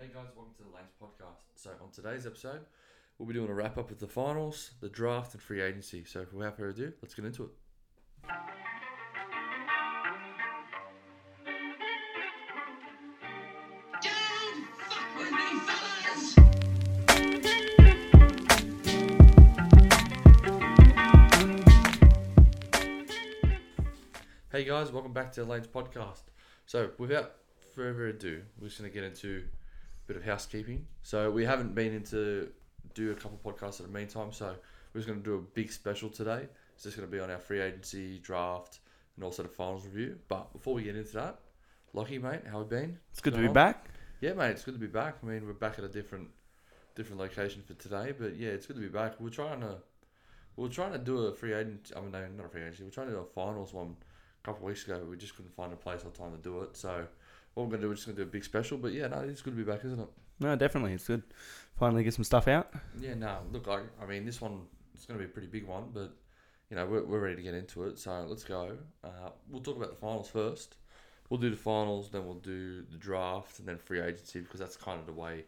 Hey 0.00 0.06
guys, 0.14 0.28
welcome 0.36 0.54
to 0.58 0.62
the 0.62 0.68
Lanes 0.68 0.92
podcast. 1.02 1.42
So 1.56 1.70
on 1.82 1.90
today's 1.90 2.24
episode, 2.24 2.60
we'll 3.18 3.26
be 3.26 3.34
doing 3.34 3.50
a 3.50 3.52
wrap 3.52 3.76
up 3.78 3.90
of 3.90 3.98
the 3.98 4.06
finals, 4.06 4.70
the 4.80 4.88
draft, 4.88 5.34
and 5.34 5.42
free 5.42 5.60
agency. 5.60 6.04
So 6.04 6.24
without 6.32 6.56
further 6.56 6.68
ado, 6.68 6.92
let's 7.02 7.14
get 7.16 7.24
into 7.24 7.42
it. 7.42 7.50
Hey 24.52 24.62
guys, 24.62 24.92
welcome 24.92 25.12
back 25.12 25.32
to 25.32 25.40
the 25.40 25.50
Lanes 25.50 25.66
podcast. 25.66 26.22
So 26.66 26.90
without 26.98 27.32
further 27.74 28.06
ado, 28.06 28.42
we're 28.60 28.68
just 28.68 28.78
gonna 28.78 28.90
get 28.90 29.02
into 29.02 29.42
bit 30.08 30.16
of 30.16 30.24
housekeeping. 30.24 30.86
So 31.02 31.30
we 31.30 31.44
haven't 31.44 31.74
been 31.74 31.92
into 31.92 32.48
do 32.94 33.12
a 33.12 33.14
couple 33.14 33.38
podcasts 33.44 33.78
in 33.78 33.86
the 33.86 33.92
meantime, 33.92 34.32
so 34.32 34.56
we're 34.92 35.00
just 35.00 35.06
gonna 35.06 35.20
do 35.20 35.34
a 35.34 35.40
big 35.40 35.70
special 35.70 36.08
today. 36.08 36.48
It's 36.74 36.82
just 36.82 36.96
gonna 36.96 37.06
be 37.06 37.20
on 37.20 37.30
our 37.30 37.38
free 37.38 37.60
agency 37.60 38.18
draft 38.18 38.80
and 39.14 39.24
also 39.24 39.42
the 39.42 39.48
finals 39.48 39.84
review. 39.84 40.18
But 40.26 40.52
before 40.52 40.74
we 40.74 40.82
get 40.82 40.96
into 40.96 41.12
that, 41.12 41.38
Lockie 41.92 42.18
mate, 42.18 42.40
how 42.46 42.58
have 42.58 42.72
you 42.72 42.78
been? 42.78 42.98
It's 43.12 43.20
good 43.20 43.34
to 43.34 43.38
be 43.38 43.46
on? 43.46 43.52
back. 43.52 43.84
Yeah, 44.20 44.32
mate, 44.32 44.50
it's 44.50 44.64
good 44.64 44.74
to 44.74 44.80
be 44.80 44.88
back. 44.88 45.18
I 45.22 45.26
mean, 45.26 45.46
we're 45.46 45.52
back 45.52 45.78
at 45.78 45.84
a 45.84 45.88
different 45.88 46.28
different 46.94 47.20
location 47.20 47.62
for 47.62 47.74
today, 47.74 48.12
but 48.18 48.34
yeah, 48.36 48.48
it's 48.48 48.66
good 48.66 48.76
to 48.76 48.82
be 48.82 48.88
back. 48.88 49.20
We're 49.20 49.28
trying 49.28 49.60
to 49.60 49.76
we 50.56 50.64
we're 50.64 50.70
trying 50.70 50.92
to 50.92 50.98
do 50.98 51.26
a 51.26 51.34
free 51.34 51.52
agent. 51.52 51.92
I 51.96 52.00
mean, 52.00 52.10
no, 52.10 52.26
not 52.36 52.46
a 52.46 52.48
free 52.48 52.62
agency. 52.62 52.82
We're 52.82 52.90
trying 52.90 53.08
to 53.08 53.12
do 53.12 53.20
a 53.20 53.24
finals 53.24 53.72
one 53.72 53.94
a 54.42 54.44
couple 54.44 54.62
of 54.62 54.68
weeks 54.68 54.84
ago. 54.84 54.98
But 54.98 55.10
we 55.10 55.16
just 55.16 55.36
couldn't 55.36 55.54
find 55.54 55.72
a 55.72 55.76
place 55.76 56.04
or 56.04 56.10
time 56.10 56.32
to 56.32 56.42
do 56.42 56.62
it. 56.62 56.76
So 56.76 57.06
what 57.54 57.64
we're 57.64 57.70
gonna 57.70 57.82
do, 57.82 57.88
we're 57.88 57.94
just 57.94 58.06
gonna 58.06 58.16
do 58.16 58.22
a 58.22 58.26
big 58.26 58.44
special. 58.44 58.78
But 58.78 58.92
yeah, 58.92 59.08
no, 59.08 59.20
it's 59.20 59.42
good 59.42 59.56
to 59.56 59.64
be 59.64 59.70
back, 59.70 59.84
isn't 59.84 60.00
it? 60.00 60.08
No, 60.40 60.54
definitely, 60.56 60.92
it's 60.92 61.06
good. 61.06 61.22
Finally, 61.78 62.04
get 62.04 62.14
some 62.14 62.24
stuff 62.24 62.48
out. 62.48 62.72
Yeah, 63.00 63.14
no. 63.14 63.38
Look, 63.52 63.68
I, 63.68 63.80
I 64.02 64.06
mean, 64.06 64.24
this 64.24 64.40
one 64.40 64.62
it's 64.94 65.06
gonna 65.06 65.18
be 65.18 65.26
a 65.26 65.28
pretty 65.28 65.48
big 65.48 65.66
one, 65.66 65.90
but 65.92 66.12
you 66.70 66.76
know, 66.76 66.86
we're, 66.86 67.04
we're 67.04 67.20
ready 67.20 67.36
to 67.36 67.42
get 67.42 67.54
into 67.54 67.84
it. 67.84 67.98
So 67.98 68.24
let's 68.28 68.44
go. 68.44 68.76
Uh, 69.02 69.30
we'll 69.48 69.62
talk 69.62 69.76
about 69.76 69.90
the 69.90 69.96
finals 69.96 70.28
first. 70.28 70.76
We'll 71.30 71.40
do 71.40 71.50
the 71.50 71.56
finals, 71.56 72.10
then 72.10 72.24
we'll 72.24 72.36
do 72.36 72.82
the 72.90 72.96
draft, 72.96 73.58
and 73.58 73.68
then 73.68 73.78
free 73.78 74.00
agency 74.00 74.40
because 74.40 74.60
that's 74.60 74.76
kind 74.76 74.98
of 74.98 75.06
the 75.06 75.12
way 75.12 75.44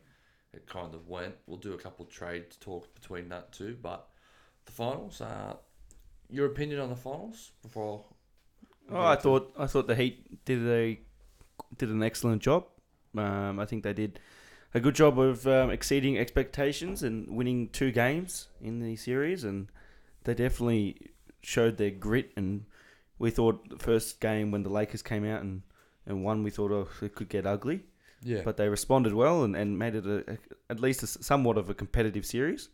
it 0.52 0.66
kind 0.66 0.94
of 0.94 1.08
went. 1.08 1.34
We'll 1.46 1.58
do 1.58 1.72
a 1.72 1.78
couple 1.78 2.04
of 2.04 2.10
trade 2.10 2.44
talks 2.60 2.88
between 2.88 3.28
that 3.30 3.52
too, 3.52 3.76
but 3.80 4.08
the 4.66 4.72
finals. 4.72 5.20
Uh, 5.20 5.54
your 6.32 6.46
opinion 6.46 6.80
on 6.80 6.88
the 6.88 6.96
finals 6.96 7.52
before? 7.62 8.04
Oh, 8.90 9.04
I 9.04 9.16
thought 9.16 9.52
I 9.58 9.66
thought 9.66 9.86
the 9.86 9.94
Heat 9.94 10.44
did 10.44 10.66
a 10.66 11.00
did 11.76 11.88
an 11.88 12.02
excellent 12.02 12.42
job. 12.42 12.66
Um, 13.16 13.58
I 13.58 13.64
think 13.64 13.82
they 13.82 13.92
did 13.92 14.20
a 14.74 14.80
good 14.80 14.94
job 14.94 15.18
of 15.18 15.46
um, 15.46 15.70
exceeding 15.70 16.18
expectations 16.18 17.02
and 17.02 17.28
winning 17.28 17.68
two 17.68 17.90
games 17.90 18.48
in 18.62 18.80
the 18.80 18.96
series, 18.96 19.44
and 19.44 19.68
they 20.24 20.34
definitely 20.34 21.10
showed 21.42 21.76
their 21.76 21.90
grit. 21.90 22.30
And 22.36 22.64
we 23.18 23.30
thought 23.30 23.68
the 23.68 23.78
first 23.78 24.20
game 24.20 24.50
when 24.50 24.62
the 24.62 24.70
Lakers 24.70 25.02
came 25.02 25.24
out 25.24 25.42
and, 25.42 25.62
and 26.06 26.24
won, 26.24 26.42
we 26.42 26.50
thought 26.50 26.70
oh 26.70 26.88
it 27.02 27.14
could 27.14 27.28
get 27.28 27.46
ugly, 27.46 27.82
yeah, 28.22 28.42
but 28.44 28.56
they 28.56 28.68
responded 28.68 29.14
well 29.14 29.44
and, 29.44 29.56
and 29.56 29.78
made 29.78 29.94
it 29.94 30.06
a, 30.06 30.32
a, 30.32 30.38
at 30.68 30.80
least 30.80 31.02
a 31.02 31.06
somewhat 31.06 31.58
of 31.58 31.68
a 31.68 31.74
competitive 31.74 32.24
series. 32.24 32.68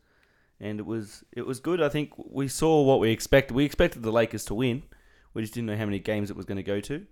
And 0.58 0.80
it 0.80 0.86
was 0.86 1.22
it 1.32 1.46
was 1.46 1.60
good. 1.60 1.82
I 1.82 1.90
think 1.90 2.12
we 2.16 2.48
saw 2.48 2.82
what 2.82 2.98
we 2.98 3.10
expected. 3.10 3.54
We 3.54 3.64
expected 3.64 4.02
the 4.02 4.12
Lakers 4.12 4.44
to 4.46 4.54
win. 4.54 4.82
We 5.34 5.42
just 5.42 5.52
didn't 5.52 5.66
know 5.66 5.76
how 5.76 5.84
many 5.84 5.98
games 5.98 6.30
it 6.30 6.36
was 6.36 6.46
going 6.46 6.56
to 6.56 6.62
go 6.62 6.80
to. 6.80 7.06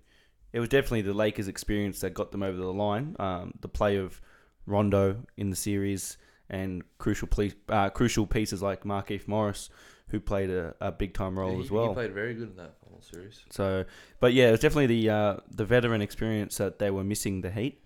It 0.55 0.61
was 0.61 0.69
definitely 0.69 1.01
the 1.01 1.13
Lakers' 1.13 1.49
experience 1.49 1.99
that 1.99 2.13
got 2.13 2.31
them 2.31 2.41
over 2.41 2.55
the 2.55 2.71
line. 2.71 3.17
Um, 3.19 3.55
the 3.59 3.67
play 3.67 3.97
of 3.97 4.21
Rondo 4.65 5.17
in 5.35 5.49
the 5.49 5.55
series 5.57 6.17
and 6.49 6.81
crucial 6.97 7.27
uh, 7.67 7.89
crucial 7.89 8.25
pieces 8.25 8.61
like 8.61 8.85
Markieff 8.85 9.27
Morris, 9.27 9.69
who 10.07 10.21
played 10.21 10.49
a, 10.49 10.73
a 10.79 10.93
big 10.93 11.13
time 11.13 11.37
role 11.37 11.57
he, 11.57 11.61
as 11.61 11.69
well. 11.69 11.89
He 11.89 11.93
played 11.95 12.13
very 12.13 12.35
good 12.35 12.51
in 12.51 12.55
that 12.55 12.79
final 12.81 13.01
series. 13.01 13.41
So, 13.49 13.83
but 14.21 14.31
yeah, 14.31 14.47
it 14.47 14.51
was 14.51 14.61
definitely 14.61 15.01
the 15.01 15.09
uh, 15.09 15.37
the 15.51 15.65
veteran 15.65 16.01
experience 16.01 16.55
that 16.55 16.79
they 16.79 16.89
were 16.89 17.03
missing 17.03 17.41
the 17.41 17.51
Heat. 17.51 17.81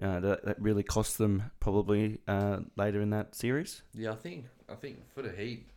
Uh, 0.00 0.20
that, 0.20 0.44
that 0.44 0.62
really 0.62 0.84
cost 0.84 1.18
them 1.18 1.50
probably 1.58 2.20
uh, 2.28 2.60
later 2.76 3.00
in 3.00 3.10
that 3.10 3.34
series. 3.34 3.82
Yeah, 3.94 4.12
I 4.12 4.14
think 4.14 4.44
I 4.68 4.76
think 4.76 5.12
for 5.12 5.22
the 5.22 5.32
Heat, 5.32 5.70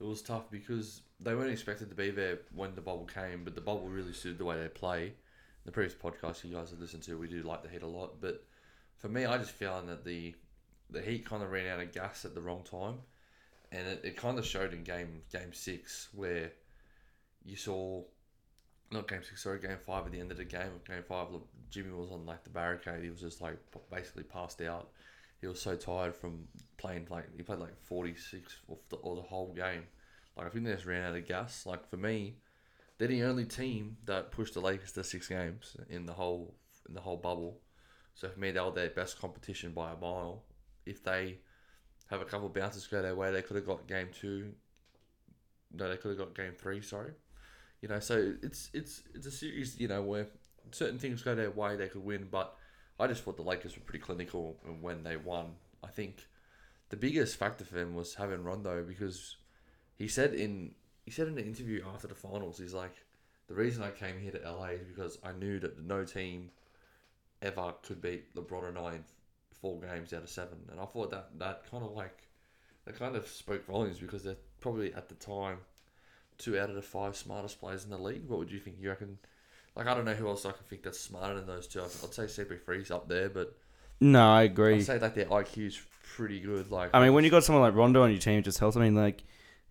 it 0.00 0.04
was 0.04 0.22
tough 0.22 0.50
because 0.50 1.02
they 1.20 1.34
weren't 1.34 1.52
expected 1.52 1.90
to 1.90 1.94
be 1.94 2.10
there 2.10 2.38
when 2.54 2.74
the 2.74 2.80
bubble 2.80 3.04
came, 3.04 3.44
but 3.44 3.54
the 3.54 3.60
bubble 3.60 3.88
really 3.88 4.14
suited 4.14 4.38
the 4.38 4.46
way 4.46 4.58
they 4.58 4.68
play. 4.68 5.12
The 5.66 5.72
previous 5.72 5.94
podcast 5.94 6.44
you 6.44 6.54
guys 6.54 6.70
have 6.70 6.78
listened 6.78 7.02
to, 7.02 7.18
we 7.18 7.26
do 7.26 7.42
like 7.42 7.64
the 7.64 7.68
Heat 7.68 7.82
a 7.82 7.88
lot, 7.88 8.20
but 8.20 8.44
for 8.98 9.08
me, 9.08 9.26
I 9.26 9.36
just 9.36 9.50
found 9.50 9.88
that 9.88 10.04
the 10.04 10.32
the 10.90 11.02
Heat 11.02 11.26
kind 11.26 11.42
of 11.42 11.50
ran 11.50 11.66
out 11.66 11.80
of 11.80 11.92
gas 11.92 12.24
at 12.24 12.36
the 12.36 12.40
wrong 12.40 12.62
time, 12.62 13.00
and 13.72 13.88
it, 13.88 14.00
it 14.04 14.16
kind 14.16 14.38
of 14.38 14.46
showed 14.46 14.72
in 14.72 14.84
game 14.84 15.22
game 15.32 15.52
six 15.52 16.08
where 16.14 16.52
you 17.44 17.56
saw. 17.56 18.02
Not 18.92 19.08
game 19.08 19.24
six, 19.24 19.42
sorry, 19.42 19.58
game 19.58 19.78
five 19.84 20.06
at 20.06 20.12
the 20.12 20.20
end 20.20 20.30
of 20.30 20.36
the 20.36 20.44
game. 20.44 20.68
Of 20.68 20.84
game 20.84 21.02
five, 21.02 21.32
look, 21.32 21.48
Jimmy 21.68 21.90
was 21.90 22.12
on 22.12 22.24
like 22.24 22.44
the 22.44 22.50
barricade. 22.50 23.02
He 23.02 23.10
was 23.10 23.20
just 23.20 23.40
like 23.40 23.58
basically 23.90 24.22
passed 24.22 24.62
out. 24.62 24.90
He 25.40 25.48
was 25.48 25.60
so 25.60 25.74
tired 25.74 26.14
from 26.14 26.46
playing 26.76 27.08
like 27.10 27.24
he 27.36 27.42
played 27.42 27.58
like 27.58 27.76
forty 27.82 28.14
six 28.14 28.56
or 28.68 28.78
the, 28.88 28.96
or 28.98 29.16
the 29.16 29.22
whole 29.22 29.52
game. 29.52 29.82
Like 30.36 30.46
I 30.46 30.50
think 30.50 30.64
they 30.64 30.72
just 30.74 30.86
ran 30.86 31.10
out 31.10 31.16
of 31.16 31.26
gas. 31.26 31.66
Like 31.66 31.90
for 31.90 31.96
me, 31.96 32.36
they're 32.98 33.08
the 33.08 33.22
only 33.24 33.44
team 33.44 33.98
that 34.06 34.30
pushed 34.30 34.54
the 34.54 34.60
Lakers 34.60 34.92
to 34.92 35.04
six 35.04 35.28
games 35.28 35.76
in 35.88 36.06
the 36.06 36.12
whole 36.12 36.54
in 36.88 36.94
the 36.94 37.00
whole 37.00 37.16
bubble. 37.16 37.60
So 38.14 38.28
for 38.28 38.38
me, 38.38 38.50
they 38.50 38.60
were 38.60 38.70
their 38.70 38.90
best 38.90 39.20
competition 39.20 39.72
by 39.72 39.92
a 39.92 39.96
mile. 39.96 40.44
If 40.86 41.02
they 41.02 41.38
have 42.08 42.22
a 42.22 42.24
couple 42.24 42.48
bounces 42.48 42.86
go 42.86 43.02
their 43.02 43.14
way, 43.14 43.30
they 43.30 43.42
could 43.42 43.56
have 43.56 43.66
got 43.66 43.86
game 43.86 44.08
two. 44.18 44.52
No, 45.72 45.88
they 45.88 45.96
could 45.96 46.10
have 46.10 46.18
got 46.18 46.34
game 46.34 46.52
three. 46.56 46.80
Sorry, 46.80 47.12
you 47.82 47.88
know. 47.88 48.00
So 48.00 48.34
it's 48.42 48.70
it's 48.72 49.02
it's 49.14 49.26
a 49.26 49.30
series, 49.30 49.78
you 49.78 49.88
know, 49.88 50.02
where 50.02 50.28
certain 50.70 50.98
things 50.98 51.22
go 51.22 51.34
their 51.34 51.50
way, 51.50 51.76
they 51.76 51.88
could 51.88 52.04
win. 52.04 52.28
But 52.30 52.54
I 52.98 53.06
just 53.06 53.22
thought 53.22 53.36
the 53.36 53.42
Lakers 53.42 53.76
were 53.76 53.82
pretty 53.82 54.02
clinical 54.02 54.56
and 54.64 54.82
when 54.82 55.02
they 55.02 55.16
won. 55.16 55.56
I 55.84 55.88
think 55.88 56.26
the 56.88 56.96
biggest 56.96 57.36
factor 57.36 57.64
for 57.64 57.74
them 57.74 57.94
was 57.94 58.14
having 58.14 58.42
Rondo 58.42 58.82
because 58.82 59.36
he 59.96 60.08
said 60.08 60.34
in 60.34 60.72
he 61.06 61.10
said 61.12 61.28
in 61.28 61.38
an 61.38 61.44
interview 61.44 61.82
after 61.94 62.08
the 62.08 62.14
finals, 62.14 62.58
he's 62.58 62.74
like, 62.74 62.94
the 63.48 63.54
reason 63.54 63.82
I 63.82 63.90
came 63.90 64.18
here 64.18 64.32
to 64.32 64.50
LA 64.50 64.70
is 64.70 64.84
because 64.84 65.18
I 65.24 65.32
knew 65.32 65.58
that 65.60 65.82
no 65.82 66.04
team 66.04 66.50
ever 67.40 67.72
could 67.82 68.02
beat 68.02 68.34
LeBron 68.34 68.68
and 68.68 68.78
I 68.78 68.94
in 68.96 69.04
four 69.60 69.80
games 69.80 70.12
out 70.12 70.22
of 70.24 70.28
seven, 70.28 70.58
and 70.70 70.80
I 70.80 70.84
thought 70.84 71.10
that 71.12 71.30
that 71.38 71.70
kind 71.70 71.84
of 71.84 71.92
like 71.92 72.28
that 72.84 72.98
kind 72.98 73.16
of 73.16 73.26
spoke 73.28 73.64
volumes 73.64 73.98
because 73.98 74.24
they're 74.24 74.36
probably 74.60 74.92
at 74.94 75.08
the 75.08 75.14
time 75.14 75.58
two 76.38 76.58
out 76.58 76.68
of 76.68 76.74
the 76.74 76.82
five 76.82 77.16
smartest 77.16 77.60
players 77.60 77.84
in 77.84 77.90
the 77.90 77.98
league. 77.98 78.28
What 78.28 78.40
would 78.40 78.50
you 78.50 78.58
think? 78.58 78.76
You 78.80 78.88
reckon? 78.90 79.18
Like 79.76 79.86
I 79.86 79.94
don't 79.94 80.04
know 80.04 80.14
who 80.14 80.28
else 80.28 80.44
I 80.44 80.50
can 80.50 80.64
think 80.68 80.82
that's 80.82 80.98
smarter 80.98 81.34
than 81.34 81.46
those 81.46 81.66
two. 81.66 81.82
I'd 81.82 81.90
say 81.90 82.24
CP3's 82.24 82.90
up 82.90 83.08
there, 83.08 83.28
but 83.28 83.56
No, 84.00 84.28
I 84.28 84.42
agree. 84.42 84.76
I'd 84.76 84.84
say 84.84 84.98
like 84.98 85.14
their 85.14 85.26
IQ's 85.26 85.80
pretty 86.16 86.40
good. 86.40 86.70
Like 86.70 86.90
I 86.94 87.02
mean, 87.02 87.12
when 87.12 87.24
you 87.24 87.30
got 87.30 87.44
someone 87.44 87.62
like 87.62 87.74
Rondo 87.74 88.02
on 88.02 88.10
your 88.10 88.20
team, 88.20 88.38
it 88.40 88.42
just 88.42 88.58
helps. 88.58 88.76
I 88.76 88.80
mean, 88.80 88.94
like 88.94 89.22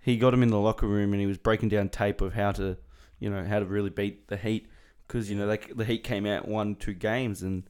he 0.05 0.17
got 0.17 0.35
him 0.35 0.43
in 0.43 0.49
the 0.49 0.59
locker 0.59 0.85
room 0.85 1.13
and 1.13 1.19
he 1.19 1.25
was 1.25 1.39
breaking 1.39 1.69
down 1.69 1.89
tape 1.89 2.21
of 2.21 2.31
how 2.35 2.51
to, 2.51 2.77
you 3.19 3.27
know, 3.27 3.43
how 3.43 3.57
to 3.57 3.65
really 3.65 3.89
beat 3.89 4.27
the 4.27 4.37
Heat 4.37 4.67
because 5.07 5.31
you 5.31 5.35
know 5.35 5.47
like 5.47 5.75
the 5.75 5.83
Heat 5.83 6.03
came 6.03 6.27
out 6.27 6.47
won 6.47 6.75
two 6.75 6.93
games 6.93 7.41
and 7.41 7.63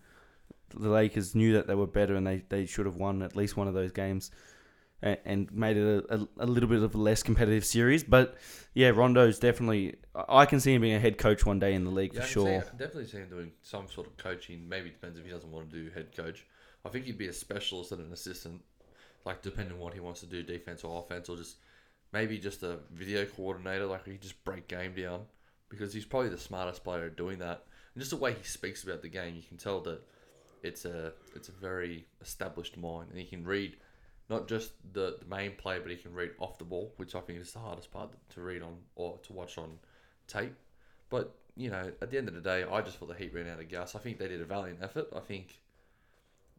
the 0.72 0.90
Lakers 0.90 1.34
knew 1.34 1.54
that 1.54 1.66
they 1.66 1.76
were 1.76 1.88
better 1.88 2.14
and 2.14 2.28
they, 2.28 2.44
they 2.50 2.66
should 2.66 2.86
have 2.86 2.98
won 2.98 3.22
at 3.22 3.38
least 3.38 3.56
one 3.56 3.70
of 3.70 3.74
those 3.74 3.94
games 3.94 4.32
and, 5.02 5.18
and 5.24 5.54
made 5.54 5.78
it 5.78 6.06
a, 6.10 6.16
a, 6.16 6.28
a 6.40 6.46
little 6.46 6.68
bit 6.68 6.84
of 6.84 6.94
a 6.94 6.98
less 6.98 7.24
competitive 7.24 7.64
series. 7.64 8.04
But 8.04 8.36
yeah, 8.74 8.90
Rondo's 8.90 9.40
definitely. 9.40 9.96
I 10.28 10.46
can 10.46 10.60
see 10.60 10.74
him 10.74 10.82
being 10.82 10.96
a 10.96 11.00
head 11.00 11.18
coach 11.18 11.46
one 11.46 11.60
day 11.60 11.74
in 11.74 11.86
the 11.86 11.90
league 11.92 12.14
Yeah, 12.14 12.22
for 12.22 12.26
can 12.26 12.28
see- 12.28 12.34
sure. 12.34 12.58
I 12.60 12.62
can 12.70 12.78
definitely 12.78 13.06
see 13.06 13.18
him 13.20 13.30
doing 13.30 13.52
some 13.62 13.88
sort 13.88 14.08
of 14.08 14.18
coaching. 14.18 14.68
Maybe 14.68 14.90
it 14.90 15.00
depends 15.00 15.18
if 15.18 15.24
he 15.26 15.32
doesn't 15.32 15.50
want 15.50 15.70
to 15.70 15.84
do 15.84 15.90
head 15.92 16.14
coach. 16.16 16.46
I 16.84 16.90
think 16.90 17.06
he'd 17.06 17.18
be 17.18 17.28
a 17.28 17.34
specialist 17.34 17.94
and 17.94 18.02
an 18.06 18.12
assistant, 18.12 18.62
like 19.26 19.42
depending 19.42 19.76
on 19.76 19.80
what 19.80 19.94
he 19.94 20.02
wants 20.02 20.20
to 20.20 20.26
do, 20.26 20.44
defense 20.44 20.84
or 20.84 21.00
offense, 21.04 21.30
or 21.30 21.38
just 21.38 21.58
maybe 22.16 22.38
just 22.38 22.64
a 22.64 22.78
video 22.94 23.26
coordinator. 23.26 23.86
Like 23.86 24.06
he 24.06 24.18
just 24.18 24.42
break 24.46 24.70
game 24.70 24.96
down 24.96 25.24
because 25.70 25.94
he's 25.94 26.06
probably 26.06 26.30
the 26.30 26.38
smartest 26.38 26.84
player 26.84 27.10
doing 27.10 27.40
that. 27.40 27.66
And 27.94 28.02
just 28.02 28.12
the 28.12 28.18
way 28.18 28.34
he 28.34 28.44
speaks 28.44 28.84
about 28.84 29.02
the 29.02 29.10
game, 29.10 29.36
you 29.36 29.44
can 29.44 29.58
tell 29.58 29.82
that 29.82 30.02
it's 30.64 30.86
a 30.86 31.12
it's 31.36 31.50
a 31.50 31.52
very 31.52 32.08
established 32.22 32.78
mind, 32.78 33.10
and 33.10 33.20
he 33.20 33.26
can 33.26 33.44
read 33.44 33.76
not 34.30 34.48
just 34.48 34.72
the, 34.94 35.18
the 35.20 35.26
main 35.30 35.52
play, 35.52 35.78
but 35.78 35.92
he 35.92 35.98
can 35.98 36.14
read 36.14 36.32
off 36.40 36.58
the 36.58 36.64
ball, 36.64 36.94
which 36.96 37.14
I 37.16 37.20
think 37.20 37.40
is 37.40 37.52
the 37.52 37.60
hardest 37.60 37.92
part 37.92 38.10
to 38.34 38.42
read 38.42 38.64
on 38.64 38.78
or 38.96 39.20
to 39.24 39.34
watch 39.34 39.58
on 39.58 39.78
tape. 40.28 40.56
But 41.10 41.36
you 41.58 41.70
know, 41.70 41.92
at 42.02 42.10
the 42.12 42.18
end 42.18 42.30
of 42.30 42.34
the 42.34 42.42
day, 42.42 42.64
I 42.64 42.82
just 42.82 42.98
thought 42.98 43.10
the 43.10 43.16
Heat 43.16 43.34
ran 43.34 43.48
out 43.48 43.60
of 43.60 43.68
gas. 43.68 43.94
I 43.94 44.00
think 44.00 44.20
they 44.20 44.30
did 44.30 44.42
a 44.42 44.46
valiant 44.46 44.80
effort. 44.82 45.08
I 45.14 45.20
think 45.20 45.60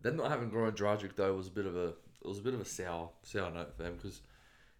them 0.02 0.16
not 0.16 0.30
having 0.30 0.50
Goran 0.50 0.76
Dragic 0.76 1.16
though 1.16 1.34
was 1.34 1.48
a 1.48 1.50
bit 1.50 1.64
of 1.64 1.76
a 1.76 1.88
it 1.88 2.28
was 2.28 2.38
a 2.38 2.42
bit 2.42 2.52
of 2.52 2.60
a 2.60 2.64
sour 2.66 3.08
sour 3.22 3.50
note 3.50 3.74
for 3.74 3.82
them 3.84 3.94
because 3.96 4.20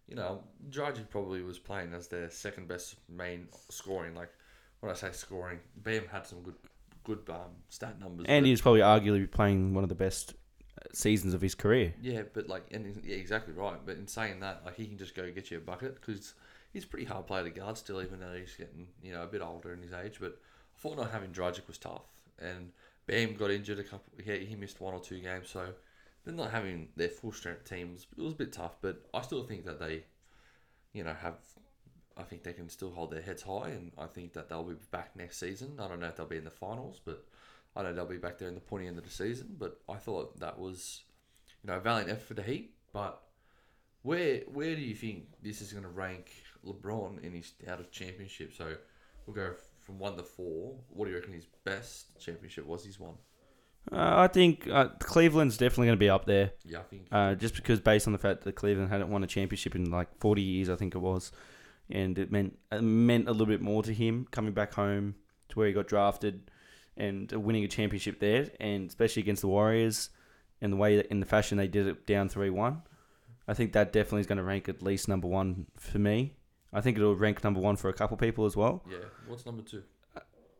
you 0.07 0.15
know 0.15 0.43
Dragic 0.69 1.09
probably 1.09 1.41
was 1.41 1.59
playing 1.59 1.93
as 1.93 2.07
their 2.07 2.29
second 2.29 2.67
best 2.67 2.95
main 3.09 3.47
scoring. 3.69 4.15
Like 4.15 4.31
when 4.79 4.91
I 4.91 4.95
say 4.95 5.11
scoring, 5.11 5.59
Bam 5.75 6.07
had 6.07 6.25
some 6.25 6.41
good 6.41 6.55
good 7.03 7.29
um, 7.29 7.51
stat 7.69 7.99
numbers. 7.99 8.25
And 8.27 8.45
he 8.45 8.51
was 8.51 8.61
probably 8.61 8.81
arguably 8.81 9.29
playing 9.29 9.73
one 9.73 9.83
of 9.83 9.89
the 9.89 9.95
best 9.95 10.35
seasons 10.93 11.33
of 11.33 11.41
his 11.41 11.55
career. 11.55 11.93
Yeah, 12.01 12.23
but 12.33 12.47
like, 12.47 12.65
and 12.71 13.01
yeah, 13.03 13.15
exactly 13.15 13.53
right. 13.53 13.79
But 13.85 13.97
in 13.97 14.07
saying 14.07 14.41
that, 14.41 14.61
like, 14.65 14.75
he 14.75 14.85
can 14.85 14.97
just 14.97 15.15
go 15.15 15.29
get 15.31 15.49
you 15.49 15.57
a 15.57 15.61
bucket 15.61 15.95
because 15.95 16.33
he's 16.73 16.83
a 16.83 16.87
pretty 16.87 17.05
hard 17.05 17.25
player 17.27 17.43
to 17.43 17.49
guard 17.49 17.77
still, 17.77 18.01
even 18.01 18.19
though 18.19 18.33
he's 18.37 18.55
getting 18.55 18.87
you 19.01 19.13
know 19.13 19.23
a 19.23 19.27
bit 19.27 19.41
older 19.41 19.73
in 19.73 19.81
his 19.81 19.93
age. 19.93 20.17
But 20.19 20.37
I 20.77 20.81
thought 20.81 20.97
not 20.97 21.11
having 21.11 21.31
Dragic 21.31 21.67
was 21.67 21.77
tough, 21.77 22.05
and 22.39 22.71
Bam 23.05 23.35
got 23.35 23.51
injured 23.51 23.79
a 23.79 23.83
couple. 23.83 24.11
He, 24.23 24.45
he 24.45 24.55
missed 24.55 24.81
one 24.81 24.93
or 24.93 24.99
two 24.99 25.19
games, 25.19 25.49
so 25.49 25.67
they're 26.27 26.35
not 26.35 26.51
having 26.51 26.89
their 26.97 27.07
full 27.07 27.31
strength 27.31 27.69
teams. 27.69 28.05
It 28.17 28.21
was 28.21 28.33
a 28.33 28.35
bit 28.37 28.51
tough, 28.51 28.75
but 28.81 29.05
I 29.13 29.21
still 29.21 29.43
think 29.43 29.63
that 29.65 29.79
they, 29.79 30.03
you 30.91 31.03
know, 31.03 31.13
have. 31.13 31.35
I 32.17 32.23
think 32.23 32.43
they 32.43 32.53
can 32.53 32.67
still 32.67 32.91
hold 32.91 33.11
their 33.11 33.21
heads 33.21 33.43
high, 33.43 33.69
and 33.69 33.91
I 33.97 34.07
think 34.07 34.33
that 34.33 34.49
they'll 34.49 34.63
be 34.63 34.75
back 34.91 35.15
next 35.15 35.39
season. 35.39 35.77
I 35.79 35.87
don't 35.87 35.99
know 35.99 36.07
if 36.07 36.17
they'll 36.17 36.25
be 36.25 36.37
in 36.37 36.43
the 36.43 36.49
finals, 36.49 36.99
but 37.03 37.23
I 37.75 37.83
know 37.83 37.93
they'll 37.93 38.05
be 38.05 38.17
back 38.17 38.39
there 38.39 38.49
in 38.49 38.55
the 38.55 38.59
pointy 38.59 38.87
end 38.87 38.97
of 38.97 39.05
the 39.05 39.09
season. 39.09 39.55
But 39.57 39.79
I 39.87 39.95
thought 39.95 40.39
that 40.39 40.59
was 40.59 41.03
you 41.63 41.69
know, 41.69 41.77
a 41.77 41.79
valiant 41.79 42.09
effort 42.09 42.27
for 42.27 42.33
the 42.33 42.43
Heat. 42.43 42.73
But 42.91 43.21
where 44.01 44.41
where 44.51 44.75
do 44.75 44.81
you 44.81 44.95
think 44.95 45.27
this 45.41 45.61
is 45.61 45.71
going 45.71 45.83
to 45.83 45.89
rank 45.89 46.31
LeBron 46.65 47.23
in 47.23 47.33
his 47.33 47.53
out 47.69 47.79
of 47.79 47.89
championship? 47.91 48.53
So 48.53 48.75
we'll 49.25 49.35
go 49.35 49.53
from 49.79 49.99
one 49.99 50.17
to 50.17 50.23
four. 50.23 50.75
What 50.89 51.05
do 51.05 51.11
you 51.11 51.17
reckon 51.17 51.33
his 51.33 51.47
best 51.63 52.19
championship 52.19 52.65
was? 52.65 52.83
His 52.83 52.99
one. 52.99 53.15
Uh, 53.91 54.13
I 54.17 54.27
think 54.27 54.67
uh, 54.67 54.89
Cleveland's 54.99 55.57
definitely 55.57 55.87
going 55.87 55.97
to 55.97 55.99
be 55.99 56.09
up 56.09 56.25
there. 56.25 56.51
Yeah, 56.65 56.79
I 56.79 56.83
think. 56.83 57.07
Uh, 57.11 57.35
just 57.35 57.55
because 57.55 57.79
based 57.79 58.07
on 58.07 58.13
the 58.13 58.19
fact 58.19 58.43
that 58.43 58.53
Cleveland 58.55 58.89
hadn't 58.89 59.09
won 59.09 59.23
a 59.23 59.27
championship 59.27 59.75
in 59.75 59.89
like 59.89 60.07
40 60.19 60.41
years, 60.41 60.69
I 60.69 60.75
think 60.75 60.93
it 60.95 60.99
was, 60.99 61.31
and 61.89 62.17
it 62.19 62.31
meant 62.31 62.57
it 62.71 62.81
meant 62.81 63.27
a 63.27 63.31
little 63.31 63.45
bit 63.47 63.61
more 63.61 63.83
to 63.83 63.93
him 63.93 64.27
coming 64.31 64.51
back 64.53 64.73
home 64.73 65.15
to 65.49 65.59
where 65.59 65.67
he 65.67 65.73
got 65.73 65.87
drafted 65.87 66.51
and 66.97 67.31
winning 67.31 67.63
a 67.63 67.67
championship 67.67 68.19
there, 68.19 68.49
and 68.59 68.89
especially 68.89 69.21
against 69.21 69.41
the 69.41 69.47
Warriors 69.47 70.09
and 70.61 70.73
the 70.73 70.77
way 70.77 70.95
that 70.97 71.05
in 71.07 71.19
the 71.19 71.25
fashion 71.25 71.57
they 71.57 71.67
did 71.67 71.87
it 71.87 72.07
down 72.07 72.27
3-1. 72.27 72.81
I 73.47 73.53
think 73.53 73.71
that 73.73 73.93
definitely 73.93 74.21
is 74.21 74.27
going 74.27 74.39
to 74.39 74.43
rank 74.43 74.67
at 74.67 74.81
least 74.81 75.07
number 75.07 75.27
one 75.27 75.67
for 75.77 75.99
me. 75.99 76.33
I 76.73 76.81
think 76.81 76.97
it'll 76.97 77.15
rank 77.15 77.43
number 77.43 77.59
one 77.61 77.75
for 77.77 77.87
a 77.89 77.93
couple 77.93 78.17
people 78.17 78.45
as 78.45 78.57
well. 78.57 78.83
yeah. 78.89 78.97
What's 79.27 79.45
number 79.45 79.61
two? 79.61 79.83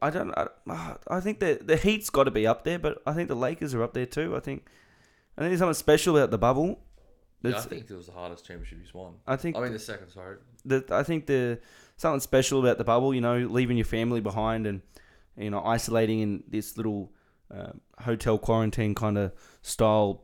I 0.01 0.09
don't. 0.09 0.31
I, 0.37 0.47
ah, 0.69 0.97
I 1.07 1.19
think 1.19 1.39
the 1.39 1.59
the 1.61 1.77
Heat's 1.77 2.09
got 2.09 2.25
to 2.25 2.31
be 2.31 2.45
up 2.45 2.63
there, 2.63 2.79
but 2.79 3.01
I 3.05 3.13
think 3.13 3.27
the 3.29 3.35
Lakers 3.35 3.73
are 3.73 3.83
up 3.83 3.93
there 3.93 4.05
too. 4.05 4.35
I 4.35 4.39
think. 4.39 4.67
I 5.37 5.41
think 5.41 5.51
there's 5.51 5.59
something 5.59 5.73
special 5.75 6.17
about 6.17 6.31
the 6.31 6.37
bubble. 6.37 6.79
Yeah, 7.43 7.57
I 7.57 7.61
think 7.61 7.89
it 7.89 7.95
was 7.95 8.07
the 8.07 8.11
hardest 8.13 8.45
championship 8.45 8.79
he's 8.81 8.93
won. 8.93 9.13
I 9.27 9.35
think 9.35 9.55
I 9.55 9.61
mean, 9.61 9.71
the 9.73 9.79
second. 9.79 10.09
Sorry. 10.09 10.37
the 10.65 10.83
I 10.91 11.03
think 11.03 11.27
the 11.27 11.59
something 11.97 12.19
special 12.19 12.59
about 12.59 12.77
the 12.77 12.83
bubble. 12.83 13.13
You 13.13 13.21
know, 13.21 13.37
leaving 13.37 13.77
your 13.77 13.85
family 13.85 14.21
behind 14.21 14.65
and 14.65 14.81
you 15.37 15.49
know 15.49 15.63
isolating 15.63 16.19
in 16.21 16.43
this 16.47 16.77
little 16.77 17.11
uh, 17.53 17.71
hotel 17.99 18.37
quarantine 18.37 18.95
kind 18.95 19.17
of 19.17 19.31
style. 19.61 20.23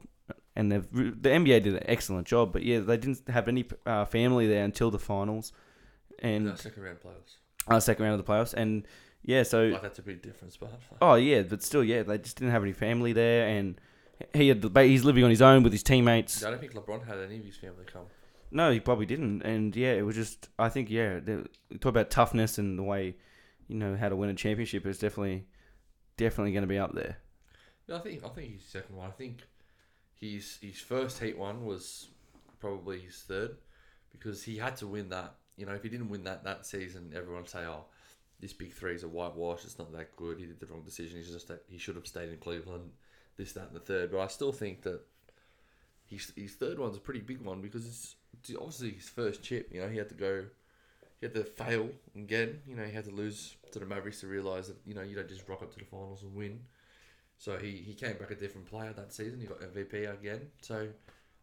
And 0.56 0.72
they've, 0.72 0.88
the 0.92 1.30
NBA 1.30 1.64
did 1.64 1.74
an 1.74 1.84
excellent 1.88 2.28
job, 2.28 2.54
but 2.54 2.62
yeah, 2.62 2.80
they 2.80 2.96
didn't 2.98 3.28
have 3.28 3.48
any 3.48 3.66
uh, 3.88 4.06
family 4.06 4.46
there 4.48 4.64
until 4.64 4.92
the 4.92 5.00
finals 5.00 5.52
and 6.20 6.46
No, 6.46 6.54
second 6.56 6.84
round 6.84 7.00
playoffs. 7.00 7.38
uh, 7.68 7.80
second 7.80 8.06
round 8.06 8.20
of 8.20 8.24
the 8.26 8.32
playoffs. 8.32 8.54
And 8.54 8.86
yeah, 9.24 9.44
so 9.44 9.66
Like 9.66 9.82
that's 9.82 10.00
a 10.00 10.04
big 10.04 10.22
difference, 10.22 10.58
but 10.58 10.72
Oh 11.02 11.16
yeah, 11.16 11.44
but 11.44 11.64
still, 11.64 11.84
yeah, 11.84 12.04
they 12.04 12.18
just 12.18 12.38
didn't 12.38 12.52
have 12.52 12.64
any 12.64 12.74
family 12.74 13.14
there, 13.14 13.48
and 13.48 13.80
he 14.34 14.50
had 14.50 14.62
the, 14.62 14.82
he's 14.84 15.04
living 15.04 15.24
on 15.24 15.30
his 15.30 15.42
own 15.42 15.64
with 15.64 15.72
his 15.72 15.84
teammates. 15.84 16.44
I 16.44 16.50
don't 16.50 16.60
think 16.60 16.74
LeBron 16.74 17.08
had 17.08 17.20
any 17.20 17.38
of 17.38 17.46
his 17.46 17.56
family 17.56 17.86
come. 17.86 18.06
No, 18.52 18.72
he 18.72 18.80
probably 18.80 19.06
didn't, 19.06 19.42
and 19.42 19.76
yeah, 19.76 19.94
it 19.94 20.06
was 20.06 20.16
just 20.16 20.50
I 20.60 20.70
think 20.70 20.90
yeah, 20.90 21.20
the, 21.20 21.48
talk 21.80 21.90
about 21.90 22.10
toughness 22.10 22.58
and 22.58 22.78
the 22.78 22.84
way 22.84 23.16
you 23.68 23.76
know 23.76 23.96
how 23.96 24.10
to 24.10 24.16
win 24.16 24.30
a 24.30 24.34
championship 24.36 24.86
is 24.86 25.00
definitely 25.00 25.46
definitely 26.18 26.52
going 26.52 26.64
to 26.64 26.68
be 26.68 26.78
up 26.78 26.94
there. 26.94 27.18
Yeah, 27.88 27.96
I 27.96 28.00
think 28.00 28.24
I 28.24 28.30
think 28.30 28.52
he's 28.52 28.66
second 28.66 28.96
one. 28.96 29.08
I 29.08 29.12
think 29.12 29.42
his 30.20 30.60
his 30.62 30.80
first 30.80 31.20
Heat 31.20 31.38
one 31.38 31.66
was 31.66 32.10
probably 32.60 33.00
his 33.00 33.16
third 33.16 33.58
because 34.12 34.44
he 34.44 34.58
had 34.58 34.76
to 34.78 34.88
win 34.88 35.10
that. 35.10 35.36
You 35.58 35.66
know, 35.66 35.74
if 35.74 35.84
he 35.84 35.90
didn't 35.90 36.10
win 36.10 36.24
that 36.26 36.44
that 36.44 36.66
season, 36.66 37.12
everyone 37.16 37.44
would 37.44 37.50
say, 37.50 37.66
"Oh, 37.66 37.86
this 38.44 38.54
big 38.54 38.74
three 38.74 38.94
is 38.94 39.04
a 39.04 39.08
whitewash. 39.08 39.64
It's 39.64 39.80
not 39.80 39.94
that 39.94 40.16
good. 40.18 40.38
He 40.38 40.46
did 40.46 40.60
the 40.60 40.66
wrong 40.66 40.84
decision. 40.84 41.18
He's 41.18 41.32
just 41.32 41.50
he 41.70 41.78
should 41.78 41.96
have 41.96 42.06
stayed 42.06 42.30
in 42.30 42.38
Cleveland. 42.38 42.92
This, 43.38 43.54
that, 43.54 43.68
and 43.68 43.76
the 43.76 43.80
third. 43.80 44.12
But 44.12 44.20
I 44.20 44.28
still 44.28 44.52
think 44.52 44.82
that 44.84 45.00
his 46.06 46.34
his 46.36 46.54
third 46.54 46.78
one's 46.78 46.98
a 46.98 47.00
pretty 47.00 47.22
big 47.22 47.42
one 47.42 47.62
because 47.62 47.88
it's, 47.88 48.16
it's 48.38 48.52
obviously 48.56 48.92
his 48.92 49.08
first 49.08 49.42
chip. 49.42 49.70
You 49.72 49.82
know, 49.82 49.88
he 49.88 49.98
had 49.98 50.10
to 50.10 50.16
go. 50.16 50.44
He 51.22 51.26
had 51.26 51.34
to 51.36 51.46
fail 51.46 51.90
again. 52.16 52.60
You 52.68 52.76
know, 52.76 52.84
he 52.84 52.92
had 52.92 53.06
to 53.06 53.12
lose 53.12 53.56
to 53.72 53.80
the 53.80 53.86
Mavericks 53.86 54.20
to 54.20 54.28
realize 54.28 54.68
that 54.68 54.78
you 54.86 54.94
know 54.94 55.02
you 55.02 55.16
don't 55.16 55.30
just 55.30 55.48
rock 55.48 55.62
up 55.62 55.72
to 55.72 55.80
the 55.80 55.86
finals 55.86 56.24
and 56.24 56.36
win. 56.36 56.60
So 57.38 57.58
he, 57.58 57.72
he 57.72 57.94
came 57.94 58.18
back 58.18 58.32
a 58.32 58.36
different 58.36 58.68
player 58.68 58.94
that 58.94 59.14
season. 59.14 59.40
He 59.40 59.48
got 59.48 59.62
MVP 59.62 60.14
again. 60.14 60.42
So 60.62 60.88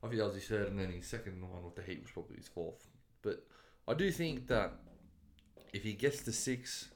think 0.08 0.18
that 0.18 0.26
was 0.26 0.34
his 0.34 0.48
third, 0.48 0.68
and 0.68 0.78
then 0.78 0.92
his 0.92 1.06
second 1.06 1.40
one 1.42 1.64
with 1.64 1.76
the 1.76 1.82
Heat 1.82 2.02
was 2.02 2.10
probably 2.10 2.36
his 2.36 2.48
fourth. 2.48 2.86
But 3.22 3.44
I 3.88 3.94
do 3.94 4.10
think 4.10 4.46
that 4.48 4.72
if 5.72 5.82
he 5.82 5.92
gets 5.92 6.20
the 6.22 6.32
six, 6.32 6.88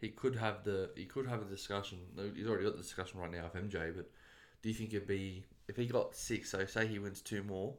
he 0.00 0.08
could 0.08 0.36
have 0.36 0.64
the 0.64 0.90
he 0.96 1.04
could 1.04 1.26
have 1.26 1.42
a 1.42 1.44
discussion. 1.44 1.98
He's 2.34 2.46
already 2.46 2.64
got 2.64 2.76
the 2.76 2.82
discussion 2.82 3.20
right 3.20 3.30
now 3.30 3.50
with 3.52 3.62
MJ. 3.70 3.94
But 3.94 4.10
do 4.62 4.68
you 4.68 4.74
think 4.74 4.92
it'd 4.94 5.08
be 5.08 5.44
if 5.68 5.76
he 5.76 5.86
got 5.86 6.14
six? 6.14 6.50
So 6.50 6.64
say 6.66 6.86
he 6.86 6.98
wins 6.98 7.20
two 7.20 7.42
more. 7.42 7.74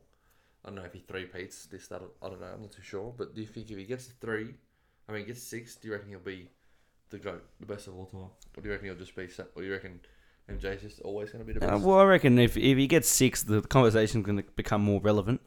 I 0.63 0.69
don't 0.69 0.75
know 0.75 0.83
if 0.83 0.93
he 0.93 0.99
three 0.99 1.25
peats 1.25 1.65
this 1.65 1.87
that 1.87 2.01
I 2.21 2.27
don't 2.29 2.39
know. 2.39 2.47
I'm 2.53 2.61
not 2.61 2.71
too 2.71 2.83
sure. 2.83 3.13
But 3.17 3.33
do 3.35 3.41
you 3.41 3.47
think 3.47 3.69
if 3.71 3.77
he 3.77 3.85
gets 3.85 4.07
to 4.07 4.13
three, 4.21 4.53
I 5.09 5.11
mean 5.13 5.25
gets 5.25 5.41
six, 5.43 5.75
do 5.75 5.87
you 5.87 5.93
reckon 5.93 6.09
he'll 6.09 6.19
be 6.19 6.49
the 7.09 7.17
goat, 7.17 7.43
the 7.59 7.65
best 7.65 7.87
of 7.87 7.95
all 7.97 8.05
time? 8.05 8.21
Or 8.21 8.61
do 8.61 8.67
you 8.67 8.71
reckon 8.71 8.85
he'll 8.87 8.95
just 8.95 9.15
be? 9.15 9.23
Or 9.55 9.61
do 9.61 9.63
you 9.67 9.71
reckon 9.73 9.99
MJ's 10.49 10.81
just 10.81 11.01
always 11.01 11.31
going 11.31 11.45
to 11.45 11.53
be 11.53 11.57
the 11.59 11.65
Uh, 11.65 11.71
best? 11.71 11.83
well, 11.83 11.99
I 11.99 12.03
reckon 12.05 12.37
if 12.39 12.55
if 12.57 12.77
he 12.77 12.87
gets 12.87 13.07
six, 13.09 13.41
the 13.43 13.61
conversation's 13.61 14.25
going 14.25 14.37
to 14.37 14.43
become 14.55 14.81
more 14.81 15.01
relevant, 15.01 15.41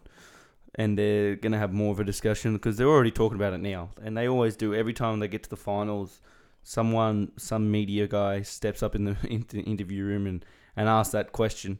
and 0.76 0.98
they're 0.98 1.36
going 1.36 1.52
to 1.52 1.58
have 1.58 1.72
more 1.72 1.92
of 1.92 2.00
a 2.00 2.04
discussion 2.04 2.54
because 2.54 2.76
they're 2.76 2.88
already 2.88 3.10
talking 3.10 3.36
about 3.36 3.52
it 3.52 3.60
now, 3.60 3.90
and 4.02 4.16
they 4.16 4.28
always 4.28 4.56
do 4.56 4.74
every 4.74 4.92
time 4.92 5.20
they 5.20 5.28
get 5.28 5.42
to 5.44 5.50
the 5.50 5.56
finals. 5.56 6.20
Someone, 6.62 7.32
some 7.36 7.70
media 7.70 8.08
guy, 8.08 8.42
steps 8.42 8.82
up 8.82 8.94
in 8.94 9.04
the, 9.04 9.16
in 9.28 9.44
the 9.48 9.60
interview 9.60 10.04
room 10.04 10.26
and 10.26 10.44
and 10.76 10.88
asks 10.88 11.12
that 11.12 11.32
question 11.32 11.78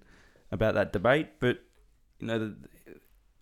about 0.53 0.75
that 0.75 0.93
debate. 0.93 1.41
But 1.41 1.59
you 2.21 2.27
know, 2.27 2.55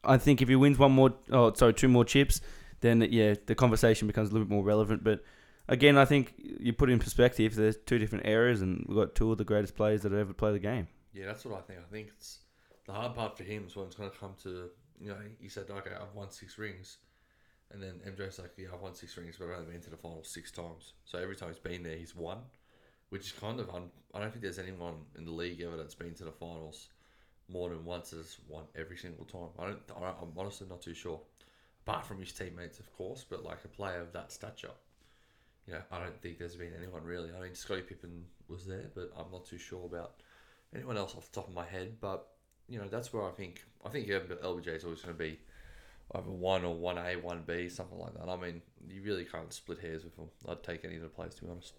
I 0.04 0.19
think 0.19 0.40
if 0.40 0.49
he 0.49 0.56
wins 0.56 0.78
one 0.78 0.93
more, 0.93 1.14
oh 1.31 1.52
sorry, 1.52 1.75
two 1.75 1.88
more 1.88 2.05
chips, 2.05 2.40
then 2.81 3.06
yeah, 3.10 3.34
the 3.46 3.55
conversation 3.55 4.06
becomes 4.06 4.31
a 4.31 4.32
little 4.32 4.46
bit 4.46 4.55
more 4.55 4.64
relevant. 4.64 5.05
But 5.05 5.22
again, 5.69 5.98
I 5.98 6.05
think 6.05 6.34
you 6.38 6.72
put 6.72 6.90
it 6.90 6.93
in 6.93 6.98
perspective. 6.98 7.55
There's 7.55 7.76
two 7.76 7.98
different 7.98 8.26
eras, 8.26 8.62
and 8.62 8.84
we've 8.88 8.96
got 8.96 9.14
two 9.14 9.31
of 9.31 9.38
the 9.38 9.44
greatest 9.44 9.76
players 9.76 10.02
that 10.02 10.12
have 10.12 10.20
ever 10.20 10.32
played 10.32 10.55
the 10.55 10.60
game. 10.60 10.88
Yeah, 11.12 11.26
that's 11.26 11.44
what 11.44 11.58
I 11.58 11.60
think. 11.60 11.81
I 11.81 11.93
think 11.93 12.08
it's 12.08 12.38
the 12.87 12.93
hard 12.93 13.14
part 13.14 13.37
for 13.37 13.44
him 13.44 13.66
is 13.66 13.76
when 13.76 13.86
it's 13.86 13.96
going 13.96 14.10
to 14.10 14.17
come 14.17 14.34
to 14.43 14.70
you 15.03 15.09
know 15.09 15.17
he 15.41 15.49
said 15.49 15.67
okay 15.71 15.91
I've 15.94 16.15
won 16.15 16.31
six 16.31 16.59
rings, 16.59 16.99
and 17.71 17.82
then 17.82 18.01
MJ's 18.06 18.39
like 18.39 18.53
yeah 18.56 18.69
I've 18.73 18.81
won 18.81 18.94
six 18.94 19.17
rings 19.17 19.37
but 19.39 19.47
I've 19.47 19.59
only 19.59 19.73
been 19.73 19.82
to 19.82 19.91
the 19.91 19.97
finals 19.97 20.29
six 20.29 20.51
times. 20.51 20.94
So 21.05 21.19
every 21.19 21.37
time 21.37 21.49
he's 21.49 21.59
been 21.59 21.82
there 21.82 21.97
he's 21.97 22.15
won, 22.15 22.39
which 23.11 23.27
is 23.27 23.32
kind 23.32 23.61
of 23.61 23.69
un- 23.71 23.91
I 24.15 24.21
don't 24.21 24.31
think 24.31 24.43
there's 24.43 24.59
anyone 24.59 24.94
in 25.19 25.25
the 25.25 25.32
league 25.32 25.61
ever 25.61 25.77
that's 25.77 25.94
been 25.94 26.15
to 26.15 26.25
the 26.25 26.32
finals 26.32 26.89
more 27.49 27.69
than 27.69 27.85
once 27.85 28.11
has 28.11 28.39
won 28.49 28.65
every 28.77 28.97
single 28.97 29.25
time. 29.25 29.49
I 29.59 29.67
don't. 29.67 29.81
I, 29.97 30.09
I'm 30.21 30.32
honestly 30.37 30.67
not 30.69 30.82
too 30.82 30.94
sure. 30.94 31.21
Apart 31.87 32.06
from 32.06 32.21
his 32.21 32.32
teammates, 32.32 32.79
of 32.79 32.93
course, 32.97 33.25
but 33.29 33.44
like 33.44 33.65
a 33.65 33.69
player 33.69 34.01
of 34.01 34.13
that 34.13 34.31
stature. 34.31 34.71
You 35.67 35.75
know, 35.75 35.82
I 35.91 36.01
don't 36.01 36.21
think 36.21 36.39
there's 36.39 36.56
been 36.56 36.73
anyone 36.77 37.05
really. 37.05 37.31
I 37.37 37.41
mean, 37.41 37.55
Scottie 37.55 37.82
Pippen 37.82 38.25
was 38.49 38.67
there, 38.67 38.91
but 38.94 39.13
I'm 39.17 39.31
not 39.31 39.47
too 39.47 39.59
sure 39.59 39.85
about 39.85 40.15
anyone 40.75 40.97
else 40.97 41.15
off 41.15 41.31
the 41.31 41.41
top 41.41 41.49
of 41.49 41.55
my 41.55 41.67
head. 41.67 41.97
But 42.01 42.29
you 42.72 42.79
know, 42.79 42.88
that's 42.88 43.12
where 43.12 43.24
I 43.24 43.31
think 43.31 43.62
I 43.84 43.91
think 43.91 44.08
LBJ 44.08 44.69
is 44.69 44.84
always 44.84 45.02
going 45.02 45.14
to 45.14 45.19
be 45.19 45.38
either 46.14 46.31
one 46.31 46.64
or 46.64 46.74
one 46.74 46.96
A, 46.98 47.17
one 47.17 47.43
B, 47.46 47.69
something 47.69 47.98
like 47.98 48.14
that. 48.14 48.29
I 48.29 48.36
mean, 48.36 48.62
you 48.88 49.02
really 49.02 49.24
can't 49.24 49.52
split 49.52 49.79
hairs 49.79 50.05
with 50.05 50.17
them. 50.17 50.29
I'd 50.48 50.62
take 50.62 50.84
any 50.84 50.96
of 50.96 51.02
the 51.02 51.08
players 51.08 51.34
to 51.36 51.44
be 51.44 51.50
honest. 51.50 51.74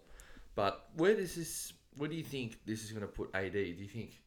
But 0.54 0.88
where 0.96 1.16
does 1.16 1.34
this? 1.34 1.72
Where 1.96 2.08
do 2.08 2.14
you 2.14 2.22
think 2.22 2.58
this 2.64 2.84
is 2.84 2.92
going 2.92 3.02
to 3.02 3.08
put 3.08 3.34
AD? 3.34 3.52
Do 3.52 3.58
you 3.58 3.88
think 3.88 4.20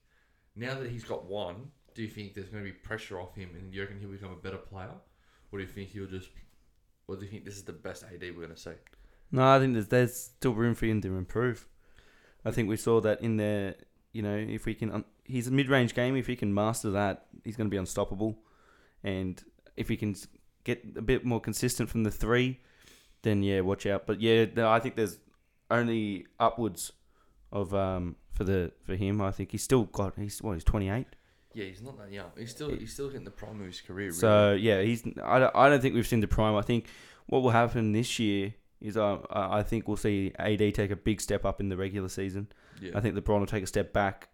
now 0.55 0.75
that 0.75 0.89
he's 0.89 1.05
got 1.05 1.25
one, 1.25 1.71
do 1.95 2.01
you 2.01 2.09
think 2.09 2.33
there's 2.33 2.49
going 2.49 2.63
to 2.63 2.69
be 2.69 2.75
pressure 2.75 3.19
off 3.19 3.33
him, 3.35 3.51
and 3.57 3.73
you 3.73 3.81
reckon 3.81 3.99
he'll 3.99 4.09
become 4.09 4.31
a 4.31 4.35
better 4.35 4.57
player, 4.57 4.91
or 5.51 5.59
do 5.59 5.65
you 5.65 5.71
think 5.71 5.89
he'll 5.89 6.07
just, 6.07 6.29
or 7.07 7.15
do 7.15 7.23
you 7.23 7.31
think 7.31 7.45
this 7.45 7.55
is 7.55 7.63
the 7.63 7.73
best 7.73 8.03
AD 8.03 8.21
we're 8.21 8.33
going 8.33 8.49
to 8.49 8.57
see? 8.57 8.71
No, 9.31 9.47
I 9.47 9.59
think 9.59 9.73
there's 9.73 9.87
there's 9.87 10.15
still 10.15 10.53
room 10.53 10.75
for 10.75 10.85
him 10.85 11.01
to 11.01 11.15
improve. 11.15 11.65
I 12.43 12.51
think 12.51 12.67
we 12.67 12.77
saw 12.77 12.99
that 13.01 13.21
in 13.21 13.37
there. 13.37 13.75
You 14.17 14.23
know, 14.23 14.35
if 14.35 14.65
we 14.65 14.73
can, 14.73 15.05
he's 15.25 15.47
a 15.47 15.51
mid-range 15.51 15.93
game. 15.93 16.15
If 16.15 16.25
he 16.25 16.35
can 16.35 16.51
master 16.51 16.89
that, 16.89 17.27
he's 17.43 17.55
going 17.55 17.67
to 17.67 17.71
be 17.71 17.77
unstoppable. 17.77 18.39
And 19.03 19.39
if 19.75 19.89
he 19.89 19.95
can 19.95 20.15
get 20.63 20.83
a 20.97 21.03
bit 21.03 21.23
more 21.23 21.39
consistent 21.39 21.87
from 21.87 22.03
the 22.03 22.09
three, 22.09 22.59
then 23.21 23.43
yeah, 23.43 23.59
watch 23.59 23.85
out. 23.85 24.07
But 24.07 24.19
yeah, 24.19 24.45
no, 24.55 24.71
I 24.71 24.79
think 24.79 24.95
there's 24.95 25.19
only 25.69 26.25
upwards 26.39 26.93
of 27.51 27.75
um 27.75 28.15
for 28.33 28.43
the 28.43 28.71
for 28.83 28.95
him. 28.95 29.21
I 29.21 29.29
think 29.29 29.51
he's 29.51 29.61
still 29.61 29.83
got 29.83 30.15
he's 30.17 30.41
what 30.41 30.53
he's 30.53 30.63
28. 30.63 31.05
Yeah, 31.53 31.65
he's 31.65 31.83
not 31.83 31.99
that 31.99 32.11
young. 32.11 32.31
He's 32.35 32.49
still 32.49 32.69
he's 32.69 32.93
still 32.93 33.09
hitting 33.09 33.23
the 33.23 33.29
prime 33.29 33.59
of 33.59 33.67
his 33.67 33.81
career. 33.81 34.07
Really. 34.07 34.17
So 34.17 34.53
yeah, 34.53 34.81
he's. 34.81 35.03
I 35.23 35.37
don't, 35.37 35.55
I 35.55 35.69
don't 35.69 35.79
think 35.79 35.93
we've 35.93 36.07
seen 36.07 36.21
the 36.21 36.27
prime. 36.27 36.55
I 36.55 36.63
think 36.63 36.87
what 37.27 37.43
will 37.43 37.51
happen 37.51 37.91
this 37.91 38.17
year 38.17 38.55
is 38.81 38.97
uh, 38.97 39.19
I 39.29 39.59
I 39.59 39.63
think 39.63 39.87
we'll 39.87 39.97
see 39.97 40.33
AD 40.39 40.73
take 40.73 40.89
a 40.89 40.95
big 40.95 41.21
step 41.21 41.45
up 41.45 41.59
in 41.59 41.69
the 41.69 41.77
regular 41.77 42.09
season. 42.09 42.47
Yeah, 42.81 42.91
I 42.95 43.01
think 43.01 43.15
LeBron 43.15 43.39
will 43.39 43.45
take 43.45 43.63
a 43.63 43.67
step 43.67 43.93
back, 43.93 44.29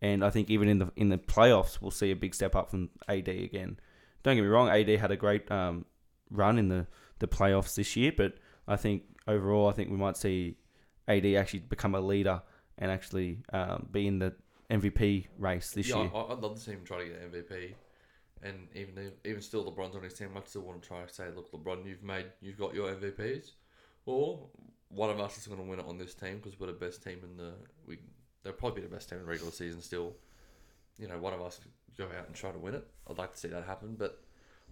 and 0.00 0.24
I 0.24 0.30
think 0.30 0.50
even 0.50 0.68
in 0.68 0.78
the 0.78 0.92
in 0.96 1.08
the 1.08 1.18
playoffs 1.18 1.80
we'll 1.80 1.90
see 1.90 2.10
a 2.10 2.16
big 2.16 2.34
step 2.34 2.54
up 2.54 2.70
from 2.70 2.90
AD 3.08 3.28
again. 3.28 3.78
Don't 4.22 4.36
get 4.36 4.42
me 4.42 4.48
wrong, 4.48 4.68
AD 4.68 4.88
had 4.88 5.10
a 5.10 5.16
great 5.16 5.50
um, 5.50 5.86
run 6.30 6.58
in 6.58 6.68
the 6.68 6.86
the 7.18 7.26
playoffs 7.28 7.74
this 7.74 7.96
year, 7.96 8.12
but 8.16 8.34
I 8.66 8.76
think 8.76 9.02
overall 9.26 9.68
I 9.68 9.72
think 9.72 9.90
we 9.90 9.96
might 9.96 10.16
see 10.16 10.56
AD 11.08 11.26
actually 11.26 11.60
become 11.60 11.94
a 11.94 12.00
leader 12.00 12.42
and 12.78 12.90
actually 12.90 13.42
um, 13.52 13.88
be 13.90 14.06
in 14.06 14.18
the 14.18 14.34
MVP 14.70 15.26
race 15.38 15.72
this 15.72 15.88
yeah, 15.88 16.02
year. 16.02 16.10
I, 16.14 16.32
I'd 16.32 16.38
love 16.38 16.54
to 16.54 16.60
see 16.60 16.72
him 16.72 16.84
try 16.84 16.98
to 16.98 17.04
get 17.04 17.32
MVP. 17.32 17.74
And 18.42 18.68
even 18.74 19.12
even 19.24 19.42
still, 19.42 19.70
LeBron's 19.70 19.96
on 19.96 20.02
his 20.02 20.14
team. 20.14 20.30
I 20.34 20.40
still 20.46 20.62
want 20.62 20.82
to 20.82 20.88
try 20.88 21.02
to 21.02 21.12
say, 21.12 21.24
look, 21.34 21.52
LeBron, 21.52 21.86
you've 21.86 22.02
made, 22.02 22.26
you've 22.40 22.56
got 22.56 22.74
your 22.74 22.90
MVPs, 22.94 23.50
or 24.06 24.48
one 24.90 25.10
of 25.10 25.20
us 25.20 25.38
is 25.38 25.46
going 25.46 25.60
to 25.60 25.66
win 25.66 25.78
it 25.78 25.86
on 25.86 25.98
this 25.98 26.14
team 26.14 26.36
because 26.36 26.58
we're 26.58 26.66
the 26.66 26.72
best 26.72 27.02
team 27.02 27.18
in 27.22 27.36
the. 27.36 27.52
We 27.86 27.98
they'll 28.42 28.52
probably 28.52 28.82
be 28.82 28.88
the 28.88 28.94
best 28.94 29.08
team 29.08 29.18
in 29.18 29.24
the 29.24 29.30
regular 29.30 29.52
season 29.52 29.80
still. 29.80 30.14
You 30.98 31.08
know, 31.08 31.18
one 31.18 31.32
of 31.32 31.40
us 31.40 31.60
go 31.96 32.04
out 32.04 32.26
and 32.26 32.34
try 32.34 32.50
to 32.50 32.58
win 32.58 32.74
it. 32.74 32.86
I'd 33.08 33.18
like 33.18 33.32
to 33.32 33.38
see 33.38 33.48
that 33.48 33.64
happen, 33.64 33.96
but 33.98 34.22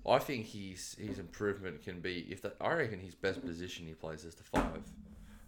I 0.07 0.19
think 0.19 0.47
his 0.47 0.97
his 0.99 1.19
improvement 1.19 1.83
can 1.83 2.01
be 2.01 2.27
if 2.31 2.43
that. 2.43 2.57
I 2.61 2.73
reckon 2.73 3.01
his 3.01 3.15
best 3.15 3.45
position 3.45 3.87
he 3.87 3.95
plays 3.95 4.25
is 4.25 4.35
the 4.35 4.45
five. 4.45 4.83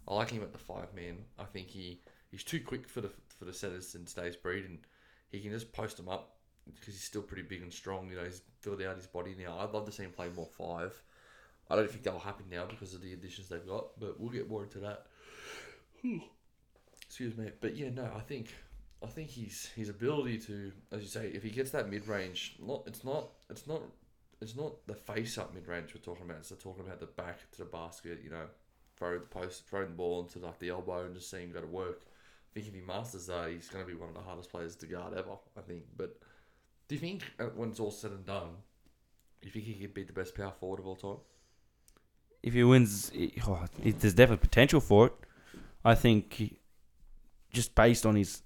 I 0.07 0.13
like 0.13 0.31
him 0.31 0.41
at 0.41 0.51
the 0.51 0.57
five 0.57 0.93
man. 0.95 1.17
I 1.37 1.43
think 1.43 1.67
he 1.67 2.01
he's 2.31 2.43
too 2.43 2.59
quick 2.59 2.87
for 2.87 3.01
the 3.01 3.11
for 3.37 3.45
the 3.45 3.53
setters 3.53 3.95
in 3.95 4.05
today's 4.05 4.35
breed, 4.35 4.65
and 4.65 4.79
he 5.29 5.39
can 5.39 5.51
just 5.51 5.71
post 5.73 5.97
them 5.97 6.09
up 6.09 6.37
because 6.65 6.93
he's 6.93 7.03
still 7.03 7.21
pretty 7.21 7.43
big 7.43 7.61
and 7.61 7.73
strong. 7.73 8.09
You 8.09 8.17
know, 8.17 8.23
he's 8.25 8.41
filled 8.59 8.81
out 8.81 8.95
his 8.95 9.07
body 9.07 9.35
now. 9.37 9.57
I'd 9.59 9.73
love 9.73 9.85
to 9.85 9.91
see 9.91 10.03
him 10.03 10.11
play 10.11 10.29
more 10.35 10.47
five. 10.57 11.01
I 11.71 11.75
don't 11.75 11.89
think 11.89 12.03
that'll 12.03 12.19
happen 12.19 12.45
now 12.51 12.65
because 12.65 12.93
of 12.93 13.01
the 13.01 13.13
additions 13.13 13.47
they've 13.47 13.65
got, 13.65 13.97
but 13.99 14.19
we'll 14.19 14.29
get 14.29 14.49
more 14.49 14.63
into 14.63 14.79
that. 14.79 15.05
Excuse 17.05 17.37
me, 17.37 17.51
but 17.61 17.75
yeah, 17.75 17.89
no, 17.89 18.11
I 18.15 18.19
think 18.19 18.53
I 19.03 19.07
think 19.07 19.31
his 19.31 19.67
his 19.75 19.89
ability 19.89 20.37
to, 20.39 20.71
as 20.91 21.01
you 21.01 21.07
say, 21.07 21.27
if 21.27 21.43
he 21.43 21.49
gets 21.49 21.71
that 21.71 21.89
mid 21.89 22.07
range, 22.07 22.55
not 22.61 22.83
it's 22.85 23.03
not 23.03 23.29
it's 23.49 23.67
not 23.67 23.81
it's 24.41 24.55
not 24.55 24.85
the 24.87 24.95
face 24.95 25.37
up 25.37 25.53
mid 25.53 25.67
range 25.67 25.93
we're 25.93 26.01
talking 26.01 26.25
about. 26.25 26.39
It's 26.39 26.49
talking 26.49 26.85
about 26.85 26.99
the 26.99 27.07
back 27.07 27.49
to 27.51 27.57
the 27.59 27.65
basket. 27.65 28.19
You 28.23 28.31
know, 28.31 28.45
throw 28.97 29.13
the 29.13 29.25
post, 29.25 29.65
throw 29.67 29.85
the 29.85 29.91
ball 29.91 30.21
into 30.21 30.39
like 30.39 30.59
the 30.59 30.69
elbow 30.69 31.05
and 31.05 31.15
just 31.15 31.29
see 31.29 31.37
him 31.37 31.51
go 31.51 31.61
to 31.61 31.67
work. 31.67 32.01
I 32.05 32.53
think 32.53 32.67
if 32.67 32.73
he 32.73 32.81
masters 32.81 33.27
that, 33.27 33.49
he's 33.49 33.69
going 33.69 33.83
to 33.83 33.89
be 33.89 33.97
one 33.97 34.09
of 34.09 34.15
the 34.15 34.21
hardest 34.21 34.51
players 34.51 34.75
to 34.77 34.85
guard 34.85 35.13
ever. 35.13 35.37
I 35.57 35.61
think. 35.61 35.83
But 35.95 36.19
do 36.87 36.95
you 36.95 37.01
think 37.01 37.23
uh, 37.39 37.45
when 37.55 37.69
it's 37.69 37.79
all 37.79 37.91
said 37.91 38.11
and 38.11 38.25
done, 38.25 38.49
do 39.41 39.47
you 39.47 39.51
think 39.51 39.65
he 39.65 39.73
could 39.75 39.93
be 39.93 40.03
the 40.03 40.13
best 40.13 40.35
power 40.35 40.53
forward 40.59 40.79
of 40.79 40.87
all 40.87 40.95
time? 40.95 41.17
If 42.43 42.53
he 42.53 42.63
wins, 42.63 43.11
oh, 43.47 43.65
it, 43.83 43.99
there's 43.99 44.13
definitely 44.13 44.41
potential 44.41 44.79
for 44.79 45.07
it. 45.07 45.13
I 45.83 45.95
think 45.95 46.33
he- 46.33 46.57
just 47.51 47.75
based 47.75 48.05
on 48.05 48.15
his 48.15 48.43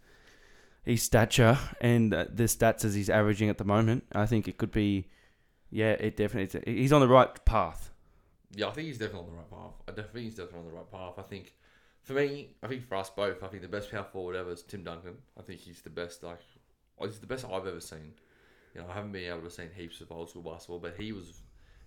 his 0.83 1.01
stature 1.01 1.57
and 1.81 2.13
uh, 2.13 2.25
the 2.31 2.43
stats 2.43 2.85
as 2.85 2.93
he's 2.93 3.09
averaging 3.09 3.49
at 3.49 3.57
the 3.57 3.63
moment, 3.63 4.03
I 4.13 4.25
think 4.25 4.47
it 4.47 4.57
could 4.57 4.71
be. 4.71 5.07
Yeah, 5.71 5.91
it 5.93 6.15
definitely. 6.15 6.61
He's 6.73 6.93
on 6.93 7.01
the 7.01 7.07
right 7.07 7.43
path. 7.45 7.91
Yeah, 8.55 8.67
I 8.67 8.71
think 8.71 8.87
he's 8.87 8.97
definitely 8.97 9.27
on 9.27 9.31
the 9.31 9.37
right 9.37 9.49
path. 9.49 9.73
I 9.87 9.91
definitely 9.91 10.21
think 10.21 10.25
he's 10.25 10.35
definitely 10.37 10.59
on 10.59 10.65
the 10.67 10.77
right 10.77 10.91
path. 10.91 11.13
I 11.17 11.23
think 11.23 11.53
for 12.03 12.13
me, 12.13 12.49
I 12.63 12.67
think 12.67 12.87
for 12.87 12.95
us 12.95 13.09
both, 13.09 13.43
I 13.43 13.47
think 13.47 13.63
the 13.63 13.67
best 13.67 13.91
power 13.91 14.03
forward 14.03 14.35
ever 14.35 14.51
is 14.51 14.61
Tim 14.61 14.83
Duncan. 14.83 15.15
I 15.37 15.41
think 15.41 15.59
he's 15.59 15.81
the 15.81 15.89
best. 15.89 16.21
Like, 16.23 16.39
he's 17.01 17.19
the 17.19 17.27
best 17.27 17.45
I've 17.45 17.67
ever 17.67 17.81
seen. 17.81 18.13
You 18.75 18.81
know, 18.81 18.87
I 18.89 18.93
haven't 18.93 19.11
been 19.11 19.29
able 19.29 19.41
to 19.41 19.49
see 19.49 19.63
heaps 19.75 20.01
of 20.01 20.11
old 20.11 20.29
school 20.29 20.43
basketball, 20.43 20.79
but 20.79 20.95
he 20.97 21.11
was, 21.11 21.41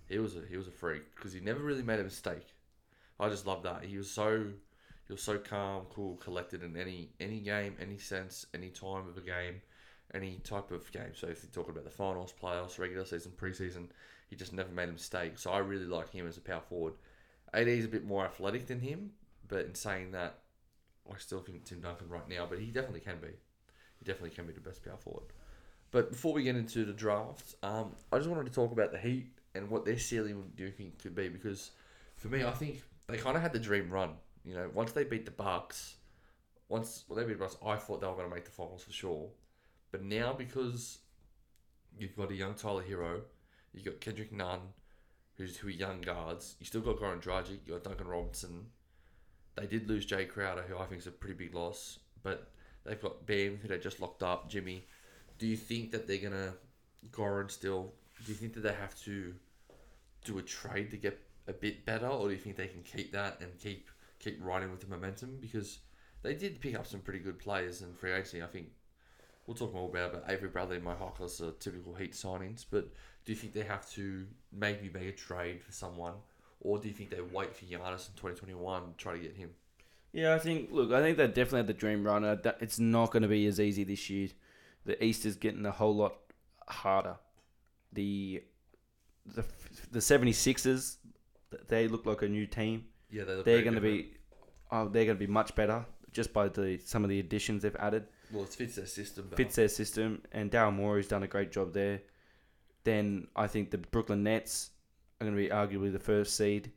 he 0.08 0.18
was 0.18 0.36
a 0.36 0.42
he 0.48 0.56
was 0.56 0.68
a 0.68 0.72
freak 0.72 1.14
because 1.14 1.32
he 1.32 1.40
never 1.40 1.60
really 1.60 1.82
made 1.82 2.00
a 2.00 2.04
mistake. 2.04 2.54
I 3.20 3.28
just 3.28 3.46
love 3.46 3.62
that 3.64 3.84
he 3.84 3.98
was 3.98 4.10
so, 4.10 4.44
he 5.06 5.12
was 5.12 5.22
so 5.22 5.38
calm, 5.38 5.86
cool, 5.90 6.16
collected 6.16 6.62
in 6.62 6.76
any 6.76 7.10
any 7.20 7.40
game, 7.40 7.76
any 7.80 7.98
sense, 7.98 8.46
any 8.54 8.70
time 8.70 9.08
of 9.08 9.16
a 9.16 9.20
game, 9.20 9.60
any 10.14 10.40
type 10.44 10.70
of 10.70 10.90
game. 10.92 11.14
So 11.14 11.26
if 11.26 11.42
you're 11.42 11.52
talking 11.52 11.72
about 11.72 11.84
the 11.84 11.90
finals, 11.90 12.32
playoffs, 12.40 12.78
regular 12.78 13.04
season, 13.04 13.32
preseason, 13.36 13.88
he 14.28 14.36
just 14.36 14.52
never 14.52 14.70
made 14.70 14.88
a 14.88 14.92
mistake. 14.92 15.38
So 15.38 15.50
I 15.50 15.58
really 15.58 15.86
like 15.86 16.10
him 16.10 16.26
as 16.26 16.36
a 16.36 16.40
power 16.40 16.62
forward. 16.68 16.94
AD 17.52 17.68
is 17.68 17.84
a 17.84 17.88
bit 17.88 18.04
more 18.04 18.24
athletic 18.24 18.66
than 18.66 18.80
him, 18.80 19.10
but 19.48 19.64
in 19.64 19.74
saying 19.74 20.12
that, 20.12 20.40
I 21.10 21.16
still 21.18 21.40
think 21.40 21.64
Tim 21.64 21.80
Duncan 21.80 22.08
right 22.08 22.28
now, 22.28 22.46
but 22.48 22.58
he 22.58 22.66
definitely 22.66 23.00
can 23.00 23.18
be. 23.20 23.28
He 23.98 24.04
definitely 24.04 24.30
can 24.30 24.46
be 24.46 24.52
the 24.52 24.60
best 24.60 24.84
power 24.84 24.98
forward. 24.98 25.32
But 25.90 26.10
before 26.12 26.34
we 26.34 26.42
get 26.42 26.56
into 26.56 26.84
the 26.84 26.92
draft, 26.92 27.54
um, 27.62 27.92
I 28.12 28.18
just 28.18 28.28
wanted 28.28 28.46
to 28.46 28.52
talk 28.52 28.72
about 28.72 28.92
the 28.92 28.98
Heat 28.98 29.30
and 29.54 29.70
what 29.70 29.84
their 29.84 29.98
ceiling 29.98 30.52
do 30.56 30.64
you 30.64 30.70
think 30.70 31.02
could 31.02 31.14
be 31.14 31.28
because 31.28 31.70
for 32.18 32.28
me, 32.28 32.44
I 32.44 32.50
think 32.50 32.82
they 33.06 33.16
kind 33.16 33.36
of 33.36 33.42
had 33.42 33.52
the 33.52 33.58
dream 33.58 33.90
run. 33.90 34.10
You 34.44 34.54
know, 34.54 34.70
once 34.74 34.92
they 34.92 35.04
beat 35.04 35.24
the 35.24 35.30
Bucks, 35.30 35.94
once 36.68 37.04
well, 37.08 37.18
they 37.18 37.24
beat 37.24 37.38
the 37.38 37.44
Bucks, 37.44 37.56
I 37.64 37.76
thought 37.76 38.00
they 38.00 38.06
were 38.06 38.14
going 38.14 38.28
to 38.28 38.34
make 38.34 38.44
the 38.44 38.50
finals 38.50 38.82
for 38.82 38.92
sure. 38.92 39.28
But 39.90 40.02
now 40.02 40.32
because 40.32 40.98
you've 41.96 42.16
got 42.16 42.30
a 42.30 42.34
young 42.34 42.54
Tyler 42.54 42.82
Herro, 42.82 43.22
you've 43.72 43.84
got 43.84 44.00
Kendrick 44.00 44.32
Nunn, 44.32 44.60
who's 45.34 45.56
who 45.56 45.68
are 45.68 45.70
young 45.70 46.00
guards. 46.00 46.56
You 46.58 46.66
still 46.66 46.80
got 46.80 46.98
Goran 46.98 47.22
Dragic, 47.22 47.58
you 47.66 47.74
got 47.74 47.84
Duncan 47.84 48.08
Robinson. 48.08 48.66
They 49.56 49.66
did 49.66 49.88
lose 49.88 50.06
Jae 50.06 50.28
Crowder, 50.28 50.62
who 50.62 50.78
I 50.78 50.84
think 50.84 51.00
is 51.00 51.06
a 51.06 51.12
pretty 51.12 51.34
big 51.34 51.54
loss, 51.54 51.98
but 52.22 52.50
they've 52.84 53.00
got 53.00 53.26
Bam, 53.26 53.58
who 53.60 53.68
they 53.68 53.78
just 53.78 54.00
locked 54.00 54.22
up, 54.22 54.48
Jimmy. 54.48 54.86
Do 55.38 55.46
you 55.46 55.56
think 55.56 55.92
that 55.92 56.06
they're 56.06 56.18
gonna 56.18 56.54
Goran 57.10 57.50
still? 57.50 57.92
Do 58.24 58.32
you 58.32 58.38
think 58.38 58.54
that 58.54 58.60
they 58.60 58.72
have 58.72 58.98
to 59.04 59.34
do 60.24 60.38
a 60.38 60.42
trade 60.42 60.90
to 60.90 60.96
get 60.96 61.20
a 61.46 61.52
bit 61.52 61.86
better, 61.86 62.06
or 62.06 62.26
do 62.28 62.34
you 62.34 62.40
think 62.40 62.56
they 62.56 62.66
can 62.66 62.82
keep 62.82 63.12
that 63.12 63.40
and 63.40 63.58
keep 63.58 63.88
keep 64.18 64.38
riding 64.42 64.70
with 64.70 64.80
the 64.80 64.86
momentum? 64.86 65.38
Because 65.40 65.78
they 66.22 66.34
did 66.34 66.60
pick 66.60 66.74
up 66.74 66.86
some 66.86 67.00
pretty 67.00 67.20
good 67.20 67.38
players 67.38 67.82
in 67.82 67.94
free 67.94 68.12
agency. 68.12 68.42
I 68.42 68.46
think 68.46 68.66
we'll 69.46 69.56
talk 69.56 69.72
more 69.72 69.88
about 69.88 70.12
but 70.12 70.24
Avery 70.28 70.48
Bradley 70.48 70.76
and 70.76 70.84
Mo 70.84 70.90
are 70.90 71.50
typical 71.60 71.94
Heat 71.94 72.12
signings. 72.12 72.64
But 72.70 72.92
do 73.24 73.32
you 73.32 73.36
think 73.36 73.52
they 73.52 73.62
have 73.62 73.88
to 73.92 74.26
maybe 74.52 74.90
make 74.92 75.08
a 75.08 75.12
trade 75.12 75.62
for 75.62 75.72
someone, 75.72 76.14
or 76.60 76.78
do 76.78 76.88
you 76.88 76.94
think 76.94 77.10
they 77.10 77.20
wait 77.20 77.54
for 77.54 77.64
Giannis 77.64 78.08
in 78.08 78.14
twenty 78.16 78.36
twenty 78.36 78.54
one 78.54 78.94
try 78.98 79.14
to 79.14 79.18
get 79.18 79.36
him? 79.36 79.50
Yeah, 80.12 80.34
I 80.34 80.38
think. 80.38 80.70
Look, 80.72 80.92
I 80.92 81.00
think 81.02 81.16
they 81.18 81.26
definitely 81.26 81.58
had 81.60 81.66
the 81.66 81.74
dream 81.74 82.04
run. 82.04 82.24
Uh, 82.24 82.36
It's 82.60 82.78
not 82.78 83.10
going 83.12 83.22
to 83.22 83.28
be 83.28 83.46
as 83.46 83.60
easy 83.60 83.84
this 83.84 84.10
year. 84.10 84.28
The 84.84 85.02
East 85.04 85.26
is 85.26 85.36
getting 85.36 85.66
a 85.66 85.70
whole 85.70 85.94
lot 85.94 86.16
harder. 86.66 87.16
The 87.92 88.42
the 89.26 89.44
the 89.90 89.98
76ers, 89.98 90.96
they 91.68 91.88
look 91.88 92.06
like 92.06 92.22
a 92.22 92.28
new 92.28 92.46
team. 92.46 92.84
Yeah, 93.10 93.24
they 93.24 93.34
look 93.34 93.44
They're 93.44 93.62
going 93.62 93.74
to 93.74 93.80
be, 93.80 94.12
oh, 94.70 94.88
they're 94.88 95.04
going 95.04 95.16
to 95.16 95.26
be 95.26 95.30
much 95.30 95.54
better 95.54 95.84
just 96.12 96.32
by 96.32 96.48
the 96.48 96.78
some 96.84 97.04
of 97.04 97.10
the 97.10 97.20
additions 97.20 97.62
they've 97.62 97.76
added. 97.76 98.06
well, 98.32 98.44
it 98.44 98.50
fits 98.50 98.76
their 98.76 98.86
system. 98.86 99.24
Better. 99.24 99.36
Fits 99.36 99.56
their 99.56 99.68
system, 99.68 100.22
and 100.32 100.50
Daryl 100.50 100.74
Morey's 100.74 101.08
done 101.08 101.22
a 101.22 101.26
great 101.26 101.52
job 101.52 101.72
there. 101.72 102.02
Then 102.84 103.28
I 103.36 103.46
think 103.46 103.70
the 103.70 103.78
Brooklyn 103.78 104.22
Nets 104.22 104.70
are 105.20 105.24
going 105.24 105.36
to 105.36 105.42
be 105.42 105.48
arguably 105.48 105.92
the 105.92 105.98
first 105.98 106.36
seed, 106.36 106.72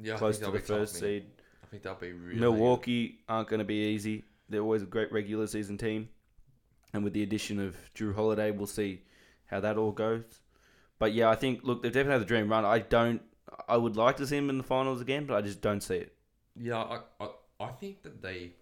yeah, 0.00 0.16
close 0.16 0.38
to 0.38 0.50
the 0.50 0.58
first 0.58 0.96
seed. 0.96 1.26
I 1.62 1.66
think 1.66 1.82
they'll 1.82 1.94
be 1.94 2.12
really 2.12 2.40
Milwaukee 2.40 3.20
aren't 3.28 3.48
going 3.48 3.58
to 3.58 3.64
be 3.64 3.92
easy. 3.94 4.24
They're 4.48 4.60
always 4.62 4.82
a 4.82 4.86
great 4.86 5.12
regular 5.12 5.46
season 5.46 5.78
team, 5.78 6.08
and 6.92 7.04
with 7.04 7.12
the 7.12 7.22
addition 7.22 7.60
of 7.60 7.76
Jrue 7.94 8.14
Holiday, 8.14 8.50
we'll 8.50 8.66
see 8.66 9.02
how 9.46 9.60
that 9.60 9.76
all 9.76 9.92
goes. 9.92 10.24
But 11.02 11.14
yeah, 11.14 11.30
I 11.30 11.34
think 11.34 11.64
look, 11.64 11.82
they've 11.82 11.90
definitely 11.90 12.12
had 12.12 12.20
the 12.20 12.26
dream 12.26 12.48
run. 12.48 12.64
I 12.64 12.78
don't. 12.78 13.22
I 13.66 13.76
would 13.76 13.96
like 13.96 14.18
to 14.18 14.26
see 14.28 14.36
them 14.36 14.48
in 14.50 14.56
the 14.56 14.62
finals 14.62 15.00
again, 15.00 15.26
but 15.26 15.34
I 15.34 15.40
just 15.40 15.60
don't 15.60 15.80
see 15.80 15.96
it. 15.96 16.14
Yeah, 16.54 16.76
I, 16.76 17.00
I, 17.20 17.28
I 17.58 17.68
think 17.72 18.04
that 18.04 18.22
they 18.22 18.52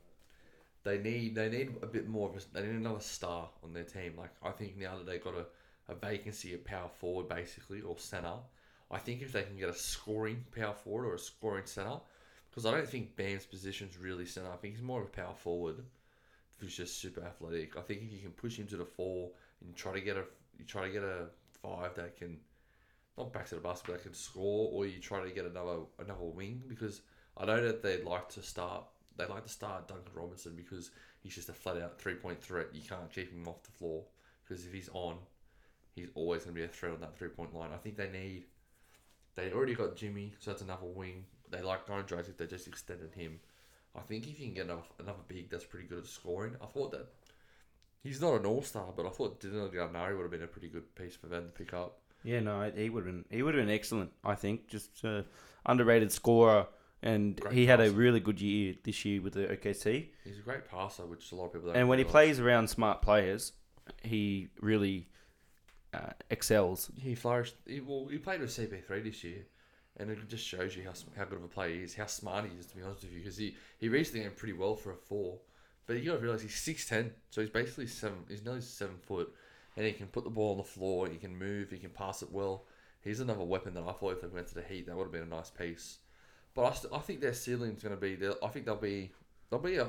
they 0.82 0.96
need 0.96 1.34
they 1.34 1.50
need 1.50 1.74
a 1.82 1.86
bit 1.86 2.08
more 2.08 2.30
of 2.30 2.36
a 2.36 2.40
they 2.54 2.66
need 2.66 2.76
another 2.76 3.00
star 3.00 3.50
on 3.62 3.74
their 3.74 3.84
team. 3.84 4.14
Like 4.16 4.30
I 4.42 4.52
think 4.52 4.78
now 4.78 4.96
that 4.96 5.04
they've 5.04 5.22
got 5.22 5.34
a, 5.34 5.92
a 5.92 5.94
vacancy 5.94 6.54
at 6.54 6.64
power 6.64 6.88
forward 6.88 7.28
basically 7.28 7.82
or 7.82 7.98
center, 7.98 8.36
I 8.90 8.96
think 8.96 9.20
if 9.20 9.32
they 9.32 9.42
can 9.42 9.58
get 9.58 9.68
a 9.68 9.74
scoring 9.74 10.42
power 10.58 10.72
forward 10.72 11.08
or 11.08 11.16
a 11.16 11.18
scoring 11.18 11.66
center, 11.66 12.00
because 12.48 12.64
I 12.64 12.70
don't 12.70 12.88
think 12.88 13.16
Bam's 13.16 13.44
position's 13.44 13.98
really 13.98 14.24
center. 14.24 14.48
I 14.50 14.56
think 14.56 14.76
he's 14.76 14.82
more 14.82 15.02
of 15.02 15.08
a 15.08 15.10
power 15.10 15.34
forward 15.34 15.84
who's 16.56 16.74
just 16.74 17.02
super 17.02 17.22
athletic. 17.22 17.76
I 17.76 17.82
think 17.82 18.00
if 18.00 18.10
you 18.10 18.20
can 18.20 18.32
push 18.32 18.56
him 18.56 18.66
to 18.68 18.78
the 18.78 18.86
four 18.86 19.28
and 19.62 19.76
try 19.76 19.92
to 19.92 20.00
get 20.00 20.16
a 20.16 20.24
you 20.58 20.64
try 20.64 20.86
to 20.86 20.90
get 20.90 21.02
a 21.02 21.26
five 21.62 21.94
that 21.94 22.16
can 22.16 22.38
not 23.18 23.32
back 23.32 23.48
to 23.48 23.56
the 23.56 23.60
basket 23.60 23.86
but 23.86 23.92
that 23.94 24.02
can 24.02 24.14
score, 24.14 24.70
or 24.72 24.86
you 24.86 24.98
try 24.98 25.22
to 25.22 25.30
get 25.30 25.44
another 25.44 25.80
another 25.98 26.24
wing 26.24 26.62
because 26.68 27.02
I 27.36 27.46
know 27.46 27.62
that 27.62 27.82
they 27.82 28.02
like 28.02 28.28
to 28.30 28.42
start. 28.42 28.84
They 29.16 29.26
like 29.26 29.44
to 29.44 29.50
start 29.50 29.88
Duncan 29.88 30.12
Robinson 30.14 30.54
because 30.56 30.90
he's 31.22 31.34
just 31.34 31.48
a 31.48 31.52
flat 31.52 31.78
out 31.78 32.00
three 32.00 32.14
point 32.14 32.42
threat. 32.42 32.68
You 32.72 32.82
can't 32.88 33.12
keep 33.12 33.32
him 33.32 33.46
off 33.46 33.62
the 33.62 33.72
floor 33.72 34.04
because 34.42 34.64
if 34.64 34.72
he's 34.72 34.88
on, 34.92 35.16
he's 35.94 36.08
always 36.14 36.44
going 36.44 36.54
to 36.54 36.60
be 36.60 36.64
a 36.64 36.68
threat 36.68 36.92
on 36.92 37.00
that 37.00 37.16
three 37.16 37.28
point 37.28 37.54
line. 37.54 37.70
I 37.74 37.78
think 37.78 37.96
they 37.96 38.10
need. 38.10 38.44
They 39.36 39.52
already 39.52 39.74
got 39.74 39.96
Jimmy, 39.96 40.34
so 40.38 40.50
that's 40.50 40.62
another 40.62 40.86
wing. 40.86 41.24
They 41.50 41.62
like 41.62 41.86
going 41.86 42.04
Dragic. 42.04 42.36
They 42.36 42.46
just 42.46 42.66
extended 42.66 43.14
him. 43.14 43.40
I 43.96 44.00
think 44.00 44.26
if 44.26 44.38
you 44.38 44.46
can 44.46 44.54
get 44.54 44.64
another, 44.66 44.82
another 44.98 45.22
big 45.26 45.50
that's 45.50 45.64
pretty 45.64 45.86
good 45.86 45.98
at 45.98 46.06
scoring, 46.06 46.56
I 46.62 46.66
thought 46.66 46.92
that 46.92 47.08
he's 48.02 48.20
not 48.20 48.34
an 48.34 48.46
all 48.46 48.62
star, 48.62 48.92
but 48.96 49.06
I 49.06 49.10
thought 49.10 49.40
Danilo 49.40 49.68
Gallinari 49.68 50.16
would 50.16 50.22
have 50.22 50.30
been 50.30 50.42
a 50.42 50.46
pretty 50.46 50.68
good 50.68 50.94
piece 50.94 51.16
for 51.16 51.26
them 51.26 51.44
to 51.44 51.50
pick 51.50 51.74
up. 51.74 51.98
Yeah, 52.22 52.40
no, 52.40 52.70
he 52.74 52.90
would 52.90 53.06
have 53.06 53.14
been 53.14 53.24
he 53.30 53.42
would 53.42 53.54
have 53.54 53.64
been 53.64 53.74
excellent. 53.74 54.12
I 54.24 54.34
think 54.34 54.68
just 54.68 55.04
uh, 55.04 55.22
underrated 55.64 56.12
scorer 56.12 56.66
and 57.02 57.40
Great 57.40 57.54
he 57.54 57.66
had 57.66 57.80
a 57.80 57.90
really 57.90 58.20
good 58.20 58.40
year 58.40 58.74
this 58.82 59.04
year 59.04 59.22
with 59.22 59.34
the 59.34 59.46
OKC. 59.46 60.08
He's 60.24 60.38
a 60.38 60.42
great 60.42 60.68
passer, 60.68 61.06
which 61.06 61.32
a 61.32 61.34
lot 61.34 61.46
of 61.46 61.52
people 61.52 61.68
don't. 61.68 61.76
And 61.76 61.88
when 61.88 61.98
he 61.98 62.04
plays 62.04 62.38
around 62.38 62.68
smart 62.68 63.00
players, 63.00 63.52
he 64.02 64.48
really 64.60 65.08
uh, 65.94 66.10
excels. 66.30 66.90
he 66.98 67.14
flourished. 67.14 67.54
He, 67.66 67.80
well, 67.80 68.06
he 68.10 68.18
played 68.18 68.40
with 68.40 68.50
CP3 68.50 69.02
this 69.02 69.24
year, 69.24 69.46
and 69.96 70.10
it 70.10 70.18
just 70.28 70.46
shows 70.46 70.76
you 70.76 70.84
how 70.84 70.92
how 71.16 71.24
good 71.24 71.38
of 71.38 71.44
a 71.44 71.48
player 71.48 71.74
he 71.74 71.82
is, 71.82 71.94
how 71.94 72.06
smart 72.06 72.44
he 72.44 72.58
is. 72.58 72.66
To 72.66 72.76
be 72.76 72.82
honest 72.82 73.02
with 73.02 73.12
you, 73.12 73.20
because 73.20 73.38
he 73.38 73.56
he 73.78 73.88
reached 73.88 74.12
the 74.12 74.20
game 74.20 74.32
pretty 74.36 74.54
well 74.54 74.76
for 74.76 74.92
a 74.92 74.96
four, 74.96 75.38
but 75.90 75.98
you 75.98 76.08
got 76.08 76.18
to 76.18 76.22
realize 76.22 76.40
he's 76.40 76.54
six 76.54 76.86
ten, 76.86 77.10
so 77.30 77.40
he's 77.40 77.50
basically 77.50 77.88
seven. 77.88 78.18
He's 78.28 78.44
nearly 78.44 78.60
seven 78.60 78.94
foot, 79.02 79.34
and 79.76 79.84
he 79.84 79.90
can 79.90 80.06
put 80.06 80.22
the 80.22 80.30
ball 80.30 80.52
on 80.52 80.58
the 80.58 80.62
floor. 80.62 81.08
He 81.08 81.16
can 81.16 81.36
move. 81.36 81.72
He 81.72 81.78
can 81.78 81.90
pass 81.90 82.22
it 82.22 82.30
well. 82.30 82.66
He's 83.02 83.18
another 83.18 83.42
weapon 83.42 83.74
that 83.74 83.82
I 83.82 83.90
thought 83.90 84.12
if 84.12 84.20
they 84.20 84.28
went 84.28 84.46
to 84.46 84.54
the 84.54 84.62
Heat, 84.62 84.86
that 84.86 84.96
would 84.96 85.02
have 85.02 85.12
been 85.12 85.24
a 85.24 85.26
nice 85.26 85.50
piece. 85.50 85.98
But 86.54 86.62
I, 86.62 86.72
st- 86.74 86.94
I 86.94 86.98
think 87.00 87.20
their 87.20 87.34
ceiling's 87.34 87.82
going 87.82 87.96
to 87.96 88.00
be. 88.00 88.16
I 88.40 88.46
think 88.50 88.66
they'll 88.66 88.76
be 88.76 89.10
they'll 89.50 89.58
be 89.58 89.78
a 89.78 89.88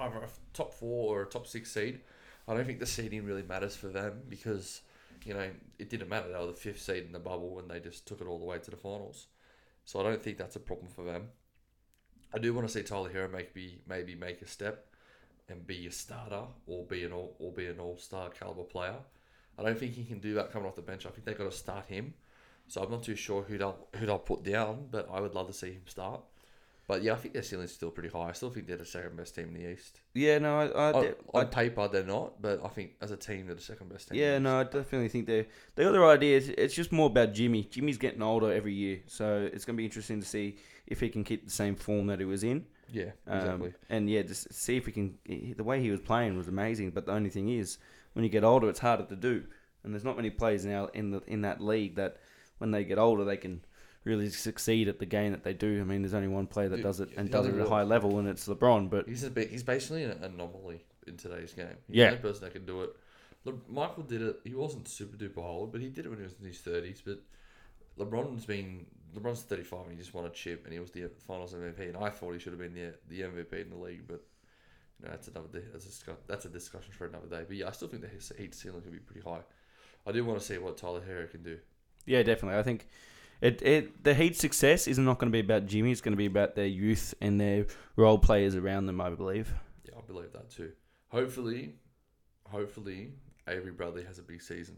either 0.00 0.16
a 0.16 0.28
top 0.54 0.72
four 0.72 1.18
or 1.18 1.22
a 1.24 1.26
top 1.26 1.46
six 1.46 1.70
seed. 1.70 2.00
I 2.48 2.54
don't 2.54 2.64
think 2.64 2.80
the 2.80 2.86
seeding 2.86 3.26
really 3.26 3.42
matters 3.42 3.76
for 3.76 3.88
them 3.88 4.22
because 4.30 4.80
you 5.26 5.34
know 5.34 5.50
it 5.78 5.90
didn't 5.90 6.08
matter. 6.08 6.32
They 6.32 6.38
were 6.38 6.46
the 6.46 6.54
fifth 6.54 6.80
seed 6.80 7.04
in 7.04 7.12
the 7.12 7.18
bubble 7.18 7.58
and 7.58 7.70
they 7.70 7.78
just 7.78 8.06
took 8.06 8.22
it 8.22 8.26
all 8.26 8.38
the 8.38 8.46
way 8.46 8.58
to 8.58 8.70
the 8.70 8.78
finals. 8.78 9.26
So 9.84 10.00
I 10.00 10.02
don't 10.02 10.22
think 10.22 10.38
that's 10.38 10.56
a 10.56 10.60
problem 10.60 10.88
for 10.88 11.04
them. 11.04 11.28
I 12.32 12.38
do 12.38 12.54
want 12.54 12.66
to 12.66 12.72
see 12.72 12.82
Tyler 12.82 13.10
Herro 13.10 13.30
make 13.30 13.52
be 13.52 13.80
maybe 13.86 14.14
make 14.14 14.40
a 14.40 14.46
step 14.46 14.86
and 15.48 15.66
be 15.66 15.86
a 15.86 15.92
starter 15.92 16.42
or 16.66 16.84
be 16.84 17.04
an 17.04 17.12
all 17.12 17.36
or 17.38 17.52
be 17.52 17.66
an 17.66 17.78
all 17.78 17.96
star 17.96 18.30
caliber 18.30 18.64
player. 18.64 18.96
I 19.58 19.62
don't 19.62 19.78
think 19.78 19.94
he 19.94 20.04
can 20.04 20.18
do 20.18 20.34
that 20.34 20.52
coming 20.52 20.68
off 20.68 20.76
the 20.76 20.82
bench. 20.82 21.06
I 21.06 21.10
think 21.10 21.24
they've 21.24 21.38
got 21.38 21.50
to 21.50 21.56
start 21.56 21.86
him. 21.86 22.14
So 22.68 22.82
I'm 22.82 22.90
not 22.90 23.02
too 23.02 23.16
sure 23.16 23.42
who 23.42 23.58
they'll 23.58 23.86
who 23.94 24.06
they'll 24.06 24.18
put 24.18 24.42
down, 24.42 24.88
but 24.90 25.08
I 25.12 25.20
would 25.20 25.34
love 25.34 25.46
to 25.46 25.52
see 25.52 25.72
him 25.72 25.82
start. 25.86 26.20
But 26.88 27.02
yeah, 27.02 27.14
I 27.14 27.16
think 27.16 27.34
their 27.34 27.42
ceiling's 27.42 27.72
still 27.72 27.90
pretty 27.90 28.10
high. 28.10 28.28
I 28.28 28.32
still 28.32 28.50
think 28.50 28.68
they're 28.68 28.76
the 28.76 28.84
second 28.84 29.16
best 29.16 29.34
team 29.34 29.48
in 29.48 29.54
the 29.54 29.72
East. 29.72 30.00
Yeah, 30.14 30.38
no, 30.38 30.60
I, 30.60 30.66
I, 30.66 30.92
On, 30.92 31.14
I 31.34 31.44
paper, 31.44 31.88
they're 31.88 32.04
not, 32.04 32.40
but 32.40 32.64
I 32.64 32.68
think 32.68 32.92
as 33.00 33.10
a 33.10 33.16
team, 33.16 33.46
they're 33.46 33.56
the 33.56 33.60
second 33.62 33.88
best 33.88 34.08
team. 34.08 34.18
in 34.18 34.22
yeah, 34.22 34.38
no, 34.38 34.60
I 34.60 34.64
definitely 34.64 35.08
think 35.08 35.26
they 35.26 35.48
they 35.74 35.82
got 35.82 35.92
the 35.92 35.98
right 35.98 36.14
idea. 36.14 36.36
It's, 36.36 36.48
it's 36.48 36.74
just 36.74 36.92
more 36.92 37.06
about 37.06 37.32
Jimmy. 37.34 37.64
Jimmy's 37.64 37.98
getting 37.98 38.22
older 38.22 38.52
every 38.52 38.72
year, 38.72 39.00
so 39.06 39.48
it's 39.52 39.64
gonna 39.64 39.76
be 39.76 39.84
interesting 39.84 40.20
to 40.20 40.26
see 40.26 40.58
if 40.86 41.00
he 41.00 41.08
can 41.08 41.24
keep 41.24 41.44
the 41.44 41.50
same 41.50 41.74
form 41.74 42.06
that 42.06 42.20
he 42.20 42.24
was 42.24 42.44
in. 42.44 42.64
Yeah, 42.92 43.10
Um, 43.26 43.38
exactly. 43.38 43.74
and 43.90 44.08
yeah, 44.08 44.22
just 44.22 44.52
see 44.52 44.76
if 44.76 44.86
he 44.86 44.92
can. 44.92 45.18
The 45.56 45.64
way 45.64 45.80
he 45.82 45.90
was 45.90 46.00
playing 46.00 46.36
was 46.36 46.48
amazing, 46.48 46.90
but 46.90 47.06
the 47.06 47.12
only 47.12 47.30
thing 47.30 47.48
is, 47.48 47.78
when 48.12 48.24
you 48.24 48.28
get 48.30 48.44
older, 48.44 48.68
it's 48.68 48.78
harder 48.78 49.04
to 49.06 49.16
do. 49.16 49.44
And 49.82 49.92
there's 49.94 50.04
not 50.04 50.16
many 50.16 50.30
players 50.30 50.64
now 50.64 50.86
in 50.94 51.10
the 51.10 51.20
in 51.26 51.42
that 51.42 51.60
league 51.60 51.96
that, 51.96 52.16
when 52.58 52.70
they 52.70 52.84
get 52.84 52.98
older, 52.98 53.24
they 53.24 53.36
can 53.36 53.62
really 54.04 54.30
succeed 54.30 54.86
at 54.88 54.98
the 55.00 55.06
game 55.06 55.32
that 55.32 55.42
they 55.42 55.52
do. 55.52 55.80
I 55.80 55.84
mean, 55.84 56.02
there's 56.02 56.14
only 56.14 56.28
one 56.28 56.46
player 56.46 56.68
that 56.68 56.82
does 56.82 57.00
it 57.00 57.10
and 57.16 57.30
does 57.30 57.46
it 57.46 57.54
at 57.54 57.66
a 57.66 57.68
high 57.68 57.82
level, 57.82 58.18
and 58.18 58.28
it's 58.28 58.46
LeBron. 58.48 58.88
But 58.88 59.08
He's 59.08 59.24
a 59.24 59.30
bit, 59.30 59.50
he's 59.50 59.62
basically 59.64 60.04
an 60.04 60.22
anomaly 60.22 60.84
in 61.08 61.16
today's 61.16 61.52
game. 61.52 61.66
He's 61.88 61.96
Yeah. 61.96 62.04
the 62.06 62.10
only 62.12 62.22
person 62.22 62.44
that 62.44 62.52
can 62.52 62.64
do 62.66 62.82
it. 62.82 62.90
Le- 63.44 63.54
Michael 63.68 64.02
did 64.04 64.22
it. 64.22 64.40
He 64.44 64.54
wasn't 64.54 64.88
super 64.88 65.16
duper 65.16 65.38
old, 65.44 65.72
but 65.72 65.80
he 65.80 65.88
did 65.88 66.06
it 66.06 66.08
when 66.08 66.18
he 66.18 66.24
was 66.24 66.34
in 66.40 66.46
his 66.46 66.58
thirties. 66.60 67.02
But 67.04 67.20
LeBron's 67.98 68.44
been 68.46 68.86
LeBron's 69.14 69.42
thirty 69.42 69.62
five 69.62 69.82
and 69.82 69.92
he 69.92 69.98
just 69.98 70.14
won 70.14 70.26
a 70.26 70.30
chip 70.30 70.64
and 70.64 70.72
he 70.72 70.78
was 70.78 70.90
the 70.90 71.08
Finals 71.26 71.54
MVP. 71.54 71.88
And 71.88 71.96
I 71.96 72.10
thought 72.10 72.32
he 72.32 72.38
should 72.38 72.52
have 72.52 72.60
been 72.60 72.74
the 72.74 72.94
the 73.08 73.22
MVP 73.22 73.62
in 73.62 73.70
the 73.70 73.76
league, 73.76 74.02
but 74.06 74.22
you 74.98 75.06
know, 75.06 75.10
that's 75.10 75.28
another 75.28 75.48
day. 75.48 75.64
That's 75.72 75.86
a 76.06 76.16
that's 76.26 76.44
a 76.44 76.48
discussion 76.48 76.92
for 76.92 77.06
another 77.06 77.26
day. 77.26 77.44
But 77.46 77.56
yeah, 77.56 77.68
I 77.68 77.72
still 77.72 77.88
think 77.88 78.02
the 78.02 78.34
Heat 78.36 78.54
ceiling 78.54 78.82
could 78.82 78.92
be 78.92 78.98
pretty 78.98 79.22
high. 79.28 79.40
I 80.06 80.12
do 80.12 80.24
want 80.24 80.38
to 80.38 80.44
see 80.44 80.58
what 80.58 80.76
Tyler 80.76 81.00
Herro 81.00 81.30
can 81.30 81.42
do. 81.42 81.58
yeah, 82.06 82.22
definitely, 82.22 82.58
I 82.58 82.62
think. 82.62 82.86
It, 83.40 83.60
it 83.60 84.04
the 84.04 84.14
Heat's 84.14 84.38
success 84.38 84.88
is 84.88 84.98
not 84.98 85.18
going 85.18 85.30
to 85.30 85.36
be 85.36 85.40
about 85.40 85.66
Jimmy. 85.66 85.92
It's 85.92 86.00
going 86.00 86.14
to 86.14 86.16
be 86.16 86.26
about 86.26 86.54
their 86.54 86.66
youth 86.66 87.12
and 87.20 87.38
their 87.38 87.66
role 87.96 88.18
players 88.18 88.56
around 88.56 88.86
them. 88.86 89.00
I 89.00 89.10
believe. 89.10 89.52
Yeah, 89.84 89.98
I 89.98 90.00
believe 90.06 90.32
that 90.32 90.50
too. 90.50 90.72
Hopefully, 91.08 91.74
hopefully 92.46 93.12
Avery 93.46 93.72
Bradley 93.72 94.04
has 94.04 94.18
a 94.18 94.22
big 94.22 94.40
season. 94.40 94.76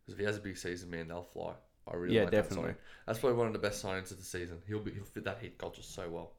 Because 0.00 0.14
if 0.14 0.18
he 0.20 0.24
has 0.24 0.36
a 0.38 0.40
big 0.40 0.56
season, 0.56 0.90
man, 0.90 1.08
they'll 1.08 1.22
fly. 1.22 1.52
I 1.90 1.96
really 1.96 2.14
Yeah, 2.14 2.22
like 2.22 2.32
that 2.32 2.42
definitely. 2.42 2.70
signing. 2.70 2.76
That's 3.06 3.18
probably 3.18 3.38
one 3.38 3.46
of 3.46 3.52
the 3.52 3.58
best 3.58 3.84
signings 3.84 4.10
of 4.10 4.18
the 4.18 4.24
season. 4.24 4.58
He'll 4.66 4.80
be 4.80 4.92
he'll 4.92 5.04
fit 5.04 5.24
that 5.24 5.38
hit 5.38 5.58
culture 5.58 5.82
so 5.82 6.08
well. 6.08 6.32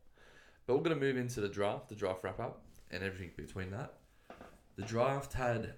But 0.66 0.76
we're 0.76 0.84
gonna 0.84 0.96
move 0.96 1.18
into 1.18 1.42
the 1.42 1.50
draft, 1.50 1.90
the 1.90 1.96
draft 1.96 2.24
wrap 2.24 2.40
up, 2.40 2.62
and 2.92 3.04
everything 3.04 3.32
between 3.36 3.72
that. 3.72 3.94
The 4.76 4.84
draft 4.84 5.34
had. 5.34 5.74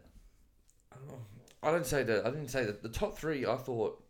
I 0.91 0.95
don't, 0.97 1.07
know, 1.07 1.25
I 1.63 1.71
don't 1.71 1.85
say 1.85 2.03
that. 2.03 2.25
I 2.25 2.29
didn't 2.29 2.49
say 2.49 2.65
that. 2.65 2.83
The 2.83 2.89
top 2.89 3.17
three, 3.17 3.45
I 3.45 3.55
thought. 3.55 4.03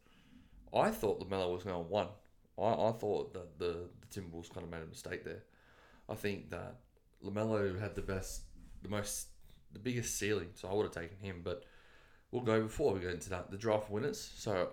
I 0.74 0.90
thought 0.90 1.20
Lamelo 1.20 1.54
was 1.54 1.64
going 1.64 1.76
to 1.76 1.90
one. 1.90 2.08
I, 2.58 2.64
I 2.64 2.92
thought 2.94 3.34
that 3.34 3.60
the, 3.60 3.90
the 4.00 4.22
Timberwolves 4.22 4.50
kind 4.54 4.64
of 4.66 4.72
made 4.72 4.82
a 4.82 4.86
mistake 4.86 5.24
there. 5.26 5.44
I 6.10 6.16
think 6.16 6.50
that 6.52 6.78
Lamelo 7.24 7.78
had 7.80 7.94
the 7.96 8.02
best, 8.02 8.44
the 8.82 8.90
most, 8.90 9.28
the 9.74 9.80
biggest 9.80 10.18
ceiling, 10.18 10.50
so 10.56 10.70
I 10.70 10.74
would 10.74 10.84
have 10.86 10.94
taken 10.94 11.18
him. 11.18 11.42
But 11.44 11.66
we'll 12.32 12.42
go 12.44 12.62
before 12.64 12.94
we 12.94 13.02
go 13.02 13.10
into 13.10 13.30
that. 13.32 13.52
The 13.52 13.58
draft 13.58 13.90
winners. 13.90 14.32
So 14.36 14.70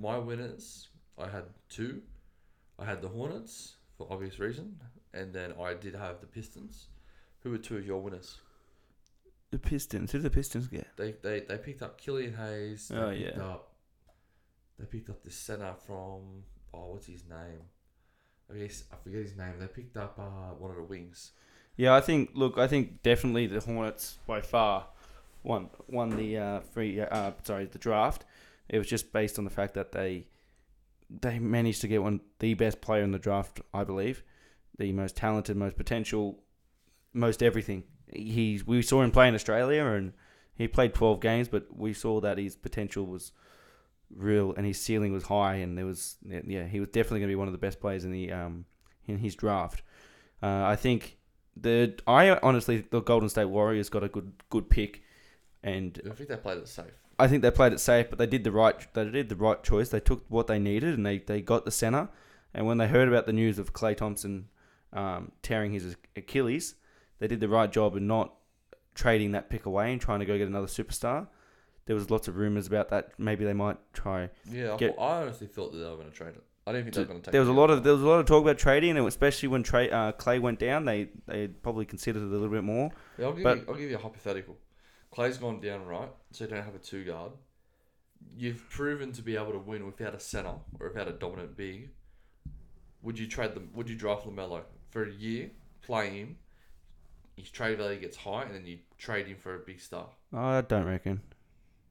my 0.00 0.18
winners, 0.18 0.88
I 1.18 1.28
had 1.28 1.44
two. 1.68 2.02
I 2.78 2.84
had 2.84 3.02
the 3.02 3.08
Hornets 3.08 3.76
for 3.96 4.06
obvious 4.10 4.38
reason, 4.38 4.76
and 5.12 5.32
then 5.34 5.52
I 5.60 5.74
did 5.74 5.94
have 5.94 6.20
the 6.20 6.26
Pistons. 6.26 6.86
Who 7.42 7.50
were 7.50 7.58
two 7.58 7.76
of 7.76 7.86
your 7.86 8.00
winners? 8.02 8.38
The 9.50 9.58
Pistons. 9.58 10.12
Who 10.12 10.18
did 10.18 10.24
the 10.24 10.30
Pistons 10.30 10.68
get? 10.68 10.86
They 10.96 11.12
they, 11.22 11.40
they 11.40 11.58
picked 11.58 11.82
up 11.82 12.00
Killian 12.00 12.34
Hayes. 12.34 12.88
They 12.88 12.96
Oh, 12.96 13.10
picked 13.10 13.36
yeah. 13.36 13.42
Up, 13.42 13.72
they 14.78 14.86
picked 14.86 15.10
up 15.10 15.22
the 15.22 15.30
center 15.30 15.74
from 15.86 16.44
oh 16.72 16.92
what's 16.92 17.06
his 17.06 17.24
name? 17.28 17.60
I 18.52 18.58
guess 18.58 18.84
I 18.92 18.96
forget 19.02 19.22
his 19.22 19.36
name. 19.36 19.54
They 19.58 19.66
picked 19.66 19.96
up 19.96 20.18
uh, 20.18 20.54
one 20.58 20.70
of 20.70 20.76
the 20.76 20.82
wings. 20.84 21.32
Yeah, 21.76 21.94
I 21.94 22.00
think. 22.00 22.30
Look, 22.34 22.58
I 22.58 22.66
think 22.66 23.02
definitely 23.02 23.46
the 23.46 23.60
Hornets 23.60 24.18
by 24.26 24.40
far 24.40 24.86
won 25.42 25.68
won 25.88 26.10
the 26.16 26.36
uh, 26.38 26.60
free. 26.60 27.00
Uh, 27.00 27.32
sorry, 27.42 27.66
the 27.66 27.78
draft. 27.78 28.24
It 28.70 28.78
was 28.78 28.86
just 28.86 29.12
based 29.12 29.38
on 29.38 29.44
the 29.44 29.50
fact 29.50 29.74
that 29.74 29.92
they 29.92 30.26
they 31.10 31.40
managed 31.40 31.80
to 31.80 31.88
get 31.88 32.02
one 32.02 32.20
the 32.38 32.54
best 32.54 32.80
player 32.80 33.02
in 33.02 33.10
the 33.10 33.18
draft, 33.18 33.60
I 33.74 33.82
believe, 33.84 34.22
the 34.78 34.92
most 34.92 35.16
talented, 35.16 35.56
most 35.56 35.76
potential, 35.76 36.42
most 37.12 37.42
everything. 37.42 37.82
He's 38.12 38.64
we 38.66 38.80
saw 38.82 39.02
him 39.02 39.10
play 39.10 39.28
in 39.28 39.34
Australia 39.34 39.84
and 39.84 40.12
he 40.54 40.68
played 40.68 40.94
twelve 40.94 41.20
games, 41.20 41.48
but 41.48 41.66
we 41.76 41.92
saw 41.92 42.20
that 42.20 42.38
his 42.38 42.54
potential 42.56 43.06
was 43.06 43.32
real 44.14 44.54
and 44.56 44.66
his 44.66 44.80
ceiling 44.80 45.12
was 45.12 45.24
high, 45.24 45.56
and 45.56 45.76
there 45.76 45.86
was 45.86 46.16
yeah 46.24 46.64
he 46.64 46.78
was 46.78 46.88
definitely 46.90 47.20
going 47.20 47.28
to 47.28 47.32
be 47.32 47.36
one 47.36 47.48
of 47.48 47.52
the 47.52 47.58
best 47.58 47.80
players 47.80 48.04
in 48.04 48.12
the 48.12 48.30
um 48.30 48.64
in 49.06 49.18
his 49.18 49.34
draft. 49.34 49.82
Uh, 50.42 50.62
I 50.64 50.76
think 50.76 51.18
the 51.56 51.98
I 52.06 52.30
honestly 52.36 52.84
the 52.88 53.00
Golden 53.00 53.28
State 53.28 53.46
Warriors 53.46 53.88
got 53.88 54.04
a 54.04 54.08
good 54.08 54.32
good 54.48 54.70
pick, 54.70 55.02
and 55.62 56.00
I 56.08 56.14
think 56.14 56.28
they 56.28 56.36
played 56.36 56.58
it 56.58 56.68
safe. 56.68 56.99
I 57.20 57.28
think 57.28 57.42
they 57.42 57.50
played 57.50 57.72
it 57.72 57.80
safe, 57.80 58.08
but 58.08 58.18
they 58.18 58.26
did 58.26 58.44
the 58.44 58.52
right 58.52 58.76
they 58.94 59.04
did 59.04 59.28
the 59.28 59.36
right 59.36 59.62
choice. 59.62 59.90
They 59.90 60.00
took 60.00 60.24
what 60.28 60.46
they 60.46 60.58
needed 60.58 60.94
and 60.94 61.04
they, 61.04 61.18
they 61.18 61.40
got 61.42 61.64
the 61.64 61.70
center. 61.70 62.08
And 62.54 62.66
when 62.66 62.78
they 62.78 62.88
heard 62.88 63.08
about 63.08 63.26
the 63.26 63.32
news 63.32 63.58
of 63.58 63.72
Klay 63.72 63.96
Thompson 63.96 64.48
um, 64.92 65.32
tearing 65.42 65.72
his 65.72 65.96
Achilles, 66.16 66.74
they 67.18 67.28
did 67.28 67.40
the 67.40 67.48
right 67.48 67.70
job 67.70 67.96
in 67.96 68.06
not 68.06 68.34
trading 68.94 69.32
that 69.32 69.48
pick 69.50 69.66
away 69.66 69.92
and 69.92 70.00
trying 70.00 70.20
to 70.20 70.26
go 70.26 70.36
get 70.36 70.48
another 70.48 70.66
superstar. 70.66 71.28
There 71.86 71.94
was 71.96 72.10
lots 72.10 72.28
of 72.28 72.36
rumors 72.36 72.66
about 72.66 72.88
that. 72.90 73.10
Maybe 73.18 73.44
they 73.44 73.52
might 73.52 73.76
try. 73.92 74.30
Yeah, 74.50 74.74
I, 74.74 74.76
Get- 74.76 74.96
I 74.98 75.22
honestly 75.22 75.46
thought 75.46 75.72
that 75.72 75.78
they 75.78 75.84
were 75.88 75.96
going 75.96 76.10
to 76.10 76.16
trade 76.16 76.34
it. 76.34 76.44
I 76.66 76.72
didn't 76.72 76.84
think 76.84 76.94
they 76.94 77.00
were 77.02 77.06
going 77.06 77.20
to 77.20 77.24
take. 77.26 77.32
There 77.32 77.40
was 77.40 77.48
a 77.48 77.52
lot 77.52 77.70
of 77.70 77.82
there 77.82 77.92
was 77.94 78.02
a 78.02 78.06
lot 78.06 78.20
of 78.20 78.26
talk 78.26 78.42
about 78.42 78.58
trading, 78.58 78.96
and 78.96 79.06
especially 79.06 79.48
when 79.48 79.62
Tra- 79.62 79.86
uh, 79.86 80.12
Klay 80.12 80.40
went 80.40 80.58
down, 80.58 80.84
they 80.84 81.08
they 81.26 81.48
probably 81.48 81.84
considered 81.84 82.22
it 82.22 82.26
a 82.26 82.28
little 82.28 82.48
bit 82.48 82.64
more. 82.64 82.90
Yeah, 83.18 83.26
I'll 83.26 83.32
give 83.32 83.42
but- 83.44 83.58
you. 83.58 83.64
I'll 83.68 83.74
give 83.74 83.90
you 83.90 83.96
a 83.96 84.00
hypothetical. 84.00 84.56
Klay's 85.14 85.38
gone 85.38 85.60
down 85.60 85.86
right, 85.86 86.08
so 86.30 86.44
you 86.44 86.50
don't 86.50 86.64
have 86.64 86.74
a 86.74 86.78
two 86.78 87.04
guard. 87.04 87.32
You've 88.36 88.68
proven 88.68 89.12
to 89.12 89.22
be 89.22 89.36
able 89.36 89.52
to 89.52 89.58
win 89.58 89.86
without 89.86 90.14
a 90.14 90.20
center 90.20 90.54
or 90.78 90.88
without 90.88 91.08
a 91.08 91.12
dominant 91.12 91.56
big. 91.56 91.90
Would 93.02 93.18
you 93.18 93.26
trade 93.26 93.54
them? 93.54 93.70
Would 93.74 93.88
you 93.88 93.96
draft 93.96 94.26
Lamelo 94.26 94.62
for 94.90 95.04
a 95.04 95.12
year, 95.12 95.50
play 95.82 96.10
him? 96.10 96.36
His 97.36 97.50
trade 97.50 97.78
value 97.78 97.98
gets 97.98 98.18
high, 98.18 98.42
and 98.42 98.54
then 98.54 98.66
you 98.66 98.78
trade 98.98 99.26
him 99.26 99.38
for 99.38 99.54
a 99.54 99.58
big 99.58 99.80
star. 99.80 100.08
I 100.32 100.60
don't 100.60 100.84
reckon. 100.84 101.22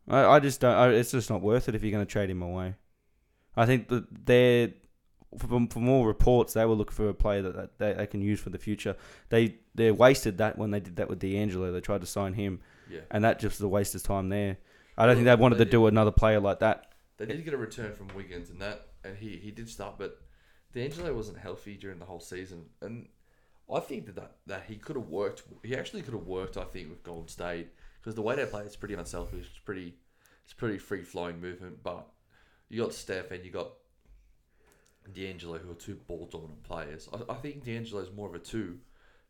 I, 0.07 0.25
I 0.25 0.39
just 0.39 0.61
don't. 0.61 0.75
I, 0.75 0.89
it's 0.89 1.11
just 1.11 1.29
not 1.29 1.41
worth 1.41 1.67
it 1.67 1.75
if 1.75 1.83
you're 1.83 1.91
going 1.91 2.05
to 2.05 2.11
trade 2.11 2.29
him 2.29 2.41
away. 2.41 2.75
I 3.57 3.65
think 3.65 3.87
that 3.89 4.25
they're 4.25 4.69
from, 5.37 5.67
from 5.67 5.89
all 5.89 6.05
reports 6.05 6.53
they 6.53 6.65
were 6.65 6.73
looking 6.73 6.95
for 6.95 7.09
a 7.09 7.13
player 7.13 7.41
that, 7.41 7.77
that 7.77 7.97
they, 7.97 8.07
can 8.07 8.21
use 8.21 8.39
for 8.39 8.49
the 8.49 8.57
future. 8.57 8.95
They 9.29 9.55
they 9.75 9.91
wasted 9.91 10.37
that 10.37 10.57
when 10.57 10.71
they 10.71 10.79
did 10.79 10.95
that 10.97 11.09
with 11.09 11.19
D'Angelo. 11.19 11.71
They 11.71 11.81
tried 11.81 12.01
to 12.01 12.07
sign 12.07 12.33
him, 12.33 12.59
Yeah, 12.89 13.01
and 13.11 13.23
that 13.23 13.39
just 13.39 13.59
was 13.59 13.65
a 13.65 13.67
waste 13.67 13.95
of 13.95 14.03
time 14.03 14.29
there. 14.29 14.57
I 14.97 15.05
don't 15.05 15.15
think 15.15 15.25
they 15.25 15.35
wanted 15.35 15.59
to 15.59 15.65
do 15.65 15.87
another 15.87 16.11
player 16.11 16.39
like 16.39 16.59
that. 16.59 16.91
they 17.17 17.25
did 17.25 17.45
get 17.45 17.53
a 17.53 17.57
return 17.57 17.93
from 17.93 18.09
Wiggins, 18.15 18.49
and 18.49 18.61
that, 18.61 18.87
and 19.03 19.17
he 19.17 19.37
he 19.37 19.51
did 19.51 19.69
start, 19.69 19.97
but 19.97 20.19
D'Angelo 20.73 21.13
wasn't 21.13 21.37
healthy 21.37 21.75
during 21.75 21.99
the 21.99 22.05
whole 22.05 22.19
season, 22.19 22.65
and 22.81 23.07
I 23.71 23.79
think 23.79 24.07
that 24.07 24.15
that, 24.15 24.35
that 24.47 24.63
he 24.67 24.75
could 24.75 24.95
have 24.95 25.07
worked. 25.07 25.43
He 25.63 25.75
actually 25.75 26.01
could 26.01 26.13
have 26.13 26.27
worked. 26.27 26.57
I 26.57 26.63
think 26.63 26.89
with 26.89 27.03
Golden 27.03 27.27
State 27.27 27.69
because 27.99 28.15
the 28.15 28.21
way 28.21 28.35
they 28.35 28.45
play 28.45 28.63
is 28.63 28.75
pretty 28.75 28.93
unselfish. 28.93 29.47
It's 29.49 29.59
pretty, 29.59 29.95
it's 30.43 30.53
pretty 30.53 30.77
free 30.77 31.03
flowing 31.03 31.39
movement. 31.39 31.83
But 31.83 32.07
you 32.69 32.81
got 32.81 32.93
Steph 32.93 33.31
and 33.31 33.43
you 33.43 33.51
got 33.51 33.71
D'Angelo, 35.13 35.57
who 35.57 35.71
are 35.71 35.75
two 35.75 35.95
ball 35.95 36.27
dominant 36.31 36.63
players. 36.63 37.09
I, 37.13 37.33
I 37.33 37.35
think 37.35 37.63
D'Angelo's 37.63 38.11
more 38.11 38.29
of 38.29 38.35
a 38.35 38.39
two, 38.39 38.79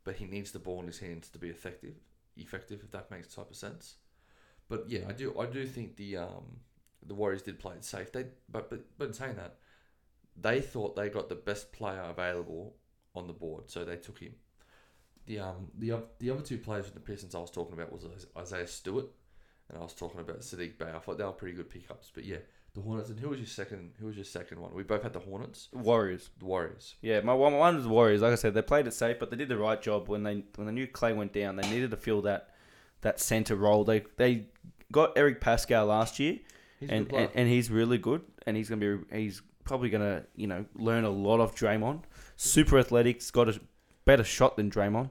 but 0.04 0.16
he 0.16 0.26
needs 0.26 0.52
the 0.52 0.60
ball 0.60 0.80
in 0.82 0.88
his 0.88 1.00
hands 1.00 1.30
to 1.30 1.40
be 1.40 1.50
effective. 1.50 1.96
Effective, 2.40 2.82
if 2.84 2.92
that 2.92 3.12
makes 3.12 3.34
type 3.34 3.50
of 3.50 3.56
sense. 3.56 3.96
But 4.68 4.86
yeah, 4.88 5.02
I 5.08 5.14
do. 5.14 5.38
I 5.40 5.46
do 5.46 5.66
think 5.66 5.96
the 5.96 6.18
um, 6.18 6.60
the 7.06 7.16
Warriors 7.16 7.42
did 7.42 7.60
play 7.60 7.76
it 7.76 7.84
safe. 7.84 8.12
They, 8.12 8.26
but 8.50 8.70
but 8.70 8.82
but 8.98 9.08
in 9.08 9.14
saying 9.14 9.36
that, 9.36 9.56
they 10.40 10.62
thought 10.62 10.96
they 10.96 11.10
got 11.10 11.30
the 11.30 11.36
best 11.36 11.72
player 11.72 12.02
available 12.02 12.76
on 13.16 13.28
the 13.28 13.34
board, 13.34 13.70
so 13.70 13.84
they 13.84 13.98
took 13.98 14.20
him. 14.20 14.36
The 15.26 15.40
um 15.40 15.68
the 15.78 16.04
the 16.20 16.30
other 16.30 16.42
two 16.42 16.58
players 16.58 16.86
from 16.86 16.96
the 16.96 17.02
Pistons 17.02 17.36
I 17.36 17.40
was 17.40 17.52
talking 17.52 17.74
about 17.74 17.92
was 17.92 18.06
Isaiah 18.38 18.68
Stewart, 18.68 19.08
and 19.70 19.78
I 19.78 19.82
was 19.82 19.94
talking 19.94 20.22
about 20.22 20.42
Sadiq 20.42 20.78
Bey. 20.78 20.92
I 20.94 21.00
thought 21.00 21.18
they 21.18 21.24
were 21.24 21.32
pretty 21.32 21.56
good 21.56 21.70
pickups. 21.70 22.12
But 22.14 22.26
yeah, 22.26 22.38
the 22.74 22.82
Hornets. 22.82 23.10
And 23.10 23.20
who 23.20 23.30
was 23.30 23.40
your 23.40 23.48
second? 23.48 23.92
Who 24.00 24.08
was 24.08 24.16
your 24.16 24.26
second 24.26 24.60
one? 24.60 24.74
We 24.74 24.84
both 24.84 25.04
had 25.04 25.14
the 25.14 25.20
Hornets. 25.20 25.70
Warriors. 25.74 26.30
The 26.40 26.46
Warriors. 26.46 26.96
Yeah, 27.02 27.22
my 27.22 27.34
one, 27.34 27.54
one 27.54 27.76
was 27.76 27.84
the 27.84 27.90
Warriors. 27.90 28.22
Like 28.22 28.34
I 28.34 28.36
said, 28.36 28.54
they 28.54 28.62
played 28.62 28.88
it 28.88 28.94
safe, 28.94 29.18
but 29.20 29.32
they 29.32 29.38
did 29.38 29.50
the 29.50 29.58
right 29.58 29.82
job 29.82 30.08
when 30.08 30.24
they 30.24 30.44
when 30.56 30.68
they 30.68 30.74
knew 30.74 30.88
Klay 30.88 31.16
went 31.16 31.34
down. 31.34 31.56
They 31.56 31.70
needed 31.70 31.92
to 31.92 31.98
fill 31.98 32.22
that 32.24 32.50
that 33.02 33.20
center 33.20 33.56
role. 33.56 33.84
They 33.84 34.04
they 34.18 34.46
got 34.92 35.14
Eric 35.16 35.42
Paschall 35.42 35.88
last 35.88 36.20
year, 36.20 36.40
He's 36.80 36.90
and, 36.90 37.12
and 37.14 37.30
and 37.34 37.50
he's 37.50 37.70
really 37.70 37.98
good, 37.98 38.22
and 38.46 38.56
he's 38.56 38.70
gonna 38.70 38.98
be 38.98 39.18
he's 39.18 39.42
probably 39.64 39.90
gonna 39.90 40.24
you 40.36 40.48
know 40.48 40.66
learn 40.76 41.04
a 41.04 41.10
lot 41.10 41.40
of 41.40 41.56
Draymond. 41.56 42.04
Super 42.36 42.80
athletic, 42.80 43.18
he's 43.18 43.32
got 43.32 43.50
a 43.50 43.60
better 44.06 44.24
shot 44.24 44.58
than 44.58 44.72
Draymond, 44.72 45.10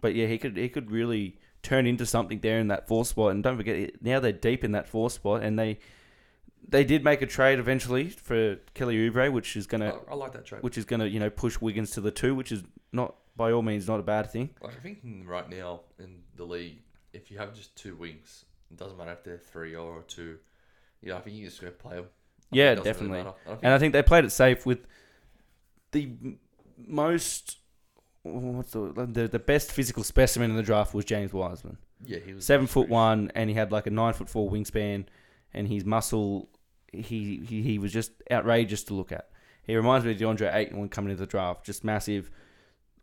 but 0.00 0.14
yeah, 0.14 0.26
he 0.26 0.38
could 0.38 0.56
he 0.56 0.68
could 0.68 0.90
really 0.90 1.38
turn 1.62 1.86
into 1.86 2.06
something 2.06 2.40
there 2.40 2.58
in 2.58 2.68
that 2.68 2.86
four 2.86 3.04
spot. 3.04 3.32
And 3.32 3.42
don't 3.42 3.56
forget, 3.56 4.02
now 4.02 4.20
they're 4.20 4.32
deep 4.32 4.64
in 4.64 4.72
that 4.72 4.88
four 4.88 5.10
spot, 5.10 5.42
and 5.42 5.58
they 5.58 5.78
they 6.68 6.84
did 6.84 7.04
make 7.04 7.22
a 7.22 7.26
trade 7.26 7.58
eventually 7.58 8.08
for 8.10 8.56
Kelly 8.74 8.96
Oubre, 8.96 9.30
which 9.32 9.56
is 9.56 9.66
gonna 9.66 9.98
I, 10.08 10.12
I 10.12 10.14
like 10.14 10.32
that 10.32 10.44
trade. 10.46 10.62
which 10.62 10.78
is 10.78 10.84
gonna 10.84 11.06
you 11.06 11.20
know 11.20 11.30
push 11.30 11.60
Wiggins 11.60 11.90
to 11.92 12.00
the 12.00 12.10
two, 12.10 12.34
which 12.34 12.52
is 12.52 12.62
not 12.92 13.14
by 13.36 13.52
all 13.52 13.62
means 13.62 13.86
not 13.88 14.00
a 14.00 14.02
bad 14.02 14.30
thing. 14.30 14.50
Like 14.60 14.76
I 14.76 14.80
think 14.80 15.00
right 15.26 15.48
now 15.48 15.80
in 15.98 16.22
the 16.36 16.44
league, 16.44 16.78
if 17.12 17.30
you 17.30 17.38
have 17.38 17.54
just 17.54 17.74
two 17.76 17.96
wings, 17.96 18.44
it 18.70 18.76
doesn't 18.76 18.96
matter 18.96 19.12
if 19.12 19.24
they're 19.24 19.38
three 19.38 19.74
or 19.74 20.02
two. 20.06 20.38
Yeah, 21.02 21.16
I 21.16 21.20
think 21.20 21.36
you 21.36 21.44
just 21.46 21.60
go 21.60 21.70
play 21.70 21.96
them. 21.96 22.06
Yeah, 22.50 22.74
definitely. 22.76 23.24
And 23.62 23.74
I 23.74 23.78
think 23.78 23.92
they 23.92 24.02
played 24.02 24.24
it 24.24 24.30
safe 24.30 24.64
with 24.64 24.86
the 25.92 26.10
most 26.78 27.58
what's 28.22 28.72
the, 28.72 29.06
the 29.12 29.28
the 29.28 29.38
best 29.38 29.70
physical 29.70 30.02
specimen 30.02 30.50
in 30.50 30.56
the 30.56 30.62
draft 30.62 30.94
was 30.94 31.04
James 31.04 31.32
Wiseman. 31.32 31.76
yeah, 32.04 32.18
he 32.24 32.32
was 32.32 32.44
Seven 32.46 32.66
foot 32.66 32.88
one, 32.88 33.30
and 33.34 33.50
he 33.50 33.56
had 33.56 33.70
like 33.70 33.86
a 33.86 33.90
nine 33.90 34.14
foot 34.14 34.28
four 34.30 34.50
wingspan, 34.50 35.04
and 35.52 35.68
his 35.68 35.84
muscle, 35.84 36.48
he 37.02 37.42
he, 37.46 37.62
he 37.62 37.78
was 37.78 37.92
just 37.92 38.12
outrageous 38.30 38.84
to 38.84 38.94
look 38.94 39.12
at. 39.12 39.30
He 39.62 39.76
reminds 39.76 40.04
me 40.04 40.12
of 40.12 40.18
DeAndre 40.18 40.54
Ayton 40.54 40.78
when 40.78 40.88
coming 40.88 41.10
into 41.10 41.22
the 41.22 41.26
draft, 41.26 41.64
just 41.64 41.84
massive 41.84 42.30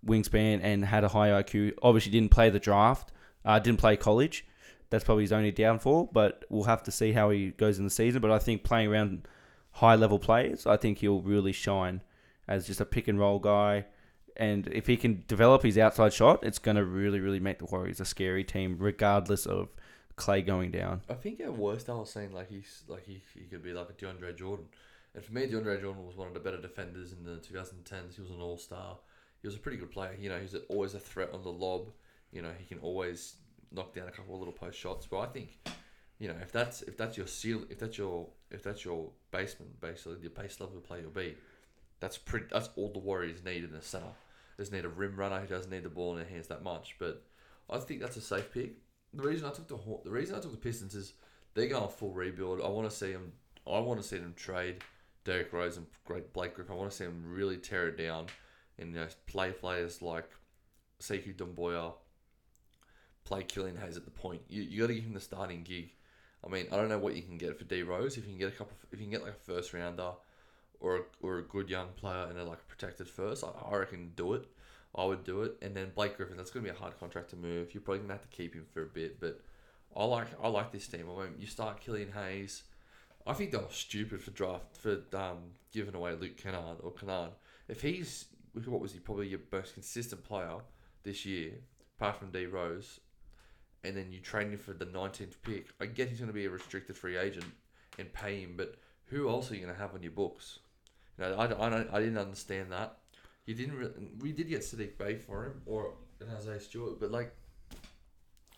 wingspan 0.06 0.60
and 0.64 0.86
had 0.86 1.04
a 1.04 1.10
high 1.10 1.30
IQ. 1.30 1.74
Obviously, 1.82 2.12
didn't 2.12 2.32
play 2.32 2.50
the 2.50 2.60
draft, 2.60 3.12
uh, 3.46 3.60
didn't 3.60 3.80
play 3.80 3.98
college. 3.98 4.46
That's 4.90 5.04
probably 5.04 5.24
his 5.24 5.32
only 5.32 5.52
downfall, 5.52 6.10
but 6.12 6.44
we'll 6.50 6.66
have 6.66 6.84
to 6.84 6.92
see 6.92 7.14
how 7.14 7.30
he 7.30 7.52
goes 7.52 7.78
in 7.78 7.86
the 7.86 7.90
season. 7.90 8.22
But 8.22 8.32
I 8.32 8.40
think 8.40 8.64
playing 8.64 8.90
around 8.90 9.28
high 9.72 9.96
level 9.96 10.20
players, 10.20 10.66
I 10.68 10.78
think 10.78 10.98
he'll 10.98 11.22
really 11.22 11.54
shine 11.54 12.02
as 12.48 12.68
just 12.68 12.82
a 12.82 12.86
pick 12.86 13.08
and 13.08 13.18
roll 13.18 13.40
guy. 13.40 13.86
And 14.36 14.68
if 14.68 14.88
he 14.88 14.98
can 14.98 15.24
develop 15.28 15.64
his 15.64 15.78
outside 15.78 16.14
shot, 16.14 16.44
it's 16.44 16.60
going 16.60 16.78
to 16.78 16.84
really, 16.84 17.20
really 17.20 17.40
make 17.40 17.60
the 17.60 17.66
Warriors 17.66 18.00
a 18.00 18.06
scary 18.06 18.44
team, 18.44 18.78
regardless 18.80 19.46
of 19.46 19.70
Klay 20.18 20.46
going 20.46 20.72
down. 20.72 21.02
I 21.10 21.14
think 21.14 21.40
at 21.40 21.56
worst 21.56 21.90
I 21.90 21.94
was 21.94 22.10
saying 22.10 22.34
like 22.34 22.50
he's 22.50 22.84
like 22.88 23.06
he, 23.06 23.22
he 23.34 23.46
could 23.46 23.64
be 23.64 23.74
like 23.74 23.90
a 23.90 23.94
DeAndre 23.94 24.36
Jordan. 24.36 24.66
And 25.14 25.24
for 25.24 25.34
me, 25.34 25.48
DeAndre 25.48 25.82
Jordan 25.82 26.06
was 26.06 26.16
one 26.16 26.28
of 26.28 26.34
the 26.34 26.40
better 26.40 26.62
defenders 26.62 27.12
in 27.12 27.24
the 27.24 27.38
2010s. 27.38 28.16
He 28.16 28.22
was 28.22 28.32
an 28.32 28.42
all 28.42 28.58
star. 28.58 28.98
He 29.42 29.48
was 29.48 29.56
a 29.56 29.60
pretty 29.60 29.78
good 29.78 29.92
player. 29.92 30.16
You 30.20 30.30
know, 30.30 30.40
he's 30.40 30.56
always 30.70 30.94
a 30.94 31.00
threat 31.00 31.32
on 31.34 31.44
the 31.44 31.52
lob. 31.52 31.90
You 32.32 32.42
know, 32.42 32.52
he 32.58 32.66
can 32.66 32.80
always 32.80 33.36
knock 33.72 33.94
down 33.94 34.08
a 34.08 34.12
couple 34.12 34.34
of 34.34 34.40
little 34.40 34.54
post 34.54 34.78
shots. 34.78 35.06
But 35.06 35.20
I 35.20 35.26
think, 35.28 35.58
you 36.20 36.28
know, 36.28 36.36
if 36.42 36.52
that's 36.52 36.82
if 36.84 36.98
that's 36.98 37.18
your 37.18 37.28
seal, 37.28 37.64
if 37.70 37.80
that's 37.80 37.98
your 37.98 38.28
if 38.52 38.64
that's 38.64 38.86
your 38.86 39.10
basement, 39.32 39.80
basically 39.82 40.16
the 40.16 40.30
base 40.30 40.60
level 40.60 40.78
of 40.78 40.84
play 40.84 41.02
you'll 41.02 41.10
be, 41.10 41.36
that's 42.00 42.18
pretty. 42.18 42.48
That's 42.52 42.70
all 42.76 42.90
the 42.90 43.00
Warriors 43.00 43.44
need 43.44 43.64
in 43.64 43.72
the 43.72 43.82
center. 43.82 44.14
Doesn't 44.58 44.74
need 44.74 44.86
a 44.86 44.90
rim 44.90 45.16
runner 45.16 45.40
who 45.40 45.48
doesn't 45.48 45.72
need 45.72 45.84
the 45.84 45.90
ball 45.90 46.12
in 46.12 46.18
their 46.18 46.28
hands 46.28 46.48
that 46.48 46.64
much. 46.64 46.96
But 47.00 47.24
I 47.70 47.80
think 47.80 48.02
that's 48.02 48.18
a 48.18 48.22
safe 48.22 48.52
pick. 48.54 48.74
The 49.14 49.24
reason 49.24 49.48
I 49.48 49.52
took 49.52 49.68
the 49.68 49.78
the 50.04 50.12
reason 50.12 50.36
I 50.36 50.40
took 50.40 50.52
the 50.52 50.58
Pistons 50.58 50.96
is 50.96 51.14
they're 51.54 51.68
going 51.68 51.90
full 51.90 52.14
rebuild. 52.14 52.62
I 52.62 52.70
want 52.70 52.90
to 52.90 52.96
see 52.96 53.12
them. 53.12 53.34
I 53.68 53.80
want 53.80 54.02
to 54.02 54.08
see 54.08 54.18
them 54.18 54.34
trade 54.36 54.84
Derrick 55.24 55.54
Rose 55.54 55.78
and 55.78 55.86
great 56.06 56.34
Blake 56.34 56.56
Griffin. 56.56 56.76
I 56.76 56.78
want 56.78 56.92
to 56.92 56.98
see 56.98 57.06
them 57.06 57.24
really 57.28 57.58
tear 57.58 57.88
it 57.90 57.98
down 57.98 58.28
and 58.80 58.94
you 58.94 59.00
know, 59.00 59.08
play 59.28 59.52
players 59.52 60.02
like 60.02 60.30
Sekou 61.00 61.36
Doumbouya, 61.36 61.94
play 63.24 63.44
Killian 63.44 63.78
Hayes 63.78 63.98
at 63.98 64.06
the 64.06 64.12
point. 64.12 64.42
You 64.50 64.64
you 64.64 64.82
got 64.82 64.88
to 64.88 64.96
give 64.96 65.04
him 65.04 65.14
the 65.14 65.20
starting 65.20 65.64
gig. 65.64 65.92
I 66.44 66.50
mean, 66.50 66.68
I 66.72 66.76
don't 66.78 66.90
know 66.90 66.98
what 66.98 67.16
you 67.16 67.22
can 67.22 67.38
get 67.38 67.58
for 67.58 67.66
D 67.66 67.84
Rose. 67.84 68.18
If 68.18 68.24
you 68.26 68.32
can 68.32 68.40
get 68.40 68.50
a 68.50 68.56
couple, 68.56 68.76
if 68.92 69.00
you 69.00 69.06
can 69.06 69.12
get 69.12 69.24
like 69.24 69.34
a 69.34 69.52
first 69.52 69.74
rounder, 69.74 70.14
or 70.80 70.96
a, 70.96 71.02
or 71.22 71.38
a 71.38 71.44
good 71.44 71.70
young 71.70 71.90
player 71.96 72.28
and 72.30 72.38
a 72.38 72.44
like 72.44 72.68
protected 72.68 73.08
first, 73.08 73.44
I, 73.44 73.50
I 73.70 73.78
reckon 73.78 74.12
do 74.16 74.34
it. 74.34 74.46
I 74.96 75.06
would 75.06 75.24
do 75.24 75.44
it. 75.44 75.58
And 75.62 75.76
then 75.76 75.92
Blake 75.96 76.18
Griffin, 76.18 76.38
that's 76.38 76.52
gonna 76.52 76.64
be 76.64 76.70
a 76.70 76.74
hard 76.74 77.00
contract 77.00 77.30
to 77.32 77.36
move. 77.36 77.74
You're 77.74 77.82
probably 77.82 78.02
gonna 78.02 78.14
have 78.14 78.30
to 78.30 78.36
keep 78.36 78.54
him 78.54 78.66
for 78.74 78.84
a 78.84 78.88
bit, 78.88 79.20
but 79.20 79.42
I 79.96 80.04
like 80.06 80.28
I 80.42 80.48
like 80.48 80.72
this 80.72 80.88
team. 80.88 81.08
I 81.10 81.24
mean, 81.24 81.36
you 81.40 81.48
start 81.48 81.82
Killian 81.82 82.12
Hayes. 82.12 82.64
I 83.26 83.34
think 83.34 83.52
they 83.52 83.58
were 83.58 83.66
stupid 83.70 84.22
for 84.22 84.32
draft 84.32 84.78
for 84.78 85.02
um 85.14 85.52
giving 85.72 85.96
away 85.96 86.16
Luke 86.16 86.38
Kennard 86.38 86.78
or 86.82 86.92
Kennard. 86.92 87.32
If 87.68 87.82
he's 87.82 88.26
what 88.54 88.82
was 88.82 88.92
he 88.94 89.00
probably 89.00 89.28
your 89.28 89.40
most 89.52 89.74
consistent 89.74 90.24
player 90.24 90.58
this 91.04 91.26
year, 91.26 91.54
apart 91.98 92.18
from 92.18 92.32
D 92.32 92.46
Rose, 92.46 93.00
and 93.84 93.96
then 93.96 94.12
you 94.12 94.20
trade 94.20 94.48
him 94.48 94.58
for 94.58 94.74
the 94.74 94.86
19th 94.86 95.36
pick. 95.42 95.68
I 95.80 95.86
get 95.86 96.10
he's 96.10 96.20
going 96.20 96.28
to 96.28 96.34
be 96.34 96.46
a 96.46 96.50
restricted 96.50 96.96
free 96.96 97.18
agent 97.18 97.46
and 97.98 98.12
pay 98.14 98.42
him, 98.42 98.54
but 98.56 98.76
who 99.06 99.30
else 99.30 99.52
are 99.52 99.56
you 99.56 99.62
going 99.62 99.74
to 99.74 99.80
have 99.80 99.94
on 99.94 100.04
your 100.04 100.12
books? 100.12 100.60
You 101.18 101.26
know, 101.26 101.36
I, 101.36 101.46
I, 101.46 101.70
don't, 101.70 101.90
I 101.92 102.00
didn't 102.00 102.18
understand 102.18 102.72
that. 102.72 102.98
You 103.46 103.56
didn't. 103.56 103.76
Really, 103.76 103.92
we 104.20 104.32
did 104.32 104.50
get 104.50 104.62
Sadiq 104.62 104.98
Bey 104.98 105.16
for 105.16 105.46
him 105.46 105.62
or 105.66 105.94
an 106.20 106.28
Isaiah 106.36 106.60
Stewart, 106.60 107.00
but 107.00 107.12
like, 107.12 107.34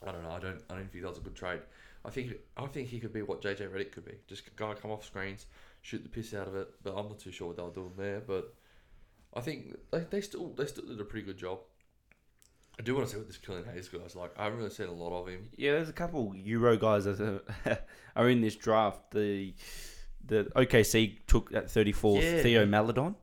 I 0.06 0.12
don't 0.12 0.24
know. 0.24 0.32
I 0.32 0.40
don't. 0.40 0.62
I 0.70 0.76
don't 0.76 0.92
think 0.92 1.04
that 1.04 1.10
was 1.10 1.18
a 1.18 1.22
good 1.22 1.36
trade. 1.36 1.62
I 2.06 2.10
think. 2.10 2.34
I 2.58 2.66
think 2.68 2.90
he 2.90 3.00
could 3.00 3.14
be 3.14 3.22
what 3.22 3.42
JJ 3.42 3.72
Redick 3.72 3.92
could 3.92 4.06
be. 4.06 4.16
Just 4.28 4.48
a 4.48 4.52
guy 4.56 4.74
come 4.74 4.92
off 4.92 5.06
screens, 5.06 5.46
shoot 5.82 6.04
the 6.04 6.10
piss 6.10 6.34
out 6.34 6.48
of 6.48 6.56
it. 6.56 6.70
But 6.84 6.96
I'm 6.96 7.08
not 7.08 7.20
too 7.20 7.32
sure 7.32 7.48
what 7.48 7.58
they 7.58 7.64
were 7.64 7.70
doing 7.72 7.94
there. 7.98 8.20
But 8.20 8.54
I 9.34 9.40
think 9.40 9.78
they, 9.92 10.00
they 10.10 10.22
still 10.22 10.50
they 10.50 10.66
still 10.66 10.86
did 10.86 11.00
a 11.00 11.06
pretty 11.06 11.26
good 11.26 11.38
job. 11.38 11.60
I 12.78 12.82
do 12.82 12.96
want 12.96 13.08
to 13.08 13.14
see 13.14 13.20
what 13.20 13.28
this 13.28 13.38
Killian 13.38 13.66
Hayes 13.72 13.88
guy's 13.88 14.16
like. 14.16 14.32
I 14.38 14.46
haven't 14.46 14.58
really 14.58 14.72
seen 14.72 14.88
a 14.88 14.94
lot 14.94 15.18
of 15.22 15.28
him. 15.28 15.48
Yeah, 15.56 15.74
there's 15.74 15.90
a 15.90 15.94
couple 15.94 16.34
Euro 16.36 16.76
guys 16.76 17.06
that 17.06 17.42
are, 18.16 18.30
in 18.30 18.42
this 18.42 18.56
draft. 18.56 19.12
The 19.12 19.54
the 20.26 20.46
OKC 20.56 21.20
took 21.28 21.54
at 21.54 21.66
34th 21.68 22.22
Yeah. 22.22 22.42
Theo 22.42 22.66
Maledon. 22.66 23.16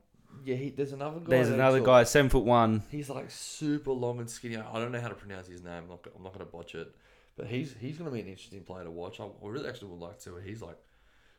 Yeah, 0.44 0.56
he, 0.56 0.70
there's 0.70 0.92
another 0.92 1.20
guy. 1.20 1.30
There's 1.30 1.50
another 1.50 1.80
guy, 1.80 2.04
seven 2.04 2.30
foot 2.30 2.44
one. 2.44 2.82
He's 2.90 3.10
like 3.10 3.30
super 3.30 3.92
long 3.92 4.20
and 4.20 4.30
skinny. 4.30 4.56
I 4.56 4.78
don't 4.78 4.92
know 4.92 5.00
how 5.00 5.08
to 5.08 5.14
pronounce 5.14 5.48
his 5.48 5.62
name. 5.62 5.82
I'm 5.84 5.88
not, 5.88 6.06
I'm 6.16 6.22
not 6.22 6.32
going 6.32 6.44
to 6.44 6.50
botch 6.50 6.74
it. 6.74 6.94
But 7.36 7.46
he's 7.46 7.74
he's 7.80 7.96
going 7.96 8.10
to 8.10 8.14
be 8.14 8.20
an 8.20 8.28
interesting 8.28 8.62
player 8.62 8.84
to 8.84 8.90
watch. 8.90 9.20
I, 9.20 9.26
really 9.42 9.68
actually 9.68 9.88
would 9.88 10.00
like 10.00 10.18
to 10.20 10.36
he's 10.36 10.62
like. 10.62 10.76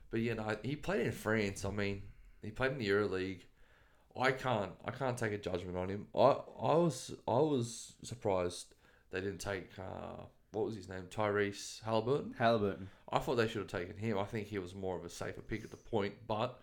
But 0.09 0.21
yeah, 0.21 0.33
no, 0.33 0.57
he 0.63 0.75
played 0.75 1.05
in 1.05 1.11
France. 1.11 1.63
I 1.63 1.71
mean, 1.71 2.01
he 2.41 2.51
played 2.51 2.73
in 2.73 2.79
the 2.79 2.85
Euro 2.85 3.07
League. 3.07 3.45
I 4.19 4.31
can't 4.31 4.71
I 4.83 4.91
can't 4.91 5.17
take 5.17 5.31
a 5.31 5.37
judgment 5.37 5.77
on 5.77 5.89
him. 5.89 6.07
I 6.15 6.37
I 6.61 6.75
was 6.75 7.13
I 7.27 7.39
was 7.39 7.93
surprised 8.03 8.73
they 9.11 9.21
didn't 9.21 9.39
take 9.39 9.69
uh, 9.77 10.23
what 10.51 10.65
was 10.65 10.75
his 10.75 10.89
name 10.89 11.03
Tyrese 11.09 11.81
Halliburton. 11.83 12.35
Halliburton. 12.37 12.89
I 13.11 13.19
thought 13.19 13.35
they 13.35 13.47
should 13.47 13.61
have 13.61 13.67
taken 13.67 13.97
him. 13.97 14.17
I 14.17 14.25
think 14.25 14.47
he 14.47 14.59
was 14.59 14.75
more 14.75 14.97
of 14.97 15.05
a 15.05 15.09
safer 15.09 15.41
pick 15.41 15.63
at 15.63 15.71
the 15.71 15.77
point, 15.77 16.15
but 16.27 16.59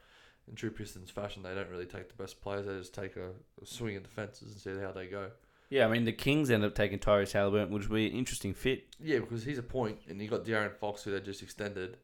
in 0.48 0.54
true 0.54 0.70
Pistons 0.70 1.10
fashion, 1.10 1.42
they 1.42 1.54
don't 1.54 1.70
really 1.70 1.86
take 1.86 2.08
the 2.08 2.20
best 2.20 2.40
players. 2.40 2.66
They 2.66 2.78
just 2.78 2.94
take 2.94 3.16
a, 3.16 3.30
a 3.62 3.66
swing 3.66 3.96
at 3.96 4.04
the 4.04 4.10
fences 4.10 4.52
and 4.52 4.60
see 4.60 4.82
how 4.82 4.92
they 4.92 5.06
go. 5.06 5.30
Yeah, 5.70 5.86
I 5.86 5.88
mean 5.88 6.04
the 6.04 6.12
Kings 6.12 6.50
end 6.50 6.64
up 6.64 6.74
taking 6.74 6.98
Tyrese 6.98 7.32
Halliburton, 7.32 7.72
which 7.72 7.88
would 7.88 7.96
be 7.96 8.06
an 8.06 8.16
interesting 8.16 8.54
fit. 8.54 8.86
Yeah, 9.00 9.18
because 9.18 9.44
he's 9.44 9.58
a 9.58 9.62
point, 9.62 9.98
and 10.08 10.20
you 10.20 10.28
got 10.28 10.44
De'Aaron 10.44 10.74
Fox 10.74 11.02
who 11.02 11.10
they 11.10 11.20
just 11.20 11.42
extended. 11.42 11.98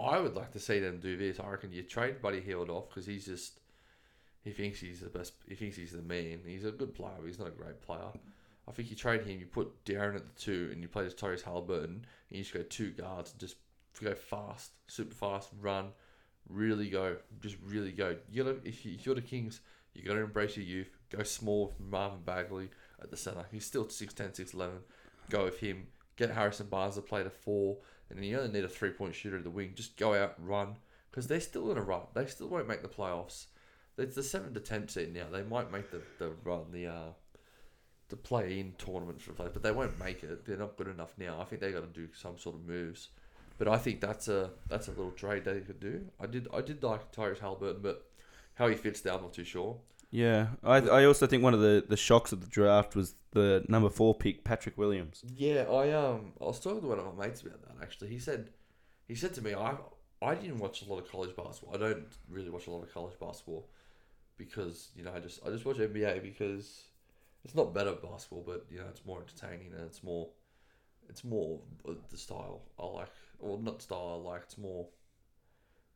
I 0.00 0.18
would 0.18 0.34
like 0.34 0.52
to 0.52 0.58
see 0.58 0.80
them 0.80 0.98
do 0.98 1.16
this. 1.16 1.38
I 1.40 1.48
reckon 1.48 1.72
you 1.72 1.82
trade 1.82 2.20
Buddy 2.20 2.40
Hield 2.40 2.68
off 2.68 2.88
because 2.88 3.06
he's 3.06 3.24
just 3.24 3.60
he 4.42 4.50
thinks 4.50 4.80
he's 4.80 5.00
the 5.00 5.08
best. 5.08 5.34
He 5.48 5.54
thinks 5.54 5.76
he's 5.76 5.92
the 5.92 6.02
man. 6.02 6.40
He's 6.44 6.64
a 6.64 6.70
good 6.70 6.94
player. 6.94 7.14
But 7.18 7.26
he's 7.26 7.38
not 7.38 7.48
a 7.48 7.52
great 7.52 7.80
player. 7.80 8.10
I 8.68 8.72
think 8.72 8.90
you 8.90 8.96
trade 8.96 9.22
him. 9.22 9.38
You 9.38 9.46
put 9.46 9.84
De'Aaron 9.84 10.16
at 10.16 10.26
the 10.26 10.40
two, 10.40 10.68
and 10.72 10.82
you 10.82 10.88
play 10.88 11.06
as 11.06 11.14
Tyrese 11.14 11.42
Halliburton, 11.42 12.04
and 12.28 12.38
you 12.38 12.42
just 12.42 12.54
go 12.54 12.62
two 12.62 12.90
guards 12.90 13.30
and 13.30 13.40
just 13.40 13.56
go 14.02 14.14
fast, 14.14 14.72
super 14.88 15.14
fast, 15.14 15.50
run, 15.60 15.90
really 16.48 16.88
go, 16.88 17.16
just 17.40 17.56
really 17.64 17.92
go. 17.92 18.16
You 18.30 18.44
gotta 18.44 18.56
if, 18.64 18.84
you, 18.84 18.94
if 18.94 19.06
you're 19.06 19.14
the 19.14 19.22
Kings, 19.22 19.60
you 19.94 20.04
gotta 20.04 20.20
embrace 20.20 20.56
your 20.56 20.66
youth. 20.66 20.90
Go 21.10 21.22
small 21.22 21.74
Marvin 21.78 22.20
Bagley 22.24 22.70
at 23.02 23.10
the 23.10 23.16
center. 23.16 23.44
He's 23.52 23.64
still 23.64 23.84
6'10", 23.84 24.14
6'11". 24.34 24.70
Go 25.30 25.44
with 25.44 25.58
him. 25.58 25.86
Get 26.16 26.30
Harrison 26.30 26.66
Barnes 26.66 26.94
to 26.94 27.02
play 27.02 27.22
the 27.22 27.30
four, 27.30 27.76
and 28.08 28.18
then 28.18 28.24
you 28.24 28.38
only 28.38 28.52
need 28.52 28.64
a 28.64 28.68
three 28.68 28.90
point 28.90 29.14
shooter 29.14 29.36
at 29.36 29.44
the 29.44 29.50
wing. 29.50 29.72
Just 29.74 29.96
go 29.96 30.14
out, 30.14 30.34
run, 30.38 30.76
because 31.10 31.26
they're 31.26 31.40
still 31.40 31.70
in 31.70 31.76
a 31.76 31.82
rut. 31.82 32.14
They 32.14 32.26
still 32.26 32.48
won't 32.48 32.68
make 32.68 32.82
the 32.82 32.88
playoffs. 32.88 33.46
it's 33.98 34.14
the 34.14 34.22
seven 34.22 34.54
to 34.54 34.60
ten 34.60 34.88
seed 34.88 35.14
now. 35.14 35.26
They 35.30 35.42
might 35.42 35.70
make 35.70 35.90
the 35.90 36.00
the 36.18 36.32
run 36.42 36.72
the 36.72 36.86
uh 36.86 37.12
the 38.08 38.16
play 38.16 38.60
in 38.60 38.72
tournament 38.78 39.20
for 39.20 39.32
play, 39.32 39.48
but 39.52 39.62
they 39.62 39.72
won't 39.72 39.98
make 39.98 40.22
it. 40.22 40.44
They're 40.44 40.56
not 40.56 40.76
good 40.76 40.88
enough 40.88 41.12
now. 41.18 41.40
I 41.40 41.44
think 41.44 41.60
they 41.60 41.72
got 41.72 41.92
to 41.92 42.00
do 42.00 42.08
some 42.14 42.38
sort 42.38 42.56
of 42.56 42.66
moves. 42.66 43.08
But 43.58 43.68
I 43.68 43.78
think 43.78 44.00
that's 44.00 44.28
a 44.28 44.50
that's 44.68 44.88
a 44.88 44.90
little 44.90 45.12
trade 45.12 45.44
they 45.44 45.60
could 45.60 45.80
do. 45.80 46.04
I 46.20 46.26
did 46.26 46.48
I 46.52 46.60
did 46.60 46.82
like 46.82 47.12
Tyrese 47.12 47.40
Halliburton, 47.40 47.82
but 47.82 48.06
how 48.54 48.68
he 48.68 48.74
fits 48.74 49.00
there, 49.00 49.14
I'm 49.14 49.22
not 49.22 49.32
too 49.32 49.44
sure. 49.44 49.78
Yeah, 50.10 50.48
I 50.62 50.76
I 50.76 51.04
also 51.04 51.26
think 51.26 51.42
one 51.42 51.54
of 51.54 51.60
the, 51.60 51.84
the 51.88 51.96
shocks 51.96 52.32
of 52.32 52.40
the 52.40 52.46
draft 52.46 52.94
was 52.94 53.14
the 53.32 53.64
number 53.68 53.88
four 53.88 54.14
pick 54.14 54.44
Patrick 54.44 54.76
Williams. 54.78 55.24
Yeah, 55.34 55.62
I 55.62 55.92
um 55.92 56.32
I 56.40 56.44
was 56.44 56.60
talking 56.60 56.82
to 56.82 56.86
one 56.86 56.98
of 56.98 57.16
my 57.16 57.26
mates 57.26 57.42
about 57.42 57.62
that 57.62 57.82
actually. 57.82 58.08
He 58.08 58.18
said 58.18 58.50
he 59.08 59.14
said 59.14 59.34
to 59.34 59.42
me, 59.42 59.54
I 59.54 59.76
I 60.22 60.34
didn't 60.34 60.58
watch 60.58 60.82
a 60.82 60.84
lot 60.86 60.98
of 60.98 61.10
college 61.10 61.34
basketball. 61.36 61.74
I 61.74 61.78
don't 61.78 62.06
really 62.28 62.50
watch 62.50 62.66
a 62.66 62.70
lot 62.70 62.82
of 62.82 62.92
college 62.92 63.18
basketball 63.20 63.68
because, 64.36 64.90
you 64.96 65.04
know, 65.04 65.12
I 65.14 65.20
just 65.20 65.40
I 65.46 65.50
just 65.50 65.64
watch 65.64 65.76
NBA 65.76 66.22
because 66.22 66.84
it's 67.44 67.54
not 67.54 67.74
better 67.74 67.92
basketball, 67.92 68.42
but 68.46 68.66
you 68.70 68.78
know, 68.78 68.86
it's 68.90 69.04
more 69.04 69.20
entertaining 69.20 69.72
and 69.72 69.82
it's 69.82 70.02
more 70.02 70.28
it's 71.08 71.24
more 71.24 71.60
the 72.10 72.18
style 72.18 72.62
I 72.78 72.86
like 72.86 73.10
or 73.40 73.58
not 73.58 73.82
style 73.82 74.20
I 74.24 74.30
like, 74.30 74.42
it's 74.42 74.58
more 74.58 74.86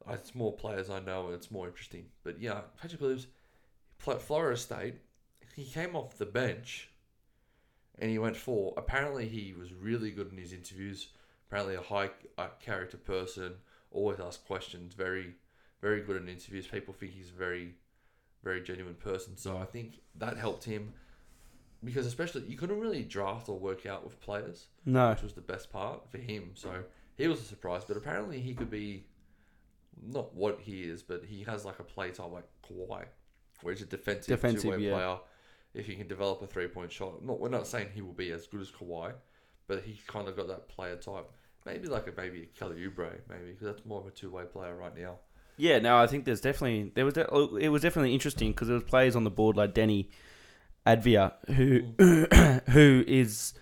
it's 0.08 0.34
more 0.34 0.52
players 0.52 0.88
I 0.88 1.00
know 1.00 1.26
and 1.26 1.34
it's 1.34 1.50
more 1.50 1.68
interesting. 1.68 2.06
But 2.24 2.40
yeah, 2.40 2.60
Patrick 2.80 3.00
Williams 3.00 3.26
played 3.98 4.20
Florida 4.20 4.56
State. 4.56 4.94
He 5.54 5.64
came 5.64 5.94
off 5.94 6.16
the 6.16 6.26
bench 6.26 6.90
and 7.98 8.10
he 8.10 8.18
went 8.18 8.36
for. 8.36 8.72
Apparently, 8.76 9.28
he 9.28 9.52
was 9.52 9.74
really 9.74 10.10
good 10.10 10.32
in 10.32 10.38
his 10.38 10.52
interviews. 10.52 11.08
Apparently, 11.48 11.74
a 11.74 11.82
high 11.82 12.10
uh, 12.38 12.48
character 12.60 12.96
person, 12.96 13.54
always 13.90 14.20
ask 14.20 14.44
questions. 14.46 14.94
Very, 14.94 15.34
very 15.82 16.00
good 16.00 16.16
in 16.16 16.28
interviews. 16.28 16.66
People 16.66 16.94
think 16.94 17.12
he's 17.12 17.30
a 17.30 17.38
very, 17.38 17.74
very 18.42 18.62
genuine 18.62 18.94
person. 18.94 19.36
So 19.36 19.58
I 19.58 19.64
think 19.64 20.00
that 20.16 20.38
helped 20.38 20.64
him 20.64 20.94
because, 21.84 22.06
especially, 22.06 22.44
you 22.46 22.56
couldn't 22.56 22.80
really 22.80 23.02
draft 23.02 23.48
or 23.48 23.58
work 23.58 23.84
out 23.84 24.04
with 24.04 24.20
players, 24.20 24.66
No, 24.86 25.10
which 25.10 25.22
was 25.22 25.34
the 25.34 25.40
best 25.40 25.70
part 25.70 26.10
for 26.10 26.18
him. 26.18 26.52
So 26.54 26.84
he 27.20 27.28
was 27.28 27.40
a 27.40 27.44
surprise. 27.44 27.82
But 27.86 27.96
apparently, 27.96 28.40
he 28.40 28.54
could 28.54 28.70
be 28.70 29.04
not 30.02 30.34
what 30.34 30.60
he 30.60 30.82
is, 30.82 31.02
but 31.02 31.24
he 31.24 31.44
has 31.44 31.64
like 31.64 31.78
a 31.78 31.84
play 31.84 32.10
type 32.10 32.30
like 32.32 32.48
Kawhi, 32.68 33.04
where 33.62 33.74
he's 33.74 33.82
a 33.82 33.86
defensive, 33.86 34.26
Defensive, 34.26 34.62
two-way 34.62 34.78
yeah. 34.78 34.94
player. 34.94 35.18
If 35.72 35.86
he 35.86 35.94
can 35.94 36.08
develop 36.08 36.42
a 36.42 36.46
three-point 36.46 36.90
shot, 36.90 37.24
not 37.24 37.38
we're 37.38 37.48
not 37.48 37.66
saying 37.66 37.88
he 37.94 38.02
will 38.02 38.12
be 38.12 38.32
as 38.32 38.46
good 38.46 38.60
as 38.60 38.70
Kawhi, 38.70 39.12
but 39.68 39.82
he 39.82 40.00
kind 40.06 40.28
of 40.28 40.36
got 40.36 40.48
that 40.48 40.68
player 40.68 40.96
type. 40.96 41.30
Maybe 41.66 41.88
like 41.88 42.06
a 42.08 42.12
maybe 42.16 42.42
a 42.42 42.58
Kelly 42.58 42.76
Oubre, 42.76 43.12
maybe 43.28 43.52
because 43.52 43.66
that's 43.66 43.84
more 43.84 44.00
of 44.00 44.06
a 44.06 44.10
two-way 44.10 44.44
player 44.44 44.74
right 44.74 44.96
now. 44.96 45.18
yeah, 45.56 45.78
no, 45.78 45.98
I 45.98 46.06
think 46.06 46.24
there's 46.24 46.40
definitely 46.40 46.90
there 46.94 47.04
was 47.04 47.14
de- 47.14 47.30
oh, 47.30 47.56
it 47.56 47.68
was 47.68 47.82
definitely 47.82 48.14
interesting 48.14 48.50
because 48.50 48.68
there 48.68 48.74
was 48.74 48.84
players 48.84 49.14
on 49.14 49.24
the 49.24 49.30
board 49.30 49.56
like 49.56 49.74
Deni 49.74 50.08
Avdija 50.86 51.34
who 51.54 51.82
mm. 51.82 52.68
who 52.70 53.04
is 53.06 53.52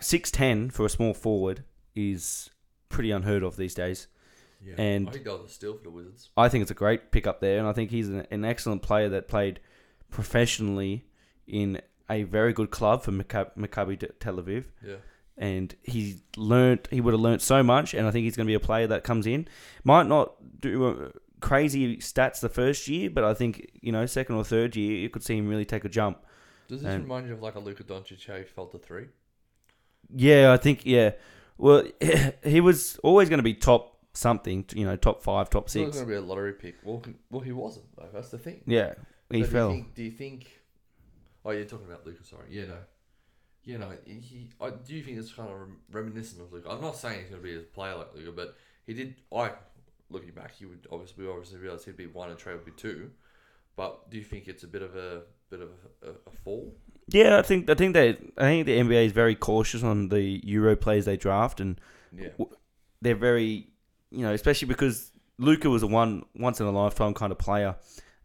six 0.00 0.30
ten 0.30 0.70
for 0.70 0.86
a 0.86 0.88
small 0.88 1.14
forward 1.14 1.62
is 1.94 2.50
pretty 2.88 3.10
unheard 3.10 3.42
of 3.42 3.56
these 3.56 3.74
days. 3.74 4.06
Yeah, 4.62 4.74
And- 4.78 5.08
I 5.08 5.12
think 5.12 5.24
that 5.24 5.32
was 5.40 5.50
a 5.50 5.54
steal 5.54 5.74
for 5.74 5.84
the 5.84 5.90
Wizards. 5.90 6.30
I 6.36 6.48
think 6.48 6.62
it's 6.62 6.70
a 6.70 6.74
great 6.74 7.10
pickup 7.12 7.40
there, 7.40 7.58
and 7.58 7.66
I 7.66 7.72
think 7.72 7.90
he's 7.90 8.08
an, 8.08 8.26
an 8.30 8.44
excellent 8.44 8.82
player 8.82 9.08
that 9.10 9.26
played 9.28 9.60
professionally 10.10 11.04
in 11.46 11.80
a 12.10 12.24
very 12.24 12.52
good 12.52 12.70
club 12.70 13.02
for 13.02 13.12
Maccabi, 13.12 13.50
Maccabi 13.56 14.10
Tel 14.18 14.36
Aviv, 14.36 14.64
Yeah, 14.86 14.96
and 15.38 15.74
he 15.82 16.20
learnt 16.36 16.88
he 16.90 17.00
would 17.00 17.14
have 17.14 17.20
learnt 17.20 17.40
so 17.42 17.62
much, 17.62 17.94
and 17.94 18.06
I 18.06 18.10
think 18.10 18.24
he's 18.24 18.36
going 18.36 18.46
to 18.46 18.50
be 18.50 18.54
a 18.54 18.60
player 18.60 18.86
that 18.88 19.04
comes 19.04 19.26
in, 19.26 19.48
might 19.84 20.06
not 20.06 20.34
do 20.60 20.84
uh, 20.86 21.08
crazy 21.40 21.96
stats 21.98 22.40
the 22.40 22.48
first 22.48 22.86
year, 22.88 23.08
but 23.08 23.24
I 23.24 23.32
think 23.34 23.70
you 23.80 23.92
know 23.92 24.04
second 24.06 24.34
or 24.34 24.44
third 24.44 24.76
year 24.76 24.92
you 24.98 25.08
could 25.08 25.22
see 25.22 25.36
him 25.38 25.48
really 25.48 25.64
take 25.64 25.84
a 25.84 25.88
jump. 25.88 26.18
does 26.68 26.82
this 26.82 26.92
And- 26.92 27.04
remind 27.04 27.28
you 27.28 27.32
of 27.32 27.40
like 27.42 27.54
a 27.54 27.60
Luka 27.60 27.84
Doncic 27.84 28.26
how 28.26 28.36
he 28.36 28.44
fell 28.44 28.66
to 28.66 28.78
three? 28.78 29.06
Yeah, 30.14 30.52
I 30.52 30.56
think 30.56 30.84
yeah. 30.84 31.12
Well, 31.60 31.84
he 32.44 32.60
was 32.60 32.98
always 33.02 33.28
going 33.28 33.38
to 33.38 33.44
be 33.44 33.54
top 33.54 33.98
something, 34.14 34.64
you 34.74 34.84
know, 34.84 34.96
top 34.96 35.22
five, 35.22 35.50
top 35.50 35.70
He 35.70 35.80
was 35.84 35.88
six. 35.94 35.96
going 35.96 36.08
to 36.08 36.12
be 36.12 36.16
a 36.16 36.20
lottery 36.20 36.54
pick. 36.54 36.76
Well, 36.82 37.02
he- 37.06 37.14
well, 37.30 37.40
he 37.42 37.52
wasn't 37.52 37.84
though. 37.96 38.08
That's 38.12 38.30
the 38.30 38.38
thing. 38.38 38.62
Yeah, 38.66 38.94
he 39.30 39.42
So 39.44 39.50
fell. 39.50 39.68
Do 39.68 39.74
you, 39.76 39.82
think, 39.82 39.94
do 39.94 40.02
you 40.04 40.10
think? 40.10 40.60
Oh, 41.44 41.50
you're 41.52 41.64
talking 41.64 41.86
about 41.86 42.06
Luka. 42.06 42.24
Sorry. 42.24 42.46
Yeah, 42.50 42.64
no. 42.66 42.76
You 43.62 43.78
know, 43.78 43.92
he. 44.06 44.48
I 44.60 44.70
do 44.70 44.94
you 44.94 45.02
think 45.02 45.18
it's 45.18 45.32
kind 45.32 45.50
of 45.50 45.58
rem- 45.60 45.76
reminiscent 45.92 46.40
of 46.42 46.52
Luka? 46.52 46.70
I'm 46.70 46.80
not 46.80 46.96
saying 46.96 47.20
he's 47.20 47.28
going 47.30 47.42
to 47.42 47.46
be 47.48 47.56
a 47.56 47.60
player 47.60 47.94
like 47.94 48.14
Luka, 48.14 48.32
but 48.32 48.56
he 48.86 48.94
did. 48.94 49.14
I 49.34 49.52
looking 50.08 50.30
back, 50.30 50.54
he 50.56 50.64
would 50.66 50.86
obviously 50.90 51.24
we 51.24 51.30
obviously 51.30 51.58
realize 51.58 51.84
he'd 51.84 51.96
be 51.96 52.06
one 52.06 52.30
and 52.30 52.38
Trey 52.38 52.54
would 52.54 52.64
be 52.64 52.72
two. 52.72 53.10
But 53.76 54.10
do 54.10 54.16
you 54.18 54.24
think 54.24 54.48
it's 54.48 54.64
a 54.64 54.66
bit 54.66 54.82
of 54.82 54.96
a 54.96 55.22
bit 55.50 55.60
of 55.60 55.68
a, 56.02 56.08
a, 56.08 56.12
a 56.26 56.30
fall? 56.42 56.74
Yeah, 57.12 57.38
I 57.38 57.42
think 57.42 57.68
I 57.70 57.74
think 57.74 57.94
they 57.94 58.10
I 58.38 58.42
think 58.42 58.66
the 58.66 58.78
NBA 58.78 59.06
is 59.06 59.12
very 59.12 59.34
cautious 59.34 59.82
on 59.82 60.08
the 60.08 60.40
Euro 60.44 60.76
players 60.76 61.04
they 61.04 61.16
draft, 61.16 61.60
and 61.60 61.80
Yeah. 62.16 62.28
they're 63.02 63.14
very, 63.14 63.68
you 64.10 64.22
know, 64.22 64.32
especially 64.32 64.68
because 64.68 65.12
Luka 65.38 65.68
was 65.70 65.82
a 65.82 65.86
one 65.86 66.24
once 66.36 66.60
in 66.60 66.66
a 66.66 66.70
lifetime 66.70 67.14
kind 67.14 67.32
of 67.32 67.38
player, 67.38 67.76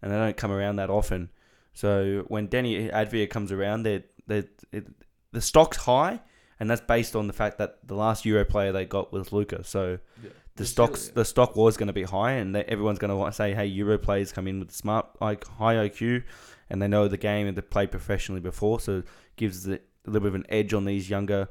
and 0.01 0.11
they 0.11 0.15
don't 0.15 0.37
come 0.37 0.51
around 0.51 0.75
that 0.77 0.89
often. 0.89 1.29
So 1.73 2.23
when 2.27 2.47
Deni 2.47 2.91
Avdija 2.91 3.29
comes 3.29 3.51
around, 3.51 3.83
they 3.83 4.03
they 4.27 4.43
it, 4.71 4.87
the 5.31 5.41
stock's 5.41 5.77
high, 5.77 6.21
and 6.59 6.69
that's 6.69 6.81
based 6.81 7.15
on 7.15 7.27
the 7.27 7.33
fact 7.33 7.57
that 7.57 7.79
the 7.87 7.95
last 7.95 8.25
Euro 8.25 8.45
player 8.45 8.71
they 8.71 8.85
got 8.85 9.11
was 9.11 9.31
Luka. 9.33 9.63
So 9.63 9.99
Yeah. 10.23 10.29
the 10.55 10.65
stocks 10.65 11.09
the 11.09 11.25
stock 11.25 11.55
was 11.55 11.75
going 11.77 11.87
to 11.87 11.93
be 11.93 12.03
high, 12.03 12.33
and 12.33 12.55
they, 12.55 12.63
everyone's 12.65 12.99
going 12.99 13.11
to 13.25 13.31
say, 13.33 13.53
"Hey, 13.53 13.65
Euro 13.67 13.97
players 13.97 14.31
come 14.31 14.47
in 14.47 14.59
with 14.59 14.71
smart, 14.71 15.05
like 15.19 15.45
high 15.47 15.75
IQ, 15.89 16.23
and 16.69 16.81
they 16.81 16.87
know 16.87 17.07
the 17.07 17.17
game 17.17 17.47
and 17.47 17.57
they 17.57 17.61
played 17.61 17.91
professionally 17.91 18.41
before, 18.41 18.79
so 18.79 18.99
it 18.99 19.05
gives 19.35 19.67
a 19.67 19.79
little 20.05 20.21
bit 20.21 20.27
of 20.27 20.35
an 20.35 20.45
edge 20.49 20.73
on 20.73 20.85
these 20.85 21.09
younger 21.09 21.47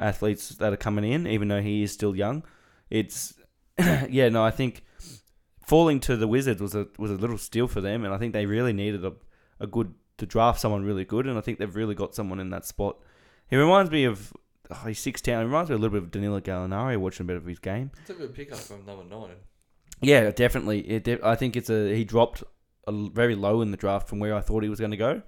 athletes 0.00 0.50
that 0.50 0.72
are 0.72 0.76
coming 0.76 1.10
in, 1.10 1.26
even 1.26 1.48
though 1.48 1.62
he 1.62 1.82
is 1.82 1.92
still 1.92 2.16
young. 2.16 2.42
It's 2.90 3.34
yeah, 3.78 4.28
no, 4.28 4.44
I 4.44 4.50
think 4.50 4.84
falling 5.66 6.00
to 6.00 6.16
the 6.16 6.28
Wizards 6.28 6.60
was 6.60 6.74
a 6.74 6.88
was 6.98 7.10
a 7.10 7.14
little 7.14 7.38
steal 7.38 7.68
for 7.68 7.80
them, 7.80 8.04
and 8.04 8.12
I 8.14 8.18
think 8.18 8.32
they 8.32 8.46
really 8.46 8.72
needed 8.72 9.04
a 9.04 9.12
a 9.60 9.66
good 9.66 9.94
to 10.18 10.26
draft 10.26 10.60
someone 10.60 10.84
really 10.84 11.04
good, 11.04 11.26
and 11.26 11.36
I 11.36 11.40
think 11.40 11.58
they've 11.58 11.76
really 11.76 11.94
got 11.94 12.14
someone 12.14 12.40
in 12.40 12.50
that 12.50 12.64
spot. 12.64 12.98
He 13.48 13.56
reminds 13.56 13.90
me 13.90 14.04
of. 14.04 14.32
Oh, 14.68 14.88
he's 14.88 14.98
six 14.98 15.20
ten. 15.20 15.38
He 15.38 15.44
reminds 15.44 15.70
me 15.70 15.76
a 15.76 15.78
little 15.78 15.92
bit 15.96 16.02
of 16.02 16.10
Danilo 16.10 16.40
Gallinari. 16.40 16.96
Watching 16.96 17.24
a 17.24 17.28
bit 17.28 17.36
of 17.36 17.46
his 17.46 17.60
game. 17.60 17.92
It's 18.00 18.10
a 18.10 18.14
good 18.14 18.34
pickup 18.34 18.58
from 18.58 18.84
number 18.84 19.04
nine. 19.04 19.36
Yeah, 20.00 20.30
definitely. 20.32 20.80
It 20.80 21.04
de- 21.04 21.24
I 21.24 21.36
think 21.36 21.56
it's 21.56 21.70
a 21.70 21.94
he 21.94 22.02
dropped 22.02 22.42
very 22.92 23.34
low 23.34 23.62
in 23.62 23.70
the 23.70 23.76
draft 23.76 24.08
from 24.08 24.18
where 24.18 24.34
I 24.34 24.40
thought 24.40 24.62
he 24.62 24.68
was 24.68 24.78
going 24.80 24.92
to 24.92 24.96
go. 24.96 25.22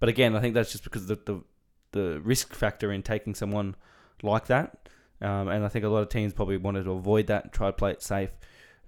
But 0.00 0.08
again, 0.08 0.34
I 0.36 0.40
think 0.40 0.54
that's 0.54 0.72
just 0.72 0.84
because 0.84 1.08
of 1.08 1.24
the 1.24 1.32
the, 1.32 2.00
the 2.00 2.20
risk 2.20 2.54
factor 2.54 2.92
in 2.92 3.02
taking 3.02 3.34
someone 3.34 3.76
like 4.22 4.46
that. 4.46 4.88
Um, 5.20 5.48
and 5.48 5.64
I 5.64 5.68
think 5.68 5.84
a 5.84 5.88
lot 5.88 6.02
of 6.02 6.08
teams 6.08 6.32
probably 6.34 6.56
wanted 6.56 6.84
to 6.84 6.90
avoid 6.90 7.28
that 7.28 7.44
and 7.44 7.52
try 7.52 7.68
to 7.68 7.72
play 7.72 7.92
it 7.92 8.02
safe. 8.02 8.30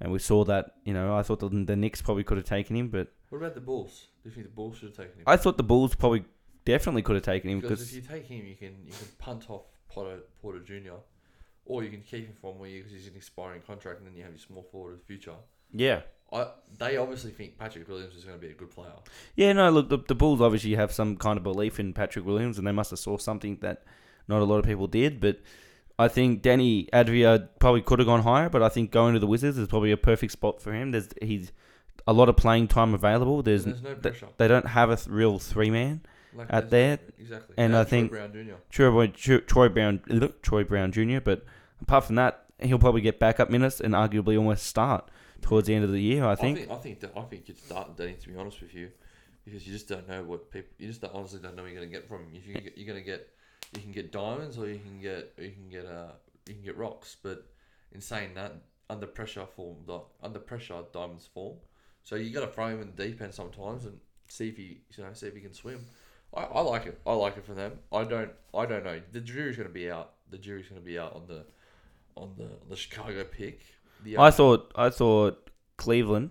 And 0.01 0.13
we 0.13 0.19
saw 0.19 0.45
that. 0.45 0.73
You 0.85 0.93
know, 0.93 1.17
I 1.17 1.23
thought 1.23 1.41
the, 1.41 1.49
the 1.49 1.77
Knicks 1.77 2.03
probably 2.03 2.25
could 2.25 2.37
have 2.37 2.47
taken 2.47 2.77
him, 2.77 2.89
but 2.89 3.09
What 3.31 3.39
about 3.39 3.55
the 3.55 3.61
Bulls? 3.61 4.09
Do 4.23 4.29
you 4.29 4.35
think 4.35 4.47
the 4.47 4.53
Bulls 4.53 4.77
should 4.77 4.89
have 4.89 4.97
taken 4.97 5.21
him? 5.21 5.25
I 5.27 5.37
thought 5.37 5.57
the 5.57 5.63
Bulls 5.63 5.95
probably 5.95 6.25
definitely 6.65 7.03
could 7.03 7.15
have 7.15 7.25
taken 7.25 7.49
him 7.49 7.61
Because 7.61 7.81
if 7.81 7.95
you 7.95 8.03
take 8.03 8.27
him, 8.27 8.45
you 8.45 8.57
can 8.57 8.75
you 8.85 8.93
can 8.93 9.07
punt 9.19 9.49
off 9.49 9.63
Porter, 9.89 10.19
Porter 10.43 10.59
Jr. 10.59 10.99
Or 11.65 11.83
you 11.83 11.91
can 11.91 12.03
keep 12.03 12.27
him 12.27 12.35
for 12.41 12.51
one 12.51 12.59
more 12.59 12.67
year 12.67 12.83
because 12.83 12.93
he's 12.93 13.09
an 13.09 13.17
expiring 13.17 13.63
contract, 13.63 13.99
and 13.99 14.07
then 14.07 14.15
you 14.17 14.23
have 14.23 14.33
your 14.33 14.39
small 14.39 14.63
forward 14.63 14.93
of 14.95 14.99
the 14.99 15.05
future. 15.05 15.33
yeah. 15.73 16.03
I 16.33 16.49
they 16.79 16.97
obviously 16.97 17.31
think 17.31 17.57
Patrick 17.59 17.89
Williams 17.89 18.15
is 18.17 18.25
going 18.25 18.39
to 18.39 18.45
be 18.45 18.53
a 18.53 18.55
good 18.57 18.71
player. 18.71 18.91
Yeah, 19.37 19.53
no, 19.53 19.71
look, 19.71 19.89
the, 19.89 19.99
the 19.99 20.15
Bulls 20.15 20.41
obviously 20.41 20.75
have 20.75 20.93
some 20.93 21.17
kind 21.17 21.37
of 21.37 21.43
belief 21.43 21.79
in 21.81 21.93
Patrick 21.93 22.25
Williams, 22.27 22.59
and 22.59 22.67
they 22.67 22.73
must 22.73 22.91
have 22.91 22.99
saw 22.99 23.17
something 23.17 23.59
that 23.61 23.85
not 24.29 24.43
a 24.43 24.45
lot 24.45 24.59
of 24.59 24.65
people 24.65 24.87
did. 24.89 25.21
But 25.21 25.41
I 25.99 26.09
think 26.09 26.43
Deni 26.43 26.91
Avdija 26.91 27.49
probably 27.61 27.81
could 27.83 28.01
have 28.01 28.07
gone 28.07 28.23
higher, 28.23 28.49
but 28.51 28.63
I 28.63 28.69
think 28.69 28.91
going 28.91 29.15
to 29.15 29.21
the 29.21 29.27
Wizards 29.27 29.57
is 29.57 29.69
probably 29.69 29.93
a 29.93 29.97
perfect 29.97 30.33
spot 30.33 30.61
for 30.61 30.73
him. 30.73 30.91
There's 30.91 31.09
he's 31.23 31.53
a 32.07 32.13
lot 32.13 32.29
of 32.29 32.37
playing 32.37 32.69
time 32.69 32.93
available. 32.95 33.43
There's, 33.43 33.65
there's 33.65 33.83
no 33.83 33.95
pressure. 33.95 34.29
they 34.37 34.49
don't 34.49 34.67
have 34.67 34.91
a 34.91 34.97
th- 34.97 35.09
real 35.09 35.39
three 35.39 35.71
man. 35.71 36.03
Like 36.35 36.49
at 36.51 36.71
there's 36.71 36.71
there, 36.71 36.99
no- 37.19 37.23
exactly. 37.25 37.55
and 37.57 37.77
I 37.77 37.83
Troy 37.85 37.91
think- 37.91 38.11
Brown 38.11 38.33
Jr. 38.33 38.53
Troy, 38.71 39.07
Troy, 39.09 39.39
Troy 39.39 39.69
Brown, 39.69 40.33
Troy 40.43 40.65
Brown 40.65 40.93
Jr. 40.93 41.21
But 41.21 41.45
apart 41.81 42.05
from 42.05 42.17
that, 42.17 42.45
he'll 42.61 42.79
probably 42.79 43.01
get 43.01 43.19
backup 43.19 43.49
minutes 43.49 43.81
and 43.81 43.95
arguably 43.95 44.37
almost 44.37 44.67
start 44.67 45.09
towards 45.43 45.67
the 45.67 45.75
end 45.75 45.85
of 45.85 45.93
the 45.93 46.01
year. 46.01 46.25
I 46.25 46.33
I 46.33 46.35
think. 46.37 46.59
think 46.59 46.71
I 46.71 46.77
think 46.77 47.01
that, 47.01 47.13
I 47.17 47.23
think 47.23 47.49
it's 47.49 47.63
starting 47.63 47.95
Danny 47.95 48.15
to 48.15 48.29
be 48.29 48.37
honest 48.37 48.61
with 48.61 48.75
you, 48.75 48.91
because 49.45 49.67
you 49.67 49.73
just 49.73 49.89
don't 49.89 50.09
know 50.09 50.23
what 50.23 50.51
people 50.51 50.71
you 50.79 50.89
just 50.89 51.01
don't, 51.01 51.15
honestly 51.15 51.41
don't 51.41 51.57
know 51.57 51.63
what 51.63 51.73
you're 51.73 51.81
gonna 51.81 51.93
get 51.93 52.09
from. 52.09 52.27
If 52.35 52.47
you 52.47 52.55
get, 52.55 52.77
you're 52.77 52.87
gonna 52.87 53.01
get 53.01 53.29
you 53.75 53.81
can 53.81 53.93
get 53.93 54.13
diamonds 54.13 54.59
or 54.59 54.69
you 54.69 54.79
can 54.79 55.01
get 55.01 55.33
you 55.39 55.51
can 55.51 55.69
get 55.71 55.87
uh 55.87 56.13
you 56.47 56.55
can 56.55 56.63
get 56.63 56.77
rocks. 56.77 57.17
But 57.23 57.47
in 57.93 58.01
saying 58.01 58.35
that, 58.35 58.55
under 58.89 59.07
pressure 59.07 59.47
form 59.47 59.77
under 60.23 60.39
pressure 60.39 60.83
diamonds 60.93 61.27
form. 61.33 61.57
So 62.05 62.15
you 62.15 62.31
got 62.31 62.47
to 62.47 62.47
throw 62.47 62.69
him 62.69 62.81
in 62.83 62.93
the 62.95 63.05
deep 63.09 63.21
end 63.21 63.35
sometimes 63.35 63.85
and 63.85 63.99
see 64.29 64.49
if 64.49 64.57
he 64.57 64.79
you 64.97 65.05
know 65.05 65.11
see 65.13 65.27
if 65.27 65.35
he 65.35 65.41
can 65.41 65.53
swim. 65.53 65.85
I, 66.35 66.43
I 66.43 66.61
like 66.61 66.87
it. 66.87 67.01
I 67.07 67.13
like 67.15 67.37
it 67.37 67.45
for 67.45 67.55
them. 67.55 67.79
I 67.93 68.05
don't 68.05 68.31
I 68.55 68.67
don't 68.67 68.85
know. 68.85 69.01
The 69.13 69.21
jury's 69.21 69.57
gonna 69.57 69.69
be 69.69 69.91
out. 69.91 70.13
The 70.31 70.39
jury's 70.39 70.69
gonna 70.69 70.81
be 70.81 70.99
out 70.99 71.15
on 71.15 71.27
the 71.27 71.45
on 72.17 72.35
the 72.37 72.45
on 72.45 72.69
the 72.69 72.77
Chicago 72.77 73.25
pick. 73.25 73.61
I 74.19 74.31
thought 74.31 74.73
I 74.77 74.91
thought 74.91 75.51
Cleveland 75.77 76.31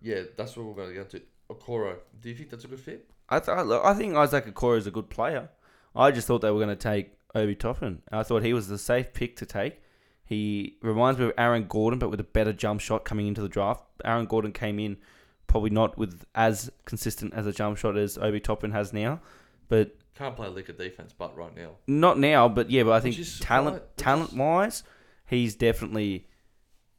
yeah, 0.00 0.22
that's 0.36 0.56
what 0.56 0.66
we're 0.66 0.74
going 0.74 0.88
to 0.88 0.94
get 0.94 1.10
to. 1.10 1.22
Okoro, 1.50 1.96
do 2.20 2.28
you 2.28 2.34
think 2.34 2.50
that's 2.50 2.64
a 2.64 2.68
good 2.68 2.80
fit? 2.80 3.10
I 3.28 3.40
th- 3.40 3.66
look, 3.66 3.84
I 3.84 3.94
think 3.94 4.14
Isaac 4.14 4.46
Okoro 4.46 4.78
is 4.78 4.86
a 4.86 4.90
good 4.90 5.10
player. 5.10 5.48
I 5.94 6.10
just 6.10 6.26
thought 6.26 6.40
they 6.40 6.50
were 6.50 6.58
going 6.64 6.68
to 6.68 6.76
take 6.76 7.12
Obi 7.34 7.54
Toppin. 7.54 8.02
I 8.12 8.22
thought 8.22 8.42
he 8.44 8.52
was 8.52 8.68
the 8.68 8.78
safe 8.78 9.12
pick 9.12 9.36
to 9.36 9.46
take. 9.46 9.80
He 10.24 10.76
reminds 10.82 11.18
me 11.18 11.26
of 11.26 11.32
Aaron 11.38 11.66
Gordon, 11.66 11.98
but 11.98 12.10
with 12.10 12.20
a 12.20 12.24
better 12.24 12.52
jump 12.52 12.80
shot 12.80 13.04
coming 13.04 13.26
into 13.26 13.40
the 13.40 13.48
draft. 13.48 13.82
Aaron 14.04 14.26
Gordon 14.26 14.52
came 14.52 14.78
in 14.78 14.98
probably 15.46 15.70
not 15.70 15.96
with 15.96 16.24
as 16.34 16.70
consistent 16.84 17.32
as 17.34 17.46
a 17.46 17.52
jump 17.52 17.78
shot 17.78 17.96
as 17.96 18.18
Obi 18.18 18.38
Toppin 18.38 18.70
has 18.72 18.92
now, 18.92 19.20
but 19.68 19.96
Can't 20.14 20.36
play 20.36 20.46
a 20.46 20.50
lick 20.50 20.68
of 20.68 20.76
defense, 20.76 21.14
but 21.16 21.36
right 21.36 21.56
now. 21.56 21.70
not 21.86 22.18
now. 22.18 22.48
But 22.48 22.70
yeah, 22.70 22.82
but 22.84 22.92
I 22.92 23.00
think 23.00 23.16
talent, 23.40 23.82
talent 23.96 24.34
wise, 24.34 24.84
he's 25.26 25.54
definitely 25.56 26.28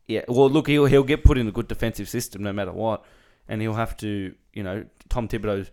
yeah. 0.10 0.26
Well, 0.28 0.50
look, 0.50 0.68
he'll 0.68 0.86
he'll 0.86 1.04
get 1.04 1.24
put 1.24 1.38
in 1.38 1.48
a 1.48 1.52
good 1.52 1.68
defensive 1.68 2.10
system 2.10 2.44
no 2.44 2.52
matter 2.52 2.72
what, 2.72 3.06
and 3.48 3.62
he'll 3.62 3.76
have 3.76 3.96
to 3.98 4.34
you 4.54 4.64
know 4.64 4.86
Tom 5.08 5.28
Thibodeau's 5.28 5.72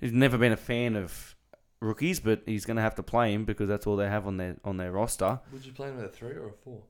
he's 0.00 0.12
never 0.12 0.38
been 0.38 0.52
a 0.52 0.56
fan 0.56 0.96
of 0.96 1.36
rookies, 1.80 2.18
but 2.18 2.42
he's 2.46 2.64
going 2.64 2.76
to 2.76 2.82
have 2.82 2.94
to 2.96 3.02
play 3.02 3.32
him 3.32 3.44
because 3.44 3.68
that's 3.68 3.86
all 3.86 3.96
they 3.96 4.08
have 4.08 4.26
on 4.26 4.38
their 4.38 4.56
on 4.64 4.78
their 4.78 4.90
roster. 4.90 5.38
Would 5.52 5.66
you 5.66 5.72
play 5.72 5.88
him 5.90 5.98
at 5.98 6.06
a 6.06 6.08
three 6.08 6.32
or 6.32 6.48
a 6.48 6.52
four? 6.52 6.82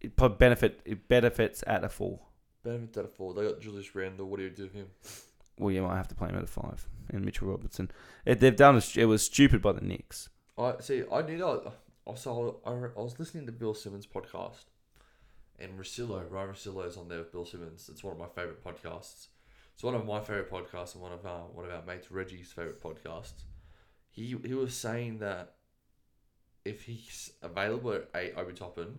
It 0.00 0.14
probably 0.14 0.36
benefit 0.36 0.80
it 0.84 1.08
benefits 1.08 1.64
at 1.66 1.84
a 1.84 1.88
four. 1.88 2.20
Benefit 2.62 2.98
at 2.98 3.04
a 3.06 3.08
four. 3.08 3.34
They 3.34 3.44
got 3.44 3.60
Julius 3.60 3.94
Randle. 3.94 4.28
What 4.28 4.36
do 4.36 4.44
you 4.44 4.50
do 4.50 4.64
with 4.64 4.74
him? 4.74 4.88
Well, 5.58 5.72
you 5.72 5.82
might 5.82 5.96
have 5.96 6.08
to 6.08 6.14
play 6.14 6.28
him 6.28 6.36
at 6.36 6.44
a 6.44 6.46
five. 6.46 6.86
And 7.10 7.24
Mitchell 7.24 7.48
Robinson, 7.48 7.90
it, 8.24 8.40
they've 8.40 8.54
done 8.54 8.76
a, 8.76 8.82
it 9.00 9.06
was 9.06 9.24
stupid 9.24 9.60
by 9.60 9.72
the 9.72 9.80
Knicks. 9.80 10.28
I 10.56 10.74
see. 10.80 11.02
I 11.10 11.22
knew 11.22 11.38
that. 11.38 11.72
Also, 12.04 12.60
I, 12.64 12.70
I 12.70 13.02
was 13.02 13.18
listening 13.18 13.46
to 13.46 13.52
Bill 13.52 13.74
Simmons' 13.74 14.06
podcast, 14.06 14.64
and 15.62 15.78
Russillo, 15.78 16.28
Ryan 16.28 16.50
Russillo, 16.50 16.86
is 16.86 16.96
on 16.96 17.08
there 17.08 17.18
with 17.18 17.32
Bill 17.32 17.46
Simmons. 17.46 17.88
It's 17.90 18.02
one 18.02 18.12
of 18.12 18.18
my 18.18 18.26
favorite 18.26 18.64
podcasts. 18.64 19.28
It's 19.74 19.82
one 19.82 19.94
of 19.94 20.04
my 20.04 20.20
favorite 20.20 20.50
podcasts 20.50 20.94
and 20.94 21.02
one 21.02 21.12
of 21.12 21.24
our 21.24 21.42
one 21.46 21.64
of 21.64 21.70
our 21.70 21.82
mates 21.82 22.10
Reggie's 22.10 22.52
favorite 22.52 22.82
podcasts. 22.82 23.44
He 24.10 24.36
he 24.44 24.54
was 24.54 24.74
saying 24.74 25.18
that 25.20 25.54
if 26.64 26.82
he's 26.82 27.32
available 27.42 27.92
at 27.92 28.36
Obi 28.36 28.52
Toppin, 28.52 28.98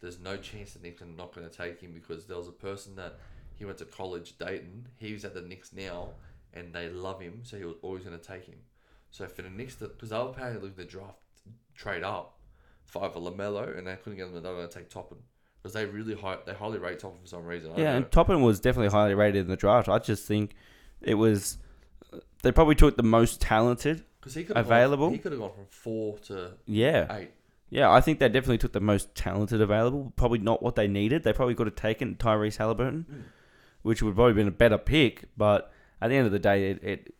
there's 0.00 0.18
no 0.18 0.36
chance 0.36 0.72
the 0.72 0.80
Knicks 0.80 1.02
are 1.02 1.06
not 1.06 1.34
going 1.34 1.48
to 1.48 1.54
take 1.54 1.80
him 1.80 1.92
because 1.92 2.26
there 2.26 2.36
was 2.36 2.48
a 2.48 2.52
person 2.52 2.96
that 2.96 3.18
he 3.56 3.64
went 3.64 3.78
to 3.78 3.84
college, 3.84 4.38
Dayton. 4.38 4.88
He's 4.98 5.24
at 5.24 5.34
the 5.34 5.42
Knicks 5.42 5.72
now, 5.72 6.10
and 6.52 6.72
they 6.72 6.88
love 6.88 7.20
him, 7.20 7.40
so 7.42 7.56
he 7.56 7.64
was 7.64 7.76
always 7.82 8.02
going 8.02 8.18
to 8.18 8.24
take 8.24 8.46
him. 8.46 8.58
So 9.10 9.26
for 9.26 9.42
the 9.42 9.50
Knicks, 9.50 9.76
because 9.76 10.08
they 10.08 10.18
were 10.18 10.30
apparently 10.30 10.68
looking 10.68 10.84
to 10.84 10.90
draft 10.90 11.20
trade 11.76 12.02
up 12.02 12.38
for 12.84 13.04
either 13.04 13.20
Lamelo, 13.20 13.78
and 13.78 13.86
they 13.86 13.94
couldn't 13.94 14.18
get 14.18 14.32
them, 14.32 14.42
they 14.42 14.48
were 14.48 14.56
going 14.56 14.68
to 14.68 14.74
take 14.74 14.90
Toppin 14.90 15.18
because 15.64 15.72
they 15.74 15.86
really 15.86 16.14
high, 16.14 16.36
they 16.46 16.52
highly 16.54 16.78
rate 16.78 16.98
Toppin 17.00 17.18
for 17.22 17.26
some 17.26 17.44
reason. 17.46 17.72
Yeah, 17.76 17.84
know. 17.92 17.96
and 17.96 18.10
Toppin 18.12 18.42
was 18.42 18.60
definitely 18.60 18.90
highly 18.90 19.14
rated 19.14 19.42
in 19.42 19.48
the 19.48 19.56
draft. 19.56 19.88
I 19.88 19.98
just 19.98 20.26
think 20.28 20.54
it 21.00 21.14
was 21.14 21.58
they 22.42 22.52
probably 22.52 22.74
took 22.74 22.96
the 22.96 23.02
most 23.02 23.40
talented. 23.40 24.04
Because 24.20 24.34
he 24.34 24.44
could 24.44 24.56
Available? 24.56 25.06
Gone, 25.06 25.12
he 25.14 25.18
could 25.18 25.32
have 25.32 25.40
gone 25.40 25.52
from 25.54 25.66
four 25.68 26.18
to 26.26 26.52
Yeah, 26.66 27.14
eight. 27.16 27.30
yeah. 27.70 27.90
I 27.90 28.00
think 28.00 28.18
they 28.20 28.28
definitely 28.28 28.58
took 28.58 28.72
the 28.72 28.80
most 28.80 29.14
talented 29.14 29.60
available. 29.60 30.12
Probably 30.16 30.38
not 30.38 30.62
what 30.62 30.76
they 30.76 30.86
needed. 30.88 31.24
They 31.24 31.32
probably 31.32 31.54
could 31.54 31.66
have 31.66 31.76
taken 31.76 32.14
Tyrese 32.16 32.58
Haliburton, 32.58 33.04
Mm. 33.04 33.22
which 33.82 34.02
would 34.02 34.14
probably 34.14 34.32
been 34.34 34.48
a 34.48 34.50
better 34.52 34.78
pick. 34.78 35.24
But 35.36 35.70
at 36.00 36.08
the 36.08 36.16
end 36.16 36.26
of 36.26 36.32
the 36.32 36.38
day, 36.38 36.70
it, 36.70 36.84
it 36.84 37.14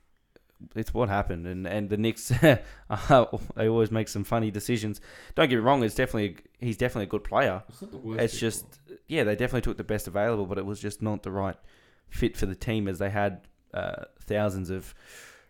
it's 0.75 0.93
what 0.95 1.09
happened, 1.09 1.47
and 1.47 1.67
and 1.67 1.89
the 1.91 1.97
Knicks 1.97 2.31
uh, 2.43 3.27
they 3.57 3.69
always 3.69 3.91
make 3.91 4.09
some 4.09 4.25
funny 4.25 4.51
decisions. 4.51 5.01
Don't 5.35 5.49
get 5.49 5.57
me 5.57 5.63
wrong; 5.63 5.83
it's 5.83 5.95
definitely 5.95 6.37
he's 6.61 6.77
definitely 6.77 7.05
a 7.05 7.09
good 7.09 7.25
player. 7.25 7.63
It's 7.69 7.83
not 7.83 7.91
the 7.91 7.99
worst. 7.99 8.21
It's 8.23 8.39
just 8.39 8.65
yeah, 9.09 9.25
they 9.25 9.37
definitely 9.37 9.63
took 9.63 9.77
the 9.77 9.85
best 9.85 10.07
available, 10.07 10.47
but 10.47 10.59
it 10.59 10.67
was 10.67 10.81
just 10.81 11.03
not 11.03 11.23
the 11.23 11.31
right 11.31 11.57
fit 12.09 12.37
for 12.37 12.47
the 12.47 12.55
team 12.55 12.89
as 12.89 12.99
they 12.99 13.11
had 13.11 13.43
uh, 13.73 14.05
thousands 14.21 14.71
of 14.71 14.95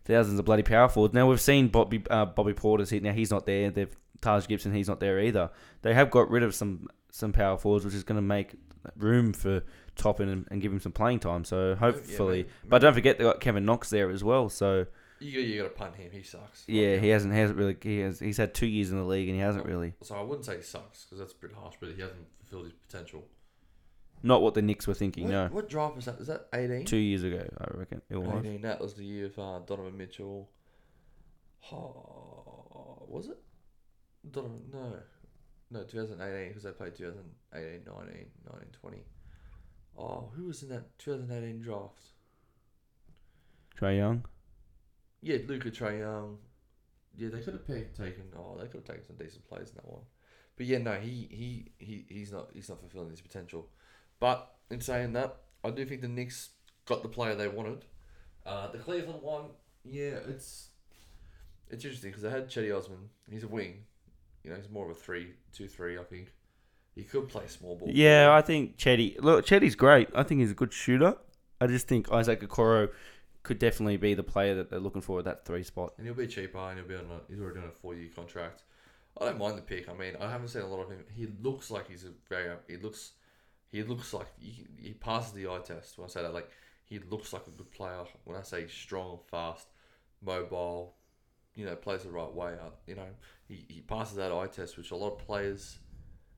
thousands 0.05 0.39
of 0.39 0.45
bloody 0.45 0.63
power 0.63 0.87
forwards. 0.89 1.13
Now 1.13 1.27
we've 1.29 1.41
seen 1.41 1.67
Bobby 1.67 2.03
uh, 2.09 2.25
Bobby 2.25 2.53
Portis 2.53 2.89
hit. 2.89 3.03
Now 3.03 3.13
he's 3.13 3.31
not 3.31 3.45
there. 3.45 3.69
They've 3.71 3.95
Taj 4.21 4.47
Gibson. 4.47 4.73
He's 4.73 4.87
not 4.87 4.99
there 4.99 5.19
either. 5.19 5.49
They 5.81 5.93
have 5.93 6.09
got 6.11 6.29
rid 6.29 6.43
of 6.43 6.55
some 6.55 6.87
some 7.11 7.31
power 7.31 7.57
forwards, 7.57 7.85
which 7.85 7.93
is 7.93 8.03
going 8.03 8.17
to 8.17 8.21
make 8.21 8.55
room 8.97 9.33
for 9.33 9.63
Toppin 9.95 10.29
and, 10.29 10.47
and 10.51 10.61
give 10.61 10.71
him 10.71 10.79
some 10.79 10.91
playing 10.91 11.19
time. 11.19 11.43
So 11.45 11.75
hopefully, 11.75 12.37
maybe- 12.43 12.49
but 12.69 12.79
don't 12.79 12.93
forget 12.93 13.17
they 13.17 13.23
got 13.23 13.39
Kevin 13.39 13.65
Knox 13.65 13.89
there 13.89 14.09
as 14.09 14.23
well. 14.23 14.49
So 14.49 14.85
You, 15.19 15.39
you 15.39 15.61
got 15.61 15.69
to 15.69 15.73
punt 15.75 15.95
him. 15.95 16.11
He 16.11 16.23
sucks. 16.23 16.63
yeah, 16.67 16.97
he 16.97 17.07
hasn't 17.09 17.33
he 17.33 17.39
hasn't 17.39 17.57
really 17.57 17.77
he 17.81 17.99
has 17.99 18.19
he's 18.19 18.37
had 18.37 18.53
two 18.53 18.67
years 18.67 18.91
in 18.91 18.97
the 18.97 19.03
league 19.03 19.27
and 19.29 19.35
he 19.37 19.41
hasn't 19.41 19.65
really 19.65 19.93
So 20.01 20.15
I 20.15 20.21
wouldn't 20.21 20.45
say 20.45 20.57
he 20.57 20.61
sucks 20.61 21.03
because 21.05 21.19
that's 21.19 21.31
a 21.31 21.35
bit 21.37 21.53
harsh, 21.53 21.75
but 21.79 21.89
he 21.89 22.01
hasn't 22.01 22.27
fulfilled 22.39 22.65
his 22.65 22.73
potential. 22.73 23.23
not 24.23 24.41
what 24.41 24.53
the 24.55 24.61
Knicks 24.61 24.87
were 24.87 24.93
thinking. 24.93 25.25
What, 25.25 25.31
No, 25.31 25.47
what 25.47 25.69
draft 25.69 25.95
was 25.95 26.05
that? 26.05 26.19
Is 26.19 26.27
that 26.27 26.47
18? 26.53 26.85
two 26.85 26.97
years 26.97 27.23
ago 27.23 27.47
I 27.59 27.65
reckon 27.77 28.01
it 28.09 28.17
was. 28.17 28.45
18. 28.45 28.61
That 28.61 28.81
was 28.81 28.93
the 28.95 29.05
year 29.05 29.27
of 29.27 29.39
uh, 29.39 29.59
Donovan 29.65 29.97
Mitchell. 29.97 30.49
Oh, 31.71 33.05
was 33.07 33.27
it? 33.27 33.37
Donovan, 34.29 34.63
no. 34.71 34.93
No, 35.71 35.83
2018 35.83 36.47
because 36.49 36.63
they 36.63 36.71
played 36.71 36.95
2018, 36.95 37.81
19, 37.85 38.25
19, 38.51 38.67
20. 38.81 38.97
Oh, 39.97 40.29
who 40.35 40.45
was 40.45 40.61
in 40.61 40.69
that 40.69 40.97
2018 40.99 41.61
draft? 41.61 42.01
Trae 43.79 43.97
Young. 43.97 44.23
Yeah, 45.25 45.37
Luka 45.47 45.71
Trae 45.71 45.99
Young. 46.01 46.37
Yeah, 47.17 47.29
they 47.29 47.39
could 47.39 47.53
have 47.53 47.65
picked, 47.65 47.97
taken. 47.97 48.25
Oh, 48.37 48.55
they 48.59 48.67
could 48.67 48.81
have 48.81 48.83
taken 48.83 49.05
some 49.07 49.15
decent 49.15 49.43
players 49.49 49.69
in 49.69 49.77
that 49.77 49.89
one. 49.89 50.03
But 50.55 50.67
yeah, 50.67 50.77
no, 50.77 50.93
he 50.93 51.27
he, 51.31 51.71
he 51.83 52.05
he's 52.07 52.31
not 52.31 52.51
he's 52.53 52.69
not 52.69 52.79
fulfilling 52.79 53.09
his 53.09 53.21
potential. 53.21 53.67
But 54.19 54.53
in 54.69 54.81
saying 54.81 55.13
that, 55.13 55.37
I 55.63 55.71
do 55.71 55.83
think 55.83 56.01
the 56.01 56.07
Knicks 56.07 56.51
got 56.85 57.01
the 57.01 57.09
player 57.09 57.33
they 57.33 57.47
wanted. 57.47 57.85
Uh, 58.45 58.69
the 58.69 58.77
Cleveland 58.77 59.23
one, 59.23 59.45
yeah, 59.83 60.19
it's 60.29 60.69
it's 61.71 61.83
interesting 61.83 62.11
because 62.11 62.21
they 62.21 62.29
had 62.29 62.47
Cedi 62.47 62.77
Osman. 62.77 63.09
He's 63.27 63.43
a 63.43 63.47
wing. 63.47 63.85
You 64.43 64.51
know, 64.51 64.57
he's 64.57 64.69
more 64.69 64.85
of 64.85 64.91
a 64.91 64.99
three, 64.99 65.33
two, 65.51 65.67
three. 65.67 65.97
I 65.97 66.03
think 66.03 66.33
he 66.93 67.01
could 67.01 67.29
play 67.29 67.47
small 67.47 67.77
ball. 67.77 67.89
Yeah, 67.91 68.31
I 68.31 68.43
think 68.43 68.77
Cedi. 68.77 69.19
Look, 69.19 69.47
Cedi's 69.47 69.75
great. 69.75 70.07
I 70.13 70.21
think 70.21 70.41
he's 70.41 70.51
a 70.51 70.55
good 70.55 70.71
shooter. 70.71 71.15
I 71.59 71.65
just 71.65 71.87
think 71.87 72.11
Isaac 72.11 72.41
Okoro 72.41 72.89
could 73.45 73.59
definitely 73.59 73.95
be 73.97 74.13
the 74.13 74.23
player 74.23 74.55
that 74.55 74.69
they're 74.69 74.79
looking 74.79 75.01
for 75.01 75.19
at 75.19 75.25
that 75.25 75.45
three 75.45 75.63
spot. 75.63 75.93
and 75.97 76.05
he'll 76.05 76.15
be 76.15 76.27
cheaper, 76.27 76.57
and 76.57 76.77
he'll 76.79 76.87
be 76.87 76.95
on. 76.95 77.05
A, 77.05 77.21
he's 77.31 77.39
already 77.39 77.59
on 77.59 77.65
a 77.67 77.71
four-year 77.71 78.09
contract. 78.13 78.63
I 79.19 79.25
don't 79.25 79.37
mind 79.39 79.57
the 79.57 79.61
pick. 79.61 79.87
I 79.87 79.93
mean, 79.93 80.15
I 80.19 80.29
haven't 80.29 80.49
seen 80.49 80.63
a 80.63 80.67
lot 80.67 80.81
of 80.81 80.89
him. 80.89 81.05
He 81.15 81.27
looks 81.41 81.71
like 81.71 81.87
he's 81.87 82.03
a 82.03 82.09
very. 82.27 82.53
He 82.67 82.75
looks. 82.77 83.13
He 83.71 83.81
looks 83.83 84.13
like 84.13 84.27
he, 84.39 84.65
he 84.77 84.93
passes 84.93 85.31
the 85.33 85.47
eye 85.47 85.59
test. 85.63 85.97
When 85.97 86.05
I 86.05 86.09
say 86.09 86.21
that, 86.21 86.33
like 86.33 86.49
he 86.83 86.99
looks 86.99 87.31
like 87.33 87.47
a 87.47 87.51
good 87.51 87.71
player. 87.71 88.03
When 88.25 88.37
I 88.37 88.41
say 88.41 88.67
strong, 88.67 89.19
fast, 89.31 89.67
mobile, 90.21 90.95
you 91.55 91.65
know, 91.65 91.75
plays 91.75 92.03
the 92.03 92.09
right 92.11 92.33
way. 92.33 92.53
uh, 92.53 92.69
You 92.87 92.95
know, 92.95 93.07
he, 93.47 93.65
he 93.69 93.81
passes 93.81 94.17
that 94.17 94.31
eye 94.31 94.47
test, 94.47 94.77
which 94.77 94.91
a 94.91 94.95
lot 94.95 95.13
of 95.13 95.19
players, 95.19 95.79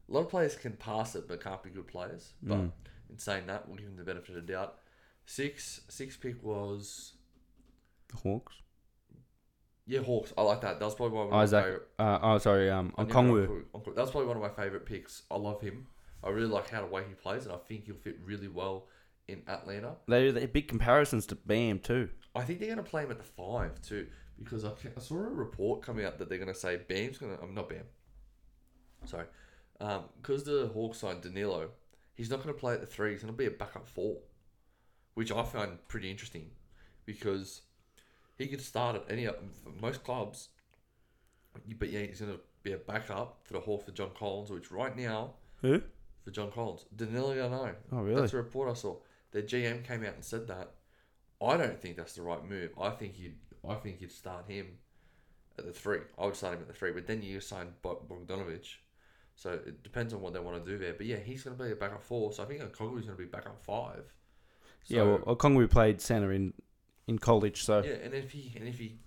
a 0.10 0.13
lot 0.13 0.22
of 0.22 0.30
players 0.30 0.56
can 0.56 0.74
pass 0.74 1.15
it, 1.15 1.28
but 1.28 1.43
can't 1.43 1.62
be 1.63 1.70
good 1.70 1.88
players. 1.88 2.34
But 2.41 2.58
Mm. 2.58 2.72
in 3.10 3.17
saying 3.17 3.48
that, 3.48 3.67
we'll 3.67 3.78
give 3.78 3.88
him 3.88 3.98
the 3.98 4.04
benefit 4.04 4.30
of 4.36 4.46
the 4.46 4.54
doubt. 4.54 4.78
Six 5.30 5.82
six 5.90 6.16
pick 6.16 6.42
was 6.42 7.13
The 8.10 8.18
Hawks. 8.18 8.56
yeah 9.86 10.00
Hawks. 10.00 10.34
I 10.38 10.42
like 10.42 10.62
that. 10.62 10.80
That 10.80 10.86
was 10.86 10.96
probably 10.96 11.18
one 11.18 11.26
of 11.28 11.32
my 11.34 11.42
Isaac. 11.44 11.63
favorite. 11.66 11.88
Uh, 12.00 12.20
oh, 12.22 12.38
sorry. 12.38 12.70
Um, 12.72 12.94
on. 12.98 13.08
Okongwu- 13.08 13.63
Okongwu. 13.76 13.94
That's 13.96 14.10
probably 14.12 14.28
one 14.28 14.38
of 14.38 14.42
my 14.44 14.50
favorite 14.63 14.86
picks. 14.86 15.24
I 15.30 15.36
love 15.36 15.60
him. 15.62 15.88
I 16.24 16.30
really 16.30 16.48
like 16.48 16.70
how 16.70 16.82
the 16.82 16.88
way 16.88 17.04
he 17.08 17.13
plays, 17.13 17.46
and 17.46 17.54
I 17.54 17.58
think 17.58 17.86
he'll 17.86 17.96
fit 17.96 18.18
really 18.24 18.48
well 18.48 18.88
in 19.28 19.44
Atlanta. 19.48 19.96
They 20.08 20.32
they 20.32 20.46
big 20.46 20.68
comparisons 20.70 21.26
to 21.28 21.36
Bam 21.36 21.80
too. 21.80 22.10
I 22.34 22.44
think 22.44 22.60
they're 22.60 22.74
going 22.74 22.84
to 22.84 22.90
play 22.90 23.04
him 23.04 23.12
at 23.12 23.18
the 23.18 23.24
five 23.24 23.82
too, 23.82 24.08
because 24.42 24.63
I, 24.63 24.70
I 24.96 25.00
saw 25.00 25.16
a 25.16 25.20
report 25.30 25.82
coming 25.82 26.06
out 26.06 26.18
that 26.20 26.30
they're 26.30 26.38
going 26.38 26.54
to 26.54 26.60
say 26.60 26.78
Bam's 26.78 27.18
going 27.18 27.36
to. 27.36 27.44
I'm 27.44 27.54
not 27.54 27.68
Bam. 27.70 27.84
Sorry, 29.06 29.26
because 29.78 30.44
the 30.46 30.70
Hawks 30.74 31.00
signed 31.00 31.22
Danilo, 31.22 31.70
he's 32.16 32.30
not 32.30 32.42
going 32.42 32.54
to 32.56 32.60
play 32.60 32.74
at 32.76 32.80
the 32.82 32.88
three. 32.88 33.12
He's 33.12 33.22
going 33.22 33.34
to 33.34 33.38
be 33.38 33.46
a 33.46 33.52
backup 33.52 33.88
four, 33.88 34.18
which 35.17 35.32
I 35.32 35.41
find 35.41 35.80
pretty 35.88 36.12
interesting, 36.12 36.51
because 37.03 37.63
he 38.38 38.45
could 38.45 38.62
start 38.62 38.97
at 38.97 39.06
any 39.10 39.25
for 39.25 39.71
most 39.82 40.03
clubs. 40.03 40.49
But 41.80 41.91
yeah, 41.91 42.01
he's 42.01 42.22
going 42.22 42.34
to 42.34 42.39
be 42.61 42.74
a 42.74 42.78
backup 42.78 43.39
for 43.43 43.53
the 43.53 43.59
Hawks 43.59 43.86
for 43.86 43.91
John 43.93 44.11
Collins, 44.15 44.51
which 44.51 44.72
right 44.72 44.95
now 44.95 45.34
Who? 45.63 45.82
for 46.24 46.30
John 46.30 46.51
Collins. 46.51 46.86
Danilo 46.95 47.34
Gallinari. 47.34 47.74
Oh 47.91 48.03
really? 48.03 48.22
That's 48.22 48.34
a 48.34 48.38
report 48.38 48.70
I 48.70 48.76
saw. 48.76 48.97
Their 49.32 49.41
GM 49.41 49.84
came 49.84 50.03
out 50.03 50.13
and 50.13 50.24
said 50.24 50.45
that. 50.49 50.74
I 51.41 51.57
don't 51.57 51.82
think 51.82 51.97
that's 51.97 52.13
the 52.13 52.22
right 52.22 52.47
move. 52.47 52.70
I 52.80 52.91
think 52.91 53.18
you'd 53.18 53.38
I 53.68 53.74
think 53.74 54.01
you'd 54.01 54.11
start 54.11 54.47
him 54.47 54.68
at 55.57 55.65
the 55.65 55.74
three. 55.74 56.01
I 56.20 56.26
would 56.26 56.36
start 56.36 56.53
him 56.53 56.61
at 56.61 56.68
the 56.68 56.76
three, 56.76 56.91
but 56.91 57.07
then 57.07 57.24
you 57.24 57.39
sign 57.39 57.70
Bog- 57.82 58.07
Bogdanovich. 58.07 58.76
So 59.34 59.53
it 59.53 59.82
depends 59.82 60.13
on 60.13 60.22
what 60.22 60.34
they 60.34 60.39
want 60.39 60.63
to 60.63 60.72
do 60.72 60.78
there. 60.78 60.93
But 60.93 61.07
yeah, 61.07 61.18
he's 61.18 61.41
going 61.41 61.57
to 61.57 61.63
be 61.63 61.72
a 61.72 61.76
backup 61.76 62.03
four. 62.03 62.34
So 62.34 62.43
I 62.43 62.45
think 62.45 62.61
Okongwu's 62.61 63.07
going 63.07 63.18
to 63.18 63.24
be 63.24 63.26
backup 63.26 63.59
five. 63.65 64.13
So, 64.88 64.96
yeah. 64.96 65.04
Well, 65.04 65.36
Okongwu 65.36 65.70
played 65.70 66.02
center 66.02 66.32
in 66.32 66.54
in 67.08 67.20
college, 67.20 67.64
so 67.64 67.84
yeah, 67.84 67.94
and 68.04 68.14
if 68.14 68.32
he 68.32 68.54
and 68.58 68.68
if 68.68 68.80
he 68.80 68.98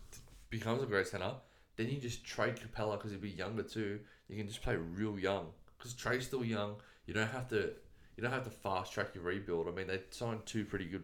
becomes 0.49 0.83
a 0.83 0.87
great 0.87 1.07
center, 1.07 1.33
then 1.77 1.89
you 1.89 1.99
just 1.99 2.25
trade 2.25 2.57
Capela 2.57 2.97
because 2.97 3.11
he'll 3.11 3.21
be 3.21 3.31
younger 3.31 3.63
too. 3.63 4.01
You 4.29 4.37
can 4.37 4.47
just 4.47 4.63
play 4.63 4.77
real 4.77 5.19
young 5.19 5.47
because 5.79 5.95
Trey's 5.95 6.27
still 6.27 6.45
young. 6.45 6.77
You 7.07 7.15
don't 7.15 7.31
have 7.31 7.49
to 7.49 7.73
you 8.17 8.23
don't 8.23 8.33
have 8.33 8.45
to 8.45 8.51
fast 8.51 8.93
track 8.93 9.15
your 9.15 9.25
rebuild. 9.25 9.69
I 9.69 9.73
mean, 9.73 9.87
they 9.87 10.01
signed 10.11 10.45
two 10.47 10.65
pretty 10.65 10.87
good 10.87 11.03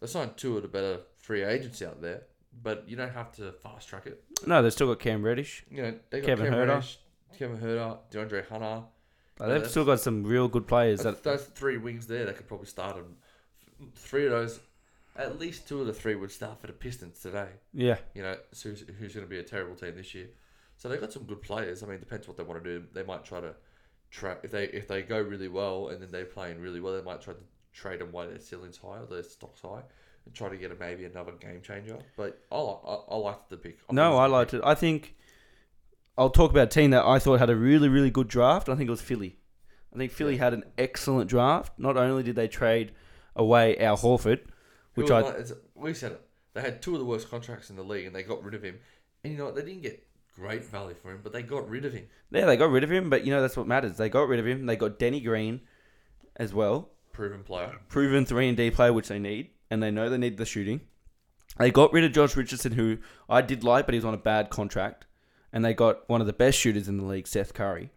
they 0.00 0.06
signed 0.06 0.36
two 0.36 0.56
of 0.56 0.62
the 0.62 0.68
better 0.68 1.00
free 1.18 1.42
agents 1.42 1.82
out 1.82 2.00
there, 2.00 2.22
but 2.62 2.84
you 2.86 2.96
don't 2.96 3.12
have 3.12 3.32
to 3.32 3.52
fast 3.52 3.88
track 3.88 4.06
it. 4.06 4.22
No, 4.46 4.62
they've 4.62 4.72
still 4.72 4.86
got 4.88 5.00
Cam 5.00 5.22
Reddish. 5.22 5.64
You 5.70 5.82
know, 5.82 5.94
they 6.10 6.20
got 6.20 6.26
Kevin 6.26 6.44
Kevin 6.46 6.58
Huerter. 6.58 6.68
Reddish, 6.68 6.98
Kevin 7.38 7.58
Huerter, 7.58 7.98
DeAndre 8.12 8.48
Hunter. 8.48 8.82
Yeah, 9.40 9.46
they've 9.46 9.68
still 9.70 9.84
got 9.84 10.00
some 10.00 10.24
real 10.24 10.48
good 10.48 10.66
players. 10.66 11.02
That 11.02 11.22
those 11.22 11.44
three 11.44 11.78
wings 11.78 12.06
there, 12.06 12.26
they 12.26 12.32
could 12.32 12.48
probably 12.48 12.66
start 12.66 12.96
them. 12.96 13.16
Three 13.94 14.24
of 14.26 14.30
those, 14.32 14.60
at 15.16 15.38
least 15.38 15.68
two 15.68 15.80
of 15.80 15.86
the 15.86 15.92
three 15.92 16.14
would 16.14 16.30
start 16.32 16.60
for 16.60 16.66
the 16.66 16.72
Pistons 16.72 17.20
today. 17.20 17.48
yeah, 17.72 17.98
You 18.14 18.22
know, 18.22 18.36
so 18.52 18.70
who's, 18.70 18.84
who's 18.98 19.14
going 19.14 19.26
to 19.26 19.30
be 19.30 19.38
a 19.38 19.42
terrible 19.42 19.74
team 19.76 19.94
this 19.96 20.14
year? 20.14 20.28
So 20.76 20.88
they've 20.88 21.00
got 21.00 21.12
some 21.12 21.24
good 21.24 21.42
players. 21.42 21.82
I 21.82 21.86
mean, 21.86 21.96
it 21.96 22.00
depends 22.00 22.28
what 22.28 22.36
they 22.36 22.42
want 22.44 22.62
to 22.62 22.68
do. 22.80 22.84
They 22.92 23.02
might 23.02 23.24
try 23.24 23.40
to 23.40 23.54
tra- 24.10 24.38
if 24.42 24.50
they 24.52 24.64
if 24.66 24.86
they 24.88 25.02
go 25.02 25.20
really 25.20 25.48
well 25.48 25.88
and 25.88 26.00
then 26.00 26.08
they're 26.10 26.24
playing 26.24 26.60
really 26.60 26.80
well, 26.80 26.94
they 26.94 27.02
might 27.02 27.20
try 27.20 27.34
to 27.34 27.40
trade 27.72 28.00
them 28.00 28.12
while 28.12 28.28
their 28.28 28.38
ceiling's 28.38 28.76
high 28.76 28.98
or 28.98 29.06
their 29.06 29.22
stock's 29.24 29.60
high 29.60 29.82
and 30.24 30.34
try 30.34 30.48
to 30.48 30.56
get 30.56 30.70
a, 30.70 30.76
maybe 30.76 31.04
another 31.04 31.32
game 31.32 31.60
changer. 31.62 31.98
But 32.16 32.40
I 32.52 32.56
I, 32.56 32.94
I 33.10 33.16
liked 33.16 33.50
the 33.50 33.56
pick. 33.56 33.78
I 33.90 33.92
no, 33.92 34.16
I 34.16 34.26
liked 34.26 34.52
good 34.52 34.58
it. 34.58 34.64
I 34.66 34.74
think 34.76 35.16
I'll 36.16 36.30
talk 36.30 36.50
about 36.52 36.64
a 36.68 36.70
team 36.70 36.90
that 36.92 37.04
I 37.04 37.18
thought 37.18 37.38
had 37.40 37.50
a 37.50 37.56
really, 37.56 37.88
really 37.88 38.10
good 38.10 38.28
draft. 38.28 38.68
I 38.68 38.74
think 38.76 38.86
it 38.88 38.90
was 38.90 39.00
Philly. 39.00 39.36
I 39.92 39.98
think 39.98 40.12
Philly 40.12 40.34
Yeah. 40.36 40.44
had 40.44 40.54
an 40.54 40.64
excellent 40.76 41.28
draft. 41.30 41.72
Not 41.78 41.96
only 41.96 42.22
did 42.22 42.36
they 42.36 42.46
trade 42.48 42.92
away 43.38 43.76
Al 43.78 43.96
Horford, 43.96 44.40
which 44.94 45.10
I 45.10 45.20
like- 45.20 45.46
we 45.74 45.94
said 45.94 46.12
it. 46.12 46.20
They 46.54 46.60
had 46.60 46.82
two 46.82 46.94
of 46.94 46.98
the 46.98 47.04
worst 47.06 47.30
contracts 47.30 47.70
in 47.70 47.76
the 47.76 47.82
league 47.84 48.06
and 48.06 48.14
they 48.14 48.22
got 48.22 48.42
rid 48.42 48.54
of 48.54 48.62
him. 48.62 48.78
And 49.22 49.32
you 49.32 49.38
know 49.38 49.46
what? 49.46 49.54
They 49.54 49.62
didn't 49.62 49.82
get 49.82 50.04
great 50.34 50.64
value 50.64 50.94
for 51.00 51.10
him, 51.12 51.20
but 51.22 51.32
they 51.32 51.42
got 51.42 51.68
rid 51.68 51.84
of 51.84 51.92
him. 51.92 52.06
yeah 52.30 52.46
they 52.46 52.56
got 52.56 52.70
rid 52.70 52.84
of 52.84 52.90
him, 52.92 53.08
but 53.10 53.24
you 53.24 53.32
know 53.32 53.40
that's 53.40 53.56
what 53.56 53.66
matters. 53.66 53.96
They 53.96 54.08
got 54.08 54.28
rid 54.28 54.40
of 54.40 54.46
him. 54.46 54.66
They 54.66 54.76
got 54.76 54.98
Danny 54.98 55.20
Green 55.20 55.60
as 56.36 56.52
well, 56.54 56.90
Proven 57.12 57.42
player. 57.42 57.78
proven 57.88 58.24
three 58.24 58.48
and 58.48 58.56
D 58.56 58.70
player, 58.70 58.92
which 58.92 59.08
they 59.08 59.18
need, 59.18 59.50
and 59.70 59.82
they 59.82 59.90
know 59.90 60.08
they 60.08 60.18
need 60.18 60.36
the 60.36 60.46
shooting. 60.46 60.80
They 61.58 61.70
got 61.72 61.92
rid 61.92 62.04
of 62.04 62.12
Josh 62.12 62.36
Richardson, 62.36 62.72
who 62.72 62.98
I 63.28 63.40
did 63.42 63.64
like, 63.64 63.86
but 63.86 63.94
he 63.94 63.98
was 63.98 64.04
on 64.04 64.14
a 64.14 64.18
bad 64.18 64.50
contract, 64.50 65.06
and 65.52 65.64
they 65.64 65.74
got 65.74 66.08
one 66.08 66.20
of 66.20 66.26
the 66.28 66.32
best 66.32 66.58
shooters 66.58 66.88
in 66.88 66.96
the 66.98 67.04
league, 67.04 67.26
Seth 67.26 67.52
Curry. 67.54 67.90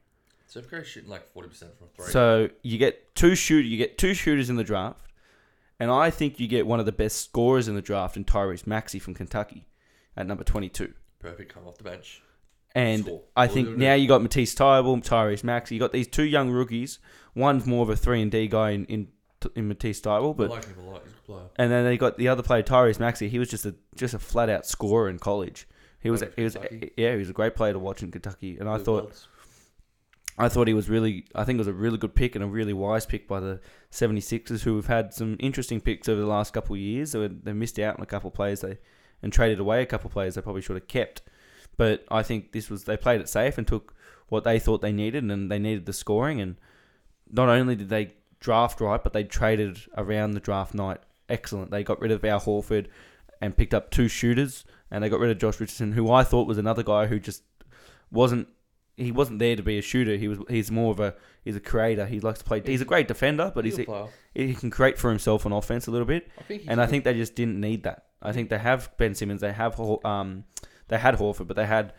So 0.48 0.60
if 0.60 0.70
Curry's 0.70 0.88
shooting 0.88 1.10
like 1.10 1.32
forty 1.32 1.50
percent 1.50 1.78
from 1.78 1.88
three, 1.96 2.12
So 2.12 2.50
you 2.64 2.78
get 2.80 3.14
two 3.16 3.36
shoot, 3.36 3.62
you 3.66 3.78
get 3.78 3.98
two 4.00 4.14
shooters 4.16 4.50
in 4.50 4.56
the 4.56 4.64
draft, 4.64 5.06
and 5.82 5.92
I 5.92 6.10
think 6.12 6.40
you 6.40 6.48
get 6.48 6.66
one 6.68 6.80
of 6.80 6.86
the 6.86 6.92
best 6.92 7.18
scorers 7.26 7.68
in 7.68 7.76
the 7.76 7.82
draft 7.82 8.16
in 8.16 8.24
Tyrese 8.24 8.66
Maxey 8.68 9.00
from 9.00 9.14
Kentucky 9.14 9.68
at 10.16 10.28
number 10.28 10.44
twenty-two. 10.44 10.94
perfect 11.20 11.54
come 11.54 11.68
off 11.68 11.78
the 11.78 11.84
bench. 11.84 12.22
And 12.74 13.04
Score. 13.04 13.22
I 13.36 13.48
think 13.48 13.78
now 13.78 13.96
you 13.96 14.08
got 14.08 14.22
Matisse 14.22 14.56
Thybulle, 14.56 15.04
Tyrese 15.06 15.44
Maxey. 15.44 15.76
You 15.76 15.82
got 15.82 15.92
these 15.92 16.08
two 16.08 16.24
young 16.24 16.50
rookies. 16.52 17.00
One's 17.36 17.66
more 17.66 17.84
of 17.84 17.90
a 17.90 17.96
three 17.98 18.22
and 18.22 18.32
D 18.32 18.48
guy 18.48 18.70
in 18.72 18.86
in, 18.86 19.08
in 19.56 19.68
Matisse 19.68 20.00
Thybulle, 20.00 20.34
I 20.34 20.38
but 20.38 20.50
like 20.52 20.66
him 20.66 20.80
a 20.80 20.90
lot. 20.90 21.02
He's 21.04 21.12
a 21.12 21.16
good 21.16 21.26
player. 21.26 21.50
and 21.58 21.72
then 21.72 21.84
they 21.84 21.98
got 21.98 22.18
the 22.18 22.30
other 22.30 22.44
player 22.44 22.64
Tyrese 22.64 23.00
Maxey. 23.00 23.28
He 23.28 23.40
was 23.40 23.50
just 23.50 23.66
a 23.66 23.76
just 23.96 24.14
a 24.14 24.20
flat 24.20 24.50
out 24.50 24.66
scorer 24.66 25.10
in 25.10 25.20
college. 25.20 25.68
He 26.00 26.10
was 26.10 26.24
he 26.38 26.44
was 26.44 26.54
Kentucky. 26.54 26.92
yeah 26.96 27.12
he 27.12 27.18
was 27.18 27.30
a 27.30 27.34
great 27.34 27.56
player 27.56 27.74
to 27.74 27.80
watch 27.80 28.02
in 28.04 28.10
Kentucky, 28.12 28.58
and 28.58 28.70
I 28.70 28.78
thought 28.78 29.04
Bloods. 29.04 29.28
I 30.38 30.50
thought 30.50 30.68
he 30.68 30.74
was 30.74 30.90
really, 30.90 31.26
I 31.36 31.44
think 31.44 31.58
it 31.58 31.60
was 31.60 31.68
a 31.68 31.74
really 31.74 31.98
good 31.98 32.16
pick 32.16 32.36
and 32.36 32.44
a 32.44 32.48
really 32.48 32.74
wise 32.74 33.06
pick 33.06 33.28
by 33.28 33.40
the 33.40 33.60
76ers, 33.92 34.62
who 34.62 34.76
have 34.78 34.88
had 34.88 35.14
some 35.14 35.36
interesting 35.40 35.82
picks 35.82 36.08
over 36.08 36.22
the 36.22 36.28
last 36.28 36.54
couple 36.54 36.76
of 36.76 36.80
years. 36.80 37.12
They, 37.12 37.54
missed 37.54 37.80
out 37.80 37.98
on 37.98 38.04
a 38.04 38.08
couple 38.08 38.30
of 38.30 38.34
players 38.34 38.62
they 38.62 38.78
and 39.22 39.32
traded 39.32 39.60
away 39.60 39.82
a 39.82 39.86
couple 39.86 40.08
of 40.08 40.14
players 40.14 40.36
they 40.36 40.42
probably 40.42 40.62
should 40.62 40.78
have 40.78 40.88
kept. 40.88 41.22
But 41.78 42.06
I 42.10 42.24
think 42.24 42.54
this 42.54 42.70
was, 42.70 42.86
they 42.86 42.98
played 42.98 43.22
it 43.22 43.30
safe 43.30 43.58
and 43.58 43.68
took 43.68 43.94
what 44.30 44.44
they 44.44 44.58
thought 44.58 44.82
they 44.82 44.92
needed, 44.92 45.24
and 45.24 45.52
they 45.52 45.60
needed 45.60 45.86
the 45.86 45.94
scoring. 45.94 46.42
And 46.42 46.56
not 47.30 47.50
only 47.50 47.76
did 47.76 47.90
they 47.90 48.14
draft 48.40 48.82
right, 48.82 49.04
but 49.04 49.14
they 49.14 49.24
traded 49.24 49.80
around 49.98 50.32
the 50.32 50.40
draft 50.40 50.74
night 50.74 51.00
excellent. 51.30 51.72
They 51.72 51.84
got 51.84 52.00
rid 52.00 52.12
of 52.12 52.24
Al 52.26 52.40
Horford 52.40 52.88
and 53.42 53.58
picked 53.58 53.74
up 53.74 53.90
two 53.90 54.08
shooters, 54.08 54.64
and 54.90 55.04
they 55.04 55.10
got 55.10 55.20
rid 55.20 55.32
of 55.32 55.40
Josh 55.40 55.60
Richardson, 55.60 55.94
who 55.94 56.12
I 56.12 56.24
thought 56.24 56.48
was 56.48 56.58
another 56.58 56.84
guy 56.84 57.08
who 57.08 57.20
just 57.20 57.44
wasn't 58.12 58.48
he 58.98 59.12
wasn't 59.12 59.40
there 59.40 59.56
to 59.56 59.64
be 59.64 59.78
a 59.78 59.82
shooter. 59.82 60.16
He 60.16 60.28
was 60.28 60.40
he's 60.50 60.72
more 60.72 60.92
of 60.92 61.00
a 61.00 61.16
he's 61.44 61.56
a 61.56 61.60
creator. 61.60 62.06
He 62.06 62.20
likes 62.20 62.40
to 62.40 62.46
play. 62.46 62.62
He's 62.64 62.82
a 62.82 62.86
great 62.86 63.08
defender, 63.08 63.52
but 63.54 63.66
He's 63.66 63.80
a 63.80 64.08
he 64.34 64.54
can 64.54 64.70
create 64.70 64.98
for 64.98 65.10
himself 65.10 65.46
on 65.46 65.52
offense 65.52 65.88
a 65.88 65.92
little 65.92 66.08
bit. 66.08 66.30
I 66.40 66.44
think. 66.44 66.64
And 66.68 66.82
I 66.82 66.86
think 66.86 67.04
they 67.04 67.14
just 67.14 67.36
didn't 67.36 67.60
need 67.60 67.84
that. 67.84 68.06
I 68.22 68.32
think 68.32 68.50
they 68.50 68.60
have 68.60 68.96
Ben 68.98 69.16
Simmons. 69.16 69.42
They 69.42 69.52
have 69.54 69.80
um 70.06 70.44
they 70.88 70.98
had 70.98 71.16
Horford, 71.16 71.48
but 71.48 71.56
they 71.56 71.66
had 71.66 71.94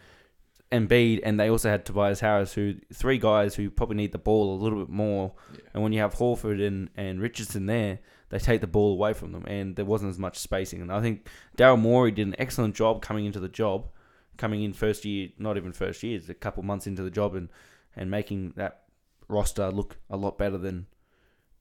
Embiid, 0.70 1.20
and 1.22 1.38
they 1.38 1.51
also 1.51 1.68
had 1.68 1.84
Tobias 1.84 2.20
Harris, 2.20 2.55
who 2.55 2.74
three 2.93 3.18
guys 3.18 3.55
who 3.55 3.70
probably 3.70 3.97
need 3.97 4.12
the 4.12 4.18
ball 4.18 4.55
a 4.55 4.59
little 4.62 4.78
bit 4.78 4.88
more. 4.88 5.32
Yeah. 5.53 5.61
And 5.74 5.82
when 5.82 5.93
you 5.93 6.01
have 6.01 6.14
Horford 6.14 6.66
and, 6.66 6.88
and 6.97 7.20
Richardson 7.20 7.66
there, 7.66 7.99
they 8.30 8.38
take 8.38 8.62
the 8.62 8.66
ball 8.66 8.93
away 8.93 9.12
from 9.12 9.32
them, 9.32 9.45
and 9.47 9.76
there 9.76 9.84
wasn't 9.84 10.11
as 10.11 10.18
much 10.18 10.38
spacing. 10.38 10.80
And 10.80 10.90
I 10.90 11.03
think 11.03 11.28
Daryl 11.59 11.78
Morey 11.78 12.11
did 12.11 12.26
an 12.26 12.34
excellent 12.38 12.74
job 12.74 13.03
coming 13.03 13.26
into 13.26 13.38
the 13.38 13.51
job, 13.51 13.88
coming 14.37 14.62
in 14.62 14.72
first 14.72 15.05
year, 15.05 15.30
not 15.39 15.57
even 15.57 15.72
first 15.72 16.03
year, 16.03 16.16
it's 16.16 16.28
a 16.28 16.35
couple 16.35 16.62
months 16.62 16.87
into 16.87 17.03
the 17.03 17.11
job, 17.11 17.35
and 17.35 17.49
and 17.95 18.11
making 18.11 18.55
that 18.57 18.85
roster 19.28 19.70
look 19.70 19.99
a 20.11 20.16
lot 20.16 20.39
better 20.39 20.59
than 20.59 20.87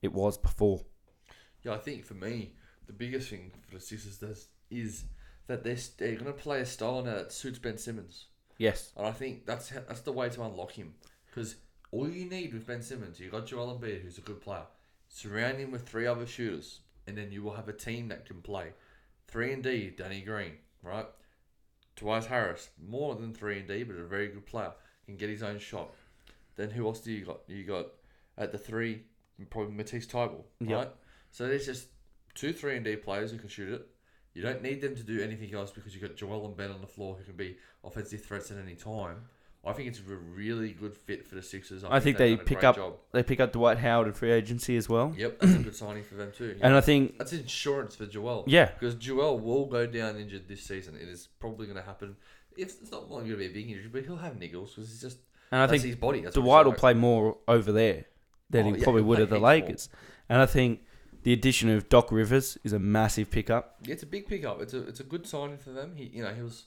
it 0.00 0.12
was 0.12 0.36
before. 0.38 0.82
Yeah, 1.62 1.74
I 1.74 1.78
think 1.78 2.04
for 2.04 2.14
me, 2.14 2.54
the 2.86 2.92
biggest 2.92 3.30
thing 3.30 3.52
for 3.68 3.76
the 3.76 3.80
Sixers 3.80 4.18
does 4.18 4.48
is 4.70 5.04
that 5.46 5.62
they're, 5.64 5.76
they're 5.98 6.16
going 6.16 6.32
to 6.32 6.32
play 6.32 6.60
a 6.60 6.66
style 6.66 7.02
now 7.02 7.14
that 7.14 7.32
suits 7.32 7.58
Ben 7.58 7.78
Simmons. 7.78 8.26
Yes, 8.58 8.92
And 8.96 9.06
I 9.06 9.12
think 9.12 9.46
that's 9.46 9.70
how, 9.70 9.80
that's 9.88 10.00
the 10.00 10.12
way 10.12 10.28
to 10.28 10.42
unlock 10.42 10.72
him. 10.72 10.94
Because 11.26 11.56
all 11.90 12.08
you 12.08 12.28
need 12.28 12.52
with 12.52 12.66
Ben 12.66 12.82
Simmons, 12.82 13.18
you 13.18 13.30
got 13.30 13.46
Joel 13.46 13.78
Embiid, 13.78 14.02
who's 14.02 14.18
a 14.18 14.22
good 14.22 14.40
player. 14.40 14.66
Surround 15.08 15.58
him 15.58 15.70
with 15.70 15.88
three 15.88 16.06
other 16.06 16.26
shooters, 16.26 16.80
and 17.06 17.16
then 17.16 17.32
you 17.32 17.42
will 17.42 17.54
have 17.54 17.68
a 17.68 17.72
team 17.72 18.08
that 18.08 18.26
can 18.26 18.40
play. 18.40 18.68
Three 19.26 19.52
and 19.52 19.62
D, 19.62 19.90
Danny 19.96 20.20
Green, 20.20 20.52
right? 20.82 21.06
Tobias 22.02 22.26
Harris, 22.26 22.68
more 22.84 23.14
than 23.14 23.32
three 23.32 23.60
and 23.60 23.68
D, 23.68 23.84
but 23.84 23.94
a 23.94 24.04
very 24.04 24.26
good 24.26 24.44
player, 24.44 24.72
can 25.06 25.16
get 25.16 25.30
his 25.30 25.42
own 25.42 25.60
shot. 25.60 25.90
Then 26.56 26.68
who 26.68 26.84
else 26.86 26.98
do 27.00 27.12
you 27.12 27.24
got? 27.24 27.40
You 27.46 27.62
got 27.62 27.86
at 28.36 28.50
the 28.50 28.58
three, 28.58 29.02
probably 29.50 29.72
Matisse 29.72 30.06
Thybulle, 30.06 30.42
Yep. 30.60 30.70
right? 30.78 30.90
So 31.30 31.46
there's 31.46 31.64
just 31.64 31.86
two 32.34 32.52
three 32.52 32.74
and 32.76 32.84
D 32.84 32.96
players 32.96 33.30
who 33.30 33.38
can 33.38 33.48
shoot 33.48 33.72
it. 33.72 33.86
You 34.34 34.42
don't 34.42 34.62
need 34.62 34.80
them 34.80 34.96
to 34.96 35.02
do 35.04 35.22
anything 35.22 35.54
else 35.54 35.70
because 35.70 35.94
you've 35.94 36.02
got 36.02 36.16
Joel 36.16 36.46
and 36.46 36.56
Ben 36.56 36.70
on 36.72 36.80
the 36.80 36.86
floor 36.88 37.14
who 37.14 37.22
can 37.22 37.36
be 37.36 37.56
offensive 37.84 38.24
threats 38.24 38.50
at 38.50 38.58
any 38.58 38.74
time. 38.74 39.22
I 39.64 39.72
think 39.72 39.88
it's 39.88 40.00
a 40.00 40.02
really 40.14 40.72
good 40.72 40.92
fit 40.94 41.24
for 41.26 41.36
the 41.36 41.42
Sixers. 41.42 41.84
I 41.84 42.00
think 42.00 42.16
they've 42.18 42.36
they 42.38 42.44
pick 42.44 42.64
up- 42.64 42.74
Job. 42.76 42.94
they 43.12 43.22
pick 43.22 43.38
up 43.38 43.52
Dwight 43.52 43.78
Howard 43.78 44.08
in 44.08 44.12
free 44.12 44.32
agency 44.32 44.76
as 44.76 44.88
well, 44.88 45.14
Yep, 45.16 45.38
that's 45.38 45.52
a 45.54 45.58
good 45.58 45.76
signing 45.76 46.02
for 46.02 46.16
them 46.16 46.32
too. 46.36 46.56
And 46.60 46.72
know, 46.72 46.78
I 46.78 46.80
think 46.80 47.16
that's 47.18 47.32
insurance 47.32 47.94
for 47.94 48.06
Joel. 48.06 48.44
yeah, 48.48 48.70
Because 48.78 48.96
Joel 48.96 49.38
will 49.38 49.66
go 49.66 49.86
down 49.86 50.16
injured 50.16 50.48
this 50.48 50.62
season. 50.64 50.96
It 51.00 51.08
is 51.08 51.28
probably 51.38 51.66
going 51.66 51.78
to 51.78 51.84
happen. 51.84 52.16
If 52.56 52.80
it's 52.80 52.90
not 52.90 53.08
going 53.08 53.28
to 53.28 53.36
be 53.36 53.46
a 53.46 53.50
big 53.50 53.70
injury, 53.70 53.88
but 53.92 54.04
he'll 54.04 54.16
have 54.16 54.34
niggles 54.34 54.74
because 54.74 54.90
it's 54.92 55.00
just 55.00 55.18
and 55.52 55.60
I 55.62 55.66
think 55.68 55.82
his 55.84 55.96
body. 55.96 56.20
That's 56.22 56.34
Dwight 56.34 56.66
will 56.66 56.72
play 56.72 56.94
more 56.94 57.38
over 57.46 57.70
there 57.72 58.06
than 58.50 58.66
Oh, 58.66 58.72
he 58.74 58.82
probably 58.82 59.02
would 59.02 59.20
at 59.20 59.28
the 59.30 59.36
heaps 59.36 59.40
more. 59.42 59.50
Lakers, 59.50 59.88
and 60.28 60.40
I 60.42 60.46
think 60.46 60.80
the 61.22 61.32
addition 61.32 61.68
of 61.70 61.88
Doc 61.88 62.10
Rivers 62.10 62.58
is 62.64 62.72
a 62.72 62.78
massive 62.80 63.30
pickup. 63.30 63.76
Yeah, 63.84 63.92
it's 63.94 64.02
a 64.02 64.06
big 64.06 64.26
pickup. 64.26 64.60
It's 64.60 64.74
a 64.74 64.82
it's 64.88 65.00
a 65.00 65.04
good 65.04 65.26
signing 65.26 65.56
for 65.58 65.70
them. 65.70 65.94
He 65.94 66.04
you 66.12 66.22
know 66.24 66.34
he 66.34 66.42
was 66.42 66.64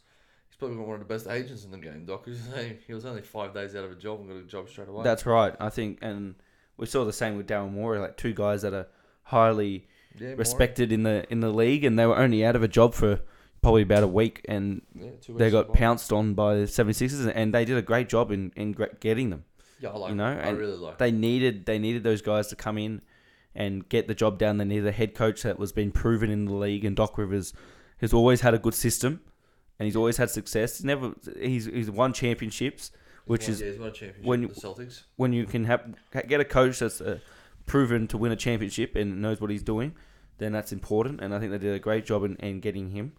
he's 0.55 0.59
probably 0.59 0.77
got 0.77 0.87
one 0.87 1.01
of 1.01 1.07
the 1.07 1.13
best 1.13 1.27
agents 1.27 1.65
in 1.65 1.71
the 1.71 1.77
game. 1.77 2.05
Doc. 2.05 2.25
he 2.87 2.93
was 2.93 3.05
only 3.05 3.21
five 3.21 3.53
days 3.53 3.75
out 3.75 3.83
of 3.83 3.91
a 3.91 3.95
job 3.95 4.21
and 4.21 4.29
got 4.29 4.37
a 4.37 4.43
job 4.43 4.69
straight 4.69 4.87
away. 4.87 5.03
That's 5.03 5.25
right. 5.25 5.53
I 5.59 5.69
think, 5.69 5.99
and 6.01 6.35
we 6.77 6.85
saw 6.85 7.03
the 7.03 7.13
same 7.13 7.35
with 7.35 7.47
Darren 7.47 7.73
Morey, 7.73 7.99
like 7.99 8.15
two 8.15 8.33
guys 8.33 8.61
that 8.61 8.73
are 8.73 8.87
highly 9.23 9.87
yeah, 10.17 10.33
respected 10.37 10.93
in 10.93 11.03
the 11.03 11.25
in 11.29 11.41
the 11.41 11.49
league, 11.49 11.83
and 11.83 11.99
they 11.99 12.05
were 12.05 12.17
only 12.17 12.45
out 12.45 12.55
of 12.55 12.63
a 12.63 12.69
job 12.69 12.93
for 12.93 13.19
probably 13.61 13.81
about 13.81 14.03
a 14.03 14.07
week, 14.07 14.45
and 14.47 14.81
Yeah, 14.97 15.09
they 15.27 15.49
got 15.49 15.73
pounced 15.73 16.13
on 16.13 16.35
by 16.35 16.55
the 16.55 16.63
76ers, 16.63 17.31
and 17.35 17.53
they 17.53 17.65
did 17.65 17.77
a 17.77 17.81
great 17.81 18.07
job 18.07 18.31
in 18.31 18.53
in 18.55 18.75
getting 19.01 19.31
them. 19.31 19.43
Yeah, 19.81 19.89
I 19.89 19.97
like. 19.97 20.09
you 20.11 20.15
know. 20.15 20.39
I 20.41 20.49
really 20.51 20.77
like. 20.77 20.99
They 20.99 21.11
needed 21.11 21.65
they 21.65 21.79
needed 21.79 22.03
those 22.03 22.21
guys 22.21 22.47
to 22.47 22.55
come 22.55 22.77
in 22.77 23.01
and 23.53 23.87
get 23.89 24.07
the 24.07 24.15
job 24.15 24.39
done. 24.39 24.57
They 24.57 24.65
needed 24.65 24.87
a 24.87 24.93
head 24.93 25.15
coach 25.15 25.43
that 25.43 25.59
was 25.59 25.73
been 25.73 25.91
proven 25.91 26.29
in 26.29 26.45
the 26.45 26.53
league, 26.53 26.85
and 26.85 26.95
Doc 26.95 27.17
Rivers 27.17 27.53
has 27.97 28.13
always 28.13 28.41
had 28.41 28.53
a 28.53 28.59
good 28.59 28.73
system, 28.73 29.21
and 29.79 29.85
he's 29.85 29.95
always 29.95 30.17
had 30.17 30.29
success. 30.29 30.77
He's 30.77 30.85
never 30.85 31.13
he's 31.39 31.65
he's 31.65 31.89
won 31.91 32.13
championships, 32.13 32.91
which 33.25 33.45
He's 33.47 33.61
won- 33.61 33.69
is 33.69 33.75
yeah, 33.75 33.81
won 33.81 33.93
championship 33.93 34.25
when 34.25 34.41
with 34.47 34.55
the 34.55 34.61
Celtics. 34.67 35.03
when 35.15 35.33
you 35.33 35.45
can 35.45 35.65
have 35.65 35.95
get 36.27 36.39
a 36.39 36.45
coach 36.45 36.79
that's 36.79 37.01
uh, 37.01 37.19
proven 37.65 38.07
to 38.07 38.17
win 38.17 38.31
a 38.31 38.35
championship 38.35 38.95
and 38.95 39.21
knows 39.21 39.41
what 39.41 39.49
he's 39.49 39.63
doing, 39.63 39.93
then 40.37 40.51
that's 40.51 40.71
important. 40.71 41.21
And 41.21 41.33
I 41.33 41.39
think 41.39 41.51
they 41.51 41.57
did 41.57 41.73
a 41.75 41.79
great 41.79 42.05
job 42.05 42.23
in, 42.23 42.35
in 42.37 42.59
getting 42.59 42.89
him. 42.91 43.13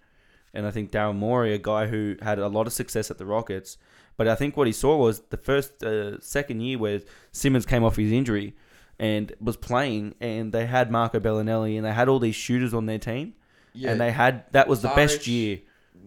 And 0.54 0.66
I 0.66 0.70
think 0.70 0.90
Darren 0.90 1.16
Morey, 1.16 1.52
a 1.52 1.59
guy 1.59 1.86
who 1.86 2.16
had 2.22 2.38
a 2.38 2.48
lot 2.48 2.66
of 2.66 2.72
success 2.72 3.11
at 3.11 3.18
the 3.18 3.26
Rockets, 3.26 3.76
but 4.16 4.26
I 4.26 4.34
think 4.34 4.57
what 4.57 4.66
he 4.66 4.72
saw 4.72 4.96
was 4.96 5.20
the 5.28 5.36
first, 5.36 5.82
uh, 5.82 6.18
second 6.20 6.61
year 6.62 6.78
where 6.78 7.02
Simmons 7.32 7.66
came 7.66 7.84
off 7.84 7.96
his 7.96 8.11
injury 8.11 8.54
and 8.98 9.34
was 9.38 9.59
playing, 9.59 10.14
and 10.22 10.52
they 10.52 10.64
had 10.64 10.90
Marco 10.90 11.20
Belinelli 11.20 11.76
and 11.76 11.84
they 11.84 11.92
had 11.92 12.09
all 12.09 12.18
these 12.18 12.34
shooters 12.36 12.72
on 12.72 12.86
their 12.86 12.98
team, 12.98 13.34
Yeah, 13.74 13.90
and 13.90 14.00
they 14.00 14.11
had 14.12 14.44
that 14.52 14.66
was 14.68 14.80
the 14.80 14.88
best 14.88 15.26
year. 15.26 15.59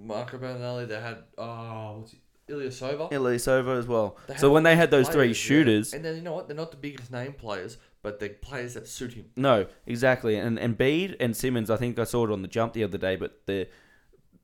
Marco 0.01 0.37
Belinelli. 0.37 0.87
They 0.87 0.99
had 0.99 1.17
oh, 1.37 1.99
what's 1.99 2.11
he, 2.11 2.19
Ilyasova. 2.49 3.11
Ilyasova 3.11 3.77
as 3.77 3.87
well. 3.87 4.17
They 4.27 4.33
had 4.33 4.39
So 4.39 4.51
when 4.51 4.63
they 4.63 4.75
had 4.75 4.91
those 4.91 5.07
three 5.07 5.15
players, 5.15 5.43
yeah. 5.43 5.47
shooters, 5.47 5.93
and 5.93 6.03
then 6.03 6.15
you 6.15 6.21
know 6.21 6.33
what? 6.33 6.47
They're 6.47 6.57
not 6.57 6.71
the 6.71 6.77
biggest 6.77 7.11
name 7.11 7.33
players, 7.33 7.77
but 8.01 8.19
they're 8.19 8.29
players 8.29 8.73
that 8.73 8.87
suit 8.87 9.13
him. 9.13 9.25
No, 9.35 9.67
exactly. 9.85 10.35
And 10.35 10.57
and 10.57 10.77
Bede 10.77 11.15
and 11.19 11.35
Simmons, 11.35 11.69
I 11.69 11.77
think 11.77 11.99
I 11.99 12.03
saw 12.03 12.25
it 12.25 12.31
on 12.31 12.41
the 12.41 12.47
jump 12.47 12.73
the 12.73 12.83
other 12.83 12.97
day, 12.97 13.15
but 13.15 13.45
the 13.45 13.67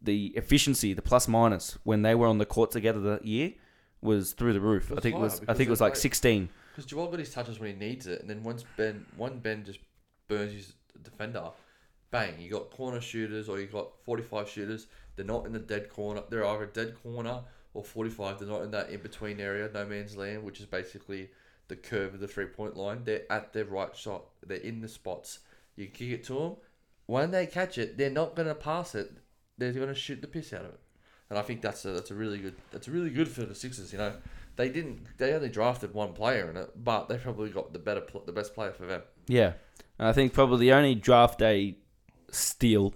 the 0.02 0.28
efficiency, 0.36 0.94
the 0.94 1.02
plus 1.02 1.28
minus 1.28 1.78
when 1.84 2.04
they 2.04 2.16
were 2.16 2.28
on 2.28 2.38
the 2.38 2.46
court 2.46 2.72
together 2.72 3.00
that 3.02 3.26
year 3.26 3.54
was 4.02 4.34
through 4.34 4.54
the 4.54 4.62
roof. 4.62 4.92
It 4.92 4.94
I 4.94 4.96
was 4.96 5.04
think 5.04 5.16
it 5.16 5.18
higher 5.18 5.24
was 5.24 5.34
I 5.36 5.40
because 5.40 5.58
think 5.58 5.68
it 5.68 5.72
was 5.72 5.82
like 5.82 5.94
great. 5.94 6.02
16. 6.02 6.50
Because 6.72 6.86
Joel 6.86 7.08
got 7.08 7.20
his 7.20 7.32
touches 7.34 7.60
when 7.60 7.72
he 7.72 7.76
needs 7.76 8.06
it, 8.06 8.22
and 8.22 8.30
then 8.30 8.44
once 8.44 8.66
Ben, 8.78 9.06
one 9.16 9.40
Ben 9.40 9.64
just 9.64 9.80
burns 10.28 10.54
his 10.54 10.74
defender, 11.02 11.52
bang! 12.16 12.36
You 12.40 12.50
got 12.50 12.72
corner 12.72 13.02
shooters 13.02 13.50
or 13.50 13.60
you 13.60 13.68
got 13.68 13.90
forty-five 14.04 14.48
shooters. 14.50 14.88
They're 15.16 15.26
not 15.26 15.46
in 15.46 15.52
the 15.52 15.60
dead 15.60 15.90
corner. 15.90 16.24
They're 16.30 16.46
either 16.46 16.66
dead 16.68 16.96
corner 17.04 17.42
or 17.74 17.84
forty-five. 17.84 18.40
They're 18.40 18.48
not 18.48 18.62
in 18.62 18.72
that 18.72 18.90
in-between 18.90 19.42
area, 19.42 19.70
no 19.74 19.86
man's 19.86 20.16
land, 20.16 20.44
which 20.44 20.60
is 20.62 20.66
basically 20.66 21.30
the 21.68 21.76
curve 21.76 22.14
of 22.14 22.20
the 22.22 22.28
three-point 22.28 22.78
line. 22.78 23.02
They're 23.04 23.30
at 23.30 23.52
their 23.52 23.66
right 23.66 23.94
shot. 23.96 24.24
They're 24.46 24.58
in 24.58 24.80
the 24.82 24.88
spots. 24.88 25.40
You 25.76 25.88
kick 25.88 26.10
it 26.10 26.24
to 26.26 26.34
them. 26.34 26.56
When 27.08 27.32
they 27.32 27.48
catch 27.48 27.78
it, 27.78 27.98
they're 27.98 28.10
not 28.10 28.36
gonna 28.36 28.56
pass 28.56 28.96
it. 28.96 29.12
They're 29.58 29.74
gonna 29.74 29.94
shoot 29.94 30.22
the 30.22 30.28
piss 30.28 30.54
out 30.54 30.62
of 30.62 30.72
it. 30.72 30.80
And 31.30 31.38
I 31.38 31.42
think 31.42 31.62
that's 31.62 31.84
a 31.84 31.90
that's 31.90 32.12
a 32.12 32.16
really 32.16 32.38
good 32.38 32.56
that's 32.72 32.88
really 32.88 33.10
good 33.10 33.28
for 33.28 33.44
the 33.44 33.56
Sixers. 33.56 33.92
You 33.92 33.98
know, 33.98 34.14
they 34.56 34.70
didn't 34.70 35.06
they 35.18 35.34
only 35.34 35.50
drafted 35.50 35.94
one 35.94 36.14
player 36.14 36.50
in 36.50 36.56
it, 36.56 36.72
but 36.82 37.10
they 37.10 37.18
probably 37.18 37.50
got 37.50 37.74
the 37.74 37.80
better 37.80 38.04
the 38.26 38.32
best 38.32 38.54
player 38.56 38.72
for 38.72 38.86
them. 38.86 39.02
Yeah. 39.28 39.54
And 40.00 40.08
I 40.08 40.14
think 40.14 40.34
probably 40.34 40.60
the 40.68 40.74
only 40.74 40.96
draft 40.96 41.40
day 41.40 41.78
steal 42.36 42.94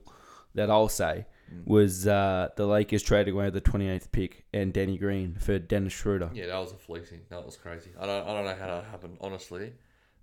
that 0.55 0.69
I'll 0.69 0.89
say 0.89 1.25
Mm. 1.51 1.65
was 1.65 2.05
uh, 2.05 2.49
the 2.57 2.67
Lakers 2.67 3.01
trading 3.01 3.33
away 3.33 3.49
the 3.49 3.59
28th 3.59 4.11
pick 4.11 4.45
and 4.53 4.71
Danny 4.71 4.99
Green 4.99 5.33
for 5.39 5.57
Dennis 5.57 5.93
Schroeder. 5.93 6.29
Yeah, 6.31 6.45
that 6.45 6.59
was 6.59 6.73
a 6.73 6.75
fleecing. 6.75 7.21
That 7.29 7.43
was 7.43 7.57
crazy. 7.57 7.89
I 7.99 8.05
don't 8.05 8.27
I 8.27 8.33
don't 8.35 8.45
know 8.45 8.53
how 8.55 8.67
that 8.67 8.85
happened 8.85 9.17
honestly. 9.19 9.73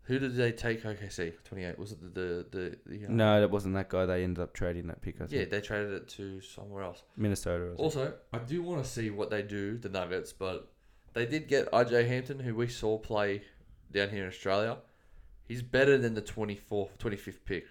Who 0.02 0.20
did 0.20 0.36
they 0.36 0.52
take? 0.52 0.84
OKC 0.84 1.32
twenty 1.42 1.64
eight. 1.64 1.80
Was 1.80 1.90
it 1.90 2.00
the 2.00 2.20
the 2.20 2.46
the, 2.56 2.78
the 2.98 3.06
uh, 3.06 3.08
No, 3.10 3.40
that 3.40 3.50
wasn't 3.50 3.74
that 3.74 3.88
guy. 3.88 4.06
They 4.06 4.22
ended 4.22 4.40
up 4.40 4.52
trading 4.54 4.86
that 4.86 5.02
pick. 5.02 5.16
I 5.16 5.26
think. 5.26 5.32
Yeah, 5.32 5.44
they 5.46 5.60
traded 5.60 5.94
it 5.94 6.08
to 6.10 6.40
somewhere 6.42 6.84
else. 6.84 7.02
Minnesota. 7.16 7.72
Also, 7.76 8.14
I 8.32 8.38
do 8.38 8.62
want 8.62 8.84
to 8.84 8.88
see 8.88 9.10
what 9.10 9.28
they 9.28 9.42
do, 9.42 9.78
the 9.78 9.88
Nuggets, 9.88 10.32
but 10.32 10.70
they 11.12 11.26
did 11.26 11.48
get 11.48 11.68
RJ 11.72 12.06
Hampton, 12.06 12.38
who 12.38 12.54
we 12.54 12.68
saw 12.68 12.98
play 12.98 13.42
down 13.90 14.10
here 14.10 14.22
in 14.22 14.28
Australia. 14.28 14.76
He's 15.48 15.62
better 15.62 15.98
than 15.98 16.14
the 16.14 16.22
24th, 16.22 16.90
25th 17.00 17.44
pick. 17.44 17.64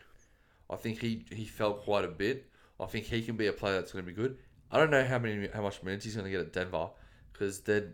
I 0.69 0.75
think 0.75 0.99
he, 0.99 1.25
he 1.31 1.45
fell 1.45 1.73
quite 1.73 2.05
a 2.05 2.09
bit. 2.09 2.49
I 2.79 2.85
think 2.85 3.05
he 3.05 3.21
can 3.21 3.37
be 3.37 3.47
a 3.47 3.53
player 3.53 3.75
that's 3.75 3.91
going 3.91 4.05
to 4.05 4.11
be 4.11 4.15
good. 4.15 4.37
I 4.71 4.77
don't 4.77 4.91
know 4.91 5.05
how 5.05 5.19
many 5.19 5.47
how 5.53 5.61
much 5.61 5.81
minutes 5.83 6.05
he's 6.05 6.15
going 6.15 6.25
to 6.25 6.31
get 6.31 6.41
at 6.41 6.53
Denver 6.53 6.89
because 7.31 7.61
they're 7.61 7.93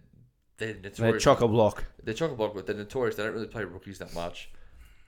they're 0.58 0.76
notorious. 0.76 0.98
They're 0.98 1.20
chock 1.20 1.42
a 1.42 1.48
block. 1.48 1.84
They're 2.04 2.14
chock 2.14 2.32
a 2.32 2.36
block, 2.36 2.54
but 2.54 2.66
they're 2.66 2.76
notorious. 2.76 3.16
They 3.16 3.24
don't 3.24 3.34
really 3.34 3.48
play 3.48 3.64
rookies 3.64 4.00
that 4.00 4.14
much. 4.14 4.50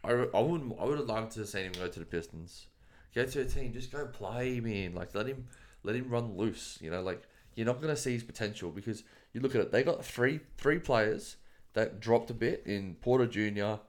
I, 0.03 0.11
I 0.11 0.39
wouldn't. 0.41 0.75
I 0.79 0.85
would 0.85 0.97
have 0.97 1.07
loved 1.07 1.31
to 1.33 1.39
have 1.39 1.49
seen 1.49 1.65
him 1.65 1.71
go 1.73 1.87
to 1.87 1.99
the 1.99 2.05
Pistons. 2.05 2.67
Go 3.15 3.25
to 3.25 3.41
a 3.41 3.45
team, 3.45 3.73
just 3.73 3.91
go 3.91 4.05
play, 4.07 4.59
man. 4.59 4.95
Like 4.95 5.13
let 5.15 5.27
him, 5.27 5.47
let 5.83 5.95
him 5.95 6.09
run 6.09 6.35
loose. 6.35 6.79
You 6.81 6.91
know, 6.91 7.01
like 7.01 7.23
you're 7.55 7.67
not 7.67 7.81
gonna 7.81 7.95
see 7.95 8.13
his 8.13 8.23
potential 8.23 8.71
because 8.71 9.03
you 9.31 9.41
look 9.41 9.55
at 9.55 9.61
it. 9.61 9.71
They 9.71 9.83
got 9.83 10.03
three 10.03 10.39
three 10.57 10.79
players 10.79 11.37
that 11.73 11.99
dropped 11.99 12.29
a 12.29 12.33
bit 12.33 12.63
in 12.65 12.95
Porter 13.01 13.27
Jr., 13.27 13.81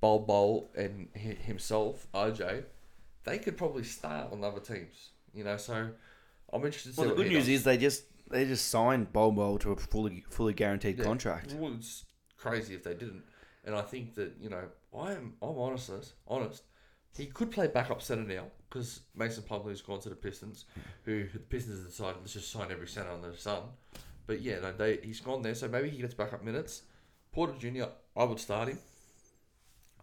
Bol 0.00 0.20
Bol, 0.20 0.70
and 0.76 1.08
himself, 1.14 2.06
RJ. 2.14 2.64
They 3.24 3.38
could 3.38 3.56
probably 3.56 3.84
start 3.84 4.32
on 4.32 4.42
other 4.44 4.60
teams. 4.60 5.10
You 5.34 5.44
know, 5.44 5.56
so 5.56 5.90
I'm 6.52 6.64
interested. 6.64 6.90
To 6.90 6.94
see 6.96 7.00
Well, 7.02 7.10
the 7.10 7.22
good 7.22 7.28
news 7.32 7.44
does. 7.44 7.48
is 7.48 7.64
they 7.64 7.78
just 7.78 8.04
they 8.30 8.44
just 8.44 8.68
signed 8.68 9.12
Bol 9.12 9.32
Bol 9.32 9.58
to 9.58 9.72
a 9.72 9.76
fully 9.76 10.24
fully 10.28 10.54
guaranteed 10.54 10.98
Yeah. 10.98 11.04
contract. 11.04 11.52
Well, 11.52 11.74
it's 11.74 12.04
crazy 12.36 12.74
if 12.74 12.82
they 12.84 12.94
didn't. 12.94 13.22
And 13.64 13.74
I 13.74 13.82
think 13.82 14.14
that 14.16 14.34
you 14.40 14.48
know, 14.50 14.64
I 14.96 15.12
am 15.12 15.34
I'm 15.42 15.56
honest. 15.58 15.90
Honest, 16.26 16.64
he 17.16 17.26
could 17.26 17.50
play 17.50 17.68
backup 17.68 18.02
center 18.02 18.22
now 18.24 18.46
because 18.68 19.00
Mason 19.14 19.42
Plumlee's 19.44 19.82
gone 19.82 20.00
to 20.00 20.08
the 20.08 20.14
Pistons, 20.16 20.64
who 21.04 21.24
the 21.28 21.38
Pistons 21.38 21.84
decided 21.86 22.16
let's 22.20 22.32
just 22.32 22.50
sign 22.50 22.70
every 22.72 22.88
center 22.88 23.10
under 23.10 23.30
the 23.30 23.36
sun. 23.38 23.62
But 24.26 24.40
yeah, 24.40 24.60
no, 24.60 24.72
they 24.72 24.98
he's 25.02 25.20
gone 25.20 25.42
there, 25.42 25.54
so 25.54 25.68
maybe 25.68 25.90
he 25.90 25.98
gets 25.98 26.14
backup 26.14 26.42
minutes. 26.42 26.82
Porter 27.32 27.54
Jr. 27.58 27.84
I 28.16 28.24
would 28.24 28.38
start 28.40 28.68
him, 28.68 28.78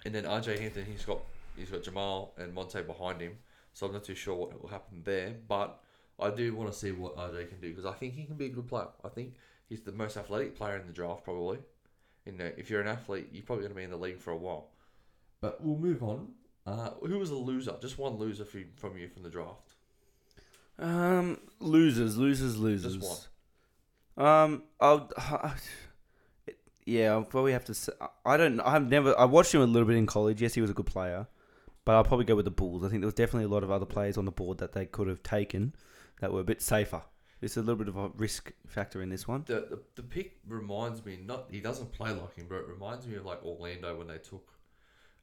and 0.05 0.15
then 0.15 0.23
RJ 0.25 0.59
Hampton 0.59 0.85
he's 0.85 1.05
got 1.05 1.19
he's 1.59 1.69
got 1.69 1.83
Jamal 1.83 2.33
and 2.37 2.53
Monte 2.53 2.81
behind 2.83 3.21
him, 3.21 3.37
so 3.73 3.87
I'm 3.87 3.93
not 3.93 4.03
too 4.03 4.15
sure 4.15 4.35
what 4.35 4.61
will 4.61 4.69
happen 4.69 5.01
there. 5.03 5.35
But 5.47 5.79
I 6.19 6.29
do 6.29 6.55
want 6.55 6.71
to 6.71 6.77
see 6.77 6.91
what 6.91 7.17
RJ 7.17 7.49
can 7.49 7.59
do 7.59 7.69
because 7.69 7.85
I 7.85 7.93
think 7.93 8.13
he 8.13 8.25
can 8.25 8.35
be 8.35 8.45
a 8.45 8.49
good 8.49 8.67
player. 8.67 8.87
I 9.03 9.09
think 9.09 9.35
he's 9.67 9.81
the 9.81 9.91
most 9.91 10.17
athletic 10.17 10.55
player 10.55 10.77
in 10.77 10.87
the 10.87 10.93
draft 10.93 11.23
probably. 11.23 11.59
You 12.25 12.33
know, 12.33 12.51
if 12.57 12.69
you're 12.69 12.81
an 12.81 12.87
athlete, 12.87 13.29
you're 13.31 13.43
probably 13.43 13.63
going 13.63 13.73
to 13.73 13.77
be 13.77 13.83
in 13.83 13.91
the 13.91 13.97
league 13.97 14.19
for 14.19 14.31
a 14.31 14.37
while. 14.37 14.69
But 15.41 15.63
we'll 15.63 15.77
move 15.77 16.03
on. 16.03 16.29
Uh, 16.65 16.91
who 17.01 17.17
was 17.17 17.31
a 17.31 17.35
loser? 17.35 17.75
Just 17.81 17.97
one 17.97 18.17
loser 18.17 18.45
from 18.45 18.65
from 18.75 18.97
you 18.97 19.07
from 19.07 19.23
the 19.23 19.29
draft. 19.29 19.73
Um, 20.77 21.39
losers, 21.59 22.17
losers, 22.17 22.57
losers. 22.57 22.97
Just 22.97 23.29
one. 24.15 24.27
Um, 24.27 24.63
I'll, 24.79 25.09
yeah, 26.85 27.11
I'll 27.11 27.23
probably 27.23 27.53
have 27.53 27.65
to. 27.65 27.73
Say, 27.73 27.93
I 28.25 28.37
don't. 28.37 28.59
I've 28.59 28.89
never. 28.89 29.17
I 29.17 29.25
watched 29.25 29.53
him 29.53 29.61
a 29.61 29.65
little 29.65 29.87
bit 29.87 29.97
in 29.97 30.05
college. 30.05 30.41
Yes, 30.41 30.53
he 30.53 30.61
was 30.61 30.69
a 30.69 30.73
good 30.73 30.85
player, 30.85 31.27
but 31.85 31.95
I'll 31.95 32.03
probably 32.03 32.25
go 32.25 32.35
with 32.35 32.45
the 32.45 32.51
Bulls. 32.51 32.83
I 32.83 32.89
think 32.89 33.01
there 33.01 33.07
was 33.07 33.13
definitely 33.13 33.45
a 33.45 33.53
lot 33.53 33.63
of 33.63 33.71
other 33.71 33.85
players 33.85 34.17
on 34.17 34.25
the 34.25 34.31
board 34.31 34.57
that 34.59 34.73
they 34.73 34.85
could 34.85 35.07
have 35.07 35.23
taken 35.23 35.75
that 36.19 36.31
were 36.31 36.41
a 36.41 36.45
bit 36.45 36.61
safer. 36.61 37.01
There's 37.39 37.55
a 37.55 37.61
little 37.61 37.77
bit 37.77 37.87
of 37.87 37.95
a 37.95 38.09
risk 38.09 38.51
factor 38.67 39.01
in 39.01 39.09
this 39.09 39.27
one. 39.27 39.43
The, 39.47 39.61
the 39.61 39.79
the 39.95 40.03
pick 40.03 40.39
reminds 40.45 41.05
me 41.05 41.19
not 41.23 41.45
he 41.49 41.61
doesn't 41.61 41.93
play 41.93 42.11
like 42.11 42.35
him, 42.35 42.47
but 42.49 42.57
it 42.57 42.67
reminds 42.67 43.07
me 43.07 43.15
of 43.15 43.25
like 43.25 43.43
Orlando 43.43 43.97
when 43.97 44.07
they 44.07 44.17
took 44.17 44.51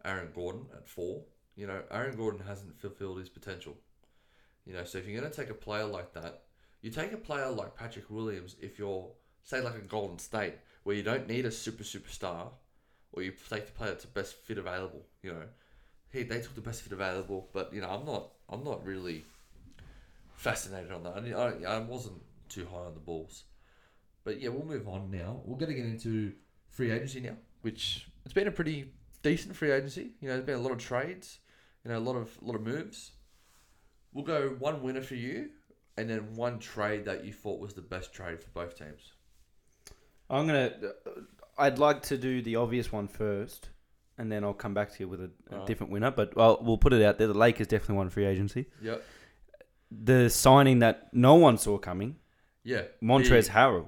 Aaron 0.04 0.30
Gordon 0.34 0.66
at 0.74 0.88
four. 0.88 1.22
You 1.57 1.66
know, 1.66 1.82
Aaron 1.90 2.16
Gordon 2.16 2.40
hasn't 2.46 2.80
fulfilled 2.80 3.18
his 3.18 3.28
potential. 3.28 3.76
You 4.64 4.72
know, 4.72 4.84
so 4.84 4.98
if 4.98 5.07
you're 5.07 5.20
going 5.20 5.30
to 5.30 5.36
take 5.36 5.50
a 5.50 5.54
player 5.54 5.84
like 5.84 6.12
that, 6.14 6.42
you 6.80 6.90
take 6.90 7.12
a 7.12 7.18
player 7.18 7.50
like 7.50 7.76
Patrick 7.76 8.11
Williams 8.11 8.57
if 8.61 8.78
you're 8.78 9.11
say 9.44 9.61
like 9.61 9.76
a 9.76 9.80
Golden 9.80 10.18
State 10.18 10.54
where 10.82 10.96
you 10.96 11.02
don't 11.02 11.28
need 11.28 11.46
a 11.46 11.50
super 11.50 11.84
superstar, 11.84 12.48
or 13.12 13.22
you 13.22 13.32
take 13.50 13.66
the 13.66 13.72
player 13.72 13.90
that's 13.90 14.04
the 14.04 14.11
best 14.11 14.34
fit 14.44 14.59
available. 14.59 15.02
You 15.22 15.32
know, 15.32 15.42
he 16.16 16.22
they 16.24 16.40
took 16.40 16.54
the 16.54 16.60
best 16.60 16.82
fit 16.82 16.92
available, 16.92 17.48
but 17.52 17.72
you 17.72 17.80
know 17.80 17.88
I'm 17.88 18.04
not 18.04 18.32
I'm 18.48 18.64
not 18.64 18.84
really 18.84 19.24
fascinated 20.34 20.92
on 20.92 21.02
that. 21.04 21.16
I, 21.16 21.68
I, 21.68 21.76
I 21.76 21.78
wasn't 21.80 22.20
too 22.48 22.66
high 22.70 22.78
on 22.78 22.94
the 22.94 23.00
Bulls. 23.00 23.44
But 24.24 24.40
yeah, 24.40 24.48
we'll 24.48 24.66
move 24.66 24.88
on 24.88 25.10
now. 25.10 25.40
We're 25.44 25.56
going 25.56 25.70
to 25.70 25.76
get 25.76 25.86
into 25.86 26.32
free 26.68 26.90
agency 26.90 27.20
now, 27.20 27.36
which 27.62 28.08
it's 28.24 28.34
been 28.34 28.48
a 28.48 28.52
pretty 28.52 28.92
decent 29.22 29.54
free 29.54 29.70
agency. 29.70 30.10
You 30.20 30.28
know, 30.28 30.34
there's 30.34 30.46
been 30.46 30.56
a 30.56 30.62
lot 30.62 30.72
of 30.72 30.78
trades, 30.78 31.38
you 31.84 31.90
know, 31.90 31.98
a 31.98 32.00
lot 32.00 32.16
of 32.16 32.36
lot 32.42 32.56
of 32.56 32.62
moves. 32.62 33.12
We'll 34.12 34.24
go 34.24 34.56
one 34.58 34.82
winner 34.82 35.02
for 35.02 35.14
you, 35.14 35.50
and 35.96 36.10
then 36.10 36.34
one 36.34 36.58
trade 36.58 37.04
that 37.04 37.24
you 37.24 37.32
thought 37.32 37.60
was 37.60 37.74
the 37.74 37.82
best 37.82 38.12
trade 38.12 38.40
for 38.40 38.50
both 38.50 38.76
teams. 38.76 39.12
I'm 40.28 40.46
gonna. 40.46 40.72
I'd 41.58 41.78
like 41.78 42.02
to 42.04 42.18
do 42.18 42.42
the 42.42 42.56
obvious 42.56 42.90
one 42.90 43.08
first, 43.08 43.68
and 44.18 44.30
then 44.30 44.44
I'll 44.44 44.54
come 44.54 44.74
back 44.74 44.90
to 44.92 44.96
you 45.00 45.08
with 45.08 45.20
a, 45.20 45.30
a 45.50 45.66
different 45.66 45.92
winner. 45.92 46.10
But 46.10 46.36
well, 46.36 46.58
we'll 46.62 46.78
put 46.78 46.92
it 46.92 47.02
out 47.02 47.18
there. 47.18 47.26
The 47.28 47.34
Lakers 47.34 47.66
definitely 47.66 47.96
won 47.96 48.10
free 48.10 48.26
agency. 48.26 48.66
Yep. 48.82 49.02
The 49.90 50.28
signing 50.30 50.80
that 50.80 51.08
no 51.12 51.34
one 51.34 51.58
saw 51.58 51.78
coming, 51.78 52.16
Yeah. 52.64 52.82
Montrez. 53.02 53.48
Harrell, 53.50 53.86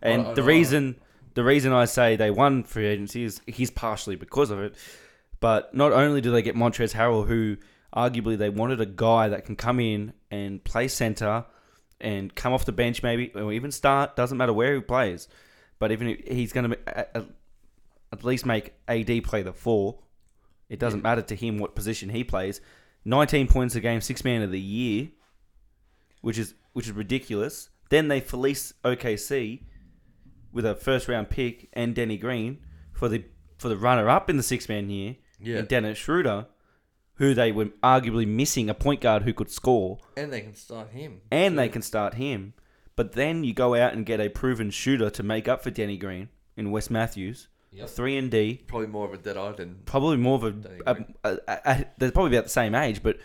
and 0.00 0.22
I- 0.26 0.30
I 0.30 0.34
the 0.34 0.42
reason 0.42 0.96
the 1.34 1.44
reason 1.44 1.72
I 1.72 1.84
say 1.84 2.16
they 2.16 2.30
won 2.30 2.62
free 2.62 2.86
agency 2.86 3.24
is 3.24 3.40
he's 3.46 3.70
partially 3.70 4.16
because 4.16 4.50
of 4.50 4.60
it. 4.60 4.74
But 5.40 5.74
not 5.74 5.92
only 5.92 6.20
do 6.22 6.30
they 6.30 6.40
get 6.42 6.54
Montrez 6.56 6.94
Harrell, 6.94 7.26
who 7.26 7.56
arguably 7.94 8.38
they 8.38 8.48
wanted 8.48 8.80
a 8.80 8.86
guy 8.86 9.28
that 9.28 9.44
can 9.44 9.56
come 9.56 9.78
in 9.80 10.14
and 10.30 10.62
play 10.64 10.88
center 10.88 11.44
and 12.00 12.34
come 12.34 12.52
off 12.52 12.64
the 12.64 12.72
bench 12.72 13.02
maybe 13.02 13.30
or 13.34 13.52
even 13.52 13.70
start 13.70 14.16
doesn't 14.16 14.38
matter 14.38 14.52
where 14.52 14.74
he 14.74 14.80
plays, 14.80 15.28
but 15.78 15.92
even 15.92 16.08
if 16.08 16.26
he's 16.26 16.52
going 16.52 16.70
to 16.70 17.26
at, 18.18 18.24
least 18.24 18.46
make 18.46 18.74
AD 18.88 19.22
play 19.24 19.42
the 19.42 19.52
four. 19.52 19.98
It 20.68 20.78
doesn't 20.78 21.02
matter 21.02 21.22
to 21.22 21.34
him 21.36 21.58
what 21.58 21.74
position 21.74 22.08
he 22.10 22.24
plays. 22.24 22.60
19 23.04 23.46
points 23.48 23.74
a 23.74 23.80
game, 23.80 24.00
six 24.00 24.24
man 24.24 24.42
of 24.42 24.50
the 24.50 24.60
year, 24.60 25.08
which 26.22 26.38
is 26.38 26.54
which 26.72 26.86
is 26.86 26.92
ridiculous. 26.92 27.68
Then 27.90 28.08
they 28.08 28.20
fleece 28.20 28.72
OKC 28.84 29.62
with 30.52 30.64
a 30.64 30.74
first 30.74 31.06
round 31.08 31.28
pick 31.30 31.68
and 31.72 31.94
Danny 31.94 32.16
Green 32.16 32.58
for 32.92 33.08
the 33.08 33.24
for 33.58 33.68
the 33.68 33.76
runner 33.76 34.08
up 34.08 34.30
in 34.30 34.36
the 34.36 34.42
six 34.42 34.68
man 34.68 34.90
year, 34.90 35.16
Yeah. 35.40 35.58
and 35.58 35.68
Dennis 35.68 35.98
Schroeder, 35.98 36.46
who 37.16 37.34
they 37.34 37.52
were 37.52 37.66
arguably 37.82 38.26
missing 38.26 38.68
a 38.70 38.74
point 38.74 39.00
guard 39.00 39.22
who 39.22 39.32
could 39.32 39.50
score, 39.50 39.98
And 40.16 40.32
they 40.32 40.40
can 40.40 40.54
start 40.54 40.90
him. 40.90 41.20
and 41.30 41.58
they 41.58 41.68
can 41.68 41.82
start 41.82 42.14
him. 42.14 42.54
But 42.96 43.12
then 43.12 43.44
you 43.44 43.52
go 43.52 43.74
out 43.74 43.92
and 43.92 44.06
get 44.06 44.20
a 44.20 44.28
proven 44.28 44.70
shooter 44.70 45.10
to 45.10 45.22
make 45.22 45.46
up 45.48 45.62
for 45.62 45.70
Danny 45.70 45.96
Green 45.96 46.28
in 46.56 46.70
Wes 46.70 46.88
Matthews, 46.90 47.48
Yep. 47.74 47.88
three 47.90 48.16
and 48.16 48.30
D, 48.30 48.62
Probably 48.66 48.86
more 48.86 49.06
of 49.06 49.12
a 49.14 49.18
dead 49.18 49.36
eye 49.36 49.52
than 49.52 49.80
probably 49.84 50.16
more 50.16 50.36
of 50.36 50.44
a, 50.44 50.54
a, 50.86 50.96
a, 51.24 51.38
a, 51.48 51.58
a 51.66 51.84
they're 51.98 52.10
probably 52.12 52.36
about 52.36 52.44
the 52.44 52.50
same 52.50 52.74
age, 52.74 53.02
but 53.02 53.18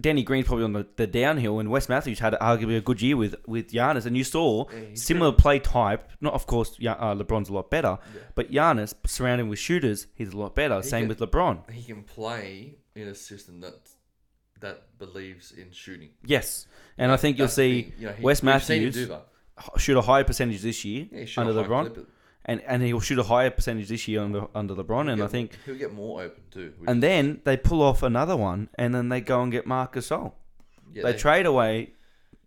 Danny 0.00 0.22
Green's 0.22 0.46
probably 0.46 0.64
on 0.64 0.72
the, 0.72 0.86
the 0.96 1.06
downhill, 1.06 1.60
and 1.60 1.70
Wes 1.70 1.88
Matthews 1.88 2.18
had 2.18 2.32
arguably 2.34 2.78
a 2.78 2.80
good 2.80 3.02
year 3.02 3.16
with 3.16 3.36
with 3.46 3.70
Giannis, 3.70 4.06
and 4.06 4.16
you 4.16 4.24
saw 4.24 4.64
Yeah, 4.72 4.80
similar 4.94 5.32
play 5.32 5.58
type. 5.58 6.10
Not 6.20 6.32
of 6.32 6.46
course, 6.46 6.76
uh, 6.80 7.14
LeBron's 7.14 7.50
a 7.50 7.52
lot 7.52 7.70
better, 7.70 7.98
Yeah. 8.14 8.20
but 8.34 8.50
Giannis 8.50 8.94
surrounded 9.06 9.48
with 9.48 9.58
shooters, 9.58 10.06
he's 10.14 10.32
a 10.32 10.36
lot 10.38 10.54
better. 10.54 10.76
He 10.76 10.88
Same 10.88 11.02
can- 11.02 11.08
with 11.08 11.18
LeBron. 11.20 11.70
He 11.70 11.82
can 11.82 12.02
play 12.04 12.76
in 12.94 13.06
a 13.08 13.14
system 13.14 13.60
that 13.60 13.74
that 14.60 14.96
believes 14.98 15.52
in 15.52 15.72
shooting. 15.72 16.10
Yes, 16.24 16.66
and 16.96 17.12
I 17.12 17.16
think 17.16 17.36
you'll 17.36 17.48
That's 17.48 17.56
the 17.56 17.82
see 17.82 17.82
thing, 17.82 17.92
you 17.98 18.06
know, 18.06 18.12
he- 18.14 18.22
Wes 18.22 18.42
we've 18.42 18.62
seen 18.62 18.76
him 18.78 18.84
Matthews 18.86 18.94
do 18.94 19.06
that. 19.06 19.26
h- 19.60 19.82
shoot 19.82 19.96
a 19.98 20.02
higher 20.02 20.24
percentage 20.24 20.62
this 20.62 20.84
year 20.84 21.06
Yeah, 21.12 21.26
under 21.36 21.52
a 21.52 21.54
high 21.62 21.68
LeBron, 21.68 21.94
clip, 21.94 22.08
and 22.44 22.60
and 22.62 22.82
he'll 22.82 23.00
shoot 23.00 23.18
a 23.18 23.22
higher 23.22 23.50
percentage 23.50 23.88
this 23.88 24.06
year 24.08 24.20
under 24.22 24.46
under 24.54 24.74
LeBron, 24.74 25.00
and 25.02 25.10
he'll 25.10 25.22
I 25.24 25.26
get- 25.26 25.30
think. 25.30 25.58
he'll 25.66 25.74
get 25.76 25.92
more 25.92 26.22
open 26.22 26.42
too. 26.50 26.72
And 26.86 26.98
is- 26.98 27.00
then 27.02 27.40
they 27.44 27.56
pull 27.56 27.82
off 27.82 28.02
another 28.02 28.36
one, 28.36 28.68
and 28.76 28.94
then 28.94 29.08
they 29.08 29.20
go 29.20 29.42
and 29.42 29.52
get 29.52 29.66
Marc 29.66 29.94
Gasol. 29.94 30.32
yeah, 30.92 31.04
they, 31.04 31.12
trade 31.14 31.46
away 31.46 31.92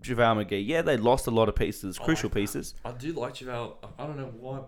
JaVale 0.02 0.46
McGee. 0.46 0.68
Yeah, 0.68 0.82
they 0.82 0.98
lost 0.98 1.28
a 1.28 1.32
lot 1.32 1.50
of 1.50 1.56
pieces, 1.56 1.98
oh, 2.00 2.06
crucial 2.06 2.28
like 2.28 2.34
that. 2.34 2.40
pieces. 2.42 2.76
I 2.84 2.92
do 2.92 3.14
like 3.14 3.36
JaVale. 3.36 3.76
I- 3.84 4.04
I 4.04 4.08
don't 4.08 4.18
know 4.18 4.34
why, 4.40 4.62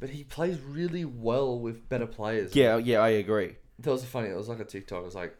but 0.00 0.08
he 0.10 0.24
plays 0.24 0.58
really 0.60 1.04
well 1.04 1.58
with 1.60 1.88
better 1.88 2.06
players. 2.06 2.54
Yeah, 2.56 2.76
yeah, 2.78 2.98
I 3.00 3.08
agree. 3.10 3.56
That 3.78 3.90
was 3.90 4.04
funny. 4.04 4.28
It 4.30 4.36
was 4.36 4.48
like 4.48 4.60
a 4.60 4.64
TikTok. 4.64 5.02
It 5.02 5.04
was 5.04 5.14
like 5.14 5.36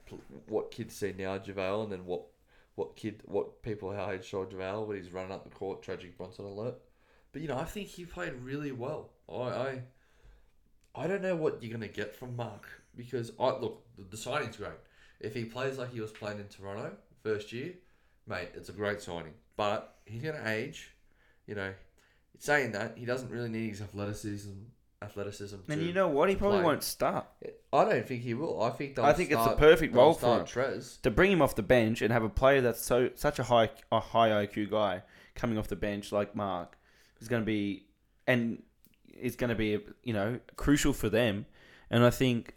what 0.48 0.70
kids 0.70 0.94
see 0.94 1.14
now, 1.16 1.38
JaVale, 1.38 1.84
and 1.84 1.92
then 1.92 2.04
what 2.04 2.26
what 2.74 2.94
kid, 2.94 3.22
what 3.24 3.62
people 3.62 3.90
how 3.94 4.12
he 4.12 4.20
showed 4.22 4.50
JaVale 4.50 4.86
when 4.86 4.98
he's 4.98 5.10
running 5.10 5.32
up 5.32 5.44
the 5.44 5.50
court, 5.50 5.82
tragic 5.82 6.18
Bronson 6.18 6.44
alert. 6.44 6.74
But 7.36 7.42
you 7.42 7.48
know, 7.48 7.58
I 7.58 7.64
think 7.64 7.88
he 7.88 8.06
played 8.06 8.32
really 8.42 8.72
well. 8.72 9.10
I 9.30 9.34
I, 9.34 9.82
I 10.94 11.06
don't 11.06 11.20
know 11.20 11.36
what 11.36 11.62
you're 11.62 11.70
gonna 11.70 11.86
get 11.86 12.16
from 12.16 12.34
Marc 12.34 12.66
because 12.96 13.30
I 13.38 13.50
look 13.50 13.84
the, 13.98 14.04
the 14.04 14.16
signing's 14.16 14.56
great. 14.56 14.70
If 15.20 15.34
he 15.34 15.44
plays 15.44 15.76
like 15.76 15.92
he 15.92 16.00
was 16.00 16.12
playing 16.12 16.38
in 16.38 16.46
Toronto 16.48 16.92
first 17.22 17.52
year, 17.52 17.74
mate, 18.26 18.52
it's 18.54 18.70
a 18.70 18.72
great 18.72 19.02
signing. 19.02 19.34
But 19.54 19.98
he's 20.06 20.22
gonna 20.22 20.44
age. 20.46 20.94
You 21.46 21.56
know, 21.56 21.74
saying 22.38 22.72
that 22.72 22.96
he 22.96 23.04
doesn't 23.04 23.30
really 23.30 23.50
need 23.50 23.68
his 23.68 23.82
athleticism. 23.82 24.52
Athleticism. 25.02 25.56
And 25.68 25.82
you 25.82 25.92
know 25.92 26.08
what? 26.08 26.30
He 26.30 26.36
probably 26.36 26.60
play. 26.60 26.64
won't 26.64 26.84
start. 26.84 27.26
I 27.70 27.84
don't 27.84 28.08
think 28.08 28.22
he 28.22 28.32
will. 28.32 28.62
I 28.62 28.70
think 28.70 28.98
I 28.98 29.12
think 29.12 29.30
it's 29.30 29.44
the 29.44 29.56
perfect 29.56 29.94
role 29.94 30.14
for 30.14 30.38
him. 30.38 30.46
Trez. 30.46 31.02
To 31.02 31.10
bring 31.10 31.32
him 31.32 31.42
off 31.42 31.54
the 31.54 31.62
bench 31.62 32.00
and 32.00 32.10
have 32.14 32.24
a 32.24 32.30
player 32.30 32.62
that's 32.62 32.80
so 32.80 33.10
such 33.14 33.38
a 33.38 33.42
high 33.42 33.68
a 33.92 34.00
high 34.00 34.30
IQ 34.30 34.70
guy 34.70 35.02
coming 35.34 35.58
off 35.58 35.68
the 35.68 35.76
bench 35.76 36.12
like 36.12 36.34
Marc 36.34 36.78
is 37.20 37.28
going 37.28 37.42
to 37.42 37.46
be 37.46 37.86
and 38.26 38.62
is 39.18 39.36
going 39.36 39.50
to 39.50 39.56
be 39.56 39.78
you 40.02 40.12
know 40.12 40.38
crucial 40.56 40.92
for 40.92 41.08
them. 41.08 41.46
And 41.90 42.04
I 42.04 42.10
think 42.10 42.56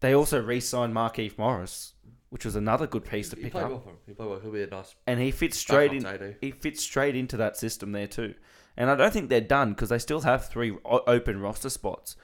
they 0.00 0.14
also 0.14 0.40
re-signed 0.42 0.94
Markieff 0.94 1.36
Morris, 1.38 1.94
which 2.30 2.44
was 2.44 2.56
another 2.56 2.86
good 2.86 3.04
piece 3.04 3.28
to 3.30 3.36
He 3.36 3.42
pick 3.42 3.54
up. 3.54 3.70
well 3.70 3.80
for 3.80 3.90
him. 3.90 3.96
He 4.06 4.12
played 4.14 4.28
well. 4.30 4.40
He'll 4.40 4.50
be 4.52 4.62
a 4.62 4.66
nice. 4.66 4.94
and 5.06 5.20
he 5.20 5.30
fits 5.30 5.58
straight 5.58 5.92
in. 5.92 6.36
He 6.40 6.50
fits 6.50 6.82
straight 6.82 7.14
into 7.16 7.36
that 7.36 7.56
system 7.56 7.92
there 7.92 8.06
too. 8.06 8.34
And 8.76 8.90
I 8.90 8.96
don't 8.96 9.12
think 9.12 9.28
they're 9.30 9.40
done 9.40 9.70
because 9.70 9.90
they 9.90 9.98
still 9.98 10.22
have 10.22 10.48
three 10.48 10.76
open 10.84 11.40
roster 11.40 11.70
spots. 11.70 12.16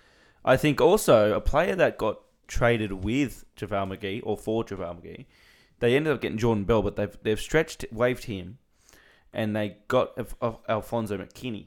I 0.44 0.56
think 0.56 0.80
also 0.80 1.34
a 1.34 1.40
player 1.40 1.76
that 1.76 1.96
got 1.98 2.20
traded 2.48 3.04
with 3.04 3.44
JaVale 3.56 3.96
McGee 3.96 4.20
or 4.24 4.36
for 4.36 4.64
JaVale 4.64 5.00
McGee, 5.00 5.26
they 5.78 5.94
ended 5.94 6.12
up 6.12 6.20
getting 6.20 6.38
Jordan 6.38 6.64
Bell, 6.64 6.82
but 6.82 6.96
they've 6.96 7.16
they've 7.22 7.38
stretched 7.40 7.84
waived 7.92 8.24
him, 8.24 8.58
and 9.32 9.54
they 9.56 9.76
got 9.88 10.12
Al- 10.18 10.26
Al- 10.42 10.62
Alfonzo 10.68 11.16
McKinnie. 11.18 11.66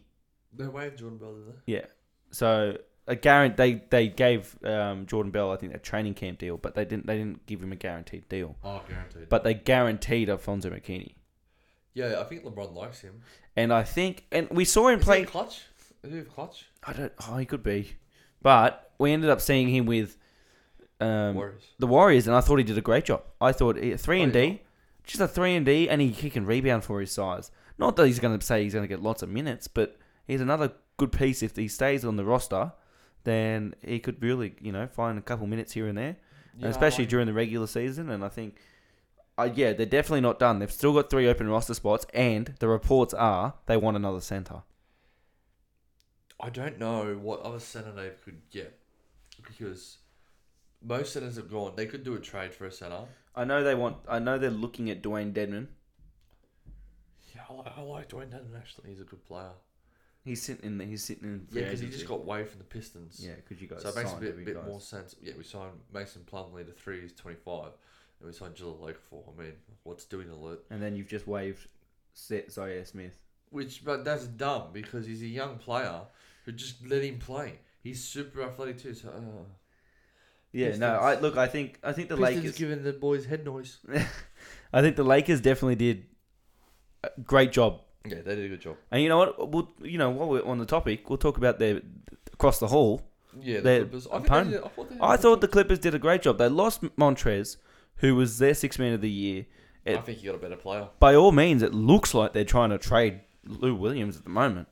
They 0.55 0.67
waived 0.67 0.99
Jordan 0.99 1.17
Bell, 1.17 1.33
did 1.33 1.53
Yeah, 1.65 1.85
so 2.31 2.77
a 3.07 3.15
guarant 3.15 3.57
they 3.57 3.83
they 3.89 4.07
gave 4.07 4.55
um, 4.63 5.05
Jordan 5.07 5.31
Bell 5.31 5.51
I 5.51 5.57
think 5.57 5.73
a 5.73 5.79
training 5.79 6.13
camp 6.13 6.39
deal, 6.39 6.57
but 6.57 6.75
they 6.75 6.85
didn't 6.85 7.07
they 7.07 7.17
didn't 7.17 7.45
give 7.47 7.61
him 7.61 7.71
a 7.71 7.75
guaranteed 7.75 8.29
deal. 8.29 8.55
Oh, 8.63 8.81
guaranteed. 8.87 9.29
But 9.29 9.43
they 9.43 9.53
guaranteed 9.55 10.29
Alfonzo 10.29 10.69
McKinnie. 10.69 11.15
yeah, 11.93 12.19
I 12.19 12.23
think 12.23 12.43
LeBron 12.45 12.73
likes 12.75 13.01
him. 13.01 13.21
And 13.55 13.71
I 13.71 13.83
think, 13.83 14.25
and 14.31 14.49
we 14.49 14.65
saw 14.65 14.87
him 14.87 14.99
Is 14.99 15.05
play. 15.05 15.19
he 15.19 15.25
clutch? 15.25 15.61
Is 16.03 16.11
he 16.13 16.21
clutch? 16.21 16.65
I 16.83 16.93
don't. 16.93 17.11
Oh, 17.27 17.37
he 17.37 17.45
could 17.45 17.61
be, 17.63 17.93
but 18.41 18.91
we 18.97 19.11
ended 19.11 19.29
up 19.29 19.41
seeing 19.41 19.67
him 19.69 19.85
with 19.85 20.17
um, 20.99 21.35
Warriors. 21.35 21.63
the 21.79 21.87
Warriors, 21.87 22.25
and 22.27 22.35
I 22.35 22.41
thought 22.41 22.57
he 22.57 22.63
did 22.63 22.77
a 22.77 22.81
great 22.81 23.05
job. 23.05 23.23
I 23.41 23.51
thought 23.51 23.77
he- 23.77 23.95
three 23.97 24.21
and 24.21 24.35
Oh, 24.35 24.39
yeah. 24.39 24.45
D, 24.53 24.61
just 25.03 25.21
a 25.21 25.27
three 25.27 25.55
and 25.55 25.65
D, 25.65 25.89
and 25.89 26.01
he, 26.01 26.09
he 26.09 26.29
can 26.29 26.45
rebound 26.45 26.83
for 26.83 26.99
his 27.01 27.11
size. 27.11 27.51
Not 27.77 27.95
that 27.95 28.07
he's 28.07 28.19
going 28.19 28.37
to 28.37 28.45
say 28.45 28.63
he's 28.63 28.73
going 28.73 28.83
to 28.83 28.87
get 28.87 29.01
lots 29.01 29.21
of 29.23 29.29
minutes, 29.29 29.67
but 29.67 29.97
he's 30.27 30.41
another 30.41 30.73
good 30.97 31.11
piece. 31.11 31.41
If 31.43 31.55
he 31.55 31.67
stays 31.67 32.05
on 32.05 32.15
the 32.15 32.23
roster, 32.25 32.71
then 33.23 33.75
he 33.81 33.99
could 33.99 34.21
really, 34.21 34.55
you 34.61 34.71
know, 34.71 34.87
find 34.87 35.17
a 35.17 35.21
couple 35.21 35.47
minutes 35.47 35.73
here 35.73 35.87
and 35.87 35.97
there, 35.97 36.17
Yeah, 36.57 36.67
especially 36.67 37.05
like- 37.05 37.09
during 37.09 37.27
the 37.27 37.33
regular 37.33 37.67
season. 37.67 38.09
And 38.09 38.23
I 38.23 38.29
think, 38.29 38.57
uh, 39.37 39.49
yeah, 39.53 39.73
they're 39.73 39.85
definitely 39.85 40.21
not 40.21 40.39
done. 40.39 40.59
They've 40.59 40.71
still 40.71 40.93
got 40.93 41.09
three 41.09 41.27
open 41.27 41.49
roster 41.49 41.73
spots, 41.73 42.05
and 42.13 42.53
the 42.59 42.67
reports 42.67 43.13
are 43.13 43.55
they 43.65 43.77
want 43.77 43.97
another 43.97 44.21
center. 44.21 44.61
I 46.39 46.49
don't 46.49 46.77
know 46.77 47.17
what 47.21 47.41
other 47.41 47.59
center 47.59 47.91
they 47.91 48.11
could 48.23 48.41
get 48.51 48.77
because 49.45 49.97
most 50.81 51.13
centers 51.13 51.37
have 51.37 51.49
gone. 51.49 51.73
They 51.75 51.85
could 51.85 52.03
do 52.03 52.15
a 52.15 52.19
trade 52.19 52.53
for 52.53 52.65
a 52.65 52.71
center. 52.71 53.05
I 53.35 53.43
know 53.45 53.63
they 53.63 53.75
want. 53.75 53.97
I 54.07 54.19
know 54.19 54.37
they're 54.37 54.49
looking 54.49 54.89
at 54.89 55.01
Dewayne 55.01 55.33
Dedmon. 55.33 55.67
Yeah, 57.35 57.41
I 57.49 57.53
like, 57.53 57.77
I 57.77 57.81
like 57.81 58.09
Dewayne 58.09 58.29
Dedmon 58.29 58.57
actually. 58.57 58.89
He's 58.89 59.01
a 59.01 59.05
good 59.05 59.25
player. 59.25 59.51
He's 60.23 60.41
sitting 60.41 60.65
in. 60.65 60.77
The, 60.77 60.85
he's 60.85 61.03
sitting 61.03 61.23
in. 61.23 61.47
Yeah, 61.51 61.63
because 61.63 61.81
he 61.81 61.89
just 61.89 62.07
got 62.07 62.25
waived 62.25 62.51
from 62.51 62.59
the 62.59 62.65
Pistons. 62.65 63.19
Yeah, 63.21 63.35
because 63.35 63.61
you 63.61 63.67
guys. 63.67 63.81
So 63.81 63.89
it 63.89 63.95
makes 63.95 64.13
a 64.13 64.15
bit, 64.17 64.45
bit 64.45 64.55
guys. 64.55 64.65
more 64.65 64.79
sense. 64.79 65.15
Yeah, 65.21 65.33
we 65.37 65.43
signed 65.43 65.73
Mason 65.93 66.21
Plumlee 66.31 66.65
to 66.65 66.71
three, 66.71 67.01
he's 67.01 67.13
25, 67.13 67.71
and 68.19 68.27
we 68.27 68.33
signed 68.33 68.55
Jahlil 68.55 68.79
Okafor. 68.79 69.23
I 69.35 69.41
mean, 69.41 69.53
what's 69.83 70.05
doing 70.05 70.29
alert? 70.29 70.63
And 70.69 70.81
then 70.81 70.95
you've 70.95 71.09
just 71.09 71.27
waived 71.27 71.67
Set 72.13 72.49
Zhaire 72.49 72.87
Smith. 72.87 73.13
Which, 73.49 73.83
but 73.83 74.05
that's 74.05 74.25
dumb 74.25 74.69
because 74.71 75.05
he's 75.05 75.21
a 75.21 75.27
young 75.27 75.57
player 75.57 76.01
who 76.45 76.51
just 76.53 76.87
let 76.87 77.03
him 77.03 77.19
play. 77.19 77.59
He's 77.81 78.03
super 78.03 78.43
athletic 78.43 78.77
too. 78.77 78.93
So, 78.93 79.09
uh, 79.09 79.43
Yeah, 80.53 80.67
Pistons. 80.67 80.81
no. 80.81 80.95
I 80.95 81.19
look. 81.19 81.35
I 81.35 81.47
think. 81.47 81.79
I 81.83 81.91
think 81.91 82.09
the 82.09 82.15
Pistons 82.15 82.37
Lakers. 82.43 82.57
giving 82.57 82.83
the 82.83 82.93
boys 82.93 83.25
head 83.25 83.43
noise. 83.43 83.79
I 84.73 84.81
think 84.81 84.95
the 84.95 85.03
Lakers 85.03 85.41
definitely 85.41 85.75
did 85.75 86.05
a 87.03 87.09
great 87.23 87.51
job. 87.51 87.81
Yeah, 88.05 88.21
they 88.21 88.35
did 88.35 88.45
a 88.45 88.49
good 88.49 88.61
job. 88.61 88.77
And 88.91 89.01
you 89.01 89.09
know 89.09 89.17
what? 89.17 89.51
We'll, 89.51 89.71
you 89.81 89.97
know, 89.97 90.09
while 90.11 90.29
we're 90.29 90.45
on 90.45 90.59
the 90.59 90.65
topic, 90.65 91.09
we'll 91.09 91.17
talk 91.17 91.37
about 91.37 91.59
their 91.59 91.81
across 92.31 92.59
the 92.59 92.67
hall. 92.67 93.01
Yeah, 93.39 93.57
the 93.57 93.61
Their 93.63 93.79
Clippers. 93.85 94.07
I, 94.07 94.11
think 94.11 94.21
they 94.23 94.27
opponent. 94.27 94.51
did, 94.51 94.59
I 94.63 94.67
thought 94.67 94.89
they 94.89 94.95
did 94.95 95.01
a 95.01 95.03
I 95.05 95.15
good 95.15 95.21
thought 95.21 95.41
the. 95.41 95.47
Clippers 95.47 95.79
did 95.79 95.95
a 95.95 95.99
great 95.99 96.21
job. 96.21 96.37
They 96.37 96.49
lost 96.49 96.81
Montrez, 96.97 97.57
who 97.97 98.15
was 98.15 98.37
their 98.37 98.53
six 98.53 98.77
man 98.77 98.93
of 98.93 99.01
the 99.01 99.09
year. 99.09 99.45
I 99.85 99.97
think 99.97 100.23
you 100.23 100.29
got 100.31 100.35
a 100.37 100.41
better 100.41 100.55
player. 100.55 100.87
by 100.99 101.13
all 101.15 101.31
means, 101.33 101.61
it 101.61 101.73
looks 101.73 102.13
like 102.13 102.31
they're 102.33 102.45
trying 102.45 102.69
to 102.69 102.77
trade 102.77 103.19
Lou 103.45 103.75
Williams 103.75 104.15
at 104.15 104.23
the 104.23 104.29
moment. 104.29 104.67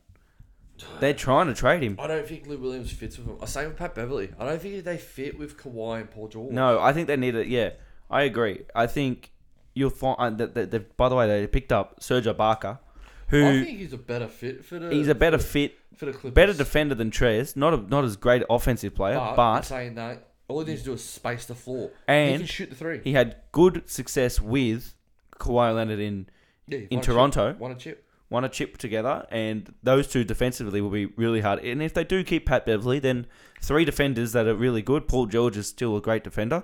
They're 0.99 1.13
trying 1.13 1.47
to 1.47 1.53
trade 1.53 1.84
him. 1.84 1.97
I 1.99 2.07
don't 2.07 2.27
think 2.27 2.47
Lou 2.47 2.57
Williams 2.57 2.91
fits 2.91 3.17
with 3.17 3.27
him. 3.27 3.38
Uh, 3.41 3.45
Same 3.45 3.67
with 3.69 3.77
Pat 3.77 3.95
Beverley. 3.95 4.32
I 4.39 4.45
don't 4.45 4.61
think 4.61 4.84
they 4.84 4.97
fit 4.97 5.38
with 5.38 5.57
Kawhi 5.57 6.01
and 6.01 6.11
Paul 6.11 6.27
George. 6.27 6.51
No, 6.53 6.79
I 6.79 6.93
think 6.93 7.07
they 7.07 7.17
need 7.17 7.36
it. 7.36 7.47
Yeah, 7.47 7.71
I 8.09 8.23
agree. 8.23 8.61
I 8.75 8.88
think 8.88 9.32
you'll 9.73 9.89
find 9.89 10.38
that, 10.38 10.53
that, 10.55 10.71
that 10.71 10.97
by 10.97 11.09
the 11.09 11.15
way 11.15 11.27
they 11.27 11.47
picked 11.47 11.71
up 11.71 12.01
Serge 12.01 12.25
Ibaka, 12.25 12.79
who 13.27 13.47
I 13.47 13.63
think 13.63 13.79
he's 13.79 13.93
a 13.93 13.97
better 13.97 14.27
fit 14.27 14.65
for 14.65 14.79
the. 14.79 14.91
he's 14.91 15.07
a 15.07 15.15
better 15.15 15.38
for, 15.38 15.43
fit, 15.43 15.77
for 15.95 16.05
the 16.05 16.11
Clippers. 16.11 16.34
better 16.34 16.53
defender 16.53 16.95
than 16.95 17.11
Trez. 17.11 17.55
Not 17.55 17.73
a, 17.73 17.77
not 17.77 18.03
as 18.03 18.15
great 18.17 18.43
offensive 18.49 18.93
player, 18.93 19.15
But, 19.15 19.36
but, 19.36 19.61
saying 19.61 19.95
that, 19.95 20.27
all 20.47 20.59
he 20.61 20.71
needs 20.71 20.82
to 20.82 20.88
do 20.88 20.93
is 20.93 21.03
space 21.03 21.45
the 21.45 21.55
floor. 21.55 21.91
And 22.07 22.32
he 22.34 22.38
can 22.39 22.47
shoot 22.47 22.69
the 22.69 22.75
three. 22.75 22.99
he 23.03 23.13
had 23.13 23.38
good 23.51 23.89
success 23.89 24.41
with 24.41 24.93
Kawhi 25.39 25.73
Leonard 25.73 25.99
in 25.99 26.27
yeah, 26.67 26.79
in 26.89 27.01
Toronto. 27.01 27.51
chip, 27.51 27.59
won 27.59 27.71
a 27.71 27.75
chip. 27.75 28.05
Won 28.32 28.45
a 28.45 28.49
chip 28.49 28.77
together, 28.77 29.27
and 29.29 29.73
those 29.84 30.07
two 30.07 30.23
defensively 30.23 30.79
will 30.79 30.89
be 30.89 31.05
really 31.05 31.41
hard. 31.41 31.59
And 31.59 31.84
if 31.84 31.93
they 31.93 32.05
do 32.05 32.23
keep 32.23 32.45
Pat 32.45 32.65
Beverley, 32.65 32.97
then 32.97 33.27
three 33.61 33.84
defenders 33.84 34.32
that 34.32 34.47
are 34.47 34.55
really 34.55 34.82
good. 34.82 35.09
Paul 35.09 35.25
George 35.25 35.57
is 35.57 35.67
still 35.67 35.97
a 35.97 36.01
great 36.01 36.23
defender, 36.23 36.63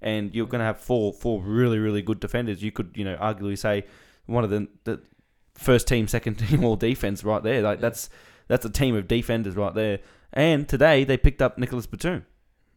and 0.00 0.34
you're 0.34 0.46
going 0.46 0.60
to 0.60 0.64
have 0.64 0.78
four 0.78 1.12
four 1.12 1.42
really 1.42 1.78
really 1.78 2.00
good 2.00 2.20
defenders. 2.20 2.62
You 2.62 2.72
could 2.72 2.92
you 2.94 3.04
know 3.04 3.16
arguably 3.16 3.58
say 3.58 3.84
one 4.24 4.44
of 4.44 4.50
the 4.50 4.66
the 4.84 5.02
first 5.54 5.86
team, 5.86 6.08
second 6.08 6.34
team 6.38 6.64
all 6.64 6.76
defense 6.76 7.22
right 7.22 7.42
there. 7.42 7.60
Like 7.60 7.80
that's 7.80 8.08
that's 8.48 8.64
a 8.64 8.70
team 8.70 8.96
of 8.96 9.06
defenders 9.06 9.56
right 9.56 9.74
there. 9.74 10.00
And 10.32 10.66
today 10.66 11.04
they 11.04 11.18
picked 11.18 11.42
up 11.42 11.58
Nicolas 11.58 11.86
Batum 11.86 12.24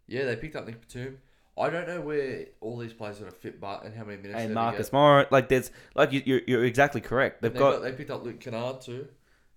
Yeah, 0.06 0.26
they 0.26 0.36
picked 0.36 0.58
up 0.58 0.66
Nick 0.66 0.82
Batum. 0.82 1.20
I 1.60 1.70
don't 1.70 1.88
know 1.88 2.02
where 2.02 2.46
all 2.62 2.78
these 2.78 2.94
players 2.94 3.18
are 3.18 3.22
going 3.22 3.32
to 3.32 3.38
fit, 3.38 3.60
but 3.60 3.84
and 3.84 3.96
how 3.96 4.04
many 4.04 4.18
minutes. 4.22 4.40
and 4.40 4.50
they're 4.50 4.56
gonna 4.56 4.66
Marcus 4.72 4.88
get. 4.88 4.94
Morris. 4.94 5.28
Like 5.32 5.50
there's 5.50 5.72
like 5.96 6.12
you, 6.12 6.22
you're 6.26 6.42
you're 6.48 6.66
exactly 6.66 7.02
correct. 7.02 7.42
They've 7.42 7.52
They've 7.52 7.60
got 7.60 7.72
got, 7.74 7.82
they 7.84 7.92
picked 7.94 8.12
up 8.12 8.24
Luke 8.24 8.40
Kennard 8.40 8.82
too. 8.82 9.08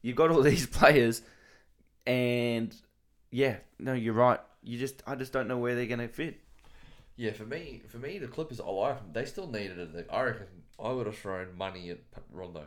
you've 0.02 0.16
got 0.16 0.30
all 0.30 0.42
these 0.52 0.66
players, 0.66 1.22
and 2.06 2.74
yeah, 3.30 3.56
no, 3.78 3.92
you're 3.92 4.14
right. 4.14 4.40
You 4.62 4.78
just 4.78 5.02
I 5.06 5.14
just 5.14 5.32
don't 5.32 5.48
know 5.48 5.58
where 5.58 5.74
they're 5.74 5.86
gonna 5.86 6.08
fit. 6.08 6.40
Yeah, 7.16 7.32
for 7.32 7.44
me, 7.44 7.82
for 7.88 7.98
me, 7.98 8.18
the 8.18 8.28
Clippers, 8.28 8.60
oh, 8.64 8.78
I 8.80 8.88
like 8.88 8.98
them. 8.98 9.10
They 9.12 9.24
still 9.26 9.46
needed 9.50 9.78
it. 9.94 10.08
I 10.10 10.22
reckon 10.22 10.46
I 10.82 10.90
would 10.92 11.06
have 11.06 11.18
thrown 11.18 11.48
money 11.56 11.90
at 11.90 12.10
P- 12.12 12.20
Rondo. 12.32 12.64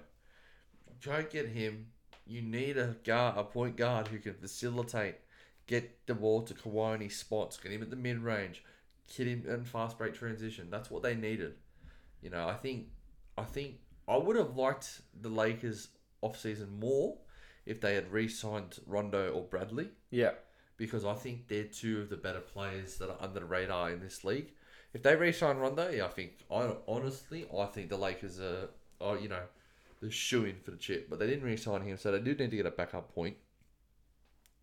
Go 1.03 1.23
get 1.23 1.49
him. 1.49 1.87
You 2.27 2.41
need 2.43 2.77
a 2.77 2.95
guard, 3.03 3.35
a 3.37 3.43
point 3.43 3.77
guard 3.77 4.07
who 4.09 4.19
can 4.19 4.35
facilitate, 4.35 5.15
get 5.65 6.05
the 6.05 6.13
ball 6.13 6.43
to 6.43 6.53
Kawhi 6.53 6.95
in 6.95 7.01
his 7.01 7.15
spots, 7.17 7.57
get 7.57 7.71
him 7.71 7.81
at 7.81 7.89
the 7.89 7.95
mid 7.95 8.19
range, 8.19 8.63
him 9.07 9.43
in 9.47 9.65
fast 9.65 9.97
break 9.97 10.13
transition. 10.13 10.67
That's 10.69 10.89
what 10.89 11.03
they 11.03 11.15
needed. 11.15 11.55
You 12.21 12.29
know, 12.29 12.47
I 12.47 12.53
think 12.55 12.87
I 13.37 13.43
think 13.43 13.75
I 14.07 14.17
would 14.17 14.35
have 14.35 14.55
liked 14.55 15.01
the 15.21 15.29
Lakers 15.29 15.89
off 16.21 16.39
season 16.39 16.79
more 16.79 17.17
if 17.65 17.79
they 17.81 17.95
had 17.95 18.11
re-signed 18.11 18.79
Rondo 18.85 19.31
or 19.31 19.43
Bradley 19.43 19.89
Yeah. 20.09 20.31
because 20.77 21.05
I 21.05 21.13
think 21.13 21.47
they're 21.47 21.63
two 21.63 22.01
of 22.01 22.09
the 22.09 22.17
better 22.17 22.41
players 22.41 22.97
that 22.97 23.09
are 23.09 23.17
under 23.21 23.39
the 23.39 23.45
radar 23.45 23.91
in 23.91 23.99
this 24.01 24.23
league. 24.23 24.51
If 24.93 25.01
they 25.03 25.15
re-sign 25.15 25.57
Rondo, 25.57 25.89
yeah, 25.89 26.05
I 26.05 26.09
think 26.09 26.33
I 26.51 26.75
honestly 26.87 27.45
I 27.57 27.65
think 27.67 27.89
the 27.89 27.97
Lakers 27.97 28.39
are, 28.39 28.69
are 29.01 29.17
you 29.17 29.27
know, 29.29 29.43
the 30.01 30.11
shoe 30.11 30.45
in 30.45 30.57
for 30.59 30.71
the 30.71 30.77
chip, 30.77 31.09
but 31.09 31.19
they 31.19 31.27
didn't 31.27 31.45
re-sign 31.45 31.81
him, 31.81 31.97
so 31.97 32.11
they 32.11 32.19
do 32.19 32.35
need 32.35 32.51
to 32.51 32.57
get 32.57 32.65
a 32.65 32.71
backup 32.71 33.13
point. 33.13 33.37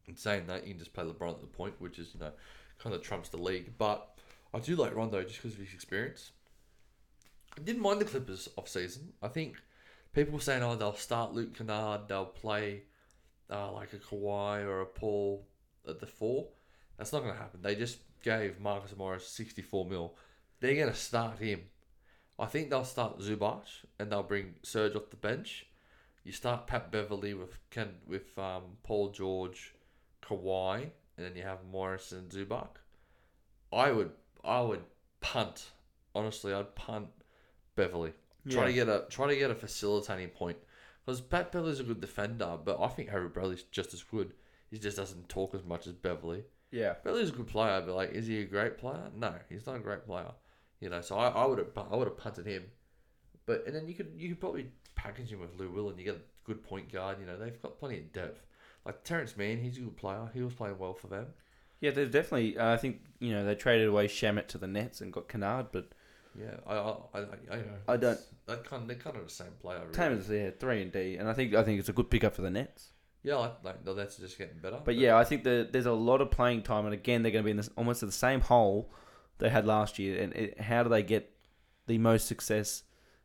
In 0.06 0.16
saying 0.16 0.46
that, 0.48 0.66
you 0.66 0.72
can 0.74 0.78
just 0.78 0.92
play 0.92 1.04
LeBron 1.04 1.34
at 1.34 1.40
the 1.40 1.46
point, 1.46 1.74
which 1.78 1.98
is 1.98 2.14
you 2.14 2.20
know, 2.20 2.32
kind 2.78 2.94
of 2.94 3.02
trumps 3.02 3.28
the 3.28 3.36
league. 3.38 3.72
But 3.78 4.18
I 4.52 4.58
do 4.58 4.76
like 4.76 4.94
Rondo 4.94 5.22
just 5.22 5.36
because 5.42 5.54
of 5.54 5.64
his 5.64 5.74
experience. 5.74 6.32
I 7.56 7.62
didn't 7.62 7.82
mind 7.82 8.00
the 8.00 8.04
Clippers 8.04 8.48
off 8.56 8.68
season. 8.68 9.12
I 9.22 9.28
think 9.28 9.56
people 10.12 10.34
were 10.34 10.40
saying, 10.40 10.62
oh, 10.62 10.76
they'll 10.76 10.94
start 10.94 11.34
Luke 11.34 11.56
Kennard, 11.56 12.08
they'll 12.08 12.24
play 12.26 12.82
uh, 13.50 13.72
like 13.72 13.92
a 13.92 13.96
Kawhi 13.96 14.64
or 14.64 14.80
a 14.80 14.86
Paul 14.86 15.46
at 15.88 16.00
the 16.00 16.06
four. 16.06 16.48
That's 16.96 17.12
not 17.12 17.22
going 17.22 17.34
to 17.34 17.40
happen. 17.40 17.62
They 17.62 17.74
just 17.74 17.98
gave 18.22 18.60
Marcus 18.60 18.96
Morris 18.96 19.26
64 19.28 19.86
mil. 19.86 20.14
They're 20.60 20.74
going 20.74 20.88
to 20.88 20.94
start 20.94 21.38
him. 21.38 21.62
I 22.38 22.46
think 22.46 22.70
they'll 22.70 22.84
start 22.84 23.20
Zubac 23.20 23.64
and 23.98 24.10
they'll 24.10 24.22
bring 24.22 24.54
Serge 24.62 24.96
off 24.96 25.10
the 25.10 25.16
bench. 25.16 25.66
You 26.24 26.32
start 26.32 26.66
Pat 26.66 26.90
Beverley 26.90 27.34
with 27.34 27.58
Ken 27.70 27.94
with 28.06 28.38
um, 28.38 28.62
Paul 28.82 29.10
George, 29.10 29.74
Kawhi, 30.22 30.90
and 31.16 31.26
then 31.26 31.36
you 31.36 31.42
have 31.42 31.58
Morris 31.70 32.12
and 32.12 32.30
Zubac. 32.30 32.68
I 33.72 33.90
would 33.90 34.12
I 34.44 34.60
would 34.60 34.82
punt. 35.20 35.70
Honestly, 36.14 36.52
I'd 36.52 36.74
punt 36.74 37.08
Beverley. 37.76 38.12
Try 38.48 38.66
to 38.66 38.72
get 38.72 38.88
a 38.88 39.04
try 39.10 39.28
to 39.28 39.36
get 39.36 39.50
a 39.50 39.54
facilitating 39.54 40.28
point 40.30 40.56
because 41.04 41.20
Pat 41.20 41.52
Beverley's 41.52 41.80
a 41.80 41.84
good 41.84 42.00
defender, 42.00 42.58
but 42.64 42.80
I 42.80 42.88
think 42.88 43.10
Avery 43.10 43.28
Bradley's 43.28 43.64
just 43.64 43.92
as 43.92 44.02
good. 44.02 44.32
He 44.70 44.78
just 44.78 44.96
doesn't 44.96 45.28
talk 45.28 45.54
as 45.54 45.64
much 45.64 45.86
as 45.86 45.92
Beverley. 45.92 46.44
Yeah. 46.70 46.94
Beverley's 47.04 47.30
a 47.30 47.32
good 47.32 47.48
player, 47.48 47.82
but 47.84 47.94
like, 47.94 48.12
is 48.12 48.26
he 48.26 48.40
a 48.40 48.44
great 48.44 48.78
player? 48.78 49.10
No, 49.14 49.34
he's 49.48 49.66
not 49.66 49.76
a 49.76 49.80
great 49.80 50.06
player. 50.06 50.32
You 50.80 50.88
know, 50.88 51.00
so 51.02 51.16
I, 51.16 51.28
I 51.28 51.44
would 51.44 51.58
have 51.58 51.68
I 51.76 51.96
would 51.96 52.08
have 52.08 52.16
punted 52.16 52.46
him, 52.46 52.64
but 53.44 53.64
and 53.66 53.74
then 53.74 53.86
you 53.86 53.94
could 53.94 54.12
you 54.16 54.30
could 54.30 54.40
probably 54.40 54.68
package 54.94 55.30
him 55.32 55.40
with 55.40 55.54
Lou 55.58 55.70
Will 55.70 55.90
and 55.90 55.98
you 55.98 56.04
get 56.04 56.16
a 56.16 56.46
good 56.46 56.62
point 56.62 56.90
guard. 56.90 57.18
You 57.20 57.26
know, 57.26 57.38
they've 57.38 57.60
got 57.60 57.78
plenty 57.78 57.98
of 57.98 58.12
depth. 58.12 58.46
Like 58.86 59.04
Terance 59.04 59.36
Mann, 59.36 59.58
he's 59.58 59.76
a 59.76 59.80
good 59.82 59.96
player. 59.96 60.30
He 60.32 60.40
was 60.40 60.54
playing 60.54 60.78
well 60.78 60.94
for 60.94 61.08
them. 61.08 61.26
Yeah, 61.80 61.90
there's 61.92 62.10
definitely. 62.10 62.56
Uh, 62.58 62.72
I 62.72 62.76
think 62.76 63.00
you 63.18 63.32
know 63.32 63.44
they 63.44 63.54
traded 63.54 63.88
away 63.88 64.06
Shamet 64.06 64.46
to 64.48 64.58
the 64.58 64.66
Nets 64.66 65.00
and 65.00 65.12
got 65.12 65.28
Kennard, 65.28 65.66
but 65.72 65.88
Yeah, 66.38 66.56
I 66.66 66.74
I 66.76 66.78
I, 66.80 67.18
I, 67.18 67.22
I, 67.52 67.56
know, 67.56 67.64
I 67.88 67.96
don't- 67.96 68.12
it's- 68.12 68.26
That 68.46 68.64
kind 68.64 68.88
they're 68.88 68.96
kind 68.96 69.16
of 69.16 69.24
the 69.24 69.30
same 69.30 69.52
player. 69.60 69.80
Really. 69.80 69.92
Tamer's 69.92 70.26
there 70.28 70.50
three 70.50 70.82
and 70.82 70.92
D, 70.92 71.16
and 71.16 71.28
I 71.28 71.32
think 71.32 71.54
I 71.54 71.62
think 71.62 71.78
it's 71.80 71.88
a 71.88 71.92
good 71.92 72.10
pickup 72.10 72.34
for 72.34 72.42
the 72.42 72.50
Nets. 72.50 72.92
Yeah, 73.22 73.36
like, 73.36 73.62
like 73.62 73.84
no, 73.84 73.94
that's 73.94 74.16
just 74.16 74.38
getting 74.38 74.58
better. 74.62 74.80
But 74.84 74.96
yeah, 74.96 75.16
I 75.16 75.24
think 75.24 75.44
that 75.44 75.72
there's 75.72 75.86
a 75.86 75.92
lot 75.92 76.20
of 76.20 76.30
playing 76.30 76.62
time, 76.62 76.84
and 76.86 76.94
again, 76.94 77.22
they're 77.22 77.32
going 77.32 77.42
to 77.42 77.46
be 77.46 77.50
in 77.50 77.56
this, 77.58 77.68
almost 77.76 78.00
the 78.00 78.10
same 78.12 78.40
hole 78.40 78.90
they 79.38 79.50
had 79.50 79.66
last 79.66 79.98
year. 79.98 80.22
And 80.22 80.32
it, 80.34 80.58
how 80.60 80.82
do 80.82 80.88
they 80.88 81.02
get 81.02 81.30
the 81.86 81.98
most 81.98 82.26
success 82.26 82.82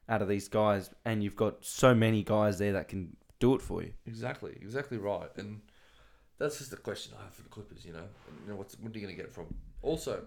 out 0.10 0.22
of 0.22 0.28
these 0.28 0.50
guys? 0.50 0.90
And 1.06 1.24
you've 1.24 1.38
got 1.38 1.64
so 1.64 1.96
many 1.96 2.24
guys 2.24 2.58
there 2.58 2.74
that 2.74 2.90
can 2.90 3.16
do 3.40 3.56
it 3.56 3.62
for 3.62 3.84
you. 3.84 3.94
Exactly, 4.06 4.58
exactly 4.62 4.98
right. 4.98 5.30
And 5.38 5.62
that's 6.38 6.58
just 6.58 6.72
the 6.72 6.78
question 6.78 7.14
I 7.20 7.24
have 7.24 7.34
for 7.34 7.44
the 7.44 7.50
Clippers. 7.50 7.86
You 7.86 7.94
know, 7.94 8.08
you 8.44 8.52
know 8.52 8.58
what's 8.58 8.78
what 8.80 8.94
are 8.94 9.00
you 9.00 9.06
going 9.06 9.16
to 9.16 9.22
get 9.22 9.34
from? 9.34 9.54
Also, 9.82 10.24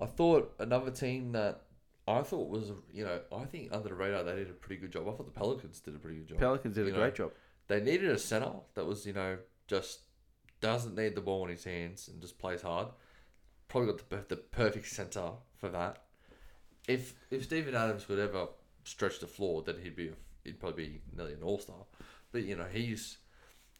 I 0.00 0.06
thought 0.06 0.54
another 0.58 0.90
team 0.90 1.32
that 1.32 1.62
I 2.06 2.22
thought 2.22 2.48
was 2.48 2.72
you 2.92 3.04
know 3.04 3.20
I 3.34 3.44
think 3.44 3.70
under 3.72 3.88
the 3.88 3.94
radar 3.94 4.22
they 4.22 4.36
did 4.36 4.50
a 4.50 4.54
pretty 4.54 4.80
good 4.80 4.92
job. 4.92 5.08
I 5.08 5.12
thought 5.12 5.26
the 5.26 5.38
Pelicans 5.38 5.80
did 5.80 5.94
a 5.94 5.98
pretty 5.98 6.18
good 6.18 6.28
job. 6.28 6.38
Pelicans 6.38 6.74
did 6.74 6.86
a 6.86 6.90
know, 6.90 6.96
great 6.96 7.14
job. 7.14 7.32
They 7.66 7.80
needed 7.80 8.10
a 8.10 8.18
center 8.18 8.52
that 8.74 8.86
was 8.86 9.06
you 9.06 9.12
know 9.12 9.38
just 9.66 10.00
doesn't 10.60 10.96
need 10.96 11.14
the 11.14 11.20
ball 11.20 11.44
in 11.44 11.50
his 11.50 11.64
hands 11.64 12.08
and 12.08 12.20
just 12.20 12.38
plays 12.38 12.62
hard. 12.62 12.88
Probably 13.68 13.92
got 13.92 14.08
the 14.08 14.24
the 14.28 14.36
perfect 14.36 14.86
center 14.86 15.30
for 15.56 15.68
that. 15.68 16.04
If 16.86 17.14
if 17.30 17.44
Steven 17.44 17.74
Adams 17.74 18.04
could 18.04 18.18
ever 18.18 18.48
stretch 18.84 19.20
the 19.20 19.26
floor, 19.26 19.62
then 19.62 19.76
he'd 19.82 19.96
be 19.96 20.12
he'd 20.44 20.60
probably 20.60 20.84
be 20.84 21.00
nearly 21.14 21.34
an 21.34 21.42
all 21.42 21.58
star. 21.58 21.84
But 22.32 22.44
you 22.44 22.56
know 22.56 22.66
he's 22.70 23.18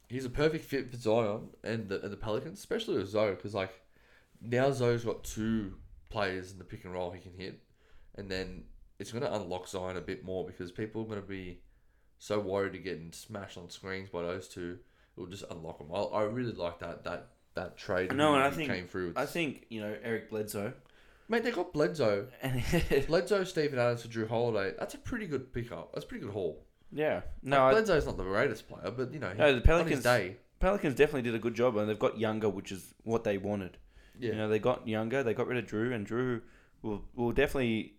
he's 0.09 0.25
a 0.25 0.31
perfect 0.31 0.65
fit 0.65 0.91
for 0.91 0.97
Zion 0.97 1.49
and 1.63 1.89
the 1.89 2.01
and 2.03 2.13
the 2.13 2.17
Pelicans, 2.17 2.59
especially 2.59 2.97
with 2.97 3.09
Zoe, 3.09 3.31
because 3.31 3.55
like 3.55 3.81
now 4.41 4.71
Zoe's 4.71 5.05
got 5.05 5.25
two 5.25 5.75
players 6.09 6.53
in 6.53 6.59
the 6.59 6.65
pick 6.65 6.85
and 6.85 6.93
roll 6.93 7.11
he 7.11 7.21
can 7.21 7.35
hit, 7.35 7.61
and 8.17 8.31
then 8.31 8.65
it's 8.99 9.13
going 9.13 9.23
to 9.23 9.35
unlock 9.35 9.69
Zion 9.69 9.97
a 9.97 10.01
bit 10.01 10.25
more 10.25 10.45
because 10.47 10.73
people 10.73 11.03
are 11.03 11.07
going 11.07 11.21
to 11.21 11.27
be 11.27 11.61
so 12.19 12.41
worried 12.41 12.73
to 12.73 12.79
getting 12.79 13.13
smashed 13.13 13.57
on 13.57 13.71
screens 13.71 14.09
by 14.09 14.23
those 14.23 14.49
two. 14.49 14.79
It 15.17 15.21
will 15.21 15.29
just 15.29 15.45
unlock 15.51 15.79
them. 15.79 15.89
I, 15.93 15.99
I 16.01 16.23
really 16.25 16.53
like 16.53 16.81
that 16.81 17.05
that 17.05 17.29
that 17.55 17.77
trade. 17.77 18.15
No, 18.15 18.35
and 18.35 18.43
I 18.43 18.51
think- 18.51 18.71
came 18.71 18.87
through. 18.87 19.13
I 19.17 19.27
think 19.27 19.67
you 19.69 19.81
know 19.81 19.95
Eric 20.03 20.31
Bledsoe, 20.31 20.73
mate, 21.29 21.43
they 21.45 21.51
got 21.51 21.73
Bledsoe, 21.73 22.29
and 22.43 22.63
Bledsoe, 23.07 23.45
Steven 23.45 23.79
Adams 23.79 24.03
for 24.03 24.09
Jrue 24.09 24.29
Holiday. 24.29 24.75
That's 24.79 24.95
a 24.95 24.99
pretty 24.99 25.27
good 25.27 25.53
pickup. 25.53 25.93
That's 25.93 26.05
a 26.05 26.09
pretty 26.09 26.25
good 26.25 26.33
haul. 26.33 26.65
Yeah, 26.93 27.21
no, 27.43 27.57
like, 27.59 27.67
I, 27.69 27.71
Bledsoe's 27.73 28.07
not 28.07 28.17
the 28.17 28.25
greatest 28.25 28.69
player, 28.69 28.91
but 28.91 29.13
you 29.13 29.19
know, 29.19 29.33
No, 29.35 29.37
the 29.37 29.45
on 29.47 29.55
his 29.57 29.63
Pelicans- 30.01 30.03
day, 30.03 30.37
Pelicans 30.59 30.95
definitely 30.95 31.23
did 31.23 31.35
a 31.35 31.39
good 31.39 31.55
job, 31.55 31.77
and 31.77 31.89
they've 31.89 31.99
got 31.99 32.19
younger, 32.19 32.49
which 32.49 32.73
is 32.73 32.95
what 33.05 33.25
they 33.25 33.37
wanted. 33.39 33.77
yeah, 34.19 34.31
You 34.31 34.37
know, 34.37 34.49
they 34.49 34.59
got 34.59 34.89
younger. 34.89 35.23
They 35.23 35.35
got 35.35 35.47
rid 35.47 35.59
of 35.59 35.67
Jrue, 35.71 35.93
and 35.95 36.07
Jrue 36.07 36.41
will 36.83 37.05
will 37.15 37.33
definitely 37.33 37.95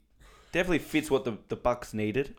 definitely 0.51 0.79
fits 0.79 1.09
what 1.11 1.23
the 1.23 1.37
the 1.49 1.55
Bucks 1.55 1.93
needed. 1.93 2.35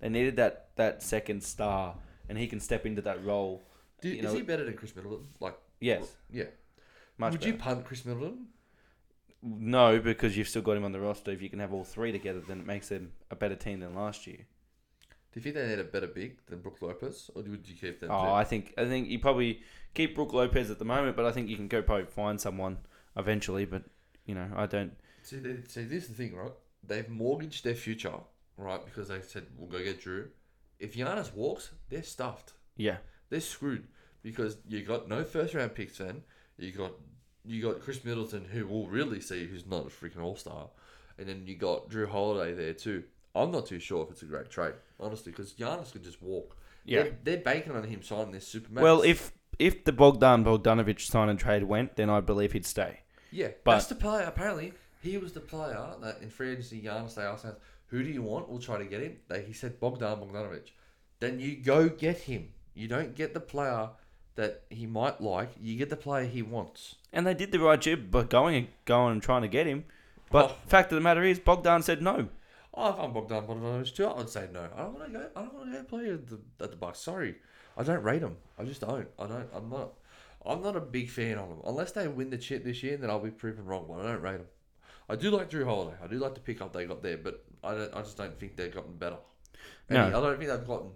They 0.00 0.08
needed 0.08 0.36
that 0.36 0.70
that 0.76 1.02
second 1.02 1.42
star, 1.44 1.96
and 2.28 2.36
he 2.38 2.46
can 2.48 2.58
step 2.60 2.84
into 2.86 3.00
that 3.02 3.24
role. 3.24 3.62
Do, 4.00 4.08
you 4.08 4.16
is 4.16 4.22
know- 4.24 4.34
he 4.34 4.42
better 4.42 4.64
than 4.64 4.74
Khris 4.74 4.94
Middleton? 4.96 5.28
Like, 5.40 5.56
Yes, 5.80 6.16
yeah. 6.30 6.44
much 7.18 7.32
Would 7.32 7.40
better. 7.40 7.52
you 7.52 7.58
punt 7.58 7.84
Khris 7.86 8.04
Middleton? 8.04 8.48
No, 9.42 10.00
because 10.00 10.36
you've 10.36 10.48
still 10.48 10.62
got 10.62 10.76
him 10.76 10.84
on 10.84 10.92
the 10.92 11.00
roster. 11.00 11.30
If 11.30 11.42
you 11.42 11.50
can 11.50 11.58
have 11.58 11.72
all 11.72 11.84
three 11.84 12.12
together, 12.12 12.40
then 12.40 12.60
it 12.60 12.66
makes 12.66 12.88
them 12.88 13.12
a 13.30 13.36
better 13.36 13.54
team 13.56 13.80
than 13.80 13.94
last 13.94 14.26
year. 14.26 14.46
Do 15.34 15.40
you 15.40 15.42
think 15.42 15.56
they 15.56 15.66
need 15.66 15.80
a 15.80 15.84
better 15.84 16.06
big 16.06 16.38
than 16.46 16.60
Brook 16.60 16.78
Lopez, 16.80 17.28
or 17.34 17.42
would 17.42 17.66
you 17.68 17.74
keep 17.74 17.98
them? 17.98 18.10
Oh, 18.12 18.22
too? 18.22 18.30
I 18.30 18.44
think 18.44 18.72
I 18.78 18.84
think 18.84 19.08
you 19.08 19.18
probably 19.18 19.62
keep 19.92 20.14
Brook 20.14 20.32
Lopez 20.32 20.70
at 20.70 20.78
the 20.78 20.84
moment, 20.84 21.16
but 21.16 21.24
I 21.24 21.32
think 21.32 21.48
you 21.48 21.56
can 21.56 21.66
go 21.66 21.82
probably 21.82 22.06
find 22.06 22.40
someone 22.40 22.78
eventually. 23.16 23.64
But 23.64 23.82
you 24.26 24.36
know, 24.36 24.48
I 24.54 24.66
don't. 24.66 24.92
See, 25.22 25.38
they, 25.38 25.56
see, 25.66 25.82
this 25.82 26.04
is 26.04 26.10
the 26.10 26.14
thing, 26.14 26.36
right? 26.36 26.52
They've 26.86 27.08
mortgaged 27.08 27.64
their 27.64 27.74
future, 27.74 28.14
right? 28.56 28.84
Because 28.84 29.08
they 29.08 29.20
said 29.22 29.46
we'll 29.58 29.68
go 29.68 29.82
get 29.82 30.00
Jrue. 30.00 30.28
If 30.78 30.94
Giannis 30.94 31.34
walks, 31.34 31.70
they're 31.88 32.04
stuffed. 32.04 32.52
Yeah, 32.76 32.98
They're 33.28 33.40
screwed 33.40 33.88
because 34.22 34.56
you 34.68 34.82
got 34.82 35.08
no 35.08 35.24
first 35.24 35.54
round 35.54 35.74
picks. 35.74 35.98
Then 35.98 36.22
you 36.58 36.70
got 36.70 36.92
you 37.44 37.60
got 37.60 37.80
Khris 37.80 38.04
Middleton, 38.04 38.44
who 38.44 38.68
will 38.68 38.86
really 38.86 39.20
see 39.20 39.46
who's 39.46 39.66
not 39.66 39.86
a 39.86 39.90
freaking 39.90 40.22
all 40.22 40.36
star, 40.36 40.70
and 41.18 41.28
then 41.28 41.42
you 41.44 41.56
got 41.56 41.90
Jrue 41.90 42.08
Holiday 42.08 42.54
there 42.54 42.74
too. 42.74 43.02
I'm 43.34 43.50
not 43.50 43.66
too 43.66 43.78
sure 43.80 44.04
if 44.04 44.10
it's 44.10 44.22
a 44.22 44.26
great 44.26 44.50
trade, 44.50 44.74
honestly, 45.00 45.32
because 45.32 45.52
Giannis 45.54 45.92
could 45.92 46.04
just 46.04 46.22
walk. 46.22 46.56
Yeah. 46.84 47.02
they're, 47.02 47.16
they're 47.24 47.36
banking 47.38 47.72
on 47.72 47.82
him 47.84 48.02
signing 48.02 48.32
this 48.32 48.52
supermax. 48.52 48.82
Well, 48.82 49.02
if 49.02 49.32
if 49.58 49.84
the 49.84 49.92
Bogdan 49.92 50.44
Bogdanovich 50.44 51.00
sign 51.06 51.28
and 51.28 51.38
trade 51.38 51.62
went, 51.64 51.96
then 51.96 52.10
I 52.10 52.20
believe 52.20 52.52
he'd 52.52 52.66
stay. 52.66 53.00
Yeah, 53.30 53.48
But- 53.64 53.72
that's 53.76 53.86
the 53.86 53.94
player. 53.94 54.24
Apparently, 54.26 54.72
he 55.02 55.16
was 55.18 55.32
the 55.32 55.40
player 55.40 55.94
that 56.02 56.18
in 56.22 56.28
free 56.30 56.50
agency, 56.52 56.80
Giannis, 56.82 57.14
they 57.14 57.22
asked 57.22 57.44
him, 57.44 57.54
who 57.86 58.02
do 58.02 58.10
you 58.10 58.22
want? 58.22 58.48
We'll 58.48 58.58
try 58.60 58.78
to 58.78 58.84
get 58.84 59.02
him. 59.02 59.16
They, 59.28 59.42
he 59.42 59.52
said 59.52 59.78
Bogdan 59.80 60.18
Bogdanovic. 60.18 60.70
Then 61.20 61.38
you 61.40 61.56
go 61.56 61.88
get 61.88 62.18
him. 62.18 62.48
You 62.74 62.88
don't 62.88 63.14
get 63.14 63.34
the 63.34 63.40
player 63.40 63.90
that 64.34 64.62
he 64.70 64.86
might 64.86 65.20
like. 65.20 65.50
You 65.60 65.76
get 65.78 65.90
the 65.90 65.96
player 65.96 66.26
he 66.26 66.42
wants. 66.42 66.96
And 67.12 67.24
they 67.26 67.34
did 67.34 67.52
the 67.52 67.60
right 67.60 67.80
job 67.80 68.10
by 68.10 68.24
going 68.24 68.56
and 68.56 68.68
going 68.84 69.12
and 69.12 69.22
trying 69.22 69.42
to 69.42 69.48
get 69.48 69.66
him. 69.66 69.84
But 70.30 70.50
Oh. 70.50 70.56
fact 70.66 70.90
of 70.90 70.96
the 70.96 71.02
matter 71.02 71.22
is, 71.22 71.38
Bogdan 71.38 71.82
said 71.82 72.02
no. 72.02 72.28
Oh, 72.76 72.90
if 72.90 72.98
I'm 72.98 73.12
Bogdan 73.12 73.46
Bogdanovic 73.46 73.94
too, 73.94 74.06
I 74.06 74.16
would 74.16 74.28
say 74.28 74.48
no. 74.52 74.68
I 74.74 74.82
don't 74.82 74.94
want 74.98 75.12
to 75.12 75.18
go. 75.18 75.26
I 75.36 75.40
don't 75.42 75.54
want 75.54 75.72
to 75.72 75.78
go 75.78 75.84
play 75.84 76.10
at 76.10 76.26
the, 76.26 76.40
at 76.60 76.70
the 76.70 76.76
Bucks. 76.76 76.98
Sorry, 76.98 77.36
I 77.76 77.84
don't 77.84 78.02
rate 78.02 78.20
them. 78.20 78.36
I 78.58 78.64
just 78.64 78.80
don't. 78.80 79.08
I 79.18 79.26
don't. 79.26 79.48
I'm 79.54 79.70
not. 79.70 79.92
I'm 80.44 80.62
not 80.62 80.76
a 80.76 80.80
big 80.80 81.08
fan 81.08 81.38
of 81.38 81.48
them. 81.48 81.58
Unless 81.64 81.92
they 81.92 82.08
win 82.08 82.30
the 82.30 82.38
chip 82.38 82.64
this 82.64 82.82
year, 82.82 82.96
then 82.96 83.10
I'll 83.10 83.20
be 83.20 83.30
proven 83.30 83.64
wrong. 83.64 83.86
But 83.88 84.00
I 84.00 84.12
don't 84.12 84.22
rate 84.22 84.38
them. 84.38 84.46
I 85.08 85.16
do 85.16 85.30
like 85.30 85.50
Jrue 85.50 85.64
Holiday. 85.64 85.96
I 86.02 86.06
do 86.06 86.18
like 86.18 86.34
the 86.34 86.40
pickup 86.40 86.72
they 86.72 86.84
got 86.86 87.02
there, 87.02 87.16
but 87.16 87.44
I 87.62 87.74
don't. 87.74 87.94
I 87.94 88.00
just 88.00 88.16
don't 88.16 88.38
think 88.38 88.56
they've 88.56 88.74
gotten 88.74 88.96
better. 88.96 89.18
No. 89.88 90.06
Any- 90.06 90.14
I 90.14 90.20
don't 90.20 90.38
think 90.38 90.50
they've 90.50 90.66
gotten. 90.66 90.90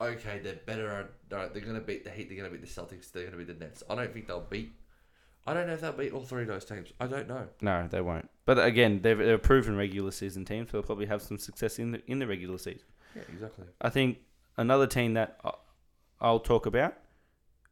Okay, 0.00 0.40
they're 0.42 0.54
better. 0.66 0.90
At, 0.90 1.10
they're, 1.28 1.48
they're 1.50 1.62
going 1.62 1.76
to 1.76 1.80
beat 1.80 2.02
the 2.02 2.10
Heat. 2.10 2.28
They're 2.28 2.38
going 2.38 2.50
to 2.50 2.58
beat 2.58 2.66
the 2.66 2.80
Celtics. 2.80 3.12
They're 3.12 3.22
going 3.26 3.38
to 3.38 3.44
beat 3.44 3.58
the 3.58 3.64
Nets. 3.64 3.84
I 3.88 3.94
don't 3.94 4.12
think 4.12 4.26
they'll 4.26 4.40
beat. 4.40 4.72
I 5.46 5.54
don't 5.54 5.66
know 5.66 5.72
if 5.74 5.80
they'll 5.80 5.92
beat 5.92 6.12
all 6.12 6.22
three 6.22 6.42
of 6.42 6.48
those 6.48 6.64
teams. 6.64 6.92
I 7.00 7.06
don't 7.06 7.26
know. 7.28 7.48
No, 7.60 7.88
they 7.90 8.00
won't. 8.00 8.28
But 8.44 8.64
again, 8.64 9.00
they're, 9.02 9.14
they're 9.16 9.34
a 9.34 9.38
proven 9.38 9.76
regular 9.76 10.10
season 10.12 10.44
team, 10.44 10.66
so 10.66 10.72
they'll 10.72 10.82
probably 10.82 11.06
have 11.06 11.20
some 11.22 11.38
success 11.38 11.78
in 11.78 11.92
the 11.92 12.02
in 12.10 12.18
the 12.20 12.26
regular 12.26 12.58
season. 12.58 12.86
Yeah, 13.16 13.22
exactly. 13.32 13.64
I 13.80 13.88
think 13.90 14.18
another 14.56 14.86
team 14.86 15.14
that 15.14 15.38
I- 15.44 15.52
I'll 16.20 16.38
talk 16.40 16.66
about 16.66 16.94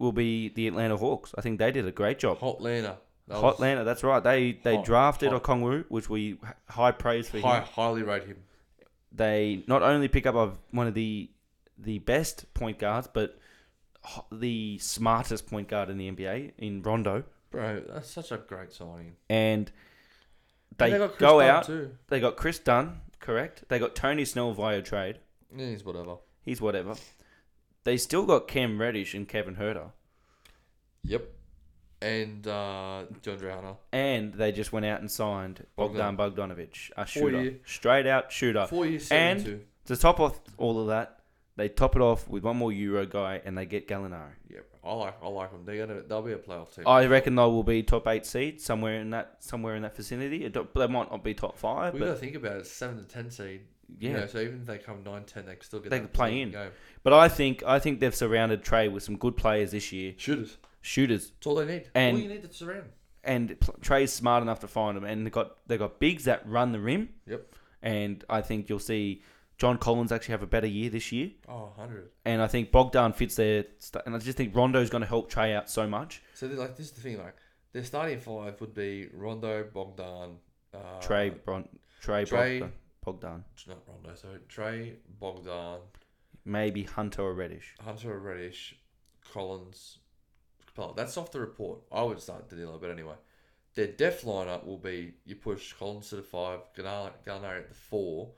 will 0.01 0.12
be 0.12 0.49
the 0.49 0.66
Atlanta 0.66 0.97
Hawks. 0.97 1.33
I 1.39 1.41
think 1.43 1.59
they 1.61 1.71
did 1.71 1.87
a 1.87 1.93
great 1.93 2.18
job. 2.18 2.39
Hotlanta. 2.41 2.97
That 3.29 3.35
Hot 3.37 3.43
was- 3.45 3.55
Atlanta, 3.55 3.85
that's 3.85 4.03
right. 4.03 4.23
They 4.23 4.53
they 4.64 4.77
Hot- 4.77 4.85
drafted 4.85 5.31
hot. 5.31 5.43
Okongwu, 5.45 5.85
which 5.89 6.11
we 6.11 6.33
h- 6.33 6.39
high 6.68 6.91
praise 6.91 7.29
for 7.29 7.39
High, 7.41 7.59
him. 7.59 7.64
highly 7.64 8.03
rate 8.03 8.25
him. 8.27 8.39
they 9.12 9.62
not 9.66 9.83
only 9.83 10.09
pick 10.09 10.27
up 10.27 10.35
of 10.35 10.59
one 10.73 10.87
of 10.87 10.95
the 10.95 11.31
the 11.79 11.99
best 12.01 12.53
point 12.55 12.79
guards, 12.79 13.09
but 13.12 13.39
h- 14.05 14.23
the 14.33 14.79
smartest 14.79 15.47
point 15.47 15.68
guard 15.68 15.89
in 15.91 15.99
the 15.99 16.11
NBA 16.11 16.53
in 16.59 16.83
Rondo, 16.83 17.25
Bro, 17.51 17.82
that's 17.88 18.11
such 18.11 18.30
a 18.32 18.36
great 18.38 18.72
signing. 18.72 19.16
and 19.28 19.70
And 20.78 20.92
they, 20.92 20.98
got 20.98 21.11
Kris 21.11 21.18
go 21.20 21.40
Dunn 21.40 21.48
out. 21.51 21.64
too. 21.66 21.90
They 22.09 22.20
got 22.20 22.36
Kris 22.36 22.59
Dunn, 22.59 23.01
correct? 23.18 23.64
They 23.68 23.78
got 23.78 23.94
Tony 23.96 24.24
Snell 24.24 24.53
via 24.53 24.82
trade. 24.82 25.18
Yeah, 25.57 25.66
he's 25.66 25.84
whatever. 25.84 26.16
He's 26.42 26.61
whatever. 26.61 26.94
They 27.84 27.96
still 27.96 28.24
got 28.24 28.46
Cam 28.46 28.80
Reddish 28.80 29.14
and 29.14 29.26
Kevin 29.28 29.57
Huerter, 29.57 29.90
Yep. 31.05 31.24
And 32.03 32.46
uh, 32.46 33.05
John 33.20 33.38
Hunter. 33.40 33.74
and 33.92 34.32
they 34.32 34.53
just 34.53 34.72
went 34.72 34.86
out 34.86 35.01
and 35.01 35.11
signed 35.11 35.66
Bogdan 35.76 36.16
Bogdan. 36.16 36.48
Bogdanovich, 36.57 36.90
a 36.96 37.05
Four 37.05 37.07
shooter, 37.07 37.42
year. 37.42 37.55
straight 37.66 38.07
out 38.07 38.32
shooter. 38.32 38.66
Four 38.66 38.86
years, 38.86 39.11
and- 39.11 39.40
72. 39.40 39.64
To 39.86 39.96
top 39.96 40.20
off 40.20 40.40
all 40.57 40.80
of 40.80 40.86
that, 40.88 41.20
they 41.61 41.68
top 41.68 41.94
it 41.96 42.02
off 42.02 42.28
with 42.28 42.42
one 42.42 42.56
more 42.56 42.72
Euro 42.72 43.04
guy, 43.06 43.40
and 43.44 43.56
they 43.56 43.66
get 43.66 43.86
Gallinari. 43.86 44.32
Yeah, 44.48 44.61
I 44.82 44.92
like 44.94 45.16
I 45.22 45.28
like 45.28 45.52
them. 45.52 45.62
They're 45.64 45.86
gonna 45.86 46.00
they'll 46.02 46.22
be 46.22 46.32
a 46.32 46.38
playoff 46.38 46.74
team. 46.74 46.84
I 46.86 47.06
reckon 47.06 47.34
they 47.36 47.42
will 47.42 47.62
be 47.62 47.82
top 47.82 48.06
eight 48.08 48.24
seed 48.26 48.61
somewhere 48.61 49.00
in 49.00 49.11
that 49.11 49.36
somewhere 49.40 49.76
in 49.76 49.82
that 49.82 49.94
vicinity. 49.96 50.44
It 50.44 50.54
They 50.54 50.86
might 50.86 51.11
not 51.11 51.22
be 51.22 51.34
top 51.34 51.58
five, 51.58 51.94
we 51.94 52.00
got 52.00 52.06
to 52.06 52.14
think 52.14 52.34
about 52.34 52.56
it. 52.56 52.66
Seven 52.66 52.96
to 52.98 53.04
ten 53.04 53.30
seed. 53.30 53.61
yeah. 53.98 54.08
You 54.11 54.16
know, 54.16 54.26
so 54.26 54.38
even 54.40 54.61
if 54.61 54.66
they 54.66 54.78
come 54.78 55.02
9-10, 55.04 55.34
they 55.34 55.42
can 55.54 55.61
still 55.62 55.80
get. 55.80 55.90
They 55.90 55.98
that 55.98 56.12
play 56.12 56.40
in. 56.40 56.52
Game. 56.52 56.70
But 57.02 57.12
I 57.12 57.28
think 57.28 57.62
I 57.66 57.78
think 57.78 58.00
they've 58.00 58.14
surrounded 58.14 58.62
Trey 58.62 58.88
with 58.88 59.02
some 59.02 59.16
good 59.16 59.36
players 59.36 59.72
this 59.72 59.90
year, 59.92 60.14
Shooters. 60.16 60.56
shooters, 60.80 61.30
That's 61.30 61.46
all 61.46 61.56
they 61.56 61.66
need. 61.66 61.90
And- 61.94 62.16
all 62.16 62.22
you 62.22 62.28
need 62.28 62.42
to 62.42 62.52
surround. 62.52 62.88
and 63.24 63.56
Trey's 63.82 64.12
smart 64.12 64.42
enough 64.42 64.61
to 64.61 64.68
find 64.68 64.96
them. 64.96 65.04
And 65.04 65.26
they 65.26 65.30
got 65.30 65.56
they 65.66 65.76
got 65.76 65.98
bigs 66.00 66.24
that 66.24 66.48
run 66.48 66.72
the 66.72 66.80
rim. 66.80 67.11
Yep. 67.26 67.52
And 67.82 68.24
I 68.28 68.40
think 68.42 68.68
you'll 68.68 68.78
see 68.78 69.22
John 69.61 69.76
Collins 69.76 70.11
actually 70.11 70.32
have 70.32 70.42
a 70.42 70.46
better 70.46 70.66
year 70.66 70.88
this 70.88 71.12
year. 71.12 71.32
Oh, 71.46 71.72
100. 71.76 72.08
And 72.24 72.40
I 72.40 72.46
think 72.46 72.72
Bogdan 72.72 73.12
fits 73.12 73.34
their. 73.36 73.66
St- 73.78 74.02
and 74.06 74.14
I 74.16 74.18
just 74.18 74.38
think 74.38 74.56
Rondo's 74.56 74.88
going 74.88 75.02
to 75.02 75.06
help 75.06 75.28
Trey 75.28 75.54
out 75.54 75.68
so 75.68 75.86
much. 75.86 76.22
So 76.32 76.46
like 76.46 76.76
this 76.76 76.86
is 76.86 76.92
the 76.92 77.02
thing. 77.02 77.18
Like 77.18 77.36
their 77.72 77.84
starting 77.84 78.18
five 78.20 78.58
would 78.62 78.72
be 78.72 79.08
Rondo, 79.12 79.64
Bogdan, 79.64 80.36
uh, 80.72 81.00
Trey, 81.02 81.28
Bron- 81.28 81.68
Trey, 82.00 82.24
Trey- 82.24 82.61
Bogdan, 82.61 82.72
Bogdan, 83.04 83.44
not 83.68 83.82
Rondo. 83.86 84.14
So 84.14 84.28
Trey, 84.48 84.94
Bogdan, 85.20 85.80
maybe 86.46 86.84
Hunter 86.84 87.20
or 87.20 87.34
Reddish. 87.34 87.74
Hunter 87.84 88.14
or 88.14 88.18
Reddish, 88.18 88.76
Collins, 89.30 89.98
Capela. 90.74 90.96
That's 90.96 91.18
off 91.18 91.32
the 91.32 91.40
report. 91.40 91.80
I 91.92 92.02
would 92.02 92.18
start 92.20 92.48
Danilo, 92.48 92.78
but 92.78 92.90
anyway. 92.90 93.14
Their 93.74 93.88
def 93.88 94.22
lineup 94.22 94.64
will 94.66 94.78
be 94.78 95.12
you 95.26 95.36
push 95.36 95.74
Collins 95.74 96.08
to 96.08 96.16
the 96.16 96.22
five, 96.22 96.61
Gallinari 96.74 97.58
at 97.58 97.68
the 97.68 97.74
four. 97.74 98.32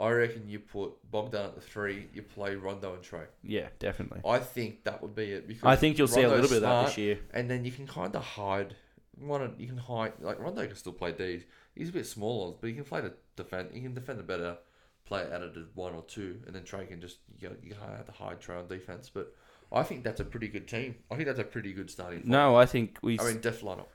I 0.00 0.10
reckon 0.10 0.48
you 0.48 0.60
put 0.60 0.92
Bogdan 1.10 1.46
at 1.46 1.54
the 1.54 1.60
three. 1.60 2.06
You 2.14 2.22
play 2.22 2.54
Rondo 2.54 2.94
and 2.94 3.02
Trey. 3.02 3.24
Yeah, 3.42 3.68
definitely. 3.78 4.20
I 4.24 4.38
think 4.38 4.84
that 4.84 5.02
would 5.02 5.14
be 5.14 5.32
it 5.32 5.48
because 5.48 5.64
I 5.64 5.76
think 5.76 5.98
you'll 5.98 6.06
see 6.06 6.22
a 6.22 6.28
Rondo's 6.28 6.50
little 6.50 6.56
bit 6.56 6.56
of 6.56 6.62
that 6.62 6.68
smart, 6.68 6.86
this 6.88 6.98
year. 6.98 7.18
and 7.32 7.50
then 7.50 7.64
you 7.64 7.72
can 7.72 7.86
kind 7.86 8.14
of 8.14 8.22
hide. 8.22 8.76
One, 9.20 9.54
you 9.58 9.66
can 9.66 9.76
hide 9.78 10.12
like 10.20 10.38
Rondo 10.38 10.64
can 10.66 10.76
still 10.76 10.92
play 10.92 11.12
D's. 11.12 11.42
He's 11.74 11.88
a 11.88 11.92
bit 11.92 12.06
smaller, 12.06 12.54
but 12.60 12.68
he 12.68 12.74
can 12.74 12.84
play 12.84 13.00
the 13.00 13.14
defend. 13.36 13.70
He 13.72 13.80
can 13.80 13.94
defend 13.94 14.20
a 14.20 14.22
better 14.22 14.58
player 15.04 15.30
out 15.34 15.42
of 15.42 15.54
the 15.54 15.66
one 15.74 15.94
or 15.94 16.02
two, 16.02 16.40
and 16.46 16.54
then 16.54 16.62
Trey 16.62 16.86
can 16.86 17.00
just 17.00 17.18
you, 17.40 17.56
you 17.62 17.74
kind 17.74 17.90
of 17.90 17.96
have 17.96 18.06
to 18.06 18.12
hide 18.12 18.40
Trey 18.40 18.56
on 18.56 18.68
defense. 18.68 19.10
But 19.12 19.34
I 19.72 19.82
think 19.82 20.04
that's 20.04 20.20
a 20.20 20.24
pretty 20.24 20.48
good 20.48 20.68
team. 20.68 20.94
I 21.10 21.16
think 21.16 21.26
that's 21.26 21.40
a 21.40 21.44
pretty 21.44 21.72
good 21.72 21.90
starting. 21.90 22.20
five. 22.20 22.28
No, 22.28 22.54
I 22.56 22.66
think 22.66 22.98
we. 23.02 23.18
I 23.18 23.24
mean 23.24 23.40
def 23.40 23.62
lineup. 23.62 23.86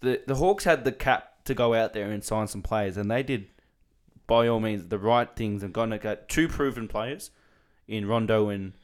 the 0.00 0.20
the 0.26 0.34
Hawks 0.34 0.64
had 0.64 0.84
the 0.84 0.92
cap 0.92 1.44
to 1.44 1.54
go 1.54 1.72
out 1.74 1.94
there 1.94 2.10
and 2.10 2.22
sign 2.22 2.46
some 2.48 2.60
players, 2.62 2.96
and 2.98 3.10
they 3.10 3.22
did, 3.22 3.46
by 4.28 4.46
all 4.46 4.60
means, 4.60 4.84
the 4.86 4.98
right 4.98 5.28
things 5.34 5.64
and 5.64 5.74
gone 5.74 5.90
to 5.90 5.98
get 5.98 6.28
two 6.28 6.46
proven 6.46 6.86
players 6.86 7.32
in 7.88 8.06
Rondo 8.06 8.48
and 8.50 8.74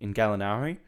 in 0.00 0.14
Gallinari. 0.14 0.78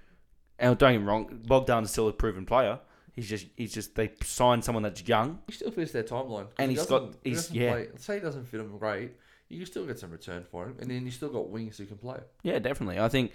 And 0.58 0.78
don't 0.78 0.92
get 0.92 0.98
me 1.00 1.04
wrong, 1.06 1.40
Bogdan's 1.46 1.90
still 1.90 2.08
a 2.08 2.12
proven 2.12 2.46
player. 2.46 2.78
He's 3.12 3.28
just 3.28 3.46
he's 3.56 3.74
just 3.74 3.94
they 3.94 4.12
signed 4.22 4.64
someone 4.64 4.82
that's 4.82 5.06
young. 5.06 5.40
He 5.46 5.52
still 5.52 5.70
fits 5.70 5.92
their 5.92 6.02
timeline, 6.04 6.46
And 6.58 6.70
he 6.70 6.76
he's 6.76 6.86
got- 6.86 7.22
doesn't- 7.22 7.50
he 7.52 7.60
yeah. 7.60 7.72
Play, 7.72 7.88
say 7.98 8.14
he 8.14 8.20
doesn't 8.20 8.46
fit 8.46 8.60
him 8.60 8.76
great. 8.78 9.12
You 9.48 9.58
can 9.58 9.66
still 9.66 9.84
get 9.86 9.98
some 9.98 10.10
return 10.10 10.42
for 10.50 10.64
him, 10.64 10.76
and 10.80 10.90
then 10.90 11.04
you 11.04 11.10
still 11.10 11.28
got 11.28 11.48
wings 11.50 11.76
who 11.76 11.84
can 11.84 11.98
play. 11.98 12.18
Yeah, 12.42 12.58
definitely. 12.58 12.98
I 12.98 13.08
think 13.08 13.32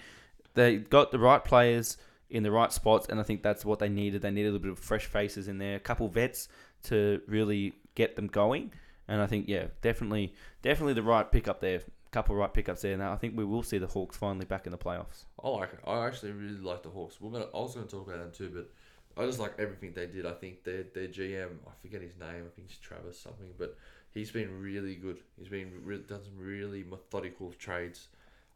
they 0.55 0.77
got 0.77 1.11
the 1.11 1.19
right 1.19 1.43
players 1.43 1.97
in 2.29 2.43
the 2.43 2.51
right 2.51 2.73
spots, 2.73 3.07
and 3.09 3.19
I 3.19 3.23
think 3.23 3.41
that's 3.43 3.63
what 3.63 3.79
they 3.79 3.89
needed. 3.89 4.21
They 4.21 4.31
needed 4.31 4.49
a 4.49 4.51
little 4.53 4.63
bit 4.63 4.71
of 4.71 4.79
fresh 4.79 5.05
faces 5.05 5.47
in 5.47 5.59
there, 5.59 5.75
a 5.75 5.79
couple 5.79 6.07
vets 6.09 6.49
to 6.83 7.21
really 7.27 7.73
get 7.95 8.15
them 8.15 8.27
going. 8.27 8.71
And 9.09 9.21
I 9.21 9.27
think, 9.27 9.49
yeah, 9.49 9.65
definitely, 9.81 10.33
definitely 10.61 10.93
the 10.93 11.03
right 11.03 11.29
pickup 11.29 11.59
there. 11.59 11.81
Couple 12.11 12.35
right 12.35 12.51
pickups 12.51 12.81
there. 12.81 12.97
Now 12.97 13.13
I 13.13 13.17
think 13.17 13.37
we 13.37 13.45
will 13.45 13.61
see 13.61 13.77
the 13.77 13.85
Hawks 13.85 14.17
finally 14.17 14.45
back 14.45 14.65
in 14.65 14.71
the 14.71 14.77
playoffs. 14.77 15.25
I 15.43 15.49
like 15.49 15.73
it. 15.73 15.79
I 15.85 16.07
actually 16.07 16.31
really 16.31 16.57
like 16.57 16.81
the 16.81 16.89
Hawks. 16.89 17.21
We're 17.21 17.29
gonna. 17.29 17.45
I 17.53 17.57
was 17.59 17.75
gonna 17.75 17.85
talk 17.85 18.07
about 18.07 18.19
them 18.19 18.31
too, 18.31 18.49
but 18.51 19.21
I 19.21 19.27
just 19.27 19.39
like 19.39 19.53
everything 19.59 19.93
they 19.93 20.07
did. 20.07 20.25
I 20.25 20.31
think 20.31 20.63
their 20.63 20.85
their 20.95 21.07
GM. 21.07 21.49
I 21.67 21.71
forget 21.79 22.01
his 22.01 22.17
name. 22.19 22.45
I 22.47 22.49
think 22.55 22.69
it's 22.69 22.79
Travis 22.79 23.19
something, 23.19 23.49
but 23.59 23.77
he's 24.11 24.31
been 24.31 24.59
really 24.59 24.95
good. 24.95 25.19
He's 25.37 25.49
been 25.49 25.71
really, 25.83 26.01
done 26.01 26.23
some 26.23 26.37
really 26.37 26.83
methodical 26.83 27.51
trades. 27.59 28.07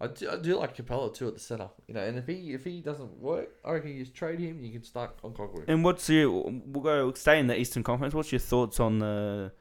I 0.01 0.08
do, 0.08 0.32
I 0.32 0.38
do 0.38 0.58
like 0.58 0.76
Capela 0.76 1.14
too 1.14 1.28
at 1.28 1.36
the 1.36 1.39
center. 1.39 1.70
You 1.88 1.93
know, 1.93 2.01
and 2.01 2.18
if 2.18 2.26
he 2.26 2.54
if 2.54 2.64
he 2.64 2.82
doesn't 2.82 3.20
work, 3.20 3.49
I 3.64 3.74
reckon 3.74 3.91
you 3.91 4.04
just 4.04 4.16
trade 4.16 4.39
him. 4.39 4.64
You 4.64 4.72
can 4.72 4.84
start 4.84 5.22
Okongwu. 5.22 5.66
And 5.68 5.84
what's 5.84 6.10
your? 6.10 6.51
We'll 6.66 6.84
go 6.84 7.14
stay 7.14 7.39
in 7.39 7.47
the 7.47 7.60
Eastern 7.60 7.84
Conference. 7.84 8.14
What's 8.16 8.32
your 8.32 8.39
thoughts 8.39 8.80
on 8.80 8.99
the? 8.99 9.51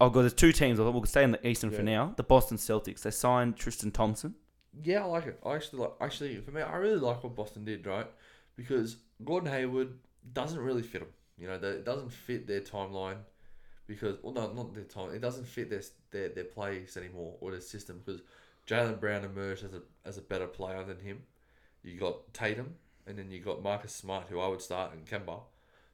Oh 0.00 0.10
god, 0.10 0.22
there's 0.22 0.34
two 0.34 0.52
teams. 0.52 0.78
We'll 0.78 1.04
stay 1.04 1.24
in 1.24 1.32
the 1.32 1.46
Eastern 1.46 1.70
for 1.70 1.78
Yeah. 1.78 1.82
now. 2.06 2.14
The 2.16 2.22
Boston 2.22 2.56
Celtics. 2.56 3.02
They 3.02 3.10
signed 3.10 3.56
Tristan 3.56 3.90
Thompson. 3.90 4.34
Yeah, 4.82 5.02
I 5.02 5.06
like 5.06 5.26
it. 5.26 5.40
I 5.44 5.56
actually 5.56 5.80
like. 5.80 5.92
Actually, 6.00 6.36
for 6.40 6.52
me, 6.52 6.62
I 6.62 6.76
really 6.76 6.98
like 7.00 7.24
what 7.24 7.34
Boston 7.34 7.64
did, 7.64 7.86
right? 7.86 8.06
Because 8.54 8.96
Gordon 9.24 9.50
Hayward 9.50 9.94
doesn't 10.32 10.60
really 10.60 10.82
fit 10.82 11.00
them. 11.00 11.08
You 11.36 11.48
know, 11.48 11.58
that 11.58 11.68
it 11.76 11.84
doesn't 11.84 12.12
fit 12.12 12.46
their 12.46 12.60
timeline. 12.60 13.18
Because 13.86 14.18
well, 14.22 14.34
no, 14.34 14.52
not 14.52 14.74
their 14.74 14.84
time. 14.84 15.10
It 15.14 15.20
doesn't 15.20 15.46
fit 15.46 15.70
their 15.70 15.82
their 16.10 16.28
their 16.28 16.44
plays 16.44 16.96
anymore 16.96 17.36
or 17.40 17.50
their 17.50 17.60
system. 17.60 18.02
Because 18.04 18.20
Jaylen 18.66 19.00
Brown 19.00 19.24
emerged 19.24 19.64
as 19.64 19.72
a 19.74 19.82
as 20.04 20.18
a 20.18 20.22
better 20.22 20.46
player 20.46 20.84
than 20.84 21.00
him. 21.00 21.22
You 21.82 21.98
got 21.98 22.32
Tatum, 22.34 22.74
and 23.06 23.18
then 23.18 23.30
you 23.30 23.40
got 23.40 23.62
Marcus 23.62 23.94
Smart, 23.94 24.26
who 24.28 24.38
I 24.38 24.46
would 24.48 24.60
start, 24.60 24.92
and 24.92 25.06
Kemba. 25.06 25.40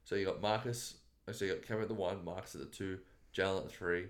So 0.04 0.14
you 0.16 0.26
got 0.26 0.42
Marcus. 0.42 0.96
So 1.32 1.44
you 1.44 1.54
got 1.54 1.62
Kemba 1.62 1.82
at 1.82 1.88
the 1.88 1.94
one, 1.94 2.22
Marcus 2.24 2.54
at 2.54 2.60
the 2.60 2.66
two, 2.66 2.98
Jalen 3.34 3.58
at 3.58 3.64
the 3.64 3.70
three, 3.70 4.06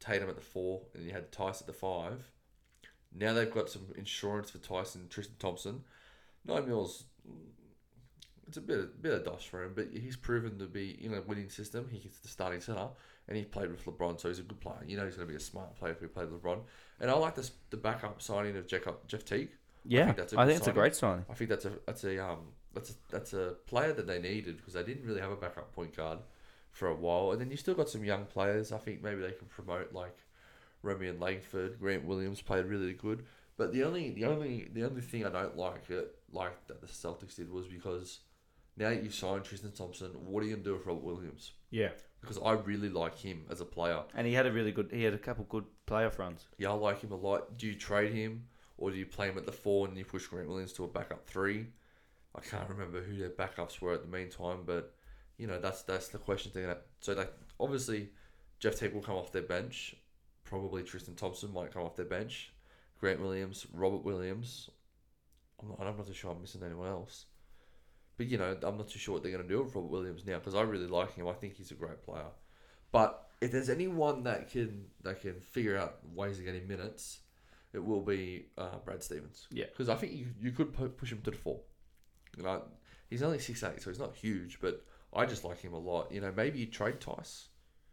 Tatum 0.00 0.28
at 0.28 0.36
the 0.36 0.42
four, 0.42 0.82
and 0.94 1.04
you 1.04 1.12
had 1.12 1.32
Theis 1.32 1.60
at 1.60 1.66
the 1.66 1.72
five. 1.72 2.30
Now 3.14 3.32
they've 3.32 3.52
got 3.52 3.70
some 3.70 3.86
insurance 3.96 4.50
for 4.50 4.58
Tyson 4.58 5.06
Tristan 5.08 5.36
Thompson. 5.38 5.84
Nine 6.44 6.68
mils, 6.68 7.04
it's 8.46 8.56
a 8.56 8.60
bit 8.60 8.78
of, 8.78 9.02
bit 9.02 9.12
of 9.12 9.24
dust 9.24 9.48
for 9.48 9.62
him, 9.62 9.72
but 9.74 9.88
he's 9.92 10.16
proven 10.16 10.58
to 10.58 10.66
be 10.66 10.90
in 11.04 11.14
a 11.14 11.20
winning 11.22 11.50
system. 11.50 11.88
He 11.90 11.98
gets 11.98 12.18
the 12.18 12.28
starting 12.28 12.60
center, 12.60 12.88
and 13.26 13.36
he 13.36 13.44
played 13.44 13.70
with 13.70 13.84
LeBron, 13.84 14.20
so 14.20 14.28
he's 14.28 14.38
a 14.38 14.42
good 14.42 14.60
player. 14.60 14.78
You 14.86 14.96
know 14.96 15.04
he's 15.04 15.16
going 15.16 15.26
to 15.26 15.32
be 15.32 15.36
a 15.36 15.40
smart 15.40 15.74
player 15.76 15.92
if 15.92 16.00
he 16.00 16.06
played 16.06 16.30
with 16.30 16.42
LeBron. 16.42 16.60
And 17.00 17.10
I 17.10 17.14
like 17.14 17.34
this 17.34 17.52
the 17.70 17.76
backup 17.76 18.20
signing 18.22 18.56
of 18.56 18.66
Jeff, 18.66 18.82
Jeff 19.06 19.24
Teague. 19.24 19.50
Yeah, 19.84 20.02
I 20.02 20.04
think 20.06 20.16
think 20.16 20.28
that's 20.28 20.66
a 20.66 20.70
a, 20.70 20.74
great 20.74 20.94
signing. 20.94 21.24
I 21.30 21.34
think 21.34 21.50
that's 21.50 21.64
a 21.64 21.72
that's 21.86 22.04
a 22.04 22.24
um 22.24 22.40
that's 22.74 22.90
a, 22.90 22.94
that's 23.10 23.32
a 23.32 23.56
player 23.66 23.92
that 23.92 24.06
they 24.06 24.18
needed 24.18 24.58
because 24.58 24.74
they 24.74 24.82
didn't 24.82 25.06
really 25.06 25.20
have 25.20 25.30
a 25.30 25.36
backup 25.36 25.72
point 25.74 25.96
guard 25.96 26.18
for 26.78 26.88
a 26.88 26.94
while, 26.94 27.32
and 27.32 27.40
then 27.40 27.50
you 27.50 27.56
still 27.56 27.74
got 27.74 27.88
some 27.88 28.04
young 28.04 28.24
players. 28.24 28.72
I 28.72 28.78
think 28.78 29.02
maybe 29.02 29.20
they 29.20 29.32
can 29.32 29.48
promote 29.48 29.92
like 29.92 30.16
Remy 30.82 31.08
and 31.08 31.20
Langford, 31.20 31.78
Grant 31.80 32.04
Williams 32.04 32.40
played 32.40 32.66
really 32.66 32.92
good. 32.92 33.24
But 33.56 33.72
the 33.72 33.82
only 33.84 34.10
the 34.10 34.24
only 34.26 34.68
the 34.72 34.84
only 34.84 35.00
thing 35.02 35.26
I 35.26 35.30
don't 35.30 35.56
like 35.56 35.90
it 35.90 36.14
like 36.32 36.66
that 36.68 36.80
the 36.80 36.86
Celtics 36.86 37.34
did 37.36 37.50
was 37.50 37.66
because 37.66 38.20
now 38.76 38.90
that 38.90 39.02
you 39.02 39.10
signed 39.10 39.44
Tristan 39.44 39.72
Thompson, 39.72 40.10
what 40.24 40.42
are 40.42 40.46
you 40.46 40.52
gonna 40.54 40.64
do 40.64 40.74
with 40.74 40.86
Robert 40.86 41.02
Williams? 41.02 41.52
Yeah, 41.70 41.90
Because 42.20 42.38
I 42.38 42.52
really 42.52 42.88
like 42.88 43.18
him 43.18 43.44
as 43.50 43.60
a 43.60 43.64
player. 43.64 44.02
and 44.14 44.26
he 44.26 44.32
had 44.34 44.46
a 44.46 44.52
really 44.52 44.70
good. 44.72 44.90
He 44.92 45.02
had 45.02 45.14
a 45.14 45.18
couple 45.18 45.44
good 45.48 45.64
playoff 45.86 46.18
runs. 46.18 46.46
Yeah, 46.58 46.70
I 46.70 46.74
like 46.74 47.00
him 47.02 47.10
a 47.12 47.16
lot. 47.16 47.58
Do 47.58 47.66
you 47.66 47.74
trade 47.74 48.12
him 48.12 48.44
or 48.76 48.90
do 48.92 48.96
you 48.96 49.06
play 49.06 49.28
him 49.28 49.36
at 49.36 49.44
the 49.46 49.52
four 49.52 49.88
and 49.88 49.96
you 49.98 50.04
push 50.04 50.26
Grant 50.28 50.48
Williams 50.48 50.72
to 50.74 50.84
a 50.84 50.88
backup 50.88 51.26
three? 51.26 51.66
I 52.36 52.40
can't 52.40 52.68
remember 52.70 53.02
who 53.02 53.16
their 53.18 53.30
backups 53.30 53.80
were 53.80 53.94
at 53.94 54.02
the 54.02 54.08
meantime, 54.16 54.58
but 54.64 54.94
you 55.38 55.46
know 55.46 55.58
that's 55.58 55.82
that's 55.82 56.08
the 56.08 56.18
question 56.18 56.52
thing. 56.52 56.66
So 57.00 57.14
like 57.14 57.32
obviously 57.58 58.10
Jeff 58.58 58.78
Teague 58.78 58.92
will 58.92 59.02
come 59.02 59.16
off 59.16 59.32
their 59.32 59.42
bench. 59.42 59.96
Probably 60.44 60.82
Tristan 60.82 61.14
Thompson 61.14 61.52
might 61.52 61.72
come 61.72 61.82
off 61.82 61.96
their 61.96 62.06
bench. 62.06 62.52
Grant 63.00 63.20
Williams, 63.20 63.66
Robert 63.72 64.04
Williams. 64.04 64.68
I'm 65.60 65.68
not, 65.68 65.80
I'm 65.80 65.96
not 65.96 66.06
too 66.06 66.12
sure 66.12 66.32
I'm 66.32 66.40
missing 66.40 66.62
anyone 66.64 66.88
else. 66.88 67.26
But 68.16 68.26
you 68.26 68.38
know, 68.38 68.56
I'm 68.62 68.76
not 68.76 68.88
too 68.88 68.98
sure 68.98 69.14
what 69.14 69.22
they're 69.22 69.32
going 69.32 69.44
to 69.44 69.48
do 69.48 69.62
with 69.62 69.74
Robert 69.74 69.90
Williams 69.90 70.26
now 70.26 70.38
because 70.38 70.54
I 70.54 70.62
really 70.62 70.88
like 70.88 71.14
him. 71.14 71.28
I 71.28 71.32
think 71.32 71.54
he's 71.54 71.70
a 71.70 71.74
great 71.74 72.02
player. 72.02 72.24
But 72.90 73.28
if 73.40 73.52
there's 73.52 73.68
anyone 73.68 74.24
that 74.24 74.50
can 74.50 74.86
that 75.02 75.20
can 75.20 75.40
figure 75.40 75.76
out 75.76 75.98
ways 76.14 76.38
of 76.38 76.44
getting 76.44 76.66
minutes, 76.66 77.20
it 77.72 77.84
will 77.84 78.00
be 78.00 78.46
uh, 78.56 78.78
Brad 78.84 79.02
Stevens. 79.02 79.46
Yeah. 79.52 79.66
because 79.66 79.88
I 79.88 79.94
think 79.94 80.14
you, 80.14 80.26
you 80.40 80.50
could 80.50 80.72
pu- 80.72 80.88
push 80.88 81.12
him 81.12 81.20
to 81.22 81.30
the 81.30 81.36
four. 81.36 81.60
You 82.36 82.42
know, 82.42 82.62
he's 83.08 83.22
only 83.22 83.38
six 83.38 83.62
eight, 83.62 83.80
so 83.80 83.90
he's 83.90 83.98
not 83.98 84.16
huge, 84.16 84.58
but 84.60 84.84
I 85.14 85.24
just 85.26 85.44
like 85.44 85.60
him 85.60 85.72
a 85.72 85.78
lot. 85.78 86.12
You 86.12 86.20
know, 86.20 86.32
maybe 86.36 86.58
you 86.58 86.66
trade 86.66 87.00
Theis. 87.00 87.48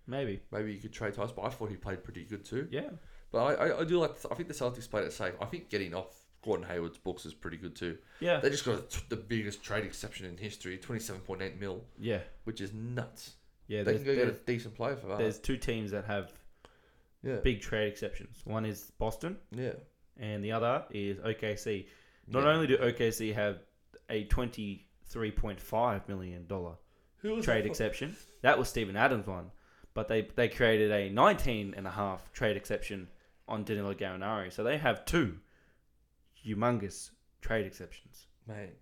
Maybe. 0.07 0.41
Maybe 0.51 0.73
you 0.73 0.79
could 0.79 0.93
trade 0.93 1.13
Theis, 1.15 1.31
but 1.31 1.43
I 1.43 1.49
thought 1.49 1.69
he 1.69 1.75
played 1.77 2.03
pretty 2.03 2.23
good 2.25 2.45
too. 2.45 2.67
Yeah. 2.71 2.89
But 3.31 3.43
I, 3.43 3.53
I, 3.69 3.79
I 3.81 3.83
do 3.85 3.99
like. 3.99 4.15
I 4.29 4.35
think 4.35 4.47
the 4.47 4.53
Celtics 4.53 4.89
played 4.89 5.05
it 5.05 5.13
safe. 5.13 5.33
I 5.41 5.45
think 5.45 5.69
getting 5.69 5.93
off 5.93 6.07
Gordon 6.43 6.65
Hayward's 6.67 6.97
books 6.97 7.25
is 7.25 7.33
pretty 7.33 7.57
good 7.57 7.75
too. 7.75 7.97
Yeah. 8.19 8.39
They 8.39 8.49
just 8.49 8.65
got 8.65 8.75
a, 8.75 9.09
the 9.09 9.15
biggest 9.15 9.63
trade 9.63 9.83
exception 9.83 10.25
in 10.27 10.37
history, 10.37 10.77
twenty-seven 10.77 11.21
point 11.21 11.41
eight 11.41 11.59
mil, 11.59 11.83
Yeah. 11.99 12.19
which 12.43 12.61
is 12.61 12.71
nuts. 12.73 13.33
Yeah. 13.67 13.81
they 13.83 13.95
can 13.95 14.03
go 14.03 14.13
get 14.15 14.27
a 14.27 14.31
decent 14.33 14.75
player 14.75 14.95
for 14.95 15.07
that. 15.07 15.17
there's 15.17 15.39
two 15.39 15.57
teams 15.57 15.89
that 15.91 16.05
have 16.05 16.31
yeah, 17.23 17.37
big 17.37 17.61
trade 17.61 17.87
exceptions. 17.87 18.41
One 18.45 18.63
is 18.65 18.91
Boston, 18.99 19.37
yeah. 19.51 19.71
and 20.17 20.43
the 20.43 20.51
other 20.51 20.83
is 20.91 21.17
OKC. 21.17 21.87
Not 22.27 22.43
Yeah. 22.43 22.49
only 22.49 22.67
do 22.67 22.77
OKC 22.77 23.33
have 23.33 23.57
a 24.09 24.25
twenty-three 24.25 25.31
point 25.31 25.59
five 25.59 26.07
million 26.07 26.45
dollar 26.45 26.73
trade 27.41 27.63
that 27.63 27.63
for? 27.63 27.67
exception, 27.71 28.15
that 28.41 28.57
was 28.57 28.69
Steven 28.69 28.95
Adams' 28.95 29.27
one, 29.27 29.51
but 29.93 30.07
they 30.07 30.27
they 30.35 30.47
created 30.49 30.91
a 30.91 31.09
nineteen 31.09 31.73
and 31.75 31.85
a 31.87 31.91
half 31.91 32.31
trade 32.33 32.57
exception 32.57 33.07
on 33.47 33.63
Danilo 33.63 33.93
Gallinari. 33.93 34.51
So 34.51 34.63
they 34.63 34.77
have 34.77 35.05
two 35.05 35.37
humongous 36.45 37.11
trade 37.41 37.65
exceptions. 37.65 38.27
Mate, 38.47 38.75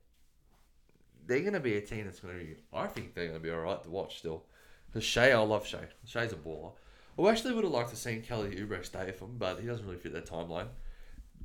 they're 1.25 1.41
going 1.41 1.53
to 1.53 1.59
be 1.59 1.75
a 1.77 1.81
team 1.81 2.05
that's 2.05 2.19
going 2.19 2.37
to 2.37 2.43
be. 2.45 2.55
I 2.73 2.87
think 2.87 3.13
they're 3.13 3.27
going 3.27 3.39
to 3.39 3.43
be 3.43 3.51
all 3.51 3.59
right 3.59 3.81
to 3.83 3.89
watch 3.89 4.19
still. 4.19 4.43
Because 4.87 5.03
Shai, 5.03 5.31
I 5.31 5.37
love 5.37 5.65
Shai. 5.65 5.85
Shai's 6.05 6.33
a 6.33 6.35
baller. 6.35 6.71
I 7.17 7.29
actually 7.29 7.53
would 7.53 7.63
have 7.63 7.73
liked 7.73 7.89
to 7.91 7.95
see 7.95 8.17
Kelly 8.19 8.55
Oubre 8.55 8.83
stay 8.85 9.05
with 9.05 9.19
him, 9.19 9.35
but 9.37 9.59
he 9.59 9.67
doesn't 9.67 9.85
really 9.85 9.97
fit 9.97 10.13
their 10.13 10.21
timeline. 10.21 10.67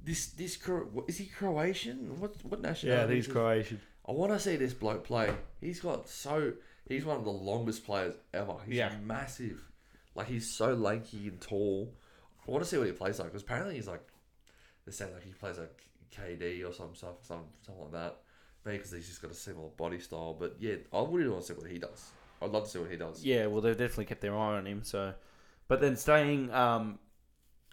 This 0.05 0.29
this 0.29 0.57
Cro- 0.57 0.89
what- 0.93 1.09
is 1.09 1.19
he 1.19 1.27
Croatian? 1.27 2.19
What 2.21 2.35
what 2.45 2.61
nationality? 2.61 3.19
is 3.19 3.27
he? 3.27 3.33
Croatian. 3.33 3.81
I 4.07 4.13
want 4.13 4.33
to 4.33 4.39
see 4.41 4.57
this 4.57 4.73
bloke 4.73 5.05
play. 5.05 5.35
He's 5.61 5.81
got 5.81 6.09
so 6.09 6.55
he's 6.89 7.05
one 7.05 7.17
of 7.17 7.25
the 7.25 7.31
longest 7.31 7.85
players 7.85 8.15
ever. 8.35 8.55
He's 8.67 8.77
Yeah. 8.77 8.97
massive. 9.05 9.63
Like 10.15 10.27
he's 10.27 10.51
so 10.51 10.75
lanky 10.75 11.29
and 11.29 11.41
tall. 11.41 11.95
I 12.47 12.51
want 12.51 12.65
to 12.65 12.69
see 12.69 12.79
what 12.79 12.87
he 12.87 12.93
plays 12.93 13.19
like 13.19 13.29
because 13.29 13.43
apparently 13.43 13.75
he's 13.77 13.87
like 13.87 14.03
they 14.87 14.93
say 14.93 15.05
like 15.13 15.23
he 15.23 15.33
plays 15.33 15.59
like 15.59 15.83
KD 16.11 16.67
or 16.69 16.73
some 16.73 16.95
stuff, 16.95 17.17
some 17.23 17.45
something 17.65 17.83
like 17.85 17.93
that. 17.93 18.17
Maybe 18.65 18.79
because 18.79 18.91
he's 18.93 19.07
just 19.07 19.23
got 19.23 19.31
a 19.31 19.35
similar 19.35 19.69
body 19.69 20.01
style. 20.01 20.35
But 20.39 20.57
yeah, 20.59 20.77
I 20.93 21.05
really 21.05 21.29
want 21.29 21.43
to 21.43 21.53
see 21.55 21.59
what 21.61 21.71
he 21.71 21.79
does. 21.79 22.11
I'd 22.43 22.51
love 22.51 22.65
to 22.65 22.71
see 22.71 22.79
what 22.79 22.91
he 22.91 22.97
does. 22.97 23.25
Yeah, 23.25 23.47
well, 23.47 23.61
they've 23.61 23.77
definitely 23.77 24.07
kept 24.07 24.21
their 24.21 24.35
eye 24.37 24.57
on 24.59 24.67
him. 24.67 24.83
So, 24.85 25.15
but 25.69 25.81
then 25.81 25.97
staying, 25.97 26.51
um, 26.53 26.99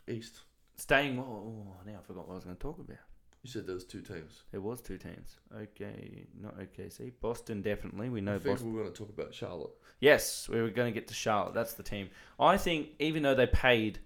East. 0.08 0.42
staying. 0.78 1.20
Oh, 1.20 1.76
now 1.86 2.00
I 2.00 2.02
forgot 2.04 2.28
what 2.28 2.34
I 2.34 2.36
was 2.36 2.44
going 2.44 2.56
to 2.56 2.62
talk 2.62 2.80
about. 2.80 2.98
You 3.46 3.52
said 3.52 3.68
there 3.68 3.76
was 3.76 3.86
two 3.86 4.02
teams. 4.02 4.42
There 4.50 4.60
was 4.60 4.82
two 4.82 4.98
teams. 4.98 5.38
Okay, 5.56 6.26
not 6.42 6.58
OKC. 6.58 7.12
Boston 7.22 7.62
definitely. 7.62 8.10
We 8.10 8.20
know 8.20 8.38
I 8.38 8.40
think 8.40 8.56
Boston. 8.56 8.72
we 8.72 8.76
were 8.76 8.82
going 8.82 8.92
to 8.92 8.98
talk 8.98 9.10
about 9.10 9.36
Charlotte. 9.36 9.70
Yes, 10.00 10.50
we 10.50 10.60
were 10.60 10.72
going 10.72 10.92
to 10.92 11.00
get 11.00 11.08
to 11.10 11.14
Charlotte. 11.14 11.54
That's 11.54 11.74
the 11.76 11.84
team. 11.84 12.10
I 12.40 12.58
think 12.58 12.88
even 12.98 13.22
though 13.22 13.36
they 13.36 13.46
paid 13.46 14.00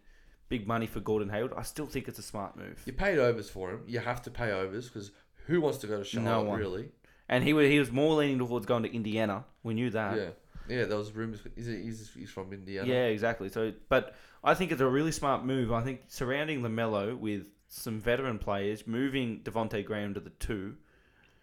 big 0.50 0.68
money 0.68 0.88
for 0.88 1.00
Gordon 1.00 1.30
Hayward, 1.30 1.54
I 1.56 1.62
still 1.62 1.86
think 1.86 2.10
it's 2.10 2.20
a 2.20 2.22
smart 2.22 2.58
move. 2.58 2.82
You 2.86 2.92
paid 2.92 3.18
overs 3.18 3.50
for 3.50 3.70
him. 3.72 3.84
You 3.88 4.00
have 4.00 4.22
to 4.24 4.30
pay 4.30 4.52
overs 4.52 4.90
because 4.90 5.12
who 5.48 5.62
wants 5.62 5.78
to 5.78 5.88
go 5.88 6.00
to 6.00 6.04
Charlotte 6.04 6.30
No 6.30 6.44
one. 6.44 6.60
really? 6.60 6.90
And 7.30 7.42
he 7.42 7.54
was 7.54 7.70
he 7.70 7.80
was 7.80 7.94
more 7.94 8.16
leaning 8.16 8.40
towards 8.40 8.66
going 8.66 8.84
to 8.84 8.94
Indiana. 8.94 9.46
We 9.64 9.74
knew 9.74 9.90
that. 9.92 10.18
Yeah, 10.18 10.30
yeah. 10.68 10.84
There 10.84 10.98
was 10.98 11.14
rumors. 11.14 11.40
He's, 11.56 11.66
he's, 11.68 12.12
he's 12.14 12.30
from 12.30 12.52
Indiana. 12.52 12.90
Yeah, 12.90 13.06
exactly. 13.06 13.48
So, 13.48 13.72
but 13.88 14.16
I 14.44 14.54
think 14.54 14.74
it's 14.74 14.82
a 14.82 14.88
really 14.90 15.14
smart 15.14 15.46
move. 15.46 15.72
I 15.72 15.82
think 15.82 16.02
surrounding 16.10 16.62
Lamelo 16.62 17.18
with 17.18 17.48
some 17.70 18.00
veteran 18.02 18.40
players, 18.40 18.86
moving 18.88 19.40
Devonte 19.44 19.86
Graham 19.86 20.14
to 20.16 20.20
the 20.20 20.32
two. 20.32 20.76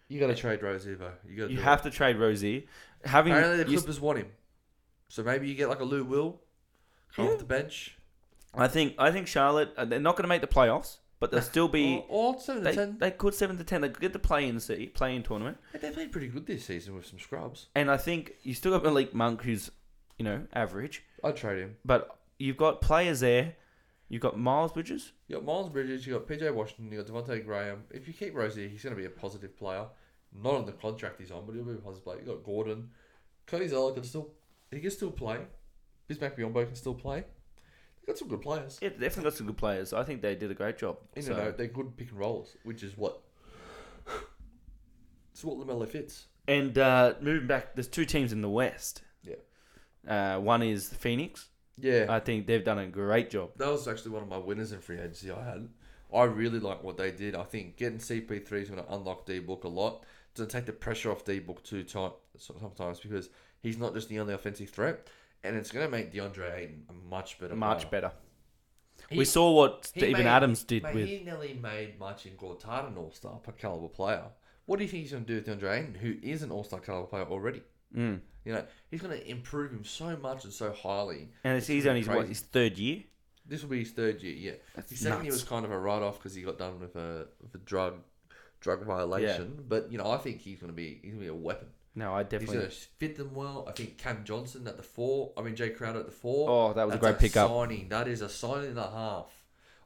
You 0.09 0.21
got 0.21 0.27
to 0.27 0.35
trade 0.35 0.63
Rozier 0.63 0.97
though. 0.97 1.13
You 1.29 1.37
got. 1.37 1.51
You 1.51 1.59
have 1.59 1.83
to 1.83 1.91
trade 1.91 2.17
Rozier. 2.19 2.63
Having 3.05 3.33
Apparently 3.33 3.65
the 3.65 3.71
you- 3.71 3.79
Clippers 3.79 4.01
want 4.01 4.19
him, 4.19 4.29
so 5.09 5.23
maybe 5.23 5.49
you 5.49 5.55
get 5.55 5.69
like 5.69 5.81
a 5.81 5.85
Lou 5.85 6.05
Will, 6.05 6.41
Yeah. 7.17 7.25
off 7.27 7.39
the 7.39 7.45
bench. 7.45 7.97
I 8.55 8.69
think 8.69 8.95
I 8.99 9.11
think 9.11 9.27
Charlotte. 9.27 9.73
uh, 9.77 9.85
They're 9.85 10.01
not 10.01 10.17
going 10.17 10.25
to 10.25 10.29
make 10.29 10.41
the 10.41 10.47
playoffs, 10.47 10.99
but 11.21 11.31
they'll 11.31 11.43
still 11.43 11.69
be. 11.69 12.03
or, 12.09 12.35
or 12.35 12.41
seven 12.41 12.63
to 12.65 12.71
They, 12.71 12.75
ten. 12.77 12.99
they 12.99 13.11
could 13.11 13.35
seven 13.35 13.59
to 13.59 13.65
ten. 13.65 13.81
They 13.83 13.89
could 13.91 14.01
get 14.01 14.13
the 14.13 14.19
play 14.19 14.49
in 14.49 14.57
the 14.57 14.87
play 14.95 15.15
in 15.15 15.23
tournament. 15.23 15.59
Hey, 15.73 15.79
they 15.81 15.91
played 15.91 16.11
pretty 16.13 16.29
good 16.29 16.47
this 16.47 16.65
season 16.65 16.95
with 16.95 17.07
some 17.07 17.19
scrubs. 17.19 17.67
And 17.75 17.91
I 17.91 17.97
think 17.97 18.33
you 18.43 18.55
still 18.55 18.73
got 18.73 18.83
Malik 18.83 19.13
Monk, 19.15 19.43
who's 19.43 19.71
you 20.19 20.25
know 20.25 20.47
average, 20.55 21.05
I'd 21.23 21.37
trade 21.37 21.59
him. 21.59 21.77
but 21.85 22.19
you've 22.39 22.57
got 22.57 22.81
players 22.81 23.21
there. 23.21 23.55
You've 24.09 24.23
got 24.23 24.39
Miles 24.39 24.73
Bridges. 24.73 25.13
You 25.27 25.37
got 25.37 25.45
Miles 25.45 25.69
Bridges. 25.69 26.07
You 26.07 26.15
got 26.15 26.27
PJ 26.29 26.53
Washington. 26.55 26.93
You 26.93 27.03
got 27.03 27.13
Devontae 27.13 27.45
Graham. 27.45 27.85
If 27.91 28.07
you 28.07 28.15
keep 28.15 28.35
Rozier, 28.35 28.69
he's 28.69 28.83
going 28.83 28.95
to 28.95 29.01
be 29.01 29.07
a 29.07 29.11
positive 29.11 29.57
player. 29.57 29.87
Not 30.33 30.55
on 30.55 30.67
the 30.67 30.73
contract 30.73 31.19
he's 31.21 31.31
on, 31.31 31.45
but 31.47 31.55
he'll 31.55 31.65
be 31.65 31.73
a 31.73 31.77
positive 31.77 32.05
player. 32.05 32.21
You 32.21 32.27
got 32.27 32.45
Gordon. 32.45 32.91
Cody 33.47 33.69
Zeller 33.69 33.93
can 33.95 34.05
still 34.05 34.31
he 34.71 34.81
can 34.81 34.91
still 34.91 35.11
play. 35.11 35.39
Bismack 36.09 36.37
Biyombo 36.39 36.67
can 36.67 36.75
still 36.77 36.95
play. 36.95 37.25
They 38.01 38.07
got 38.13 38.19
some 38.19 38.29
good 38.29 38.43
players. 38.43 38.79
Yeah, 38.81 38.91
definitely 38.91 39.25
got 39.25 39.35
some 39.35 39.47
good 39.47 39.57
players. 39.57 39.93
I 39.93 40.05
think 40.05 40.23
they 40.23 40.35
did 40.37 40.51
a 40.51 40.55
great 40.55 40.79
job. 40.79 40.99
In 41.15 41.23
So- 41.23 41.33
and 41.33 41.41
out, 41.41 41.57
they're 41.59 41.67
good 41.67 41.97
pick 41.97 42.11
and 42.11 42.19
rolls, 42.19 42.57
which 42.65 42.83
is 42.83 42.97
what. 42.97 43.23
It's 45.33 45.45
what 45.45 45.59
Lamelo 45.59 45.87
fits. 45.89 46.27
And 46.49 46.79
uh, 46.79 47.15
moving 47.21 47.47
back, 47.47 47.75
there's 47.75 47.89
two 47.89 48.05
teams 48.05 48.33
in 48.33 48.41
the 48.41 48.49
West. 48.49 49.03
Yeah. 49.23 49.35
Uh, 50.09 50.41
one 50.41 50.63
is 50.63 50.89
Phoenix. 50.89 51.49
Yeah, 51.79 52.07
I 52.09 52.21
think 52.21 52.47
they've 52.47 52.65
done 52.65 52.79
a 52.79 52.87
great 52.87 53.31
job. 53.31 53.51
that 53.57 53.69
was 53.71 53.87
actually 53.87 54.13
one 54.13 54.23
of 54.23 54.29
my 54.29 54.39
winners 54.39 54.73
in 54.73 54.81
free 54.81 54.97
agency. 54.99 55.31
I 55.31 55.45
had. 55.45 55.69
I 56.15 56.23
really 56.25 56.61
like 56.61 56.83
what 56.85 56.97
they 56.97 57.11
did. 57.11 57.35
I 57.35 57.43
think 57.43 57.77
getting 57.77 57.99
CP3 57.99 58.53
is 58.53 58.71
going 58.71 58.83
to 58.83 58.95
unlock 58.95 59.27
D 59.27 59.41
Book 59.41 59.65
a 59.65 59.69
lot. 59.69 60.05
It's 60.31 60.39
going 60.41 60.49
to 60.49 60.57
take 60.57 60.67
the 60.67 60.73
pressure 60.73 61.11
off 61.11 61.25
D 61.25 61.39
Book 61.41 61.63
too 61.65 61.83
time 61.83 62.13
sometimes 62.39 63.01
because 63.01 63.29
he's 63.61 63.77
not 63.77 63.93
just 63.95 64.09
the 64.09 64.21
only 64.21 64.33
offensive 64.35 64.71
threat, 64.71 65.07
and 65.45 65.57
it's 65.57 65.71
going 65.73 65.85
to 65.85 65.91
make 65.91 66.13
DeAndre 66.13 66.57
Ayton 66.57 66.85
a 66.89 66.93
much 66.93 67.39
better. 67.39 67.55
Much 67.57 67.89
player. 67.91 67.91
better. 67.91 68.13
He- 69.11 69.19
we 69.19 69.25
saw 69.25 69.53
what 69.53 69.85
Stephen 69.87 70.13
made- 70.13 70.27
Adams 70.27 70.65
did 70.65 70.83
Mate, 70.85 70.95
with. 70.95 71.07
he 71.09 71.19
nearly 71.25 71.55
made 71.55 71.99
Marcin 71.99 72.33
Gortat 72.39 72.89
an 72.89 72.97
All 72.97 73.11
Star 73.13 73.39
caliber 73.59 73.89
player. 73.89 74.25
What 74.65 74.79
do 74.79 74.85
you 74.85 74.91
think 74.91 75.03
he's 75.03 75.13
going 75.13 75.25
to 75.25 75.41
do 75.41 75.51
with 75.53 75.61
DeAndre 75.61 75.79
Ayton, 75.79 75.95
who 75.95 76.17
is 76.23 76.43
an 76.43 76.51
All 76.51 76.65
Star 76.65 76.81
caliber 76.81 77.07
player 77.09 77.25
already? 77.25 77.63
Mm. 77.95 78.21
You 78.45 78.53
know, 78.53 78.65
he's 78.91 79.03
going 79.03 79.19
to 79.19 79.29
improve 79.29 79.73
him 79.73 79.85
so 79.85 80.17
much 80.17 80.45
and 80.45 80.53
so 80.53 80.73
highly. 80.73 81.29
And 81.43 81.57
it's, 81.57 81.67
he's 81.67 81.87
only 81.87 82.03
crazy. 82.05 82.17
what, 82.17 82.29
his 82.29 82.41
third 82.41 82.79
year. 82.79 83.03
This 83.49 83.63
will 83.63 83.71
be 83.71 83.81
his 83.81 83.91
third 83.91 84.23
year. 84.23 84.35
Yeah, 84.35 84.59
That's 84.75 84.91
his 84.91 85.01
second 85.01 85.25
year 85.25 85.33
was 85.33 85.45
kind 85.45 85.65
of 85.65 85.71
a 85.71 85.79
write 85.79 86.03
off 86.03 86.19
because 86.19 86.35
he 86.35 86.43
got 86.43 86.59
done 86.59 86.81
with 86.81 86.97
a 86.97 87.27
with 87.41 87.55
a 87.55 87.59
drug 87.59 87.95
drug 88.61 88.85
violation. 88.85 89.65
But 89.69 89.91
you 89.93 89.99
know, 89.99 90.11
I 90.11 90.17
think 90.19 90.41
he's 90.41 90.59
going 90.59 90.73
to 90.73 90.77
be 90.77 90.99
he's 91.03 91.13
going 91.13 91.25
to 91.25 91.25
be 91.25 91.29
a 91.29 91.35
weapon. 91.35 91.69
No, 91.95 92.13
I 92.15 92.23
He's 92.25 92.31
definitely. 92.31 92.57
going 92.59 92.69
to 92.69 92.77
fit 92.99 93.17
them 93.17 93.35
well. 93.35 93.65
I 93.67 93.73
think 93.73 93.97
Cam 93.97 94.23
Johnson 94.25 94.67
at 94.69 94.77
the 94.77 94.83
four. 94.83 95.33
I 95.37 95.41
mean, 95.43 95.55
Jae 95.55 95.75
Crowder 95.75 96.01
at 96.01 96.07
the 96.07 96.13
four. 96.13 96.51
Oh, 96.51 96.73
that 96.75 96.85
was 96.87 96.97
a 96.97 96.99
That's 96.99 97.19
great 97.19 97.19
pickup. 97.19 97.49
Signing. 97.49 97.89
That 97.89 98.07
is 98.07 98.21
a 98.21 98.29
signing 98.29 98.71
and 98.71 98.79
a 98.79 98.91
half. 98.91 99.33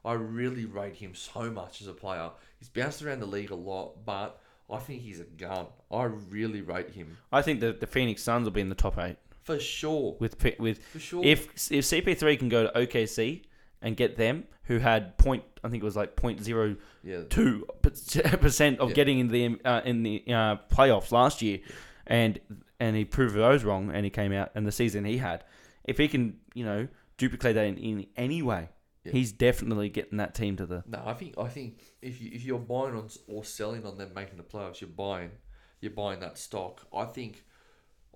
I 0.03 0.13
really 0.13 0.65
rate 0.65 0.95
him 0.95 1.15
so 1.15 1.49
much 1.49 1.79
as 1.81 1.87
a 1.87 1.93
player. 1.93 2.31
He's 2.59 2.67
bounced 2.67 3.01
around 3.01 3.21
the 3.21 3.27
league 3.27 3.51
a 3.51 3.55
lot, 3.55 4.03
but 4.05 4.40
I 4.71 4.77
think 4.77 5.01
he's 5.01 5.19
a 5.19 5.25
gun. 5.25 5.67
I 5.91 6.03
really 6.05 6.61
rate 6.61 6.91
him 6.91 7.17
I 7.31 7.41
think 7.41 7.59
the 7.59 7.73
the 7.73 7.87
Phoenix 7.87 8.23
Suns 8.23 8.45
will 8.45 8.51
be 8.51 8.61
in 8.61 8.69
the 8.69 8.75
top 8.75 8.97
eight 8.97 9.17
for 9.43 9.59
sure. 9.59 10.15
with 10.19 10.37
P- 10.39 10.55
with 10.59 10.83
For 10.85 10.99
sure. 10.99 11.21
if 11.25 11.45
if 11.71 11.85
CP3 11.85 12.37
can 12.39 12.49
go 12.49 12.67
to 12.67 12.79
OKC 12.79 13.43
and 13.81 13.97
get 13.97 14.15
them 14.17 14.45
who 14.65 14.77
had 14.79 15.17
point 15.17 15.43
I 15.63 15.69
think 15.69 15.83
it 15.83 15.85
was 15.85 15.95
like 15.95 16.15
point 16.15 16.41
zero 16.43 16.75
yeah, 17.03 17.21
two 17.29 17.65
percent 17.81 18.79
of 18.79 18.89
Yeah. 18.89 18.95
getting 18.95 19.19
in 19.19 19.27
the 19.27 19.59
uh, 19.65 19.81
in 19.83 20.03
the 20.03 20.23
uh, 20.27 20.55
playoffs 20.71 21.11
last 21.11 21.41
year, 21.41 21.59
and 22.07 22.39
and 22.79 22.95
he 22.95 23.05
proved 23.05 23.35
those 23.35 23.63
wrong, 23.63 23.91
and 23.93 24.03
he 24.05 24.09
came 24.09 24.31
out 24.33 24.51
and 24.55 24.65
the 24.65 24.71
season 24.71 25.05
he 25.05 25.17
had. 25.17 25.43
If 25.83 25.97
he 25.97 26.07
can, 26.07 26.37
you 26.53 26.63
know, 26.65 26.87
duplicate 27.17 27.55
that 27.55 27.65
in, 27.65 27.77
in 27.77 28.07
any 28.15 28.41
way, 28.41 28.69
He's 29.03 29.31
definitely 29.31 29.89
getting 29.89 30.17
that 30.17 30.35
team 30.35 30.55
to 30.57 30.65
the. 30.65 30.83
No, 30.87 31.01
I 31.05 31.13
think 31.13 31.35
I 31.37 31.47
think 31.47 31.79
if 32.01 32.21
you 32.21 32.29
if 32.33 32.43
you're 32.43 32.59
buying 32.59 32.95
on 32.95 33.09
or 33.27 33.43
selling 33.43 33.85
on 33.85 33.97
them 33.97 34.11
making 34.15 34.37
the 34.37 34.43
playoffs, 34.43 34.79
you're 34.81 34.89
buying 34.89 35.31
you're 35.79 35.91
buying 35.91 36.19
that 36.19 36.37
stock. 36.37 36.85
I 36.95 37.05
think 37.05 37.43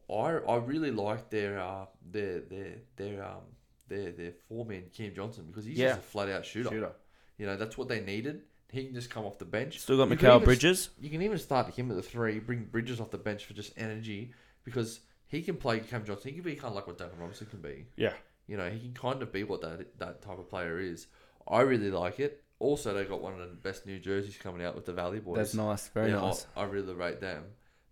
I 0.10 0.14
I 0.48 0.58
really 0.58 0.92
like 0.92 1.30
their 1.32 1.60
uh 1.60 1.86
their 2.12 2.42
their 2.42 2.74
their 2.98 3.24
um 3.24 3.42
their 3.88 4.12
their 4.12 4.34
foreman 4.48 4.84
Cam 4.96 5.14
Johnson 5.16 5.46
because 5.48 5.66
he's 5.66 5.78
Yeah. 5.78 5.90
just 5.96 6.00
a 6.00 6.04
flat 6.04 6.30
out 6.30 6.46
shooter. 6.46 6.70
shooter. 6.70 6.92
You 7.38 7.48
know 7.48 7.58
that's 7.58 7.78
what 7.78 7.88
they 7.88 8.02
needed. 8.02 8.44
He 8.72 8.86
can 8.86 8.94
just 8.94 9.10
come 9.10 9.26
off 9.26 9.38
the 9.40 9.46
bench. 9.46 9.80
Still 9.80 9.98
got 9.98 10.10
Mikal 10.10 10.44
Bridges. 10.44 10.90
You 11.00 11.10
can 11.10 11.22
even 11.22 11.38
start 11.38 11.74
him 11.74 11.90
at 11.92 11.98
the 11.98 12.04
three, 12.04 12.40
bring 12.40 12.66
Bridges 12.66 13.00
off 13.00 13.10
the 13.12 13.18
bench 13.18 13.46
for 13.46 13.54
just 13.54 13.74
energy 13.78 14.34
because 14.64 15.00
he 15.28 15.42
can 15.42 15.56
play 15.56 15.80
Cam 15.80 16.04
Johnson. 16.06 16.30
He 16.32 16.36
can 16.36 16.44
be 16.44 16.56
kind 16.56 16.70
of 16.70 16.76
like 16.76 16.88
what 16.88 16.98
Duncan 16.98 17.20
Robinson 17.20 17.48
can 17.48 17.62
be. 17.62 17.86
Yeah, 17.96 18.14
You 18.48 18.58
know, 18.58 18.70
he 18.70 18.80
can 18.80 18.94
kind 18.94 19.22
of 19.22 19.32
be 19.32 19.44
what 19.44 19.62
that 19.62 19.98
that 20.00 20.22
type 20.22 20.40
of 20.40 20.50
player 20.50 20.80
is. 20.80 21.08
I 21.48 21.62
really 21.62 21.92
like 21.92 22.20
it. 22.20 22.44
Also, 22.60 22.94
they 22.94 23.04
got 23.06 23.22
one 23.22 23.34
of 23.34 23.40
the 23.40 23.56
best 23.56 23.86
new 23.86 24.00
jerseys 24.00 24.38
coming 24.38 24.66
out 24.66 24.76
with 24.76 24.86
the 24.86 24.94
Valley 24.94 25.20
Boys. 25.20 25.38
that's 25.38 25.54
nice. 25.56 25.88
Very 25.90 26.12
Yeah, 26.12 26.20
I- 26.20 26.28
nice. 26.28 26.48
I, 26.56 26.64
really 26.64 26.94
rate 26.94 27.20
them. 27.20 27.44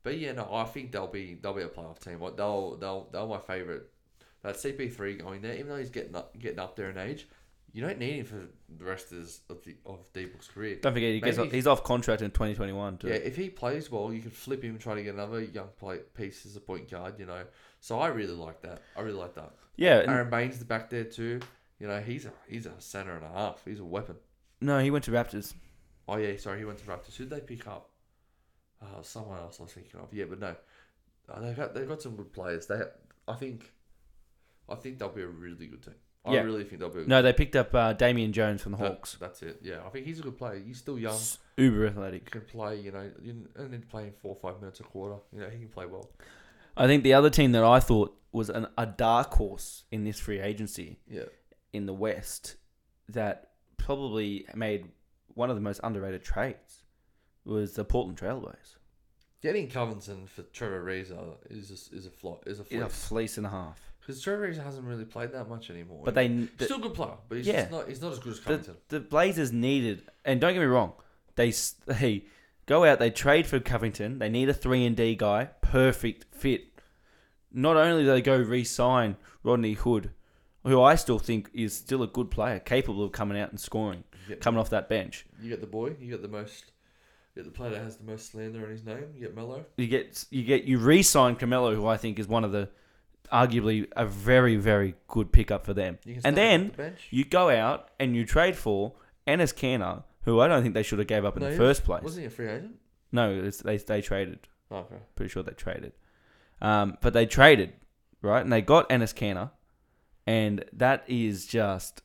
But 0.03 0.17
yeah, 0.17 0.31
no, 0.33 0.47
I 0.53 0.63
think 0.65 0.91
they'll 0.91 1.07
be 1.07 1.35
they'll 1.35 1.53
be 1.53 1.63
a 1.63 1.67
playoff 1.67 1.99
team. 1.99 2.19
They'll 2.19 2.75
they'll 2.77 3.09
they're 3.11 3.25
my 3.25 3.39
favorite. 3.39 3.89
That 4.41 4.55
CP3 4.55 5.19
going 5.21 5.41
there, 5.41 5.53
even 5.55 5.69
though 5.69 5.77
he's 5.77 5.89
getting 5.89 6.15
up 6.15 6.37
getting 6.37 6.59
up 6.59 6.75
there 6.75 6.89
in 6.89 6.97
age, 6.97 7.27
You 7.73 7.81
don't 7.81 7.97
need 7.97 8.17
him 8.19 8.25
for 8.25 8.45
the 8.77 8.85
rest 8.85 9.11
of, 9.11 9.17
his, 9.17 9.41
of 9.49 9.63
the 9.63 9.75
of 9.85 10.05
D-Book's 10.13 10.47
career. 10.47 10.77
Don't 10.79 10.93
forget, 10.93 11.11
he 11.11 11.19
gets 11.19 11.39
off, 11.39 11.47
if- 11.47 11.51
he's 11.53 11.65
off 11.65 11.83
contract 11.83 12.21
in 12.21 12.29
2021 12.29 12.99
too. 12.99 13.07
Yeah, 13.07 13.15
if 13.15 13.35
he 13.35 13.49
plays 13.49 13.89
well, 13.89 14.13
you 14.13 14.21
could 14.21 14.31
flip 14.33 14.63
him, 14.63 14.71
and 14.71 14.79
try 14.79 14.93
to 14.93 15.01
get 15.03 15.15
another 15.15 15.41
young 15.41 15.69
play, 15.79 15.99
piece 16.13 16.45
as 16.45 16.55
a 16.55 16.59
point 16.59 16.89
guard. 16.91 17.19
You 17.19 17.25
know, 17.25 17.43
so 17.79 17.99
I 17.99 18.07
really 18.07 18.35
like 18.35 18.61
that. 18.61 18.81
I 18.95 19.01
really 19.01 19.17
like 19.17 19.33
that. 19.35 19.53
Yeah, 19.75 19.99
and- 20.01 20.11
Aron 20.11 20.29
Baynes 20.29 20.59
the 20.59 20.65
back 20.65 20.89
there 20.91 21.03
too. 21.03 21.39
You 21.79 21.87
know, 21.87 21.99
he's 21.99 22.25
a 22.25 22.31
he's 22.47 22.67
a 22.67 22.73
center 22.79 23.15
and 23.15 23.25
a 23.25 23.29
half. 23.31 23.61
He's 23.65 23.79
a 23.79 23.85
weapon. 23.85 24.17
no, 24.61 24.79
he 24.79 24.91
went 24.91 25.03
to 25.05 25.11
Raptors. 25.11 25.53
Oh 26.07 26.17
yeah, 26.17 26.37
sorry, 26.37 26.59
he 26.59 26.65
went 26.65 26.77
to 26.77 26.85
Raptors. 26.85 27.15
Who'd 27.15 27.29
they 27.31 27.39
pick 27.41 27.67
up? 27.67 27.89
Uh, 28.81 29.01
someone 29.01 29.39
else 29.39 29.59
I 29.59 29.63
was 29.63 29.71
thinking 29.73 29.99
of. 29.99 30.13
Yeah, 30.13 30.25
but 30.29 30.39
no, 30.39 30.55
uh, 31.29 31.39
they 31.41 31.53
got 31.53 31.73
they've 31.73 31.87
got 31.87 32.01
some 32.03 32.15
good 32.15 32.31
players. 32.33 32.67
They, 32.67 32.81
I 33.27 33.33
think, 33.33 33.71
I 34.69 34.75
think 34.75 34.99
they'll 34.99 35.09
be 35.09 35.21
a 35.23 35.27
really 35.27 35.65
good 35.67 35.81
team. 35.81 35.95
I 36.25 36.35
Yeah. 36.35 36.41
really 36.43 36.63
think 36.63 36.79
they'll 36.79 36.89
be. 36.89 37.05
No, 37.05 37.21
they 37.21 37.33
picked 37.33 37.55
up 37.55 37.73
uh, 37.75 37.93
Damian 37.93 38.31
Jones 38.31 38.61
from 38.61 38.71
the 38.73 38.77
that- 38.79 38.87
Hawks. 38.87 39.17
That's 39.19 39.41
it. 39.43 39.59
Yeah, 39.61 39.85
I 39.85 39.89
think 39.89 40.05
he's 40.05 40.19
a 40.19 40.23
good 40.23 40.37
player. 40.37 40.57
He's 40.65 40.77
still 40.77 40.97
young. 40.97 41.15
S- 41.15 41.37
Uber 41.57 41.87
athletic. 41.87 42.31
Can 42.31 42.41
play. 42.41 42.79
You 42.79 42.91
know, 42.91 43.11
you 43.21 43.47
don't 43.55 43.71
need 43.71 43.81
to 43.81 43.87
play 43.87 44.11
four 44.21 44.35
or 44.41 44.51
five 44.51 44.61
minutes 44.61 44.79
a 44.79 44.83
quarter. 44.83 45.17
You 45.33 45.41
know, 45.41 45.49
he 45.49 45.59
can 45.59 45.67
play 45.69 45.85
well. 45.85 46.09
I 46.77 46.87
think 46.87 47.03
the 47.03 47.13
other 47.13 47.29
team 47.29 47.51
that 47.51 47.63
I 47.63 47.79
thought 47.79 48.17
was 48.31 48.49
an, 48.49 48.67
a 48.77 48.85
dark 48.85 49.33
horse 49.33 49.83
in 49.91 50.05
this 50.05 50.19
free 50.19 50.39
agency 50.39 50.99
Yeah. 51.07 51.25
in 51.73 51.85
the 51.85 51.93
West 51.93 52.55
that 53.09 53.51
probably 53.77 54.45
made 54.55 54.87
one 55.35 55.49
of 55.49 55.55
the 55.55 55.61
most 55.61 55.81
underrated 55.83 56.23
trades 56.23 56.83
was 57.45 57.73
the 57.73 57.83
Portland 57.83 58.17
Trailblazers. 58.17 58.77
Getting 59.41 59.67
Covington 59.69 60.25
for 60.25 60.43
Trevor 60.43 60.83
Ariza 60.85 61.35
is 61.49 61.69
a, 61.69 61.95
is 61.95 62.05
a 62.05 62.09
flop. 62.09 62.47
Is 62.47 62.59
a 62.59 62.63
It's 62.63 62.73
a 62.73 62.87
fleece 62.89 63.37
and 63.37 63.45
a 63.45 63.49
half. 63.49 63.91
Because 64.05 64.21
Trevor 64.21 64.51
hasn't 64.51 64.85
really 64.85 65.05
played 65.05 65.31
that 65.31 65.47
much 65.47 65.69
anymore. 65.69 66.01
But 66.03 66.13
they, 66.15 66.27
the, 66.27 66.65
still 66.65 66.77
a 66.79 66.81
good 66.81 66.93
player, 66.93 67.13
but 67.29 67.37
he's 67.37 67.47
Yeah. 67.47 67.61
just 67.61 67.71
not. 67.71 67.87
He's 67.87 68.01
not 68.01 68.11
as 68.13 68.19
good 68.19 68.33
as 68.33 68.39
the, 68.39 68.45
Covington. 68.45 68.75
the 68.89 68.99
Blazers 68.99 69.51
needed, 69.53 70.03
and 70.25 70.41
don't 70.41 70.53
get 70.53 70.59
me 70.59 70.65
wrong, 70.65 70.93
they 71.35 71.53
they 71.85 72.25
go 72.65 72.83
out, 72.85 72.99
they 72.99 73.09
trade 73.11 73.47
for 73.47 73.59
Covington. 73.59 74.19
They 74.19 74.29
need 74.29 74.49
a 74.49 74.53
three 74.53 74.85
and 74.85 74.95
D 74.95 75.15
guy, 75.15 75.49
perfect 75.61 76.25
fit. 76.35 76.65
Not 77.51 77.77
only 77.77 78.03
do 78.03 78.09
they 78.09 78.21
go 78.21 78.37
re-sign 78.37 79.15
Rodney 79.43 79.73
Hood, 79.73 80.11
who 80.63 80.81
I 80.81 80.95
still 80.95 81.19
think 81.19 81.49
is 81.53 81.73
still 81.73 82.01
a 82.03 82.07
good 82.07 82.29
player, 82.31 82.59
capable 82.59 83.03
of 83.03 83.11
coming 83.11 83.39
out 83.39 83.51
and 83.51 83.59
scoring, 83.59 84.03
get, 84.27 84.41
coming 84.41 84.59
off 84.59 84.69
that 84.71 84.89
bench. 84.89 85.25
you 85.41 85.49
get 85.49 85.61
the 85.61 85.67
boy. 85.67 85.95
You 85.99 86.09
get 86.09 86.21
the 86.21 86.27
most. 86.27 86.65
You 87.35 87.43
get 87.43 87.51
the 87.51 87.55
player 87.55 87.71
that 87.71 87.81
has 87.83 87.97
the 87.97 88.03
most 88.03 88.31
slander 88.31 88.65
in 88.65 88.71
his 88.71 88.83
name. 88.83 89.05
You 89.15 89.21
get 89.21 89.35
Melo. 89.35 89.65
You 89.77 89.87
get 89.87 90.25
you 90.29 90.43
get 90.43 90.65
you 90.65 90.77
re-sign 90.77 91.35
Carmelo, 91.35 91.73
who 91.73 91.85
I 91.87 91.95
think 91.97 92.19
is 92.19 92.27
one 92.27 92.43
of 92.43 92.51
the 92.51 92.69
arguably 93.31 93.87
a 93.95 94.05
very 94.05 94.55
very 94.55 94.95
good 95.07 95.31
pickup 95.31 95.65
for 95.65 95.73
them. 95.73 95.97
You 96.05 96.15
can 96.15 96.21
And 96.25 96.37
him 96.37 96.43
then 96.43 96.61
off 96.65 96.71
the 96.71 96.77
bench. 96.83 97.07
you 97.11 97.25
go 97.25 97.49
out 97.49 97.89
and 97.99 98.15
you 98.15 98.25
trade 98.25 98.55
for 98.55 98.93
Enes 99.27 99.53
Kanter, 99.53 100.03
who 100.23 100.39
I 100.39 100.47
don't 100.47 100.61
think 100.63 100.73
they 100.73 100.83
should 100.83 100.99
have 100.99 101.07
gave 101.07 101.25
up 101.25 101.35
in 101.37 101.41
No, 101.43 101.47
the 101.47 101.53
he 101.53 101.57
first 101.57 101.83
place. 101.83 102.03
Wasn't 102.03 102.21
he 102.21 102.27
a 102.27 102.29
free 102.29 102.47
agent? 102.49 102.75
No, 103.11 103.33
it's, 103.33 103.57
they 103.61 103.77
they 103.77 104.01
traded. 104.01 104.39
Oh, 104.71 104.77
okay. 104.77 104.95
Pretty 105.15 105.29
sure 105.31 105.43
they 105.43 105.53
traded. 105.53 105.93
Um, 106.61 106.97
but 107.01 107.13
they 107.13 107.25
traded, 107.25 107.73
right? 108.21 108.41
And 108.41 108.51
they 108.51 108.61
got 108.61 108.89
Enes 108.89 109.13
Kanter, 109.13 109.51
and 110.25 110.65
that 110.73 111.03
is 111.07 111.45
just. 111.45 112.01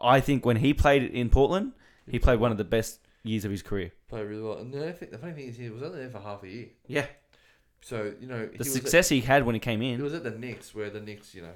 I 0.00 0.20
think 0.20 0.44
when 0.44 0.56
he 0.56 0.74
played 0.74 1.02
in 1.04 1.30
Portland, 1.30 1.72
he 2.08 2.18
played 2.18 2.40
one 2.40 2.50
of 2.50 2.58
the 2.58 2.64
best 2.64 3.00
years 3.22 3.44
of 3.44 3.50
his 3.52 3.62
career. 3.62 3.92
Played 4.08 4.26
really 4.26 4.42
well. 4.42 4.58
And 4.58 4.72
the, 4.74 4.92
thing, 4.92 5.10
the 5.10 5.18
funny 5.18 5.32
thing 5.32 5.48
is, 5.48 5.56
he 5.56 5.70
was 5.70 5.82
only 5.82 5.98
there 6.00 6.10
for 6.10 6.20
half 6.20 6.42
a 6.42 6.48
year. 6.48 6.66
Yeah, 6.88 7.06
So 7.86 8.12
you 8.20 8.26
know, 8.26 8.46
the 8.46 8.64
he 8.64 8.68
success 8.68 9.08
he 9.08 9.20
had 9.20 9.46
when 9.46 9.54
he 9.54 9.60
came 9.60 9.80
at, 9.80 9.84
he 9.84 9.92
in. 9.92 10.02
was 10.02 10.12
at 10.12 10.24
the 10.24 10.32
Knicks, 10.32 10.74
where 10.74 10.90
the 10.90 11.00
Knicks, 11.00 11.36
you 11.36 11.42
know, 11.42 11.54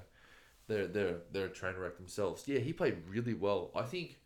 they're 0.68 0.86
they're 0.86 1.16
they're 1.32 1.46
a 1.46 1.50
train 1.50 1.74
wreck 1.74 1.96
themselves. 1.96 2.44
Yeah, 2.46 2.60
he 2.60 2.72
played 2.72 2.98
really 3.08 3.34
well. 3.34 3.72
I 3.74 3.82
think 3.82 4.20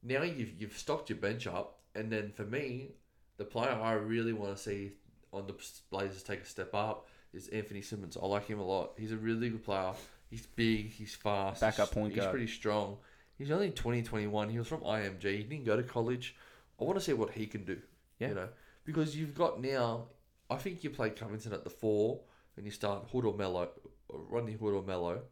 now 0.00 0.22
you've 0.22 0.52
you've 0.56 0.78
stocked 0.78 1.10
your 1.10 1.18
bench 1.18 1.48
up, 1.48 1.80
and 1.96 2.12
then 2.12 2.30
for 2.30 2.44
me, 2.44 2.92
the 3.38 3.44
player 3.44 3.72
I 3.72 3.94
really 3.94 4.32
want 4.32 4.56
to 4.56 4.62
see 4.62 4.92
on 5.32 5.48
the 5.48 5.54
Blazers 5.90 6.22
take 6.22 6.42
a 6.42 6.44
step 6.44 6.72
up 6.76 7.08
is 7.32 7.48
Anfernee 7.48 7.84
Simons. 7.84 8.16
I 8.16 8.24
like 8.26 8.46
him 8.46 8.60
a 8.60 8.64
lot. 8.64 8.92
He's 8.96 9.10
a 9.10 9.16
really 9.16 9.50
good 9.50 9.64
player. 9.64 9.94
He's 10.30 10.46
big. 10.46 10.92
He's 10.92 11.16
fast. 11.16 11.60
Backup 11.60 11.88
he's, 11.88 11.94
point 11.94 12.12
He's 12.12 12.22
guard. 12.22 12.30
pretty 12.30 12.46
strong. 12.46 12.98
He's 13.36 13.50
only 13.50 13.72
20, 13.72 14.02
21. 14.02 14.48
He 14.50 14.58
was 14.58 14.68
from 14.68 14.82
IMG. 14.82 15.24
He 15.24 15.42
didn't 15.42 15.64
go 15.64 15.76
to 15.76 15.82
college. 15.82 16.36
I 16.80 16.84
want 16.84 17.00
to 17.00 17.04
see 17.04 17.14
what 17.14 17.32
he 17.32 17.46
can 17.48 17.64
do. 17.64 17.80
Yeah. 18.20 18.28
You 18.28 18.34
know, 18.34 18.48
because 18.84 19.16
you've 19.16 19.34
got 19.34 19.60
now. 19.60 20.04
I 20.50 20.56
think 20.56 20.82
you 20.84 20.90
play 20.90 21.10
Covington 21.10 21.52
at 21.52 21.64
the 21.64 21.70
four, 21.70 22.20
and 22.56 22.64
you 22.64 22.72
start 22.72 23.06
Hood 23.12 23.24
or 23.24 23.34
Melo, 23.34 23.68
Rodney 24.10 24.52
Hood 24.54 24.74
or 24.74 24.82
Melo, 24.82 25.22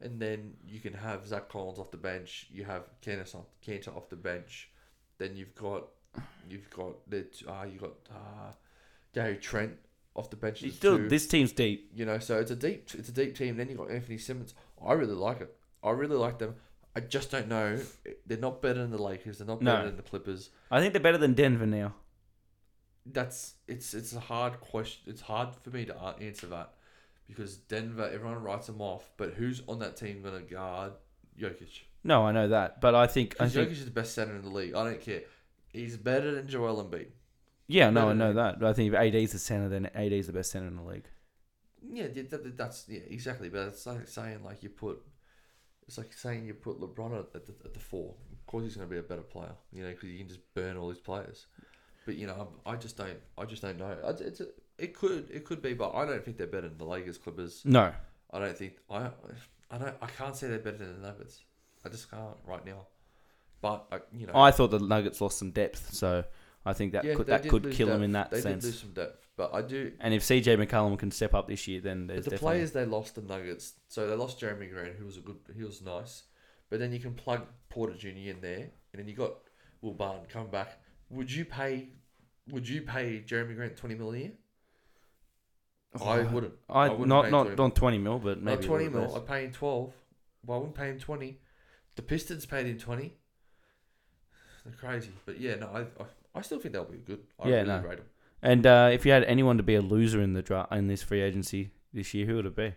and 0.00 0.20
then 0.20 0.54
you 0.66 0.80
can 0.80 0.92
have 0.92 1.26
Zach 1.26 1.48
Collins 1.48 1.78
off 1.78 1.90
the 1.90 1.96
bench. 1.96 2.46
You 2.50 2.64
have 2.64 2.84
Kanter 3.02 3.34
off, 3.34 3.46
Kanter 3.66 3.96
off 3.96 4.08
the 4.08 4.16
bench. 4.16 4.70
Then 5.18 5.36
you've 5.36 5.54
got 5.54 5.84
you've 6.48 6.68
got 6.70 7.08
the 7.10 7.26
uh, 7.48 7.64
you 7.64 7.78
got 7.78 7.92
uh, 8.10 8.52
Gary 9.14 9.36
Trent 9.36 9.74
off 10.14 10.30
the 10.30 10.36
bench. 10.36 10.60
He's 10.60 10.76
still 10.76 10.96
two. 10.98 11.08
this 11.08 11.26
team's 11.26 11.52
deep. 11.52 11.90
You 11.94 12.04
know, 12.06 12.18
so 12.18 12.38
it's 12.38 12.50
a 12.50 12.56
deep, 12.56 12.90
it's 12.94 13.08
a 13.08 13.12
deep 13.12 13.36
team. 13.36 13.56
Then 13.56 13.68
you 13.68 13.76
have 13.76 13.88
got 13.88 13.94
Anfernee 13.96 14.20
Simons. 14.20 14.54
I 14.84 14.92
really 14.92 15.14
like 15.14 15.40
it. 15.40 15.54
I 15.82 15.90
really 15.90 16.16
like 16.16 16.38
them. 16.38 16.54
I 16.94 17.00
just 17.00 17.30
don't 17.30 17.48
know. 17.48 17.78
They're 18.26 18.38
not 18.38 18.62
better 18.62 18.80
than 18.80 18.90
the 18.90 19.02
Lakers. 19.02 19.38
They're 19.38 19.46
not 19.46 19.60
No. 19.60 19.74
better 19.74 19.86
than 19.88 19.96
the 19.96 20.02
Clippers. 20.02 20.48
I 20.70 20.80
think 20.80 20.94
they're 20.94 21.02
better 21.02 21.18
than 21.18 21.34
Denver 21.34 21.66
now. 21.66 21.94
That's 23.12 23.54
it's 23.68 23.94
it's 23.94 24.14
a 24.14 24.20
hard 24.20 24.60
question. 24.60 25.02
It's 25.06 25.20
hard 25.20 25.54
for 25.62 25.70
me 25.70 25.84
to 25.86 25.96
answer 26.20 26.46
that 26.48 26.72
because 27.28 27.56
Denver, 27.56 28.10
everyone 28.12 28.42
writes 28.42 28.66
them 28.66 28.80
off. 28.80 29.10
But 29.16 29.34
who's 29.34 29.62
on 29.68 29.78
that 29.80 29.96
team 29.96 30.22
going 30.22 30.34
to 30.34 30.52
guard 30.54 30.92
Jokic? 31.40 31.82
No, 32.04 32.24
I 32.26 32.32
know 32.32 32.48
that, 32.48 32.80
but 32.80 32.94
I 32.94 33.06
think 33.06 33.36
I 33.40 33.48
think 33.48 33.68
Jokic 33.68 33.72
is 33.72 33.84
the 33.84 33.90
best 33.90 34.14
center 34.14 34.34
in 34.34 34.42
the 34.42 34.50
league. 34.50 34.74
I 34.74 34.84
don't 34.84 35.00
care. 35.00 35.22
He's 35.68 35.96
better 35.96 36.34
than 36.34 36.48
Joel 36.48 36.82
Embiid. 36.84 37.08
yeah, 37.68 37.90
no, 37.90 38.08
I 38.08 38.12
know 38.12 38.32
that. 38.32 38.58
But 38.60 38.68
I 38.68 38.72
think 38.72 38.94
if 38.94 39.14
is 39.14 39.32
the 39.32 39.38
center, 39.38 39.68
then 39.68 39.86
AD 39.86 40.12
is 40.12 40.26
the 40.26 40.32
best 40.32 40.50
center 40.50 40.66
in 40.68 40.76
the 40.76 40.82
league. 40.82 41.06
Yeah, 41.88 42.06
that- 42.08 42.56
that's 42.56 42.86
yeah, 42.88 43.00
exactly. 43.08 43.48
But 43.48 43.68
it's 43.68 43.86
like 43.86 44.08
saying 44.08 44.42
like 44.44 44.62
you 44.62 44.70
put, 44.70 45.00
it's 45.86 45.98
like 45.98 46.12
saying 46.12 46.46
you 46.46 46.54
put 46.54 46.80
LeBron 46.80 47.18
at 47.18 47.32
the, 47.32 47.54
at 47.64 47.74
the 47.74 47.80
four. 47.80 48.14
Of 48.32 48.46
course, 48.46 48.64
he's 48.64 48.76
going 48.76 48.88
to 48.88 48.92
be 48.92 48.98
a 48.98 49.02
better 49.02 49.22
player, 49.22 49.54
you 49.72 49.82
know, 49.82 49.90
because 49.90 50.08
you 50.08 50.18
can 50.18 50.28
just 50.28 50.40
burn 50.54 50.76
all 50.76 50.88
these 50.88 50.98
players. 50.98 51.46
But 52.06 52.16
you 52.16 52.26
know, 52.28 52.48
I 52.64 52.72
I 52.72 52.76
just 52.76 52.96
don't, 52.96 53.18
I 53.36 53.44
just 53.44 53.60
don't 53.60 53.78
know. 53.78 53.94
It's, 54.04 54.20
it's 54.20 54.40
a, 54.40 54.46
it 54.78 54.94
could, 54.94 55.28
it 55.30 55.44
could 55.44 55.60
be, 55.60 55.74
but 55.74 55.94
I 55.94 56.06
don't 56.06 56.24
think 56.24 56.38
they're 56.38 56.46
better 56.46 56.68
than 56.68 56.78
the 56.78 56.84
Lakers, 56.84 57.18
Clippers. 57.18 57.62
No, 57.64 57.92
I 58.30 58.38
don't 58.38 58.56
think 58.56 58.74
I, 58.88 59.10
I 59.70 59.78
don't, 59.78 59.94
I 60.00 60.06
can't 60.06 60.34
say 60.34 60.46
they're 60.46 60.60
better 60.60 60.78
than 60.78 61.02
the 61.02 61.08
Nuggets. 61.08 61.42
I 61.84 61.88
just 61.88 62.10
can't 62.10 62.36
right 62.46 62.64
now. 62.64 62.86
But 63.60 63.86
I, 63.90 63.98
you 64.16 64.26
know, 64.26 64.32
I 64.34 64.52
thought 64.52 64.70
the 64.70 64.78
Nuggets 64.78 65.20
lost 65.20 65.38
some 65.38 65.50
depth, 65.50 65.92
so 65.92 66.24
I 66.64 66.72
think 66.72 66.92
that 66.92 67.02
could 67.02 67.26
that 67.26 67.48
could 67.48 67.72
kill 67.72 67.88
them 67.88 68.02
in 68.02 68.12
that 68.12 68.30
they 68.30 68.40
sense. 68.40 68.62
did 68.62 68.68
lose 68.68 68.80
some 68.80 68.92
depth, 68.92 69.26
but 69.36 69.52
I 69.52 69.62
do. 69.62 69.92
And 69.98 70.14
if 70.14 70.22
CJ 70.22 70.64
McCollum 70.64 70.96
can 70.98 71.10
step 71.10 71.34
up 71.34 71.48
this 71.48 71.66
year, 71.66 71.80
then 71.80 72.06
there's 72.06 72.18
But 72.18 72.24
the 72.24 72.30
definitely 72.30 72.56
players 72.56 72.72
they 72.72 72.84
lost 72.84 73.14
the 73.16 73.22
Nuggets, 73.22 73.74
so 73.88 74.06
they 74.06 74.14
lost 74.14 74.40
Jerami 74.40 74.70
Grant, 74.70 74.94
who 74.96 75.06
was 75.06 75.16
a 75.16 75.20
good, 75.20 75.38
he 75.56 75.64
was 75.64 75.82
nice, 75.82 76.24
but 76.70 76.78
then 76.78 76.92
you 76.92 77.00
can 77.00 77.14
plug 77.14 77.46
Porter 77.68 77.94
Jr. 77.94 78.08
in 78.08 78.40
there, 78.40 78.70
and 78.92 79.00
then 79.00 79.08
you 79.08 79.14
got 79.14 79.32
Will 79.80 79.94
Barton 79.94 80.26
come 80.28 80.48
back. 80.48 80.80
Would 81.10 81.30
you 81.32 81.44
pay? 81.44 81.88
Would 82.50 82.68
you 82.68 82.82
pay 82.82 83.22
Jerami 83.26 83.54
Grant 83.56 83.76
twenty 83.76 83.94
mil 83.94 84.12
a 84.12 84.18
year? 84.18 84.32
I 86.00 86.18
Oh, 86.20 86.24
wouldn't. 86.26 86.54
I, 86.68 86.88
wouldn't 86.88 87.08
not 87.08 87.30
not 87.30 87.42
20 87.44 87.56
not 87.56 87.74
twenty 87.74 87.98
mil, 87.98 88.18
but 88.18 88.42
maybe 88.42 88.56
Not 88.60 88.66
twenty 88.66 88.88
mil. 88.88 89.14
I'd 89.16 89.26
pay 89.26 89.44
him 89.46 89.52
twelve. 89.52 89.92
Well, 90.44 90.56
I 90.56 90.60
wouldn't 90.60 90.76
pay 90.76 90.90
him 90.90 90.98
twenty. 90.98 91.40
The 91.96 92.02
Pistons 92.02 92.44
paid 92.46 92.66
him 92.66 92.78
twenty. 92.78 93.14
They're 94.64 94.74
crazy, 94.74 95.10
but 95.24 95.40
yeah, 95.40 95.54
no, 95.56 95.68
I 95.68 95.80
I, 96.02 96.06
I 96.34 96.42
still 96.42 96.58
think 96.58 96.72
they'll 96.74 96.84
be 96.84 96.98
good. 96.98 97.20
I 97.40 97.48
Yeah, 97.48 97.54
really 97.56 97.66
no. 97.68 97.80
rate 97.80 97.96
them. 97.98 98.06
And 98.42 98.66
uh, 98.66 98.90
if 98.92 99.06
you 99.06 99.12
had 99.12 99.24
anyone 99.24 99.56
to 99.56 99.62
be 99.62 99.74
a 99.76 99.80
loser 99.80 100.20
in 100.20 100.34
the 100.34 100.42
draft 100.42 100.72
in 100.72 100.86
this 100.88 101.02
free 101.02 101.22
agency 101.22 101.70
this 101.92 102.12
year, 102.14 102.26
who 102.26 102.36
would 102.36 102.46
it 102.46 102.54
be? 102.56 102.74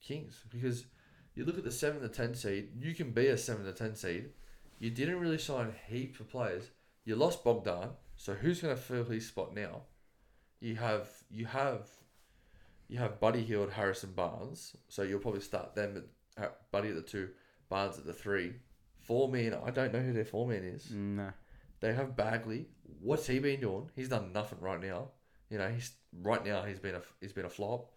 Kings 0.00 0.42
because 0.50 0.86
you 1.34 1.44
look 1.44 1.58
at 1.58 1.64
the 1.64 1.70
seven 1.70 2.00
to 2.00 2.08
ten 2.08 2.34
seed. 2.34 2.70
You 2.80 2.94
can 2.94 3.10
be 3.10 3.26
a 3.26 3.36
seven 3.36 3.64
to 3.66 3.72
ten 3.72 3.94
seed. 3.94 4.30
You 4.78 4.90
didn't 4.90 5.20
really 5.20 5.36
sign 5.38 5.74
heaps 5.88 6.20
of 6.20 6.30
players. 6.30 6.70
You 7.04 7.16
lost 7.16 7.44
Bogdan, 7.44 7.90
so 8.16 8.34
who's 8.34 8.60
going 8.60 8.74
to 8.74 8.80
fill 8.80 9.04
his 9.04 9.26
spot 9.26 9.54
now? 9.54 9.82
You 10.60 10.76
have 10.76 11.08
you 11.30 11.46
have 11.46 11.88
you 12.88 12.98
have 12.98 13.20
Buddy 13.20 13.42
Hield, 13.42 13.70
Harrison 13.70 14.12
Barnes. 14.12 14.76
So 14.88 15.02
you'll 15.02 15.20
probably 15.20 15.40
start 15.40 15.74
them 15.74 15.96
at, 16.36 16.44
at 16.44 16.70
Buddy 16.70 16.88
at 16.90 16.96
the 16.96 17.02
two, 17.02 17.30
Barnes 17.68 17.98
at 17.98 18.04
the 18.04 18.12
three. 18.12 18.54
Four 18.98 19.28
man, 19.28 19.56
I 19.64 19.70
don't 19.70 19.92
know 19.92 20.00
who 20.00 20.12
their 20.12 20.24
four 20.24 20.46
man 20.46 20.64
is. 20.64 20.90
No. 20.90 21.32
They 21.80 21.94
have 21.94 22.16
Bagley. 22.16 22.66
What's 23.00 23.26
he 23.26 23.38
been 23.38 23.60
doing? 23.60 23.90
He's 23.96 24.08
done 24.10 24.32
nothing 24.32 24.58
right 24.60 24.80
now. 24.80 25.08
You 25.48 25.58
know, 25.58 25.68
he's 25.68 25.92
right 26.22 26.44
now 26.44 26.62
he's 26.62 26.78
been 26.78 26.94
a 26.94 27.02
he's 27.20 27.32
been 27.32 27.46
a 27.46 27.50
flop. 27.50 27.90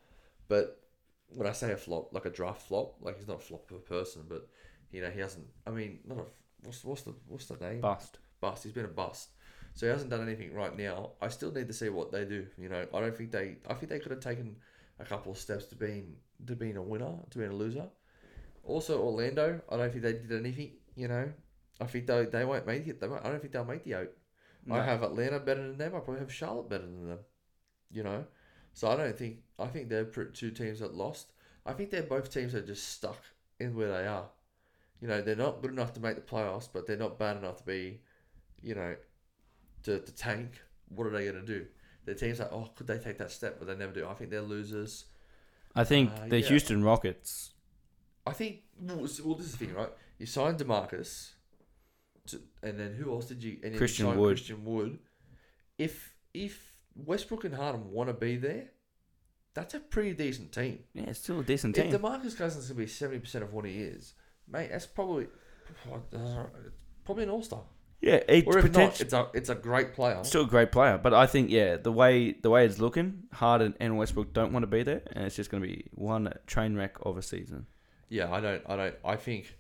But 0.48 0.80
when 1.28 1.48
I 1.48 1.52
say 1.52 1.72
a 1.72 1.78
flop, 1.78 2.14
like 2.14 2.26
a 2.26 2.30
draft 2.30 2.62
flop, 2.62 2.96
like 3.02 3.18
he's 3.18 3.28
not 3.28 3.38
a 3.38 3.44
flop 3.44 3.70
of 3.72 3.78
a 3.78 3.80
person, 3.82 4.24
but 4.30 4.48
you 4.92 5.02
know 5.02 5.10
he 5.10 5.20
hasn't. 5.20 5.48
I 5.68 5.72
mean, 5.72 6.00
not 6.06 6.20
a 6.20 6.26
what's 6.64 6.84
what's 6.86 7.02
the 7.02 7.14
what's 7.28 7.48
the 7.48 7.58
name? 7.58 7.82
Bust. 7.82 8.20
Bust. 8.44 8.64
He's 8.64 8.74
been 8.74 8.86
a 8.86 8.96
bust. 9.04 9.30
So 9.76 9.86
he 9.88 9.92
hasn't 9.92 10.12
done 10.12 10.22
anything 10.30 10.54
right 10.54 10.76
now. 10.78 10.98
I 11.22 11.30
still 11.30 11.52
need 11.52 11.68
to 11.68 11.74
see 11.82 11.90
what 11.90 12.12
they 12.12 12.26
do. 12.26 12.46
You 12.58 12.70
know, 12.70 12.86
I 12.94 13.00
don't 13.02 13.18
think 13.18 13.32
they. 13.32 13.58
I 13.70 13.74
think 13.74 13.90
they 13.90 14.00
could 14.00 14.12
have 14.12 14.20
taken 14.32 14.56
a 15.00 15.06
couple 15.06 15.32
of 15.32 15.38
steps 15.46 15.66
to 15.72 15.76
being 15.76 16.16
to 16.48 16.56
being 16.56 16.78
a 16.78 16.82
winner, 16.92 17.14
to 17.32 17.38
being 17.40 17.52
a 17.52 17.56
loser. 17.56 17.88
Also, 18.64 19.02
Orlando. 19.02 19.62
I 19.72 19.78
don't 19.78 19.92
think 19.92 20.04
they 20.04 20.14
did 20.14 20.32
anything 20.32 20.72
You 20.96 21.08
know, 21.08 21.26
I 21.82 21.86
think 21.86 22.08
they 22.08 22.26
they 22.26 22.46
won't 22.46 22.68
make 22.68 22.88
it. 22.88 23.00
They 23.00 23.08
won't, 23.08 23.26
I 23.26 23.30
don't 23.30 23.40
think 23.42 23.54
they'll 23.54 23.66
make 23.66 23.84
the 23.84 23.94
eight. 24.02 24.12
I 24.70 24.82
have 24.84 25.04
Atlanta 25.04 25.40
better 25.40 25.62
than 25.68 25.78
them. 25.78 25.96
I 25.96 26.00
probably 26.00 26.20
have 26.22 26.32
Charlotte 26.34 26.70
better 26.70 26.86
than 26.86 27.08
them. 27.10 27.20
You 27.92 28.04
know, 28.04 28.26
so 28.74 28.90
I 28.90 28.96
don't 28.98 29.18
think 29.18 29.40
I 29.60 29.68
think 29.68 29.90
they're 29.90 30.06
two 30.06 30.52
teams 30.52 30.80
that 30.80 30.96
lost. 30.96 31.32
I 31.66 31.74
think 31.74 31.92
they're 31.92 32.04
both 32.04 32.32
teams 32.32 32.54
that 32.54 32.64
are 32.64 32.68
just 32.68 32.90
stuck 32.90 33.22
in 33.60 33.76
where 33.76 33.92
they 33.92 34.08
are. 34.08 34.30
You 35.02 35.08
know, 35.08 35.22
they're 35.22 35.36
not 35.36 35.62
good 35.62 35.72
enough 35.72 35.94
to 35.94 36.00
make 36.02 36.16
the 36.16 36.22
playoffs, 36.22 36.70
but 36.74 36.88
they're 36.88 36.98
not 36.98 37.20
bad 37.20 37.38
enough 37.38 37.58
to 37.58 37.64
be, 37.66 38.02
you 38.64 38.76
know, 38.76 38.96
to, 39.84 40.00
to 40.00 40.12
tank. 40.16 40.62
What 40.90 41.08
are 41.08 41.12
they 41.12 41.24
going 41.24 41.36
to 41.36 41.46
do? 41.46 41.66
The 42.06 42.16
teams 42.16 42.40
like, 42.40 42.52
oh, 42.52 42.70
could 42.76 42.88
they 42.88 42.98
take 42.98 43.18
that 43.18 43.32
step? 43.32 43.58
But 43.60 43.68
they 43.68 43.76
never 43.76 43.94
do. 43.94 44.08
I 44.08 44.14
think 44.14 44.30
they're 44.30 44.42
losers. 44.42 45.06
I 45.76 45.84
think 45.84 46.12
Uh, 46.12 46.28
the 46.28 46.40
yeah. 46.42 46.48
Houston 46.48 46.84
Rockets. 46.84 47.54
I 48.26 48.32
think 48.34 48.62
well, 48.80 48.98
well, 48.98 49.36
this 49.36 49.48
is 49.48 49.52
the 49.54 49.66
thing, 49.66 49.74
right? 49.74 49.90
You 50.18 50.26
signed 50.26 50.58
Demarcus, 50.60 51.32
to, 52.28 52.40
and 52.62 52.80
then 52.80 52.94
who 52.94 53.12
else 53.12 53.26
did 53.26 53.44
you? 53.44 53.54
And 53.56 53.64
then 53.64 53.72
you 53.74 53.78
Christian 53.78 54.16
Wood. 54.18 54.38
Christian 54.38 54.64
Wood. 54.64 55.00
If 55.78 56.16
if 56.34 56.78
Westbrook 56.96 57.44
and 57.44 57.56
Harden 57.56 57.92
want 57.92 58.08
to 58.10 58.14
be 58.14 58.38
there, 58.38 58.70
that's 59.54 59.74
a 59.74 59.80
pretty 59.80 60.14
decent 60.14 60.52
team. 60.54 60.80
Yeah, 60.94 61.06
it's 61.08 61.20
still 61.20 61.40
a 61.40 61.44
decent 61.44 61.78
If 61.78 61.90
team. 61.90 62.00
Demarcus 62.00 62.38
Cousins 62.38 62.68
can 62.68 62.78
be 62.78 62.88
seventy 62.88 63.20
percent 63.20 63.44
of 63.44 63.52
what 63.52 63.66
he 63.66 63.82
is, 63.82 64.14
mate, 64.48 64.70
that's 64.72 64.86
probably 64.86 65.28
uh, 65.92 66.46
probably 67.04 67.24
an 67.24 67.30
all 67.30 67.44
star. 67.44 67.64
Yeah, 68.04 68.22
it's 68.28 68.46
Or 68.46 68.60
if 68.60 68.72
not, 68.74 69.00
it's 69.00 69.14
a 69.14 69.30
it's 69.34 69.48
a 69.48 69.56
great 69.56 69.94
player. 69.94 70.22
Still 70.24 70.44
a 70.44 70.48
great 70.48 70.74
player, 70.74 70.98
but 70.98 71.14
I 71.14 71.26
think 71.26 71.50
yeah, 71.50 71.78
the 71.78 71.92
way 71.92 72.34
the 72.34 72.50
way 72.50 72.66
it's 72.66 72.78
looking, 72.78 73.24
Harden 73.32 73.76
and 73.80 73.98
Westbrook 73.98 74.34
don't 74.34 74.52
want 74.52 74.64
to 74.64 74.68
be 74.68 74.84
there, 74.84 75.04
and 75.14 75.26
it's 75.26 75.38
just 75.38 75.50
going 75.50 75.64
to 75.64 75.70
be 75.70 75.86
one 75.94 76.32
train 76.46 76.76
wreck 76.76 76.98
of 77.04 77.18
a 77.18 77.22
season. 77.22 77.66
Yeah, 78.10 78.30
I 78.30 78.42
don't. 78.42 78.62
I 78.68 78.76
don't. 78.76 78.96
I 79.06 79.16
think 79.16 79.58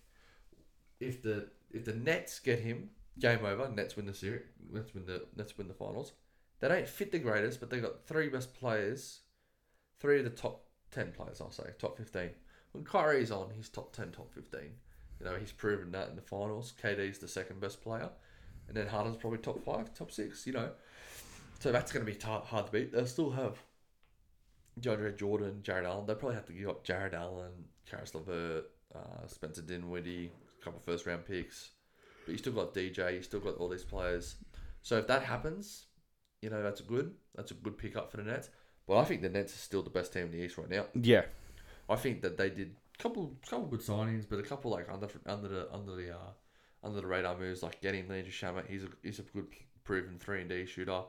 if 1.00 1.22
the 1.22 1.48
if 1.72 1.86
the 1.86 1.94
Nets 1.94 2.40
get 2.40 2.60
him, 2.60 2.90
game 3.18 3.46
over. 3.46 3.70
Nets 3.70 3.96
win 3.96 4.08
the 4.08 4.14
series. 4.14 4.44
Nets 4.70 4.94
win 4.94 5.06
the 5.06 5.26
Nets 5.38 5.58
win 5.58 5.70
the 5.70 5.74
finals. 5.74 6.12
They 6.60 6.68
don't 6.68 6.88
fit 6.88 7.14
the 7.14 7.20
greatest, 7.20 7.62
but 7.62 7.70
they 7.70 7.80
got 7.80 8.06
three 8.06 8.28
best 8.28 8.54
players, 8.54 9.22
three 10.00 10.20
of 10.20 10.26
the 10.26 10.32
top 10.32 10.66
ten 10.92 11.14
players. 11.14 11.40
I'll 11.40 11.52
say 11.52 11.64
top 11.80 11.98
fifteen. 11.98 12.32
When 12.74 12.84
Kyrie's 12.84 13.32
on, 13.32 13.52
he's 13.56 13.70
top 13.70 13.96
ten, 13.96 14.12
top 14.12 14.34
fifteen. 14.34 14.72
You 15.20 15.28
know, 15.28 15.38
he's 15.40 15.54
proven 15.54 15.92
that 15.92 16.10
in 16.10 16.18
the 16.18 16.22
finals. 16.22 16.74
KD's 16.84 17.20
the 17.20 17.28
second 17.30 17.62
best 17.62 17.82
player, 17.82 18.10
and 18.68 18.78
then 18.78 18.88
Harden's 18.88 19.18
probably 19.18 19.40
top 19.40 19.64
five, 19.64 19.94
top 19.94 20.12
six. 20.12 20.46
You 20.48 20.54
know, 20.54 20.70
so 21.60 21.72
that's 21.72 21.92
going 21.92 22.06
to 22.06 22.12
be 22.12 22.18
ta- 22.18 22.42
hard 22.42 22.68
to 22.68 22.72
beat. 22.72 22.92
They'll 22.92 23.06
still 23.06 23.32
have 23.32 23.58
DeAndre 24.80 25.18
Jordan, 25.18 25.60
Jarrett 25.64 25.86
Allen. 25.86 26.06
They 26.06 26.16
probably 26.16 26.36
have 26.36 26.46
to 26.48 26.54
give 26.54 26.70
up 26.70 26.84
Jarrett 26.84 27.14
Allen, 27.14 27.52
Caris 27.90 28.14
LeVert, 28.16 28.66
uh, 28.96 29.28
Spencer 29.28 29.62
Dinwiddie, 29.62 30.32
a 30.62 30.64
couple 30.64 30.80
first 30.80 31.06
round 31.06 31.26
picks. 31.26 31.72
But 32.26 32.32
you 32.34 32.38
still 32.38 32.54
got 32.54 32.74
DJ, 32.74 33.16
you 33.16 33.22
still 33.22 33.40
got 33.40 33.58
all 33.58 33.70
these 33.70 33.84
players. 33.84 34.36
So 34.82 34.98
if 34.98 35.08
that 35.08 35.24
happens, 35.24 35.88
you 36.42 36.50
know 36.50 36.62
that's 36.62 36.82
a 36.82 36.84
good. 36.84 37.14
That's 37.36 37.52
a 37.52 37.56
good 37.56 37.78
pickup 37.78 38.12
for 38.12 38.18
the 38.18 38.24
Nets. 38.24 38.50
But 38.88 38.98
I 38.98 39.06
think 39.06 39.22
the 39.22 39.30
Nets 39.30 39.54
are 39.54 39.58
still 39.58 39.82
the 39.82 39.90
best 39.90 40.12
team 40.12 40.24
in 40.24 40.32
the 40.32 40.44
East 40.44 40.58
right 40.58 40.70
now. 40.70 40.86
Yeah, 40.94 41.24
I 41.90 41.96
think 41.96 42.22
that 42.22 42.38
they 42.38 42.50
did 42.50 42.76
a 43.00 43.02
couple 43.02 43.38
couple 43.50 43.68
good 43.68 43.80
signings, 43.80 44.26
but 44.30 44.40
a 44.40 44.44
couple 44.44 44.72
like 44.72 44.88
under 44.92 45.08
under 45.26 45.48
the 45.48 45.74
under 45.74 45.96
the 45.96 46.12
uh, 46.12 46.32
under 46.84 47.02
the 47.02 47.08
radar 47.08 47.38
moves, 47.38 47.64
like 47.64 47.82
getting 47.82 48.08
Landry 48.08 48.32
Shamet. 48.32 48.68
He's 48.68 48.84
a 48.84 48.88
he's 49.02 49.20
a 49.20 49.24
good 49.24 49.48
proven 49.84 50.18
three 50.20 50.42
and 50.42 50.50
D 50.50 50.66
shooter. 50.66 51.02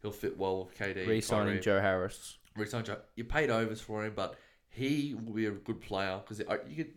He'll 0.00 0.10
fit 0.10 0.36
well 0.36 0.64
with 0.64 0.76
KD. 0.76 1.06
re-signing 1.06 1.62
Joe 1.62 1.80
Harris. 1.80 2.38
Resign 2.56 2.84
Joe. 2.84 2.98
You 3.14 3.24
paid 3.24 3.50
overs 3.50 3.80
for 3.80 4.04
him, 4.04 4.12
but 4.14 4.36
he 4.68 5.14
will 5.14 5.32
be 5.32 5.46
a 5.46 5.52
good 5.52 5.80
player 5.80 6.20
because 6.22 6.40
you 6.68 6.76
could 6.76 6.94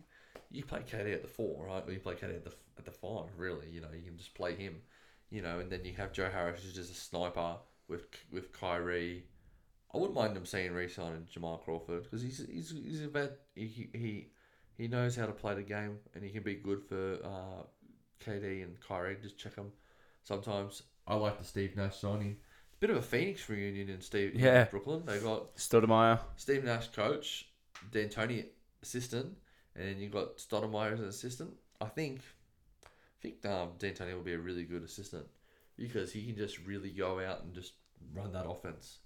you 0.50 0.64
play 0.64 0.80
KD 0.80 1.14
at 1.14 1.22
the 1.22 1.28
four, 1.28 1.66
right? 1.66 1.82
Or 1.86 1.92
you 1.92 2.00
play 2.00 2.14
KD 2.14 2.36
at 2.36 2.44
the 2.44 2.52
at 2.78 2.84
the 2.84 2.90
five. 2.90 3.26
Really, 3.36 3.68
you 3.70 3.80
know, 3.80 3.88
you 3.94 4.02
can 4.02 4.16
just 4.16 4.34
play 4.34 4.54
him, 4.54 4.76
you 5.30 5.42
know, 5.42 5.60
and 5.60 5.70
then 5.70 5.84
you 5.84 5.92
have 5.94 6.12
Joe 6.12 6.30
Harris 6.30 6.62
who's 6.62 6.74
just 6.74 6.90
a 6.90 6.94
sniper 6.94 7.56
with 7.88 8.06
with 8.32 8.52
Kyrie. 8.52 9.24
I 9.94 9.98
wouldn't 9.98 10.14
mind 10.14 10.34
them 10.34 10.44
seeing 10.44 10.72
re-signing 10.72 11.26
Jamal 11.30 11.58
Crawford 11.58 12.02
because 12.02 12.22
he's 12.22 12.44
he's 12.50 12.70
he's 12.70 13.02
a 13.02 13.08
vet. 13.08 13.38
He, 13.54 13.88
he 13.94 14.26
he 14.76 14.88
knows 14.88 15.16
how 15.16 15.26
to 15.26 15.32
play 15.32 15.54
the 15.54 15.62
game 15.62 15.98
and 16.14 16.22
he 16.22 16.30
can 16.30 16.42
be 16.42 16.54
good 16.54 16.82
for 16.82 17.18
uh, 17.24 17.62
KD 18.24 18.62
and 18.62 18.76
Kyrie. 18.80 19.16
Just 19.22 19.38
check 19.38 19.54
them 19.56 19.72
sometimes. 20.22 20.82
I 21.06 21.14
like 21.14 21.38
the 21.38 21.44
Steve 21.44 21.76
Nash 21.76 21.96
signing. 21.96 22.36
Bit 22.80 22.90
of 22.90 22.96
a 22.96 23.02
Phoenix 23.02 23.48
reunion 23.48 23.88
in 23.88 24.00
Steve 24.00 24.34
in 24.34 24.40
Yeah. 24.40 24.64
Brooklyn. 24.64 25.02
They 25.06 25.18
got 25.18 25.54
Stoudemire. 25.56 26.20
Steve 26.36 26.64
Nash 26.64 26.88
coach, 26.88 27.48
D'Antoni 27.90 28.46
assistant, 28.82 29.34
and 29.74 29.88
then 29.88 29.98
you 29.98 30.08
got 30.08 30.36
Stoudemire 30.38 30.92
as 30.92 31.00
an 31.00 31.06
assistant. 31.08 31.54
I 31.80 31.86
think, 31.86 32.20
I 32.84 32.88
think 33.22 33.46
um, 33.46 33.70
D'Antoni 33.78 34.14
will 34.14 34.22
be 34.22 34.34
a 34.34 34.38
really 34.38 34.64
good 34.64 34.82
assistant 34.82 35.26
because 35.78 36.12
he 36.12 36.26
can 36.26 36.36
just 36.36 36.58
really 36.66 36.90
go 36.90 37.20
out 37.20 37.42
and 37.44 37.54
just 37.54 37.74
run 38.14 38.32
that 38.32 38.46
offense. 38.46 38.98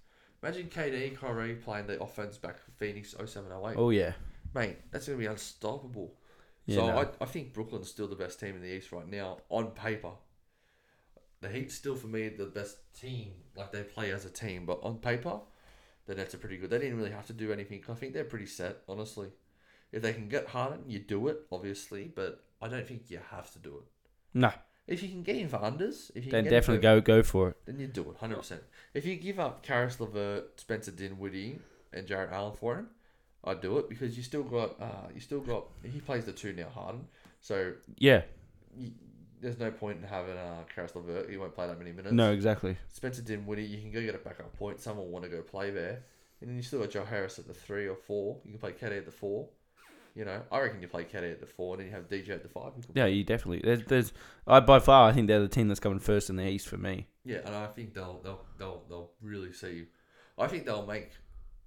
Imagine 0.43 0.69
KD, 0.69 1.09
and 1.09 1.19
Kyrie 1.21 1.55
playing 1.55 1.87
the 1.87 2.03
offense 2.03 2.39
back 2.39 2.59
for 2.59 2.71
Phoenix 2.73 3.15
0708. 3.15 3.77
Oh 3.77 3.91
yeah, 3.91 4.13
Mate, 4.55 4.79
that's 4.91 5.07
going 5.07 5.19
to 5.19 5.23
be 5.23 5.27
unstoppable. 5.31 6.15
Yeah, 6.67 6.77
so 6.77 6.87
no. 6.87 6.99
I, 7.01 7.07
I 7.23 7.27
think 7.27 7.53
Brooklyn's 7.53 7.89
still 7.89 8.07
the 8.09 8.17
best 8.17 8.39
team 8.41 8.55
in 8.57 8.63
the 8.63 8.69
East 8.69 8.93
right 8.93 9.09
now 9.09 9.39
on 9.49 9.69
paper. 9.73 10.13
The 11.41 11.49
Heat's 11.49 11.75
still 11.75 11.97
for 11.97 12.07
me 12.07 12.29
the 12.29 12.47
best 12.47 12.77
team. 12.99 13.33
Like 13.57 13.73
they 13.73 13.83
play 13.83 14.13
as 14.13 14.25
a 14.25 14.31
team, 14.31 14.67
but 14.67 14.79
on 14.83 14.99
paper, 14.99 15.41
the 16.07 16.15
Nets 16.15 16.35
are 16.35 16.39
pretty 16.39 16.59
good. 16.59 16.71
They 16.71 16.79
didn't 16.79 16.99
really 16.99 17.11
have 17.13 17.27
to 17.29 17.33
do 17.33 17.53
anything. 17.53 17.83
I 17.89 17.95
think 17.95 18.13
they're 18.13 18.25
pretty 18.25 18.47
set, 18.47 18.79
honestly. 18.89 19.29
If 19.93 20.03
they 20.03 20.13
can 20.13 20.29
get 20.29 20.49
Harden, 20.49 20.85
you 20.87 20.99
do 21.01 21.29
it, 21.29 21.47
obviously, 21.51 22.13
but 22.15 22.45
I 22.63 22.69
don't 22.69 22.87
think 22.87 23.05
you 23.09 23.21
have 23.31 23.51
to 23.53 23.59
do 23.59 23.77
it. 23.79 23.85
no. 24.35 24.53
If 24.87 25.05
you 25.05 25.09
can 25.09 25.23
get 25.23 25.37
him 25.37 25.49
for 25.49 25.59
unders, 25.59 26.11
if 26.17 26.25
you 26.27 26.33
Then 26.33 26.43
can 26.43 26.51
get 26.51 26.53
him 26.53 26.61
definitely 26.61 26.83
go 26.83 27.01
go 27.01 27.23
for 27.23 27.51
it. 27.51 27.57
then 27.65 27.79
you 27.79 27.87
do 27.87 28.11
it, 28.11 28.17
hundred 28.17 28.39
percent. 28.39 28.63
If 28.93 29.07
you 29.07 29.15
give 29.17 29.39
up 29.39 29.63
Caris 29.63 30.01
LeVert, 30.01 30.59
Spencer 30.59 30.91
Dinwiddie, 30.91 31.61
and 31.93 32.09
Jarrett 32.09 32.33
Allen 32.33 32.55
for 32.57 32.75
him, 32.77 32.89
I'd 33.45 33.61
do 33.61 33.79
it 33.79 33.89
because 33.89 34.17
you 34.17 34.23
still 34.23 34.43
got 34.43 34.81
uh, 34.81 35.09
you 35.15 35.21
still 35.21 35.41
got 35.41 35.65
he 35.83 36.01
plays 36.01 36.25
the 36.25 36.33
two 36.33 36.53
now 36.53 36.69
Harden, 36.69 37.07
so 37.41 37.73
Yeah. 37.97 38.23
you, 38.77 38.93
there's 39.41 39.59
no 39.59 39.71
point 39.71 39.97
in 39.97 40.03
having 40.03 40.37
uh, 40.37 40.65
Caris 40.75 40.95
LeVert. 40.95 41.31
He 41.31 41.39
won't 41.39 41.55
play 41.55 41.67
that 41.67 41.79
many 41.79 41.93
minutes. 41.93 42.13
No, 42.13 42.31
exactly. 42.31 42.77
Spencer 42.93 43.23
Dinwiddie, 43.23 43.63
you 43.65 43.79
can 43.79 43.91
go 43.91 44.03
get 44.03 44.15
a 44.15 44.19
backup 44.19 44.53
point. 44.59 44.81
Someone 44.81 45.07
will 45.07 45.13
want 45.13 45.25
to 45.25 45.31
go 45.31 45.41
play 45.41 45.71
there, 45.71 46.03
and 46.41 46.51
then 46.51 46.57
you 46.57 46.63
still 46.63 46.81
got 46.81 46.91
Joe 46.91 47.07
Harris 47.07 47.39
at 47.39 47.47
the 47.47 47.55
three 47.55 47.89
or 47.89 47.97
four. 47.97 48.37
You 48.45 48.51
can 48.51 48.61
play 48.61 48.73
KD 48.73 48.99
at 48.99 49.07
the 49.07 49.11
four. 49.11 49.49
You 50.15 50.27
know, 50.27 50.43
I 50.53 50.61
reckon 50.61 50.83
you 50.83 50.89
play 50.89 51.05
KD 51.05 51.33
at 51.33 51.41
the 51.41 51.47
four, 51.47 51.75
and 51.75 51.81
then 51.81 51.89
you 51.89 51.95
have 51.95 52.09
DJ 52.09 52.31
at 52.35 52.43
the 52.43 52.51
five. 52.51 52.73
You 52.77 52.83
Yeah, 52.95 53.07
you 53.07 53.25
definitely. 53.25 53.63
There's, 53.65 53.83
there's. 53.85 54.13
I 54.47 54.61
by 54.61 54.79
far, 54.79 55.09
I 55.09 55.13
think 55.13 55.29
they're 55.29 55.41
the 55.41 55.49
team 55.49 55.69
that's 55.69 55.81
coming 55.81 56.01
first 56.01 56.29
in 56.29 56.37
the 56.37 56.47
East 56.47 56.69
for 56.69 56.77
me. 56.77 57.07
Yeah, 57.25 57.39
and 57.47 57.55
I 57.55 57.67
think 57.69 57.95
they'll 57.95 58.21
they'll 58.23 58.45
they'll 58.59 58.83
they'll 58.91 59.11
really 59.23 59.53
see. 59.55 59.85
I 60.37 60.49
think 60.49 60.67
they'll 60.67 60.87
make 60.87 61.13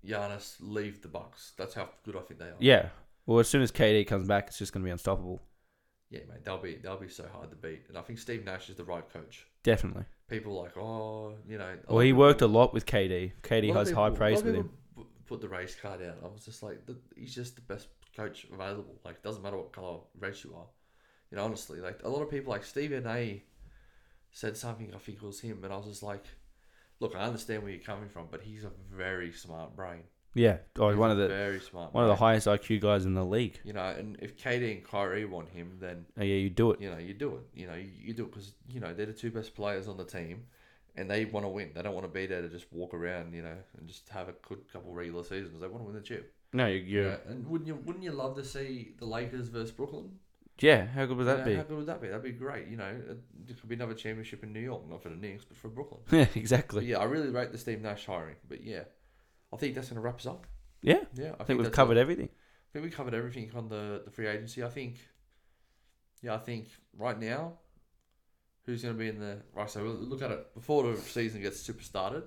Giannis 0.05 0.55
leave 0.59 1.01
the 1.01 1.07
Bucks. 1.07 1.53
That's 1.57 1.73
how 1.73 1.89
good 2.03 2.15
I 2.15 2.19
think 2.21 2.39
they 2.39 2.47
are. 2.47 2.55
Yeah. 2.59 2.89
Well, 3.25 3.39
as 3.39 3.47
soon 3.47 3.61
as 3.61 3.71
KD 3.71 4.05
comes 4.05 4.27
back, 4.27 4.47
it's 4.47 4.57
just 4.57 4.73
going 4.73 4.83
to 4.83 4.85
be 4.85 4.91
unstoppable. 4.91 5.41
yeah, 6.09 6.19
mate. 6.29 6.43
They'll 6.43 6.57
be 6.57 6.75
they'll 6.75 6.97
be 6.97 7.07
so 7.07 7.25
hard 7.31 7.49
to 7.51 7.55
beat, 7.55 7.83
and 7.87 7.97
I 7.97 8.01
think 8.01 8.19
Steve 8.19 8.43
Nash 8.43 8.69
is 8.69 8.75
the 8.75 8.83
right 8.83 9.07
coach. 9.11 9.45
Definitely. 9.63 10.03
People 10.29 10.57
are 10.59 10.63
like, 10.63 10.77
oh, 10.77 11.35
you 11.47 11.57
know. 11.57 11.75
Well, 11.87 11.99
he 11.99 12.11
worked 12.11 12.41
a 12.41 12.47
lot 12.47 12.73
with 12.73 12.85
KD. 12.85 13.31
KD 13.43 13.73
has 13.73 13.91
high 13.91 14.09
praise 14.09 14.43
with 14.43 14.55
him. 14.55 14.69
Put 15.25 15.39
the 15.41 15.47
race 15.47 15.75
card 15.81 16.01
out. 16.01 16.17
I 16.23 16.27
was 16.27 16.43
just 16.43 16.61
like, 16.63 16.85
the, 16.85 16.97
he's 17.15 17.33
just 17.33 17.55
the 17.55 17.61
best 17.61 17.87
coach 18.15 18.45
available. 18.51 18.99
Like, 19.05 19.21
doesn't 19.23 19.41
matter 19.41 19.57
what 19.57 19.71
color 19.71 19.99
race 20.19 20.43
you 20.43 20.53
are. 20.55 20.65
You 21.31 21.37
know, 21.37 21.45
honestly, 21.45 21.79
like 21.79 22.01
a 22.03 22.09
lot 22.09 22.21
of 22.21 22.29
people, 22.29 22.51
like 22.51 22.65
Stephen 22.65 23.07
A. 23.07 23.41
said 24.31 24.57
something. 24.57 24.93
I 24.93 24.97
think 24.97 25.19
it 25.23 25.25
was 25.25 25.39
him, 25.39 25.63
and 25.63 25.71
I 25.71 25.77
was 25.77 25.87
just 25.87 26.03
like, 26.03 26.25
look, 27.03 27.15
I 27.15 27.25
understand 27.25 27.61
where 27.61 27.71
you're 27.71 27.83
coming 27.83 28.09
from, 28.09 28.27
but 28.31 28.41
he's 28.41 28.63
a 28.63 28.71
very 28.91 29.31
smart 29.31 29.75
brain. 29.75 30.01
Yeah. 30.35 30.57
Oh, 30.79 30.89
He's 30.89 30.97
one 30.97 31.11
of 31.11 31.17
the 31.19 31.27
very 31.27 31.59
smart. 31.59 31.93
one 31.93 32.03
of 32.03 32.07
the 32.09 32.15
highest 32.15 32.47
IQ 32.47 32.81
guys 32.81 33.05
in 33.05 33.13
the 33.13 33.23
league. 33.23 33.59
You 33.63 33.73
know, 33.73 33.83
and 33.83 34.17
if 34.19 34.35
KD 34.35 34.71
and 34.77 34.83
Kyrie 34.83 35.25
want 35.25 35.49
him, 35.49 35.77
then 35.79 36.05
Oh, 36.17 36.23
yeah, 36.23 36.37
you 36.37 36.49
do 36.49 36.71
it. 36.71 36.81
you 36.81 36.89
know 36.89 36.97
you 36.97 37.13
do 37.13 37.35
it. 37.35 37.43
You 37.53 37.67
know 37.67 37.75
you, 37.75 37.91
you 38.01 38.13
do 38.15 38.23
it 38.23 38.31
because 38.31 38.53
you 38.67 38.79
know 38.79 38.93
they're 38.95 39.05
the 39.05 39.13
two 39.13 39.29
best 39.29 39.53
players 39.53 39.87
on 39.87 39.95
the 39.97 40.03
team, 40.05 40.45
and 40.95 41.07
they 41.07 41.25
want 41.25 41.45
to 41.45 41.49
win. 41.49 41.69
They 41.75 41.83
don't 41.83 41.93
want 41.93 42.07
to 42.07 42.11
be 42.11 42.25
there 42.25 42.41
to 42.41 42.49
just 42.49 42.65
walk 42.73 42.95
around, 42.95 43.33
you 43.35 43.43
know, 43.43 43.57
and 43.77 43.87
just 43.87 44.09
have 44.09 44.27
a 44.27 44.33
good 44.47 44.61
couple 44.73 44.91
regular 44.91 45.23
seasons. 45.23 45.61
They 45.61 45.67
want 45.67 45.81
to 45.83 45.85
win 45.85 45.95
the 45.95 46.01
chip. 46.01 46.33
No, 46.51 46.65
you, 46.65 46.77
You 46.79 47.01
know, 47.03 47.17
and 47.29 47.47
wouldn't 47.47 47.67
you 47.67 47.75
wouldn't 47.85 48.03
you 48.03 48.11
love 48.11 48.35
to 48.37 48.43
see 48.43 48.93
the 48.97 49.05
Lakers 49.05 49.49
versus 49.49 49.69
Brooklyn? 49.71 50.09
Yeah. 50.63 50.85
How 50.85 51.05
good 51.05 51.17
would 51.17 51.27
You 51.27 51.33
that 51.33 51.39
know, 51.39 51.45
be? 51.45 51.55
How 51.55 51.63
good 51.63 51.77
would 51.77 51.85
that 51.87 52.01
be? 52.01 52.07
That'd 52.07 52.23
be 52.23 52.31
great. 52.31 52.67
You 52.67 52.77
know, 52.77 52.85
uh, 52.85 53.11
it, 53.13 53.17
it 53.49 53.59
could 53.59 53.69
be 53.69 53.75
another 53.75 53.93
championship 53.93 54.43
in 54.43 54.53
New 54.53 54.61
York, 54.61 54.89
not 54.89 55.01
for 55.03 55.09
the 55.09 55.15
Knicks, 55.15 55.43
but 55.45 55.57
for 55.57 55.67
Brooklyn. 55.67 56.01
Yeah, 56.11 56.25
But 56.25 56.35
exactly. 56.37 56.85
yeah, 56.85 56.99
I 56.99 57.03
really 57.03 57.29
rate 57.29 57.51
the 57.51 57.57
Steve 57.57 57.81
Nash 57.81 58.05
hiring. 58.05 58.35
But 58.47 58.63
yeah, 58.63 58.83
I 59.51 59.57
think 59.57 59.75
that's 59.75 59.89
gonna 59.89 60.01
wrap 60.01 60.15
us 60.19 60.25
up. 60.25 60.47
Yeah. 60.81 61.03
Yeah, 61.13 61.33
I 61.39 61.43
think 61.43 61.59
we've 61.59 61.71
covered 61.71 61.97
everything. 61.97 62.29
I 62.31 62.69
think 62.73 62.85
we 62.85 62.91
covered 62.91 63.13
everything 63.13 63.51
on 63.55 63.69
the, 63.69 64.01
the 64.05 64.11
free 64.11 64.27
agency. 64.27 64.63
I 64.63 64.69
think, 64.69 64.97
yeah, 66.21 66.33
I 66.35 66.39
think 66.39 66.69
right 66.97 67.19
now, 67.19 67.53
who's 68.65 68.81
going 68.81 68.95
to 68.95 68.99
be 68.99 69.07
in 69.09 69.19
the 69.19 69.37
right? 69.53 69.69
So 69.69 69.83
we'll 69.83 69.93
look 69.93 70.21
at 70.23 70.31
it 70.31 70.53
before 70.55 70.83
the 70.91 70.97
season 70.99 71.41
gets 71.41 71.59
super 71.59 71.83
started. 71.83 72.23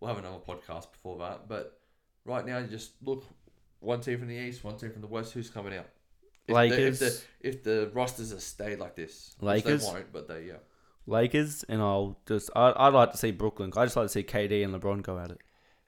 We'll 0.00 0.08
have 0.08 0.18
another 0.18 0.38
podcast 0.38 0.90
before 0.90 1.18
that. 1.18 1.48
But 1.48 1.78
right 2.24 2.44
now, 2.44 2.58
you 2.58 2.66
just 2.66 2.92
look 3.02 3.24
one 3.78 4.00
team 4.00 4.18
from 4.18 4.28
the 4.28 4.34
east, 4.34 4.64
one 4.64 4.76
team 4.76 4.90
from 4.90 5.00
the 5.00 5.06
west. 5.06 5.32
Who's 5.32 5.48
coming 5.48 5.74
out? 5.76 5.86
If 6.46 6.48
the, 6.48 6.54
Lakers. 6.54 7.02
if 7.02 7.20
the 7.40 7.48
if 7.48 7.62
the 7.64 7.90
rosters 7.94 8.32
are 8.32 8.40
stayed 8.40 8.78
like 8.78 8.94
this, 8.96 9.34
Lakers. 9.40 9.86
they 9.86 9.92
won't, 9.92 10.12
but 10.12 10.28
they 10.28 10.44
yeah. 10.44 10.56
Lakers, 11.06 11.64
and 11.68 11.80
I'll 11.80 12.18
just 12.26 12.50
I 12.56 12.72
I'd 12.76 12.94
like 12.94 13.12
to 13.12 13.18
see 13.18 13.30
Brooklyn. 13.30 13.72
I 13.76 13.84
just 13.84 13.96
like 13.96 14.06
to 14.06 14.08
see 14.08 14.22
KD 14.22 14.64
and 14.64 14.74
LeBron 14.74 15.02
go 15.02 15.18
at 15.18 15.30
it. 15.30 15.40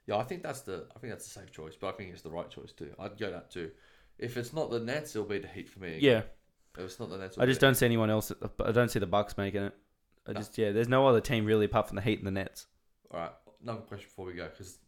Yeah, 0.05 0.17
I 0.17 0.23
think 0.23 0.43
that's 0.43 0.61
the 0.61 0.85
I 0.95 0.99
think 0.99 1.13
that's 1.13 1.25
the 1.31 1.39
safe 1.39 1.51
choice, 1.51 1.75
but 1.79 1.87
I 1.87 1.91
think 1.91 2.11
it's 2.11 2.21
the 2.21 2.29
right 2.31 2.49
choice 2.49 2.71
too. 2.71 2.91
I'd 2.99 3.17
go 3.17 3.31
that 3.31 3.51
too. 3.51 3.71
If 4.17 4.37
it's 4.37 4.53
not 4.53 4.71
the 4.71 4.79
Nets, 4.79 5.15
it'll 5.15 5.27
be 5.27 5.39
the 5.39 5.47
Heat 5.47 5.69
for 5.69 5.79
me. 5.79 5.99
Yeah, 6.01 6.23
If 6.77 6.85
it's 6.85 6.99
not 6.99 7.09
the 7.09 7.17
Nets, 7.17 7.37
I 7.37 7.45
just 7.45 7.61
don't 7.61 7.75
see 7.75 7.85
anyone 7.85 8.09
else. 8.09 8.31
I 8.63 8.71
don't 8.71 8.89
see 8.89 8.99
the 8.99 9.05
Bucks 9.05 9.37
making 9.37 9.63
it. 9.63 9.73
I 10.27 10.31
No. 10.33 10.39
just 10.39 10.57
yeah, 10.57 10.71
there's 10.71 10.87
no 10.89 11.07
other 11.07 11.21
team 11.21 11.45
really 11.45 11.65
apart 11.65 11.87
from 11.87 11.95
the 11.97 12.01
Heat 12.01 12.17
and 12.19 12.27
the 12.27 12.31
Nets. 12.31 12.65
All 13.11 13.19
right, 13.19 13.31
another 13.61 13.81
question 13.81 14.07
before 14.09 14.25
we 14.25 14.33
go, 14.33 14.45
because 14.47 14.79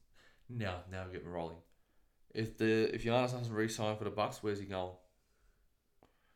now 0.50 0.78
now 0.92 1.04
we're 1.06 1.14
getting 1.14 1.30
rolling. 1.30 1.58
If 2.34 2.58
the 2.58 2.94
if 2.94 3.04
Giannis 3.04 3.32
hasn't 3.32 3.52
re-signed 3.52 3.98
for 3.98 4.04
the 4.06 4.10
Bucks, 4.10 4.42
where's 4.42 4.60
he 4.60 4.66
going? 4.66 4.92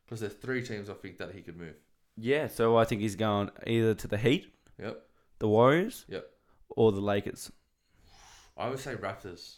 Because 0.04 0.20
there's 0.20 0.34
three 0.34 0.62
teams 0.62 0.90
I 0.90 0.94
think 0.94 1.18
that 1.18 1.32
he 1.32 1.40
could 1.40 1.56
move. 1.56 1.74
Yeah, 2.16 2.46
so 2.48 2.76
I 2.76 2.84
think 2.84 3.00
he's 3.00 3.16
going 3.16 3.50
either 3.66 3.94
to 3.94 4.06
the 4.08 4.16
Heat, 4.18 4.52
Yep, 4.78 5.02
the 5.40 5.48
Warriors, 5.48 6.04
Yep. 6.08 6.30
or 6.70 6.92
the 6.92 7.00
Lakers. 7.00 7.50
I 8.56 8.68
would 8.68 8.78
say 8.78 8.94
Raptors. 8.94 9.56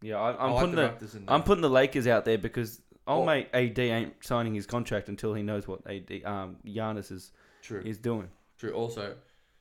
Yeah, 0.00 0.16
I, 0.16 0.32
I 0.32 0.44
I'm 0.46 0.50
like 0.52 0.60
putting 0.60 0.74
the 0.76 0.82
Raptors 0.88 1.14
in 1.16 1.26
there. 1.26 1.34
I'm 1.34 1.42
putting 1.44 1.62
the 1.62 1.70
Lakers 1.70 2.06
out 2.08 2.24
there 2.24 2.38
because 2.38 2.80
old 3.06 3.22
Oh. 3.22 3.26
mate 3.26 3.48
AD 3.52 3.78
ain't 3.78 4.14
signing 4.24 4.54
his 4.54 4.66
contract 4.66 5.08
until 5.08 5.34
he 5.34 5.42
knows 5.42 5.68
what 5.68 5.80
AD 5.86 6.22
um 6.24 6.56
Giannis 6.66 7.12
is 7.12 7.32
True, 7.62 7.82
is 7.84 7.98
doing. 7.98 8.28
true. 8.58 8.72
Also, 8.72 9.14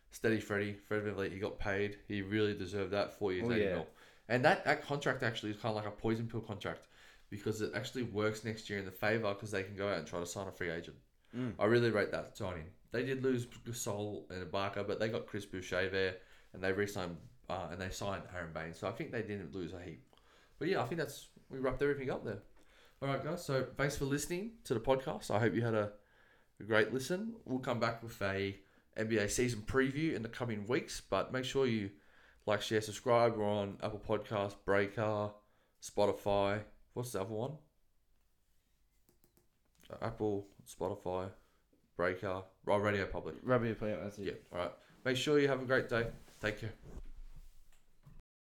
Steady 0.09 0.39
Freddy, 0.39 0.73
Fred 0.87 1.03
VanVleet, 1.03 1.31
he 1.31 1.37
got 1.39 1.59
paid. 1.59 1.97
He 2.07 2.21
really 2.23 2.53
deserved 2.55 2.91
that 2.91 3.17
four 3.19 3.33
years, 3.33 3.45
Oh, 3.47 3.51
80 3.53 3.61
yeah. 3.63 3.73
mil. 3.73 3.87
And 4.29 4.43
that, 4.45 4.65
that 4.65 4.83
contract 4.83 5.23
actually 5.23 5.51
is 5.51 5.57
kind 5.57 5.69
of 5.77 5.83
like 5.83 5.85
a 5.91 5.95
poison 5.95 6.27
pill 6.27 6.41
contract 6.41 6.87
because 7.31 7.61
it 7.61 7.71
actually 7.73 8.03
works 8.03 8.43
next 8.43 8.69
year 8.69 8.77
in 8.77 8.85
the 8.85 8.91
favor 8.91 9.33
because 9.33 9.49
they 9.49 9.63
can 9.63 9.75
go 9.75 9.87
out 9.87 9.97
and 9.97 10.05
try 10.05 10.19
to 10.19 10.25
sign 10.25 10.47
a 10.47 10.51
free 10.51 10.69
agent. 10.69 10.97
Mm. 11.35 11.53
I 11.57 11.65
really 11.65 11.89
rate 11.89 12.11
that 12.11 12.37
signing. 12.37 12.65
They 12.91 13.03
did 13.03 13.23
lose 13.23 13.47
Gasol 13.65 14.29
and 14.29 14.45
Ibaka, 14.45 14.85
but 14.85 14.99
they 14.99 15.07
got 15.07 15.25
Chris 15.25 15.45
Boucher 15.45 15.89
there, 15.89 16.15
and 16.53 16.61
they 16.61 16.73
re-signed 16.73 17.15
uh, 17.49 17.67
and 17.71 17.81
they 17.81 17.89
signed 17.89 18.23
Aron 18.35 18.51
Baynes. 18.53 18.77
So 18.77 18.87
I 18.87 18.91
think 18.91 19.11
they 19.11 19.21
didn't 19.21 19.55
lose 19.55 19.73
a 19.73 19.79
heap. 19.81 20.03
But 20.59 20.67
yeah, 20.67 20.81
I 20.81 20.85
think 20.85 20.99
that's 20.99 21.29
we 21.49 21.59
wrapped 21.59 21.81
everything 21.81 22.11
up 22.11 22.23
there. 22.23 22.39
All 23.01 23.07
right, 23.07 23.23
guys. 23.23 23.43
So 23.43 23.65
thanks 23.77 23.97
for 23.97 24.05
listening 24.05 24.51
to 24.65 24.73
the 24.73 24.79
podcast. 24.79 25.31
I 25.31 25.39
hope 25.39 25.55
you 25.55 25.61
had 25.61 25.73
a, 25.73 25.91
a 26.59 26.63
great 26.63 26.93
listen. 26.93 27.33
We'll 27.45 27.59
come 27.59 27.79
back 27.79 28.03
with 28.03 28.21
a 28.21 28.59
NBA 28.97 29.31
season 29.31 29.63
preview 29.65 30.13
in 30.13 30.21
the 30.21 30.29
coming 30.29 30.67
weeks, 30.67 31.01
but 31.01 31.31
make 31.31 31.45
sure 31.45 31.65
you 31.65 31.91
like, 32.45 32.61
share, 32.61 32.81
subscribe. 32.81 33.37
We're 33.37 33.49
on 33.49 33.77
Apple 33.81 34.01
Podcast, 34.05 34.55
Breaker, 34.65 35.31
Spotify. 35.81 36.61
What's 36.93 37.11
the 37.11 37.21
other 37.21 37.33
one? 37.33 37.51
Apple, 40.01 40.47
Spotify, 40.65 41.29
Breaker, 41.97 42.43
oh, 42.67 42.77
Radio 42.77 43.05
Public. 43.05 43.35
Radio 43.43 43.73
player, 43.73 43.99
that's 44.01 44.17
it. 44.19 44.25
Yeah. 44.25 44.31
All 44.53 44.59
right. 44.59 44.71
Make 45.03 45.17
sure 45.17 45.39
you 45.39 45.47
have 45.47 45.61
a 45.61 45.65
great 45.65 45.89
day. 45.89 46.07
Take 46.41 46.59
care. 46.61 46.73